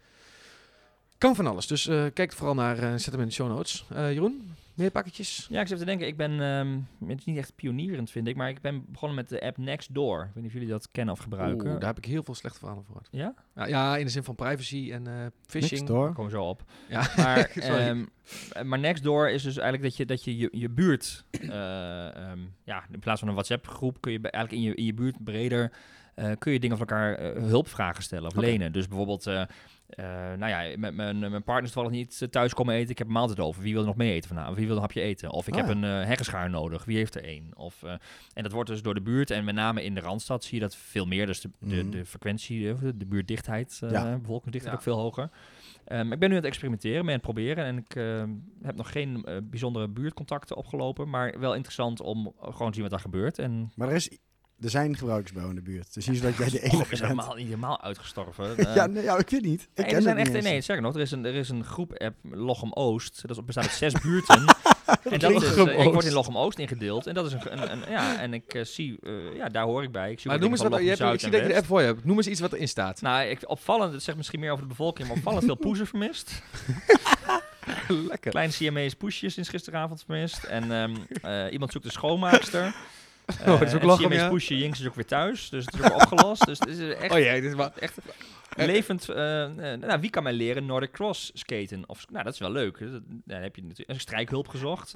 kan 1.18 1.36
van 1.36 1.48
alles. 1.48 1.68
Dus 1.68 1.88
eh, 1.88 2.06
kijk 2.14 2.32
vooral 2.34 2.56
naar... 2.56 2.78
eh, 2.78 2.90
zet 2.96 3.12
hem 3.12 3.20
in 3.22 3.28
de 3.28 3.34
show 3.34 3.48
notes. 3.50 3.86
Eh, 3.90 4.14
Jeroen, 4.14 4.56
meer 4.74 4.92
pakketjes? 4.92 5.48
Ja, 5.50 5.62
ik 5.62 5.68
zit 5.68 5.78
te 5.78 5.86
denken, 5.86 6.08
ik 6.08 6.18
ben, 6.18 6.32
ehm, 6.42 6.78
het 7.10 7.20
is 7.20 7.26
niet 7.26 7.38
echt 7.38 7.56
pionierend 7.56 8.12
vind 8.12 8.28
ik, 8.28 8.36
maar 8.36 8.50
ik 8.50 8.62
ben 8.62 8.86
begonnen 8.88 9.18
met 9.18 9.30
de 9.30 9.42
app 9.42 9.58
Nextdoor. 9.58 10.20
Ik 10.22 10.26
weet 10.26 10.36
niet 10.36 10.46
of 10.46 10.54
jullie 10.54 10.68
dat 10.70 10.90
kennen 10.92 11.14
of 11.14 11.20
gebruiken. 11.20 11.70
Oeh, 11.70 11.80
daar 11.80 11.90
heb 11.90 11.98
ik 11.98 12.06
heel 12.06 12.24
veel 12.24 12.36
slechte 12.36 12.60
verhalen 12.60 12.84
voor 12.84 12.96
gehad. 12.96 13.10
Ja? 13.12 13.34
Ja, 13.56 13.68
ja, 13.68 13.98
in 13.98 14.06
de 14.06 14.12
zin 14.12 14.24
van 14.24 14.36
privacy 14.36 14.90
en 14.92 15.08
eh 15.08 15.14
phishing. 15.46 15.72
Niks 15.72 15.86
door. 15.92 16.06
Daar 16.06 16.14
komen 16.14 16.32
we 16.32 16.38
zo 16.38 16.44
op. 16.44 16.64
Ja, 16.90 17.10
Maar, 17.18 17.50
Sorry. 17.54 18.06
ehm, 18.54 18.68
maar 18.68 18.80
Nextdoor 18.80 19.30
is 19.30 19.44
dus 19.44 19.58
eigenlijk 19.58 19.84
dat 19.84 19.98
je 19.98 20.06
dat 20.06 20.24
je, 20.24 20.38
je, 20.38 20.50
je 20.52 20.70
buurt, 20.70 21.24
eh, 21.32 22.16
ehm, 22.16 22.40
ja, 22.64 22.84
in 22.92 23.00
plaats 23.00 23.20
van 23.20 23.28
een 23.28 23.34
WhatsApp 23.36 23.68
groep, 23.68 24.02
kun 24.02 24.12
je 24.12 24.20
eigenlijk 24.22 24.54
in 24.64 24.70
je, 24.70 24.76
in 24.76 24.86
je 24.86 24.94
buurt 24.94 25.24
breder, 25.24 25.72
eh, 26.16 26.32
kun 26.38 26.52
je 26.52 26.60
dingen 26.60 26.78
van 26.78 26.88
elkaar 26.88 27.20
hulpvragen 27.36 28.04
stellen 28.04 28.30
of 28.30 28.36
lenen. 28.36 28.72
Dus 28.72 28.88
bijvoorbeeld, 28.88 29.28
eh, 29.28 29.42
eh, 29.88 30.06
nou 30.34 30.48
ja, 30.48 30.78
met 30.78 30.94
mijn, 30.96 31.20
mijn 31.20 31.44
partner 31.44 31.64
toevallig 31.72 31.92
niet 31.92 32.22
eh, 32.22 32.28
thuis 32.28 32.54
komen 32.54 32.76
eten, 32.76 32.90
ik 32.92 32.98
heb 32.98 33.08
een 33.08 33.14
maaltijd 33.14 33.40
over. 33.40 33.62
Wie 33.62 33.72
wil 33.72 33.82
er 33.82 33.88
nog 33.88 33.96
mee 33.96 34.14
eten 34.14 34.30
vanavond? 34.30 34.58
Wie 34.58 34.66
wil 34.68 34.76
een 34.76 34.82
hapje 34.82 35.02
eten? 35.02 35.32
Of 35.32 35.48
ik 35.48 35.54
Ah, 35.54 35.60
heb 35.60 35.70
ja. 35.70 35.76
een 35.90 36.02
uh, 36.02 36.08
heggenschaar 36.08 36.50
nodig, 36.50 36.86
wie 36.86 36.98
heeft 36.98 37.16
er 37.16 37.24
één? 37.24 37.50
Of, 37.56 37.84
eh, 37.84 37.92
en 38.34 38.44
dat 38.44 38.52
wordt 38.52 38.70
dus 38.70 38.82
door 38.82 38.94
de 38.94 39.02
buurt 39.02 39.32
en 39.32 39.44
met 39.46 39.56
name 39.56 39.84
in 39.84 39.94
de 39.94 40.00
Randstad 40.02 40.44
zie 40.44 40.56
je 40.56 40.62
dat 40.64 40.76
veel 40.76 41.06
meer. 41.06 41.26
Dus 41.26 41.42
de, 41.42 41.50
de, 41.60 41.76
Mhm. 41.76 41.90
de 41.90 42.06
frequentie, 42.06 42.70
eh, 42.70 42.80
de, 42.80 42.98
de 42.98 43.06
buurtdichtheid, 43.06 43.80
eh 43.84 43.92
Ja. 43.92 44.18
bevolkingsdichtheid 44.18 44.64
Ja. 44.66 44.72
ook 44.74 44.96
veel 44.96 45.04
hoger. 45.04 45.30
Ehm, 45.86 46.12
ik 46.12 46.20
ben 46.20 46.30
nu 46.30 46.36
aan 46.36 46.42
het 46.42 46.50
experimenteren, 46.50 46.98
ben 47.00 47.08
aan 47.08 47.14
het 47.14 47.22
proberen 47.22 47.66
en 47.66 47.78
ik 47.78 47.96
ehm, 47.96 48.30
heb 48.62 48.76
nog 48.76 48.92
geen 48.92 49.24
eh, 49.26 49.38
bijzondere 49.44 49.88
buurtcontacten 49.88 50.56
opgelopen, 50.58 51.10
maar 51.10 51.40
wel 51.40 51.56
interessant 51.56 52.02
om 52.02 52.26
eh, 52.42 52.52
gewoon 52.54 52.68
te 52.68 52.74
zien 52.74 52.82
wat 52.82 52.92
daar 52.92 53.00
gebeurt. 53.00 53.40
En 53.40 53.72
Maar 53.76 53.90
er, 53.90 53.96
is, 53.96 54.18
er 54.62 54.70
zijn 54.70 54.98
gebruikers 54.98 55.32
bij 55.32 55.42
jou 55.42 55.56
in 55.56 55.64
de 55.64 55.72
buurt. 55.72 55.94
Dus 55.94 56.08
niet 56.08 56.18
zo 56.18 56.24
dat 56.24 56.36
jij 56.38 56.50
de 56.50 56.62
enige 56.72 56.92
is 56.94 57.00
helemaal 57.00 57.36
niet 57.36 57.46
helemaal 57.46 57.82
uitgestorven. 57.82 58.46
Eh, 58.58 58.76
ja, 58.76 58.86
nee, 58.86 59.04
ja, 59.04 59.18
ik 59.18 59.30
weet 59.30 59.42
niet. 59.42 59.62
Ik 59.62 59.68
nee, 59.76 59.86
ken 59.86 59.96
er 59.96 60.02
zijn 60.02 60.18
het 60.18 60.26
echt, 60.28 60.36
niet 60.36 60.44
nee, 60.46 60.62
zeker 60.62 60.82
nog. 60.82 60.96
Er 60.96 61.02
is 61.02 61.12
een, 61.12 61.26
er 61.26 61.36
is 61.36 61.50
een 61.50 61.64
groep-app, 61.64 62.16
Lochem 62.32 62.74
Oost. 62.74 63.22
Dat 63.28 63.38
is- 63.38 63.46
bestaat 63.46 63.64
uit 63.64 63.74
zes 63.74 63.94
buurten. 64.02 64.46
en 65.04 65.20
dat 65.20 65.32
is, 65.32 65.56
eh, 65.56 65.86
ik 65.86 65.94
word 65.94 66.06
in 66.06 66.14
Lochem 66.14 66.38
Oost 66.38 66.60
ingedeeld. 66.60 67.08
En 67.08 67.14
dat 67.14 67.26
is 67.26 67.34
een, 67.34 67.52
een, 67.62 67.72
een- 67.72 67.90
ja, 67.92 68.20
en 68.20 68.34
ik 68.34 68.54
eh, 68.54 68.64
zie, 68.64 68.98
eh, 69.02 69.36
ja, 69.36 69.50
daar 69.50 69.64
hoor 69.64 69.84
ik 69.84 69.92
bij. 69.92 70.12
Ik 70.12 70.20
zie 70.20 70.30
Maar 70.30 70.40
noem 70.40 70.52
eens 70.52 70.62
wat, 70.62 70.80
je 70.82 70.88
hebt, 70.88 71.00
ik 71.14 71.20
zie 71.20 71.30
dat 71.32 71.42
je 71.42 71.48
de 71.48 71.56
app 71.56 71.66
voor 71.66 71.80
je 71.80 71.86
hebt. 71.86 72.06
Noem 72.06 72.18
eens 72.18 72.28
iets 72.28 72.40
wat 72.40 72.54
erin 72.54 72.68
staat. 72.68 73.02
Nou, 73.02 73.26
ik, 73.28 73.40
opvallend, 73.50 73.94
het 73.94 74.04
zegt 74.04 74.18
misschien 74.18 74.40
meer 74.40 74.52
over 74.52 74.64
de 74.64 74.70
bevolking, 74.70 75.08
maar 75.08 75.18
opvallend 75.18 75.44
veel 75.46 75.56
poezen 75.56 75.88
vermist. 75.88 76.42
Lekker. 77.88 78.32
Kleine 78.32 78.54
CMA's 78.54 78.94
poesjes 78.94 79.34
sinds 79.34 79.50
gisteravond 79.50 80.04
vermist. 80.06 80.44
En 80.44 80.72
ehm, 80.72 80.96
eh, 81.22 81.52
iemand 81.54 81.72
zoekt 81.72 81.86
een 81.86 81.92
schoonmaakster. 81.92 82.76
Oh, 83.40 83.46
dat 83.46 83.62
is 83.62 83.74
ook 83.74 83.82
Uh, 83.82 83.88
lachen, 83.88 84.06
CMA's 84.06 84.18
ja. 84.20 84.30
poesje 84.30 84.58
Jinx 84.58 84.80
is 84.80 84.88
ook 84.88 84.96
weer 84.96 85.06
thuis. 85.06 85.50
Dus 85.50 85.66
het 85.66 85.74
is 85.74 85.82
ook 85.82 85.96
opgelost. 86.02 86.46
Dus 86.46 86.60
het 86.60 86.68
is 86.68 86.80
echt, 86.96 87.12
Oh 87.14 87.18
jee, 87.20 87.42
dit 87.42 87.50
is 87.52 87.56
wel... 87.58 87.72
echt 87.80 87.98
levend. 88.56 89.10
eh, 89.10 89.44
eh, 89.74 89.80
nou, 89.80 90.00
wie 90.02 90.10
kan 90.10 90.24
mij 90.24 90.34
leren 90.34 90.66
Nordic 90.66 90.92
Cross 90.92 91.32
skaten? 91.34 91.84
Of, 91.88 92.06
nou, 92.12 92.24
dat 92.24 92.34
is 92.34 92.40
wel 92.40 92.52
leuk. 92.52 92.78
Dus 92.80 92.92
dat- 92.92 93.02
Dan 93.26 93.42
heb 93.42 93.56
je 93.56 93.62
natuurlijk 93.62 93.90
een 93.90 94.00
strijkhulp 94.00 94.48
gezocht. 94.48 94.94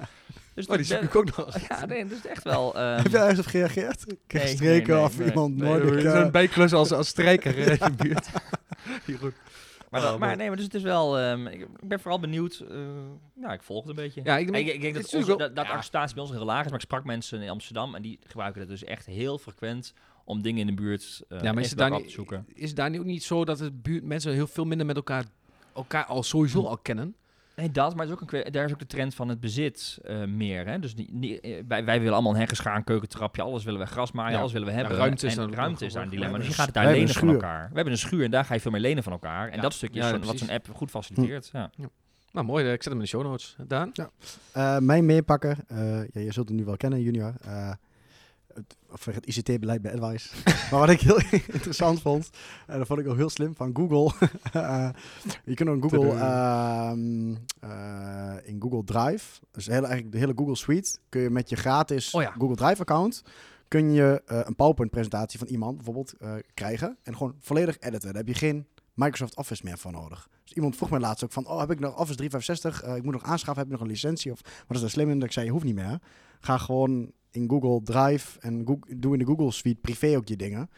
Dus 0.53 0.67
Oh, 0.67 0.75
die 0.75 0.85
zoek 0.85 1.01
ik 1.01 1.15
ook 1.15 1.37
nog. 1.37 1.55
Ja, 1.69 1.85
nee, 1.85 2.05
dat 2.07 2.17
is 2.17 2.27
echt 2.27 2.43
wel... 2.43 2.75
ehm, 2.75 3.01
Heb 3.01 3.11
jij 3.11 3.21
ergens 3.21 3.39
op 3.39 3.45
gereageerd? 3.45 4.01
Ik 4.07 4.17
heb 4.27 4.41
Nee, 4.41 4.51
gestreken 4.51 4.87
nee, 4.87 4.95
nee, 4.97 5.05
of 5.05 5.17
nee, 5.17 5.27
iemand 5.27 5.57
nee, 5.57 5.69
Nordic... 5.69 5.89
Er 5.91 5.97
is 5.97 6.03
eh, 6.13 6.19
een 6.19 6.31
bijklus 6.31 6.73
als, 6.73 6.91
als 6.91 7.07
strijker 7.07 7.57
in 7.57 7.77
je 7.81 7.91
buurt. 7.97 8.27
Jeroen. 9.05 9.33
Maar, 9.91 10.01
dat- 10.01 10.13
Oh, 10.13 10.19
maar 10.19 10.35
nee, 10.37 10.47
maar 10.47 10.55
dus 10.55 10.65
het 10.65 10.73
is 10.73 10.81
wel... 10.83 11.19
ehm, 11.19 11.47
ik, 11.47 11.59
ik 11.61 11.87
ben 11.87 11.99
vooral 11.99 12.19
benieuwd. 12.19 12.63
eh 12.69 12.77
nou, 13.33 13.53
ik 13.53 13.63
volg 13.63 13.79
het 13.81 13.89
een 13.89 14.03
beetje. 14.03 14.21
Ja, 14.23 14.37
ik, 14.37 14.49
Ik, 14.55 14.67
ik 14.67 14.81
denk 14.81 14.93
dat, 14.95 15.13
onze, 15.13 15.35
dat, 15.35 15.55
dat 15.55 15.67
acceptatie 15.67 16.13
bij 16.15 16.23
ons 16.23 16.31
heel 16.33 16.45
laag 16.45 16.59
is, 16.63 16.65
maar 16.71 16.79
ik 16.79 16.85
sprak 16.85 17.03
mensen 17.05 17.41
in 17.41 17.49
Amsterdam 17.49 17.95
en 17.95 18.01
die 18.01 18.19
gebruiken 18.27 18.61
het 18.61 18.69
dus 18.69 18.83
echt 18.83 19.05
heel 19.05 19.37
frequent 19.37 19.93
om 20.25 20.41
dingen 20.41 20.59
in 20.59 20.67
de 20.75 20.81
buurt 20.81 21.21
uh, 21.29 21.41
ja, 21.41 21.51
maar 21.53 21.63
is 21.63 21.69
het, 21.69 21.79
daar 21.79 21.91
op 21.91 21.97
niet, 21.97 22.05
te 22.07 22.11
zoeken. 22.13 22.45
is 22.53 22.67
het 22.67 22.75
daar 22.77 22.95
ook 22.97 23.05
niet 23.05 23.23
zo 23.23 23.45
dat 23.45 23.59
het 23.59 23.81
buurt, 23.81 24.03
mensen 24.03 24.33
heel 24.33 24.47
veel 24.47 24.65
minder 24.65 24.85
met 24.85 24.95
elkaar, 24.95 25.25
elkaar 25.75 26.05
al 26.05 26.23
sowieso 26.23 26.65
al 26.65 26.77
kennen? 26.77 27.15
Nee, 27.55 27.71
dat, 27.71 27.91
maar 27.95 27.99
het 27.99 28.07
is 28.07 28.13
ook 28.13 28.21
een, 28.21 28.27
kwe- 28.41 28.51
daar 28.51 28.65
is 28.65 28.71
ook 28.71 28.79
de 28.79 28.85
trend 28.85 29.15
van 29.15 29.29
het 29.29 29.39
bezit 29.39 29.99
eh, 30.03 30.23
meer. 30.23 30.65
Hè? 30.67 30.79
Dus 30.79 30.95
die, 30.95 31.09
die, 31.11 31.39
eh, 31.41 31.63
wij, 31.67 31.85
wij 31.85 31.97
willen 31.99 32.13
allemaal 32.13 32.31
een 32.33 32.39
heggeschaar, 32.39 32.83
keukentrapje, 32.83 33.41
alles 33.41 33.63
willen 33.63 33.79
we 33.79 33.85
grasmaaien, 33.85 34.31
Ja. 34.33 34.39
alles 34.39 34.51
willen 34.51 34.67
we 34.67 34.73
hebben. 34.73 34.97
ruimte 34.97 35.25
is 35.27 35.37
en 35.37 35.53
ruimte 35.53 35.85
is 35.85 35.93
daar 35.93 36.03
een 36.03 36.09
dilemma. 36.09 36.37
Dus 36.37 36.47
je 36.47 36.53
gaat 36.53 36.65
het 36.65 36.75
daar 36.75 36.91
lenen 36.91 37.09
van 37.13 37.29
elkaar. 37.29 37.67
We 37.69 37.75
hebben 37.75 37.93
een 37.93 37.99
schuur 37.99 38.23
en 38.23 38.31
daar 38.31 38.45
ga 38.45 38.53
je 38.53 38.59
veel 38.59 38.71
meer 38.71 38.79
lenen 38.81 39.03
van 39.03 39.11
elkaar. 39.11 39.49
En 39.49 39.55
Ja. 39.55 39.61
dat 39.61 39.73
stukje 39.73 39.99
Ja, 39.99 40.05
is 40.05 40.11
ja, 40.19 40.25
wat 40.25 40.37
zo'n 40.37 40.49
app 40.49 40.67
goed 40.73 40.89
faciliteert. 40.89 41.49
Ja. 41.53 41.69
Nou, 42.31 42.45
mooi. 42.45 42.65
eh, 42.65 42.71
Ik 42.73 42.83
zet 42.83 42.91
hem 42.91 43.01
in 43.01 43.01
de 43.01 43.07
show 43.09 43.23
notes. 43.23 43.55
Daan? 43.67 43.91
Eh, 44.51 44.77
mijn 44.77 45.05
meepakker, 45.05 45.57
eh, 45.67 45.77
ja, 46.13 46.19
je 46.21 46.31
zult 46.33 46.47
hem 46.47 46.57
nu 46.57 46.65
wel 46.65 46.77
kennen, 46.77 47.01
junior. 47.01 47.33
Eh, 48.51 48.55
het, 48.55 48.77
of 48.91 49.05
het 49.05 49.25
ICT-beleid 49.25 49.81
bij 49.81 49.93
Advice. 49.93 50.29
maar 50.71 50.79
wat 50.79 50.89
ik 50.89 51.01
heel 51.01 51.21
interessant 51.53 52.01
vond, 52.01 52.29
en 52.67 52.77
dat 52.77 52.87
vond 52.87 52.99
ik 52.99 53.07
ook 53.07 53.15
heel 53.15 53.29
slim 53.29 53.55
van 53.55 53.71
Google. 53.73 54.11
Eh, 54.51 54.89
je 55.45 55.53
kunt 55.53 55.69
ook 55.69 55.81
Google, 55.81 56.09
ehm, 56.09 57.35
eh, 57.59 58.35
in 58.43 58.61
Google 58.61 58.83
Drive, 58.83 59.39
dus 59.51 59.65
hele, 59.65 59.85
eigenlijk 59.85 60.11
de 60.11 60.17
hele 60.17 60.33
Google 60.35 60.55
Suite, 60.55 60.97
kun 61.09 61.21
je 61.21 61.29
met 61.29 61.49
je 61.49 61.55
gratis 61.55 62.13
Oh 62.13 62.21
ja. 62.21 62.31
Google 62.37 62.55
Drive-account, 62.55 63.23
kun 63.71 63.91
je 63.91 64.21
eh, 64.25 64.39
een 64.43 64.55
PowerPoint-presentatie 64.55 65.39
van 65.39 65.47
iemand 65.47 65.75
bijvoorbeeld 65.75 66.13
eh, 66.13 66.33
krijgen 66.53 66.97
en 67.03 67.17
gewoon 67.17 67.35
volledig 67.39 67.79
editen. 67.79 68.07
Daar 68.07 68.23
heb 68.23 68.27
je 68.27 68.33
geen 68.33 68.67
Microsoft 68.93 69.37
Office 69.37 69.61
meer 69.65 69.77
voor 69.77 69.91
nodig. 69.91 70.29
Dus 70.43 70.53
iemand 70.53 70.75
vroeg 70.75 70.89
mij 70.89 70.99
laatst 70.99 71.23
ook 71.23 71.31
van, 71.31 71.47
oh, 71.47 71.59
heb 71.59 71.71
ik 71.71 71.79
nog 71.79 71.97
Office 71.97 72.15
365? 72.15 72.81
Eh, 72.81 72.95
ik 72.95 73.03
moet 73.03 73.13
nog 73.13 73.23
aanschaffen, 73.23 73.63
heb 73.63 73.65
ik 73.65 73.71
nog 73.71 73.81
een 73.81 73.87
licentie? 73.87 74.31
Of 74.31 74.41
wat 74.41 74.75
is 74.75 74.81
daar 74.81 74.89
slim 74.89 75.09
in? 75.09 75.19
Dat 75.19 75.27
ik 75.27 75.33
zei, 75.33 75.45
je 75.45 75.51
hoeft 75.51 75.65
niet 75.65 75.75
meer. 75.75 75.99
Ga 76.39 76.57
gewoon 76.57 77.11
in 77.31 77.49
Google 77.49 77.81
Drive 77.83 78.39
en 78.39 78.61
Google, 78.65 78.95
doe 78.99 79.13
in 79.13 79.19
de 79.19 79.25
Google 79.25 79.51
Suite 79.51 79.79
privé 79.81 80.15
ook 80.17 80.27
je 80.27 80.35
dingen. 80.35 80.69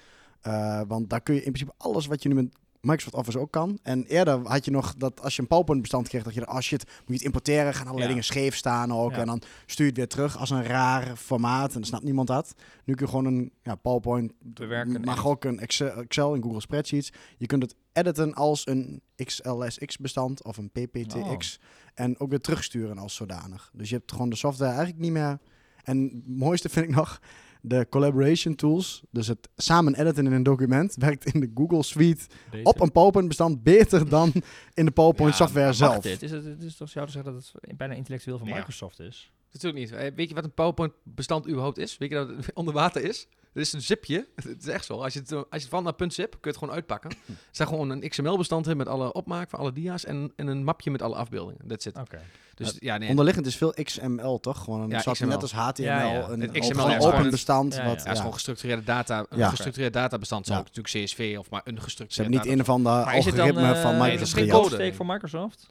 Eh, 0.42 0.82
want 0.88 1.10
daar 1.10 1.22
kun 1.22 1.34
je 1.34 1.44
in 1.44 1.52
principe 1.52 1.74
alles 1.78 2.06
wat 2.06 2.24
je 2.24 2.30
nu 2.30 2.36
met 2.36 2.54
Microsoft 2.82 3.16
Office 3.16 3.40
ook 3.40 3.52
kan. 3.52 3.80
En 3.84 4.06
eerder 4.06 4.48
had 4.48 4.66
je 4.66 4.72
nog 4.72 4.96
dat 4.98 5.22
als 5.22 5.36
je 5.36 5.42
een 5.42 5.48
PowerPoint-bestand 5.48 6.08
kreeg, 6.08 6.24
dat 6.24 6.34
je 6.34 6.42
er, 6.42 6.48
als 6.48 6.70
je 6.70 6.76
het 6.76 6.86
moet 6.86 7.04
je 7.08 7.14
het 7.14 7.24
importeren, 7.24 7.74
gaan 7.74 7.82
allerlei 7.82 8.02
Ja. 8.02 8.08
dingen 8.08 8.24
scheef 8.24 8.56
staan 8.56 8.94
ook. 8.94 9.12
Ja. 9.12 9.18
En 9.18 9.26
dan 9.26 9.42
stuur 9.66 9.84
je 9.86 9.90
het 9.92 9.98
weer 9.98 10.08
terug 10.08 10.38
als 10.38 10.50
een 10.50 10.64
raar 10.64 11.16
formaat 11.16 11.68
en 11.68 11.74
dan 11.74 11.84
snapt 11.84 12.04
niemand 12.04 12.28
dat. 12.28 12.56
Nu 12.84 12.94
kun 12.94 13.06
je 13.06 13.12
gewoon 13.12 13.26
een 13.26 13.52
ja, 13.62 13.76
PowerPoint, 13.76 14.34
Bewerken 14.40 14.96
editen. 14.96 15.24
ook 15.26 15.44
een 15.44 15.60
Excel, 15.60 15.90
Excel 15.92 16.34
in 16.34 16.42
Google 16.44 16.62
Spreadsheets. 16.62 17.12
Je 17.38 17.46
kunt 17.46 17.62
het 17.64 17.76
editen 17.94 18.34
als 18.34 18.68
een 18.68 19.02
XLSX-bestand 19.16 20.44
of 20.44 20.58
een 20.58 20.70
PPTX. 20.72 21.60
En 21.94 22.20
ook 22.20 22.30
weer 22.30 22.42
terugsturen 22.42 22.98
als 22.98 23.16
zodanig. 23.16 23.72
Dus 23.74 23.90
je 23.90 23.96
hebt 23.96 24.12
gewoon 24.12 24.30
de 24.30 24.36
software 24.36 24.72
eigenlijk 24.72 25.02
niet 25.02 25.12
meer. 25.12 25.40
En 25.84 26.04
het 26.26 26.38
mooiste 26.38 26.70
vind 26.70 26.86
ik 26.86 26.96
nog 26.96 27.20
de 27.62 27.88
collaboration 27.90 28.56
tools. 28.56 29.04
Dus 29.12 29.28
het 29.28 29.50
samen 29.56 29.96
editen 30.00 30.26
in 30.26 30.32
een 30.32 30.44
document 30.44 30.96
werkt 31.00 31.26
in 31.34 31.40
de 31.40 31.52
Google 31.56 31.84
Suite 31.84 32.26
Beter. 32.52 32.66
op 32.68 32.82
een 32.82 32.92
PowerPoint-bestand 32.92 33.64
beter 33.64 34.10
dan 34.10 34.32
in 34.74 34.86
de 34.86 34.92
PowerPoint 34.92 35.32
Ja, 35.38 35.38
software 35.40 35.66
Mag 35.66 35.76
zelf. 35.76 36.04
dit? 36.04 36.22
Is 36.22 36.32
het, 36.32 36.46
het 36.46 36.62
is 36.64 36.76
toch 36.76 36.90
jou 36.92 37.06
te 37.06 37.12
zeggen 37.12 37.34
dat 37.34 37.52
het 37.62 37.78
bijna 37.78 37.94
intellectueel 37.94 38.38
van 38.38 38.48
Ja. 38.48 38.56
Microsoft 38.56 39.00
is? 39.00 39.32
Natuurlijk 39.52 39.84
niet. 39.84 39.92
Eh, 40.00 40.16
Weet 40.16 40.30
je 40.30 40.36
wat 40.36 40.44
een 40.44 40.54
PowerPoint-bestand 40.54 41.48
überhaupt 41.48 41.78
is? 41.78 41.98
Weet 41.98 42.10
je 42.10 42.16
dat 42.16 42.28
het 42.30 42.54
onder 42.62 42.74
water 42.74 43.04
is? 43.04 43.28
Het 43.54 43.62
is 43.62 43.74
een 43.74 43.82
zipje. 43.82 44.28
Het 44.36 44.62
is 44.62 44.68
echt 44.68 44.86
zo. 44.86 44.94
Als 45.02 45.14
je 45.14 45.20
het, 45.20 45.32
eh, 45.32 45.38
als 45.38 45.46
je 45.50 45.58
het 45.60 45.68
van 45.70 45.84
naar 45.84 45.94
punt 45.94 46.14
zip, 46.14 46.30
kun 46.32 46.40
je 46.42 46.48
het 46.48 46.58
gewoon 46.58 46.74
uitpakken. 46.74 47.10
Er 47.28 47.36
staat 47.52 47.68
gewoon 47.68 47.90
een 47.90 48.10
XML-bestand 48.10 48.68
in 48.68 48.78
met 48.78 48.88
alle 48.88 49.14
opmaak 49.14 49.50
van 49.50 49.60
alle 49.60 49.72
dia's 49.72 50.06
en, 50.06 50.34
en 50.36 50.48
een 50.48 50.64
mapje 50.64 50.92
met 50.92 51.02
alle 51.02 51.16
afbeeldingen. 51.16 51.68
That's 51.68 51.86
it. 51.86 51.98
Oké. 51.98 52.22
Dus 52.56 52.76
ja, 52.80 52.98
nee. 52.98 53.10
Onderliggend 53.10 53.46
is 53.46 53.56
veel 53.56 53.74
XML, 53.84 54.40
toch? 54.40 54.64
Gewoon 54.64 54.82
een 54.82 54.90
Ja, 54.90 55.02
soort 55.02 55.16
XML. 55.16 55.28
net 55.28 55.42
als 55.42 55.52
HTML. 55.52 55.84
Ja, 55.86 56.04
ja. 56.04 56.28
Een, 56.30 56.40
Het 56.42 56.50
open- 56.50 56.62
XML 56.62 56.88
bestand. 57.32 57.74
Ja, 57.76 57.82
ja. 57.84 57.88
wat, 57.88 58.04
Ja, 58.04 58.12
is 58.12 58.18
gewoon 58.18 58.34
gestructureerde 58.34 58.84
data. 58.84 59.26
Een 59.30 59.38
Ja. 59.38 59.50
gestructureerd 59.50 59.94
databestand 59.94 60.46
zou 60.46 60.58
Ja. 60.60 60.66
ook 60.66 60.76
natuurlijk 60.76 61.06
CSV 61.06 61.36
of 61.40 61.50
maar 61.50 61.62
een 61.64 61.76
Ze 61.76 61.82
gestructureerd 61.82 62.34
hebben 62.34 62.50
niet 62.50 62.60
een 62.60 62.66
van 62.66 62.84
de 62.84 62.90
dan 62.90 62.98
algoritmen 63.14 63.76
eh, 63.76 63.82
van 63.82 63.92
is 63.96 64.00
het 64.00 64.10
Microsoft 64.10 64.34
geen 64.34 64.44
geen 64.50 64.78
code. 64.80 64.94
voor 64.94 65.06
Microsoft? 65.06 65.68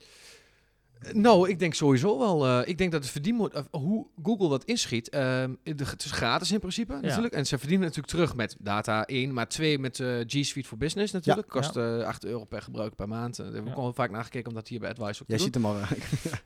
Nou, 1.13 1.49
ik 1.49 1.59
denk 1.59 1.75
sowieso 1.75 2.19
wel. 2.19 2.47
eh, 2.47 2.69
ik 2.69 2.79
denk 2.79 2.93
dat 2.93 3.03
het 3.03 3.11
verdienmodel, 3.13 3.63
hoe 3.71 4.07
Google 4.23 4.49
dat 4.49 4.65
inschiet, 4.65 5.09
ehm, 5.09 5.51
de- 5.63 5.85
het 5.85 6.05
is 6.05 6.11
gratis 6.11 6.53
in 6.53 6.59
principe 6.59 6.99
natuurlijk. 7.03 7.35
En 7.35 7.47
ze 7.47 7.59
verdienen 7.59 7.87
natuurlijk 7.87 8.15
terug 8.15 8.35
met 8.35 8.57
data 8.59 9.03
1, 9.07 9.33
maar 9.33 9.49
2 9.49 9.79
met 9.79 10.01
eh, 10.01 10.07
G 10.27 10.45
Suite 10.45 10.69
for 10.69 10.79
Business 10.79 11.13
natuurlijk. 11.13 11.55
Ja. 11.55 11.61
Kost 11.61 11.77
eh 11.77 12.07
8 12.07 12.25
euro 12.25 12.45
per 12.45 12.63
gebruik 12.63 12.95
per 12.95 13.09
maand. 13.09 13.39
Eh, 13.39 13.45
Daar 13.45 13.55
heb 13.55 13.63
ik 13.63 13.69
Ja. 13.69 13.75
al 13.75 13.93
vaak 13.93 14.11
naar 14.11 14.25
gekeken 14.25 14.49
om 14.49 14.55
dat 14.55 14.69
hier 14.69 14.81
bij 14.81 14.91
Advice 14.91 15.23
ook 15.23 15.29
Jij 15.29 15.37
te 15.37 15.43
ziet 15.43 15.53
doen. 15.53 15.65
hem 15.65 15.73
al. 15.73 15.79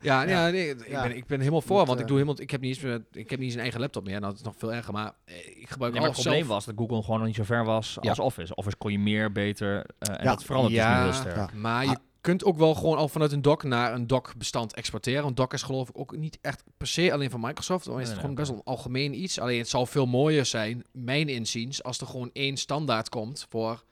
Ja, 0.01 0.21
Ja. 0.23 0.29
ja. 0.29 0.49
nee, 0.49 0.69
ik, 0.69 0.87
Ja. 0.87 1.01
ben, 1.01 1.15
ik 1.15 1.25
ben 1.25 1.39
helemaal 1.39 1.61
voor, 1.61 1.77
Moet, 1.77 1.87
want 1.87 1.99
ik 1.99 2.03
eh, 2.05 2.09
doe 2.11 2.17
helemaal, 2.19 2.41
ik 2.41 2.51
heb 2.51 2.61
niet 2.61 2.75
eens, 2.75 2.83
meer- 2.83 3.05
ik 3.11 3.29
heb 3.29 3.39
niet 3.39 3.47
eens 3.47 3.53
een 3.53 3.61
eigen 3.61 3.79
laptop 3.79 4.03
meer. 4.05 4.19
Nou, 4.19 4.25
dat 4.31 4.35
is 4.35 4.41
nog 4.45 4.55
veel 4.57 4.73
erger, 4.73 4.93
maar 4.93 5.13
eh, 5.25 5.35
ik 5.37 5.69
gebruik 5.69 5.93
Ja, 5.93 5.99
maar 5.99 6.09
al 6.09 6.13
het 6.15 6.21
probleem 6.23 6.43
zelf. 6.45 6.47
was 6.53 6.65
dat 6.65 6.75
Google 6.77 7.01
gewoon 7.03 7.17
nog 7.17 7.27
niet 7.27 7.35
zo 7.35 7.43
ver 7.43 7.65
was 7.65 7.97
Ja. 8.01 8.09
als 8.09 8.19
Office. 8.19 8.55
Office 8.55 8.77
kon 8.77 8.91
je 8.91 8.99
meer, 8.99 9.31
beter. 9.31 9.85
eh, 9.99 10.09
en 10.15 10.23
Ja. 10.23 10.29
dat 10.29 10.43
verandert 10.43 10.73
Ja. 10.75 11.05
dus 11.05 11.15
nu 11.15 11.21
heel 11.23 11.31
sterk. 11.31 11.51
Ja. 11.51 11.59
Maar 11.59 11.83
je 11.85 11.89
Ah. 11.89 11.95
Kunt 12.27 12.43
ook 12.43 12.57
wel 12.57 12.75
gewoon 12.75 12.97
al 12.97 13.07
vanuit 13.07 13.31
een 13.31 13.41
doc 13.41 13.63
naar 13.63 13.93
een 13.93 14.07
doc-bestand 14.07 14.73
exporteren. 14.73 15.23
Want 15.23 15.37
doc 15.37 15.53
is 15.53 15.61
geloof 15.61 15.89
ik 15.89 15.97
ook 15.97 16.17
niet 16.17 16.37
echt 16.41 16.63
per 16.77 16.87
se 16.87 17.13
alleen 17.13 17.29
van 17.29 17.39
Microsoft. 17.39 17.85
Dan 17.85 17.93
is 17.93 18.01
het 18.01 18.09
nee, 18.09 18.19
gewoon 18.19 18.35
best 18.35 18.49
wel 18.49 18.57
een 18.57 18.65
algemeen 18.65 19.21
iets. 19.21 19.39
Alleen 19.39 19.57
het 19.57 19.69
zal 19.69 19.85
veel 19.85 20.05
mooier 20.05 20.45
zijn, 20.45 20.83
mijn 20.91 21.29
inziens, 21.29 21.83
als 21.83 21.99
er 21.99 22.07
gewoon 22.07 22.29
één 22.33 22.57
standaard 22.57 23.09
komt 23.09 23.45
voor 23.49 23.83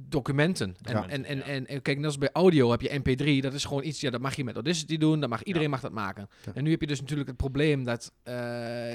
documenten. 0.00 0.76
En, 0.82 0.92
Ja. 0.94 1.08
en, 1.08 1.24
en, 1.24 1.42
en, 1.42 1.66
en 1.66 1.82
kijk, 1.82 1.96
net 1.96 2.06
als 2.06 2.18
bij 2.18 2.30
audio 2.32 2.70
heb 2.70 2.80
je 2.80 3.00
MP3. 3.00 3.42
Dat 3.42 3.54
is 3.54 3.64
gewoon 3.64 3.84
iets, 3.84 4.00
ja, 4.00 4.10
dat 4.10 4.20
mag 4.20 4.34
je 4.36 4.44
met 4.44 4.54
Audacity 4.54 4.96
doen. 4.98 5.20
Dat 5.20 5.30
mag, 5.30 5.42
iedereen 5.42 5.70
mag 5.70 5.80
dat 5.80 5.92
maken. 5.92 6.28
Ja. 6.44 6.52
En 6.54 6.64
nu 6.64 6.70
heb 6.70 6.80
je 6.80 6.86
dus 6.86 7.00
natuurlijk 7.00 7.28
het 7.28 7.36
probleem 7.36 7.84
dat, 7.84 8.12
eh, 8.22 8.34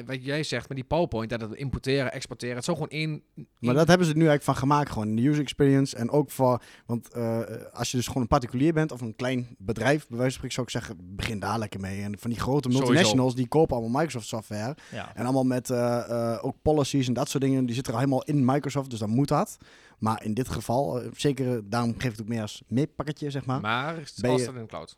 wat 0.06 0.26
jij 0.26 0.44
zegt 0.44 0.68
met 0.68 0.78
die 0.78 0.86
PowerPoint, 0.88 1.30
dat 1.30 1.42
het 1.42 1.54
importeren, 1.54 2.12
exporteren, 2.14 2.56
het 2.56 2.66
zou 2.66 2.78
gewoon 2.78 2.92
één... 2.92 3.12
Maar 3.36 3.46
één- 3.60 3.74
dat 3.74 3.88
hebben 3.88 4.08
ze 4.08 4.14
nu 4.14 4.20
eigenlijk 4.28 4.44
van 4.44 4.56
gemaakt, 4.56 4.90
gewoon 4.92 5.08
in 5.08 5.16
de 5.16 5.28
user 5.28 5.42
experience. 5.42 5.96
En 5.96 6.10
ook 6.10 6.32
voor, 6.32 6.62
want 6.86 7.12
eh, 7.14 7.40
als 7.74 7.92
je 7.92 7.98
dus 7.98 8.08
gewoon 8.08 8.22
een 8.22 8.28
particulier 8.28 8.74
bent 8.74 8.92
of 8.92 9.02
een 9.02 9.16
klein 9.16 9.56
bedrijf, 9.58 10.08
bij 10.08 10.18
wijze 10.18 10.40
van 10.40 10.50
spreken 10.50 10.52
zou 10.56 10.66
ik 10.66 10.72
zeggen, 10.72 11.16
begin 11.16 11.40
daar 11.40 11.60
lekker 11.60 11.80
mee. 11.80 12.02
En 12.02 12.18
van 12.20 12.30
die 12.30 12.40
grote 12.40 12.62
Sowieso. 12.62 12.84
multinationals, 12.86 13.36
die 13.36 13.48
kopen 13.48 13.76
allemaal 13.78 14.02
Microsoft 14.02 14.28
software. 14.28 14.76
En 15.14 15.24
allemaal 15.24 15.44
met 15.44 15.70
eh, 15.70 16.40
ook 16.42 16.56
policies 16.62 17.08
en 17.08 17.14
dat 17.14 17.30
soort 17.30 17.44
dingen, 17.44 17.66
die 17.66 17.76
zitten 17.76 17.94
er 17.94 18.00
al 18.00 18.06
helemaal 18.06 18.26
in 18.26 18.46
Microsoft, 18.46 18.90
dus 18.90 19.00
dan 19.00 19.10
moet 19.10 19.28
dat. 19.28 19.58
Maar 20.04 20.24
in 20.24 20.34
dit 20.34 20.50
geval, 20.50 21.02
eh, 21.02 21.08
zeker, 21.16 21.70
daarom 21.70 21.92
geeft 21.98 22.12
het 22.18 22.22
ook 22.22 22.28
meer 22.28 22.42
als 22.42 22.64
meepakketje, 22.68 23.30
zeg 23.30 23.46
maar. 23.46 23.62
maar 23.62 23.96
het 23.98 24.18
Ben 24.22 24.32
je- 24.32 24.40
staat 24.40 24.54
in 24.56 24.62
de 24.62 24.68
cloud. 24.68 24.98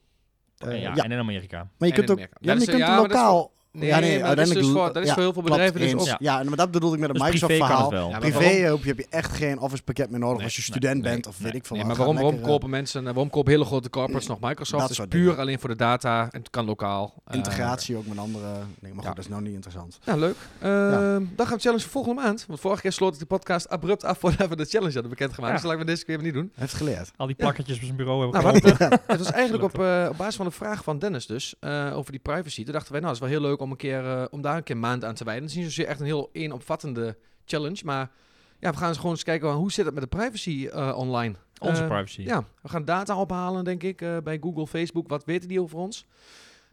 Eh, 0.58 0.68
En 0.70 0.80
ja, 0.80 0.96
ja. 0.96 1.04
en 1.04 1.12
in 1.12 1.18
Amerika. 1.20 1.58
Maar 1.78 1.88
je 1.90 1.94
En 1.96 2.06
kunt 2.06 2.10
ook, 2.12 2.20
ja, 2.20 2.28
maar 2.42 2.56
je 2.56 2.62
is- 2.62 2.68
kunt 2.68 2.78
ja, 2.78 2.96
lokaal... 2.96 3.52
Nee, 3.76 3.88
ja, 3.90 4.00
nee, 4.00 4.20
maar 4.22 4.36
dat 4.36 4.48
is, 4.48 4.54
dus 4.54 4.68
voor, 4.70 4.94
dat 4.94 4.98
is 5.04 5.08
ja, 5.08 5.14
voor 5.14 5.24
heel 5.24 5.34
veel 5.34 5.42
bedrijven 5.42 5.80
dus 5.80 5.94
ook... 5.94 6.16
Ja, 6.20 6.44
maar 6.44 6.56
dat 6.58 6.72
bedoel 6.72 6.94
ik 6.94 7.00
met 7.00 7.10
het 7.10 7.18
Dus 7.18 7.28
Microsoft 7.28 7.52
privé 7.58 7.68
kan 7.68 7.78
verhaal. 7.78 7.92
het 7.92 8.00
wel. 8.00 8.06
Ja, 8.10 8.20
maar 8.20 8.30
Privé 8.30 8.62
waarom- 8.62 8.82
heb 8.84 8.98
je 8.98 9.06
echt 9.10 9.32
geen 9.32 9.60
Office 9.60 9.84
pakket 9.84 10.10
meer 10.10 10.20
nodig 10.20 10.36
Nee, 10.38 10.46
als 10.46 10.56
je 10.56 10.62
nee, 10.62 10.70
student 10.72 11.02
nee, 11.02 11.12
bent 11.12 11.28
of 11.28 11.38
weet 11.38 11.48
nee. 11.52 11.56
ik 11.62 11.66
veel 11.66 11.76
Nee, 11.78 11.86
wat. 11.86 11.98
maar 11.98 12.06
waarom, 12.06 12.16
waarom 12.16 12.34
lekker, 12.36 12.52
kopen 12.52 12.70
mensen, 12.70 13.00
eh, 13.00 13.06
waarom 13.14 13.30
kopen 13.30 13.52
hele 13.52 13.66
grote 13.66 13.90
corporates 13.90 14.28
nog 14.28 14.40
Microsoft? 14.50 14.82
Dat 14.88 14.90
Het 14.90 15.00
is 15.00 15.06
puur 15.10 15.24
dingen. 15.26 15.38
alleen 15.40 15.60
voor 15.60 15.70
de 15.70 15.76
data 15.76 16.22
en 16.32 16.40
het 16.40 16.50
kan 16.50 16.66
lokaal. 16.66 17.14
eh, 17.16 17.32
Eh, 17.34 17.38
integratie 17.38 17.98
ook 17.98 18.06
met 18.08 18.18
andere 18.18 18.42
dingen. 18.80 18.96
Maar 18.96 19.04
ja. 19.04 19.08
goed, 19.08 19.16
dat 19.16 19.18
is 19.26 19.28
nou 19.28 19.42
niet 19.42 19.54
interessant. 19.54 20.00
nou, 20.06 20.20
leuk. 20.20 20.36
Ehm, 20.60 21.24
Dan 21.36 21.46
gaan 21.48 21.56
we 21.56 21.62
challenge 21.62 21.82
voor 21.84 21.92
volgende 21.92 22.22
maand. 22.22 22.46
Want 22.48 22.60
vorige 22.60 22.82
keer 22.82 22.92
sloot 22.92 23.14
ik 23.14 23.20
de 23.20 23.26
podcast 23.26 23.70
abrupt 23.70 24.04
af 24.04 24.18
voordat 24.20 24.50
we 24.50 24.56
de 24.56 24.66
challenge 24.66 24.94
hadden 24.94 25.10
bekendgemaakt. 25.12 25.54
Ja. 25.54 25.60
Dus 25.60 25.66
laten 25.70 25.86
we 25.86 25.92
deze 25.92 26.06
keer 26.06 26.22
niet 26.22 26.34
doen. 26.34 26.44
Hij 26.54 26.62
heeft 26.64 26.74
geleerd. 26.74 27.12
Al 27.16 27.28
die 27.28 27.36
plakketjes 27.36 27.76
op 27.78 27.84
zijn 27.84 27.96
bureau 27.96 28.22
hebben 28.22 28.42
Nou, 28.44 29.00
het 29.08 29.18
was 29.18 29.32
eigenlijk 29.32 29.64
op, 29.64 29.80
eh, 29.80 30.06
op 30.10 30.18
basis 30.18 30.36
van 30.36 30.46
een 30.46 30.52
vraag 30.52 30.84
van 30.84 31.00
Dennis 31.00 31.26
dus, 31.26 31.56
eh, 31.60 31.92
over 31.98 32.12
die 32.12 32.22
privacy. 32.22 32.64
Toen 32.64 32.74
dachten 32.74 32.92
wij, 32.92 33.02
nou, 33.02 33.14
het 33.14 33.24
is 33.24 33.30
wel 33.30 33.40
heel 33.40 33.50
leuk 33.50 33.62
om, 33.66 33.72
een 33.72 33.78
keer, 33.78 34.06
eh, 34.06 34.26
om 34.30 34.42
daar 34.42 34.58
een 34.58 34.64
keer 34.64 34.76
een 34.76 34.82
maand 34.82 35.04
aan 35.06 35.14
te 35.14 35.24
wijden. 35.24 35.44
Het 35.44 35.52
is 35.52 35.58
niet 35.58 35.66
zozeer 35.66 35.86
echt 35.88 36.00
een 36.00 36.06
heel 36.06 36.30
eenopvattende 36.32 37.18
challenge, 37.46 37.82
maar 37.86 38.12
ja, 38.60 38.72
we 38.72 38.78
gaan 38.78 38.88
eens 38.88 38.98
gewoon 38.98 39.12
eens 39.12 39.24
kijken, 39.24 39.52
hoe 39.52 39.72
zit 39.72 39.86
het 39.86 39.94
met 39.94 40.04
de 40.04 40.18
privacy 40.18 40.68
eh, 40.74 40.98
online? 40.98 41.36
Onze 41.60 41.82
Eh, 41.82 41.88
privacy. 41.88 42.22
Ja, 42.22 42.44
we 42.62 42.70
gaan 42.70 42.86
data 42.86 43.18
ophalen, 43.20 43.64
denk 43.64 43.84
ik, 43.84 44.02
eh, 44.02 44.18
bij 44.24 44.38
Google, 44.42 44.68
Facebook. 44.68 45.08
Wat 45.10 45.26
weten 45.26 45.48
die 45.50 45.62
over 45.62 45.78
ons? 45.78 46.06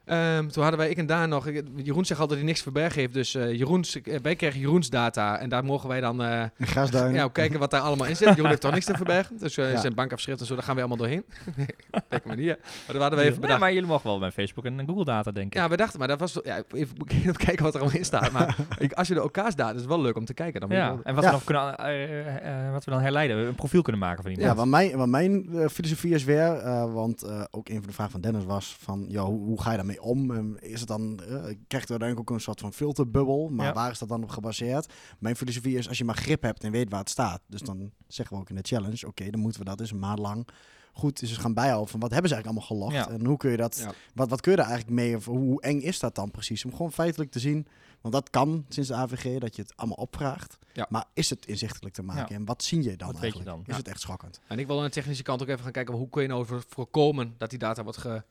Ehm, 0.05 0.47
toen 0.47 0.61
hadden 0.61 0.79
wij, 0.81 0.89
ik 0.89 0.97
en 0.97 1.05
Daan 1.05 1.29
nog, 1.29 1.45
Jeroen 1.75 2.05
zegt 2.05 2.19
altijd 2.19 2.29
dat 2.29 2.37
hij 2.37 2.43
niks 2.45 2.57
te 2.57 2.63
verbergen 2.63 2.99
heeft. 2.99 3.13
Dus 3.13 3.35
eh 3.35 3.53
Jeroens, 3.57 4.01
eh, 4.01 4.19
wij 4.21 4.35
krijgen 4.35 4.59
Jeroens 4.59 4.89
data 4.89 5.39
en 5.39 5.49
daar 5.49 5.65
mogen 5.65 5.89
wij 5.89 6.01
dan 6.01 6.23
eh, 6.23 6.43
grasduin. 6.59 7.13
ja, 7.13 7.27
kijken 7.27 7.59
wat 7.59 7.71
daar 7.71 7.81
allemaal 7.81 8.07
in 8.07 8.15
zit. 8.15 8.27
Jeroen 8.35 8.47
heeft 8.49 8.61
toch 8.61 8.71
niks 8.73 8.85
te 8.85 8.93
verbergen. 8.95 9.37
Dus 9.37 9.55
Ja. 9.55 9.77
zijn 9.79 9.93
bankafschrift 9.93 10.39
en 10.39 10.45
zo, 10.45 10.53
daar 10.55 10.63
gaan 10.63 10.73
we 10.75 10.79
allemaal 10.81 10.97
doorheen. 10.97 11.23
Kijk 12.09 12.25
maar 12.25 12.35
niet. 12.35 12.45
Maar 12.47 12.57
daar 12.87 13.01
hadden 13.01 13.19
we 13.19 13.25
even 13.25 13.41
bedacht. 13.41 13.59
maar 13.59 13.73
jullie 13.73 13.87
mogen 13.87 14.07
wel 14.07 14.19
bij 14.19 14.31
Facebook 14.31 14.65
en 14.65 14.83
Google 14.87 15.05
data 15.05 15.31
denken. 15.31 15.61
Ja, 15.61 15.69
we 15.69 15.77
dachten, 15.77 15.99
maar 15.99 16.07
dat 16.07 16.19
was... 16.19 16.39
Ja, 16.43 16.57
even, 16.71 17.35
kijken 17.35 17.63
wat 17.63 17.73
er 17.73 17.79
allemaal 17.79 17.97
in 17.99 18.05
staat. 18.05 18.31
Maar 18.31 18.55
ik, 18.77 18.93
als 18.93 19.07
je 19.07 19.13
de 19.13 19.19
elkaars 19.19 19.55
data, 19.55 19.71
is 19.73 19.79
het 19.79 19.89
wel 19.89 20.01
leuk 20.01 20.15
om 20.17 20.25
te 20.25 20.33
kijken. 20.33 20.61
Dan 20.61 20.69
Ja, 20.69 20.97
en 21.03 21.15
wat, 21.15 21.23
Ja. 21.23 21.29
we 21.29 21.35
dan 21.35 21.45
kunnen, 21.45 21.77
eh, 21.77 22.65
eh, 22.65 22.71
wat 22.71 22.85
we 22.85 22.91
dan 22.91 23.01
herleiden, 23.01 23.37
een 23.37 23.55
profiel 23.55 23.81
kunnen 23.81 24.01
maken 24.01 24.23
van 24.23 24.31
Ja, 24.31 24.37
iemand. 24.37 24.57
wat 24.57 24.67
mijn, 24.67 24.97
wat 24.97 25.07
mijn 25.07 25.45
filosofie 25.71 26.13
is 26.13 26.23
weer, 26.23 26.53
eh, 26.57 26.93
want 26.93 27.25
ook 27.51 27.69
een 27.69 27.77
van 27.77 27.87
de 27.87 27.93
vragen 27.93 28.11
van 28.11 28.21
Dennis 28.21 28.45
was 28.45 28.75
van, 28.79 29.05
ja, 29.07 29.21
hoe, 29.23 29.39
hoe 29.39 29.61
ga 29.61 29.69
je 29.71 29.75
daarmee 29.77 29.92
om? 30.01 30.31
Ehm, 30.31 30.55
is 30.55 30.79
het 30.79 30.87
dan, 30.89 31.19
eh 31.19 31.27
krijgt 31.67 31.89
u 31.89 31.91
uiteindelijk 31.91 32.19
ook 32.19 32.29
een 32.29 32.41
soort 32.41 32.59
van 32.59 32.73
filterbubbel, 32.73 33.49
maar 33.49 33.65
Ja. 33.65 33.73
waar 33.73 33.91
is 33.91 33.99
dat 33.99 34.09
dan 34.09 34.23
op 34.23 34.29
gebaseerd? 34.29 34.93
Mijn 35.19 35.35
filosofie 35.35 35.77
is, 35.77 35.87
als 35.87 35.97
je 35.97 36.03
maar 36.05 36.15
grip 36.17 36.41
hebt 36.41 36.63
en 36.63 36.71
weet 36.71 36.89
waar 36.89 36.99
het 36.99 37.09
staat, 37.09 37.41
dus 37.47 37.61
dan 37.61 37.91
zeggen 38.07 38.35
we 38.35 38.41
ook 38.41 38.49
in 38.49 38.55
de 38.55 38.61
challenge, 38.65 39.07
oké, 39.07 39.29
dan 39.29 39.39
moeten 39.39 39.59
we 39.59 39.65
dat 39.65 39.77
dus 39.77 39.91
een 39.91 39.99
maand 39.99 40.19
lang 40.19 40.47
goed 40.95 41.21
eens 41.21 41.37
gaan 41.37 41.53
bijhouden 41.53 41.89
van 41.89 41.99
wat 41.99 42.11
hebben 42.11 42.29
ze 42.29 42.35
eigenlijk 42.35 42.67
allemaal 42.69 42.89
gelogd 42.91 43.07
Ja. 43.09 43.13
en 43.19 43.25
hoe 43.25 43.37
kun 43.37 43.51
je 43.51 43.57
dat, 43.57 43.77
Ja. 43.77 43.91
wat, 44.13 44.29
wat 44.29 44.41
kun 44.41 44.51
je 44.51 44.57
daar 44.57 44.67
eigenlijk 44.67 44.95
mee, 44.99 45.15
of 45.15 45.25
hoe 45.25 45.61
eng 45.61 45.79
is 45.79 45.99
dat 45.99 46.15
dan 46.15 46.31
precies? 46.31 46.65
Om 46.65 46.71
gewoon 46.71 46.91
feitelijk 46.91 47.31
te 47.31 47.39
zien, 47.39 47.67
want 48.01 48.13
dat 48.13 48.29
kan 48.29 48.65
sinds 48.69 48.89
de 48.89 48.95
AVG, 48.95 49.39
dat 49.39 49.55
je 49.55 49.61
het 49.61 49.73
allemaal 49.75 49.97
opvraagt, 49.97 50.57
Ja. 50.73 50.85
maar 50.89 51.05
is 51.13 51.29
het 51.29 51.45
inzichtelijk 51.45 51.95
te 51.95 52.03
maken 52.03 52.25
Ja. 52.29 52.35
en 52.35 52.45
wat 52.45 52.63
zie 52.63 52.83
je 52.83 52.95
dan 52.97 52.97
Wat 52.97 53.07
weet 53.07 53.15
je 53.15 53.21
eigenlijk? 53.21 53.49
dan? 53.49 53.59
Is 53.59 53.65
Ja. 53.71 53.75
het 53.77 53.87
echt 53.87 54.01
schokkend? 54.01 54.39
En 54.47 54.59
ik 54.59 54.67
wil 54.67 54.77
aan 54.77 54.83
de 54.85 54.89
technische 54.91 55.23
kant 55.23 55.41
ook 55.41 55.47
even 55.47 55.63
gaan 55.63 55.71
kijken, 55.71 55.93
hoe 55.95 56.09
kun 56.09 56.21
je 56.21 56.27
nou 56.27 56.45
voor- 56.45 56.63
voorkomen 56.67 57.33
dat 57.37 57.49
die 57.49 57.59
data 57.59 57.83
wordt 57.83 57.97
ge... 57.97 58.23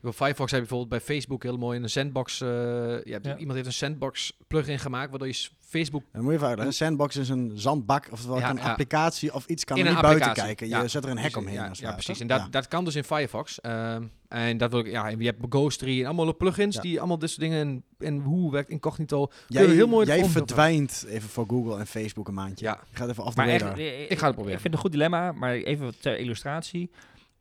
Bij 0.00 0.12
Firefox 0.12 0.50
heb 0.50 0.60
je 0.60 0.66
bijvoorbeeld 0.68 0.88
bij 0.88 1.14
Facebook 1.16 1.42
heel 1.42 1.56
mooi 1.56 1.80
een 1.82 1.90
sandbox. 1.90 2.40
eh, 2.40 2.48
je 2.48 3.02
hebt, 3.12 3.26
Ja. 3.26 3.36
Iemand 3.36 3.54
heeft 3.54 3.66
een 3.66 3.72
sandbox 3.72 4.32
plugin 4.46 4.78
gemaakt, 4.78 5.10
waardoor 5.10 5.28
je 5.28 5.48
Facebook 5.60 6.00
En 6.02 6.08
dan 6.12 6.22
moet 6.22 6.30
je 6.30 6.36
even 6.36 6.48
uitleggen. 6.48 6.74
Sandbox 6.76 7.16
is 7.16 7.28
een 7.28 7.52
zandbak, 7.54 8.08
of 8.10 8.24
wat 8.26 8.38
Ja, 8.38 8.50
een 8.50 8.56
ja. 8.56 8.62
applicatie 8.70 9.34
of 9.34 9.46
iets 9.46 9.64
kan 9.64 9.76
In 9.76 9.82
er 9.82 9.88
een 9.88 9.94
niet 9.94 10.04
buiten 10.04 10.32
kijken. 10.32 10.68
Je 10.68 10.74
ja. 10.74 10.88
zet 10.88 11.04
er 11.04 11.10
een 11.10 11.18
hek 11.18 11.36
omheen. 11.36 11.54
Ja, 11.54 11.60
als 11.60 11.68
het 11.68 11.78
ja 11.78 11.84
ware, 11.84 11.96
precies. 12.02 12.20
En 12.22 12.26
dat, 12.26 12.38
Ja. 12.40 12.46
dat 12.50 12.68
kan 12.68 12.84
dus 12.84 12.94
in 12.96 13.04
Firefox. 13.04 13.60
Ehm, 13.60 14.02
en 14.28 14.58
dat 14.58 14.70
wil 14.70 14.80
ik, 14.80 14.86
ja, 14.90 15.10
en 15.10 15.18
je 15.18 15.24
hebt 15.24 15.44
Ghostery 15.48 16.00
en 16.00 16.06
allemaal 16.06 16.36
plugins 16.36 16.74
Ja. 16.74 16.80
die 16.82 16.98
allemaal 16.98 17.18
dit 17.18 17.28
soort 17.28 17.40
dingen 17.40 17.58
en, 17.60 17.84
en 18.06 18.20
hoe 18.20 18.52
werkt 18.52 18.70
incognito. 18.70 19.30
Jij, 19.46 19.66
heel 19.66 19.88
mooi 19.88 20.06
jij 20.06 20.24
verdwijnt 20.24 21.04
even 21.08 21.28
voor 21.28 21.46
Google 21.48 21.78
en 21.78 21.86
Facebook 21.86 22.28
een 22.28 22.34
maandje. 22.34 22.64
Ja. 22.64 22.80
Je 22.90 22.96
gaat 22.96 23.08
even 23.08 23.24
af 23.24 23.34
de 23.34 23.40
Maar 23.40 23.50
radar. 23.50 23.68
echt, 23.68 23.78
eh, 23.78 24.10
Ik 24.10 24.18
ga 24.18 24.26
het 24.26 24.34
proberen. 24.34 24.56
Ik 24.56 24.60
vind 24.60 24.62
het 24.62 24.72
een 24.72 24.78
goed 24.78 24.92
dilemma, 24.92 25.32
maar 25.32 25.54
even 25.54 25.92
ter 26.00 26.18
illustratie. 26.18 26.90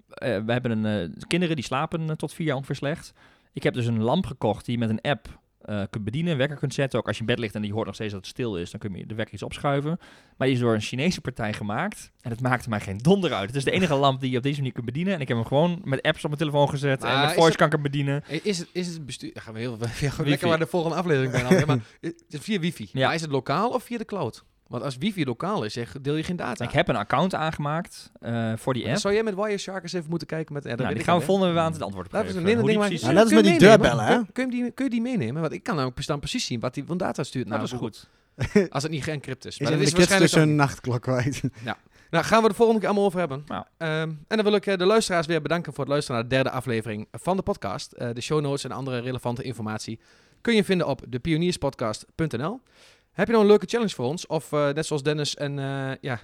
Eh, 0.08 0.38
we 0.46 0.52
hebben 0.52 0.84
een, 0.84 1.12
eh, 1.12 1.28
kinderen 1.28 1.56
die 1.56 1.66
slapen 1.66 2.10
eh, 2.10 2.16
tot 2.16 2.34
vier 2.34 2.48
jaar 2.48 2.56
ongeveer 2.56 2.76
slecht. 2.76 3.14
Ik 3.54 3.64
heb 3.64 3.74
dus 3.74 3.86
een 3.86 4.02
lamp 4.02 4.26
gekocht 4.26 4.66
die 4.66 4.74
je 4.80 4.86
met 4.86 4.90
een 4.90 5.12
app 5.12 5.46
kunt 5.90 6.04
bedienen, 6.04 6.32
een 6.32 6.38
wekker 6.38 6.58
kunt 6.58 6.74
zetten. 6.74 7.00
Ook 7.00 7.08
als 7.08 7.16
je 7.16 7.22
in 7.22 7.28
bed 7.28 7.40
ligt 7.40 7.56
en 7.56 7.64
je 7.64 7.74
hoort 7.74 7.86
nog 7.86 7.96
steeds 7.96 8.12
dat 8.12 8.22
het 8.22 8.30
stil 8.30 8.58
is, 8.58 8.72
dan 8.72 8.80
kun 8.80 8.96
je 8.96 9.06
de 9.06 9.16
wekker 9.16 9.34
iets 9.34 9.44
opschuiven. 9.44 10.00
Maar 10.38 10.48
die 10.48 10.56
is 10.56 10.62
door 10.62 10.74
een 10.74 10.82
Chinese 10.82 11.22
partij 11.22 11.54
gemaakt 11.54 12.12
en 12.22 12.30
het 12.32 12.42
maakte 12.42 12.70
mij 12.70 12.80
geen 12.80 12.98
donder 12.98 13.34
uit. 13.34 13.48
Het 13.48 13.56
is 13.56 13.64
de 13.64 13.72
enige 13.72 13.96
lamp 14.06 14.20
die 14.20 14.32
je 14.32 14.38
op 14.38 14.44
deze 14.44 14.58
manier 14.58 14.74
kunt 14.74 14.86
bedienen. 14.86 15.14
En 15.14 15.22
ik 15.22 15.28
heb 15.28 15.38
hem 15.38 15.46
gewoon 15.46 15.82
met 15.84 16.02
apps 16.02 16.24
op 16.24 16.30
mijn 16.30 16.38
telefoon 16.42 16.70
gezet 16.70 17.02
Maar 17.02 17.14
en 17.16 17.22
met 17.22 17.36
voice 17.36 17.58
kan 17.58 17.66
ik 17.66 17.74
hem 17.74 17.82
bedienen. 17.82 18.24
Is 18.44 18.58
het, 18.58 18.70
is 18.72 18.88
het 18.88 19.06
bestuur... 19.06 19.34
Dan 19.34 19.44
gaan 19.44 19.54
we 19.54 19.60
heel 19.60 19.78
Wifi. 19.80 20.24
lekker 20.24 20.48
waar 20.48 20.60
de 20.60 20.68
volgende 20.68 20.96
aflevering 20.96 21.32
bij 21.32 21.66
maar 21.66 21.80
het 22.02 22.24
is 22.30 22.40
via 22.40 22.60
wifi. 22.60 22.90
Ja. 22.92 23.06
Maar 23.06 23.16
is 23.16 23.22
het 23.22 23.32
lokaal 23.32 23.70
of 23.70 23.84
via 23.84 23.98
de 23.98 24.06
cloud? 24.06 24.46
Want 24.68 24.84
als 24.84 24.98
wifi 24.98 25.26
lokaal 25.26 25.64
is, 25.64 25.74
zeg, 25.74 25.96
deel 26.02 26.16
je 26.16 26.24
geen 26.24 26.36
data. 26.36 26.64
Ik 26.66 26.72
heb 26.72 26.88
een 26.88 26.96
account 26.96 27.34
aangemaakt 27.36 28.12
eh, 28.20 28.54
voor 28.56 28.74
die 28.74 28.88
app. 28.88 28.98
zou 28.98 29.14
jij 29.14 29.24
met 29.24 29.36
Wireshark 29.36 29.84
eens 29.84 29.94
even 29.94 30.10
moeten 30.10 30.28
kijken 30.28 30.54
met... 30.54 30.64
Ja, 30.64 30.70
dat 30.70 30.80
Nou, 30.80 30.90
die 30.92 31.00
ik 31.00 31.06
gaan 31.06 31.20
we 31.20 31.26
volgende 31.26 31.54
maand 31.54 31.74
het 31.74 31.84
antwoord 31.84 32.06
op 32.06 32.12
Laten 32.14 32.28
we 32.28 32.34
geven. 32.34 32.50
eens 32.50 32.60
een 32.60 32.78
Hoe 32.78 32.88
die 32.90 33.00
maar- 33.00 33.14
Ja, 33.14 33.20
met 33.24 33.28
die 33.30 33.36
meenemen? 33.42 33.60
deurbellen, 33.60 34.06
hè? 34.06 34.16
Kun, 34.16 34.26
kun 34.34 34.46
je 34.46 34.52
die, 34.64 34.72
kun 34.72 34.84
je 34.86 34.92
die 34.92 35.02
meenemen? 35.02 35.42
Want 35.42 35.54
ik 35.54 35.64
kan 35.64 35.80
ook 35.80 36.02
staan 36.02 36.20
precies 36.20 36.46
zien 36.46 36.60
wat 36.60 36.74
die 36.74 36.84
van 36.86 36.98
data 36.98 37.24
stuurt 37.24 37.48
Nou, 37.48 37.60
dat 37.60 37.72
is 37.72 37.78
goed. 37.78 38.10
Als 38.70 38.84
het 38.84 38.92
niet 38.92 39.04
geencrypt 39.04 39.46
is. 39.46 39.54
Is 39.54 39.60
Maar 39.60 39.68
even 39.68 39.80
dat 39.80 39.88
is 39.88 39.94
waarschijnlijk 39.98 40.32
tussen 40.32 40.42
ook 40.52 40.58
een 40.60 40.66
nachtklok 40.66 41.02
kwijt. 41.02 41.42
Nou, 42.10 42.26
gaan 42.26 42.42
we 42.44 42.48
de 42.50 42.54
volgende 42.56 42.80
keer 42.80 42.90
allemaal 42.90 43.08
over 43.08 43.20
hebben. 43.20 43.44
Nou. 43.48 43.64
Ehm, 43.78 43.92
en 44.28 44.38
dan 44.38 44.44
wil 44.44 44.54
ik 44.56 44.66
eh, 44.66 44.78
de 44.78 44.86
luisteraars 44.86 45.28
weer 45.28 45.42
bedanken 45.42 45.74
voor 45.74 45.84
het 45.84 45.94
luisteren 45.94 46.20
naar 46.22 46.30
de 46.30 46.36
derde 46.36 46.50
aflevering 46.52 47.08
van 47.12 47.36
de 47.38 47.44
podcast. 47.44 47.92
Eh, 47.92 48.10
de 48.14 48.22
show 48.22 48.42
notes 48.42 48.64
en 48.64 48.72
andere 48.72 49.00
relevante 49.00 49.44
informatie 49.44 50.00
kun 50.42 50.56
je 50.56 50.64
vinden 50.64 50.88
op 50.88 51.02
depionierspodcast.nl. 51.10 52.62
Heb 53.18 53.26
je 53.28 53.32
nou 53.32 53.44
een 53.44 53.52
leuke 53.52 53.66
challenge 53.66 53.94
voor 53.94 54.06
ons? 54.06 54.28
Of 54.28 54.52
eh, 54.52 54.70
net 54.70 54.86
zoals 54.86 55.04
Dennis 55.04 55.36
en 55.36 55.60
eh, 55.60 55.92
ja, 56.02 56.20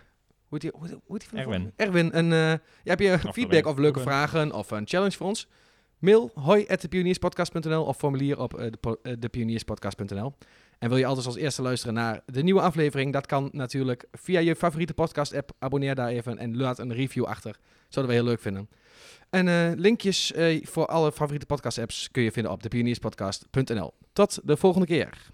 hoe 0.47 0.59
heet 0.59 0.61
die, 0.61 0.71
hoe 0.73 1.01
hoe 1.05 1.19
die 1.19 1.27
van 1.27 1.37
Erwin. 1.37 1.73
Erwin. 1.75 2.11
En, 2.11 2.31
eh, 2.31 2.39
ja, 2.49 2.59
heb 2.83 2.99
je 2.99 3.19
feedback 3.19 3.65
of 3.65 3.77
leuke 3.77 3.99
vragen 3.99 4.51
of 4.51 4.71
een 4.71 4.87
challenge 4.87 5.17
voor 5.17 5.27
ons? 5.27 5.47
Mail 5.99 6.31
hoi 6.35 6.65
of 7.77 7.97
formulier 7.97 8.39
op 8.39 8.51
de 8.51 8.77
po- 8.79 8.97
depionierspodcast.nl. 9.19 10.33
En 10.79 10.89
wil 10.89 10.97
je 10.97 11.05
altijd 11.05 11.25
als 11.25 11.35
eerste 11.35 11.61
luisteren 11.61 11.93
naar 11.93 12.21
de 12.25 12.43
nieuwe 12.43 12.61
aflevering? 12.61 13.13
Dat 13.13 13.25
kan 13.25 13.49
natuurlijk 13.51 14.07
via 14.11 14.39
je 14.39 14.55
favoriete 14.55 14.93
podcast-app. 14.93 15.51
Abonneer 15.59 15.95
daar 15.95 16.09
even 16.09 16.37
en 16.37 16.57
laat 16.57 16.79
een 16.79 16.93
review 16.93 17.25
achter. 17.25 17.57
Zouden 17.89 18.15
we 18.15 18.21
heel 18.21 18.29
leuk 18.29 18.41
vinden. 18.41 18.69
En 19.29 19.73
linkjes 19.79 20.33
voor 20.61 20.85
alle 20.85 21.11
favoriete 21.11 21.45
podcast-apps 21.45 22.11
kun 22.11 22.23
je 22.23 22.31
vinden 22.31 22.51
op 22.51 22.63
depionierspodcast.nl. 22.63 23.93
Tot 24.13 24.39
de 24.43 24.57
volgende 24.57 24.87
keer. 24.87 25.31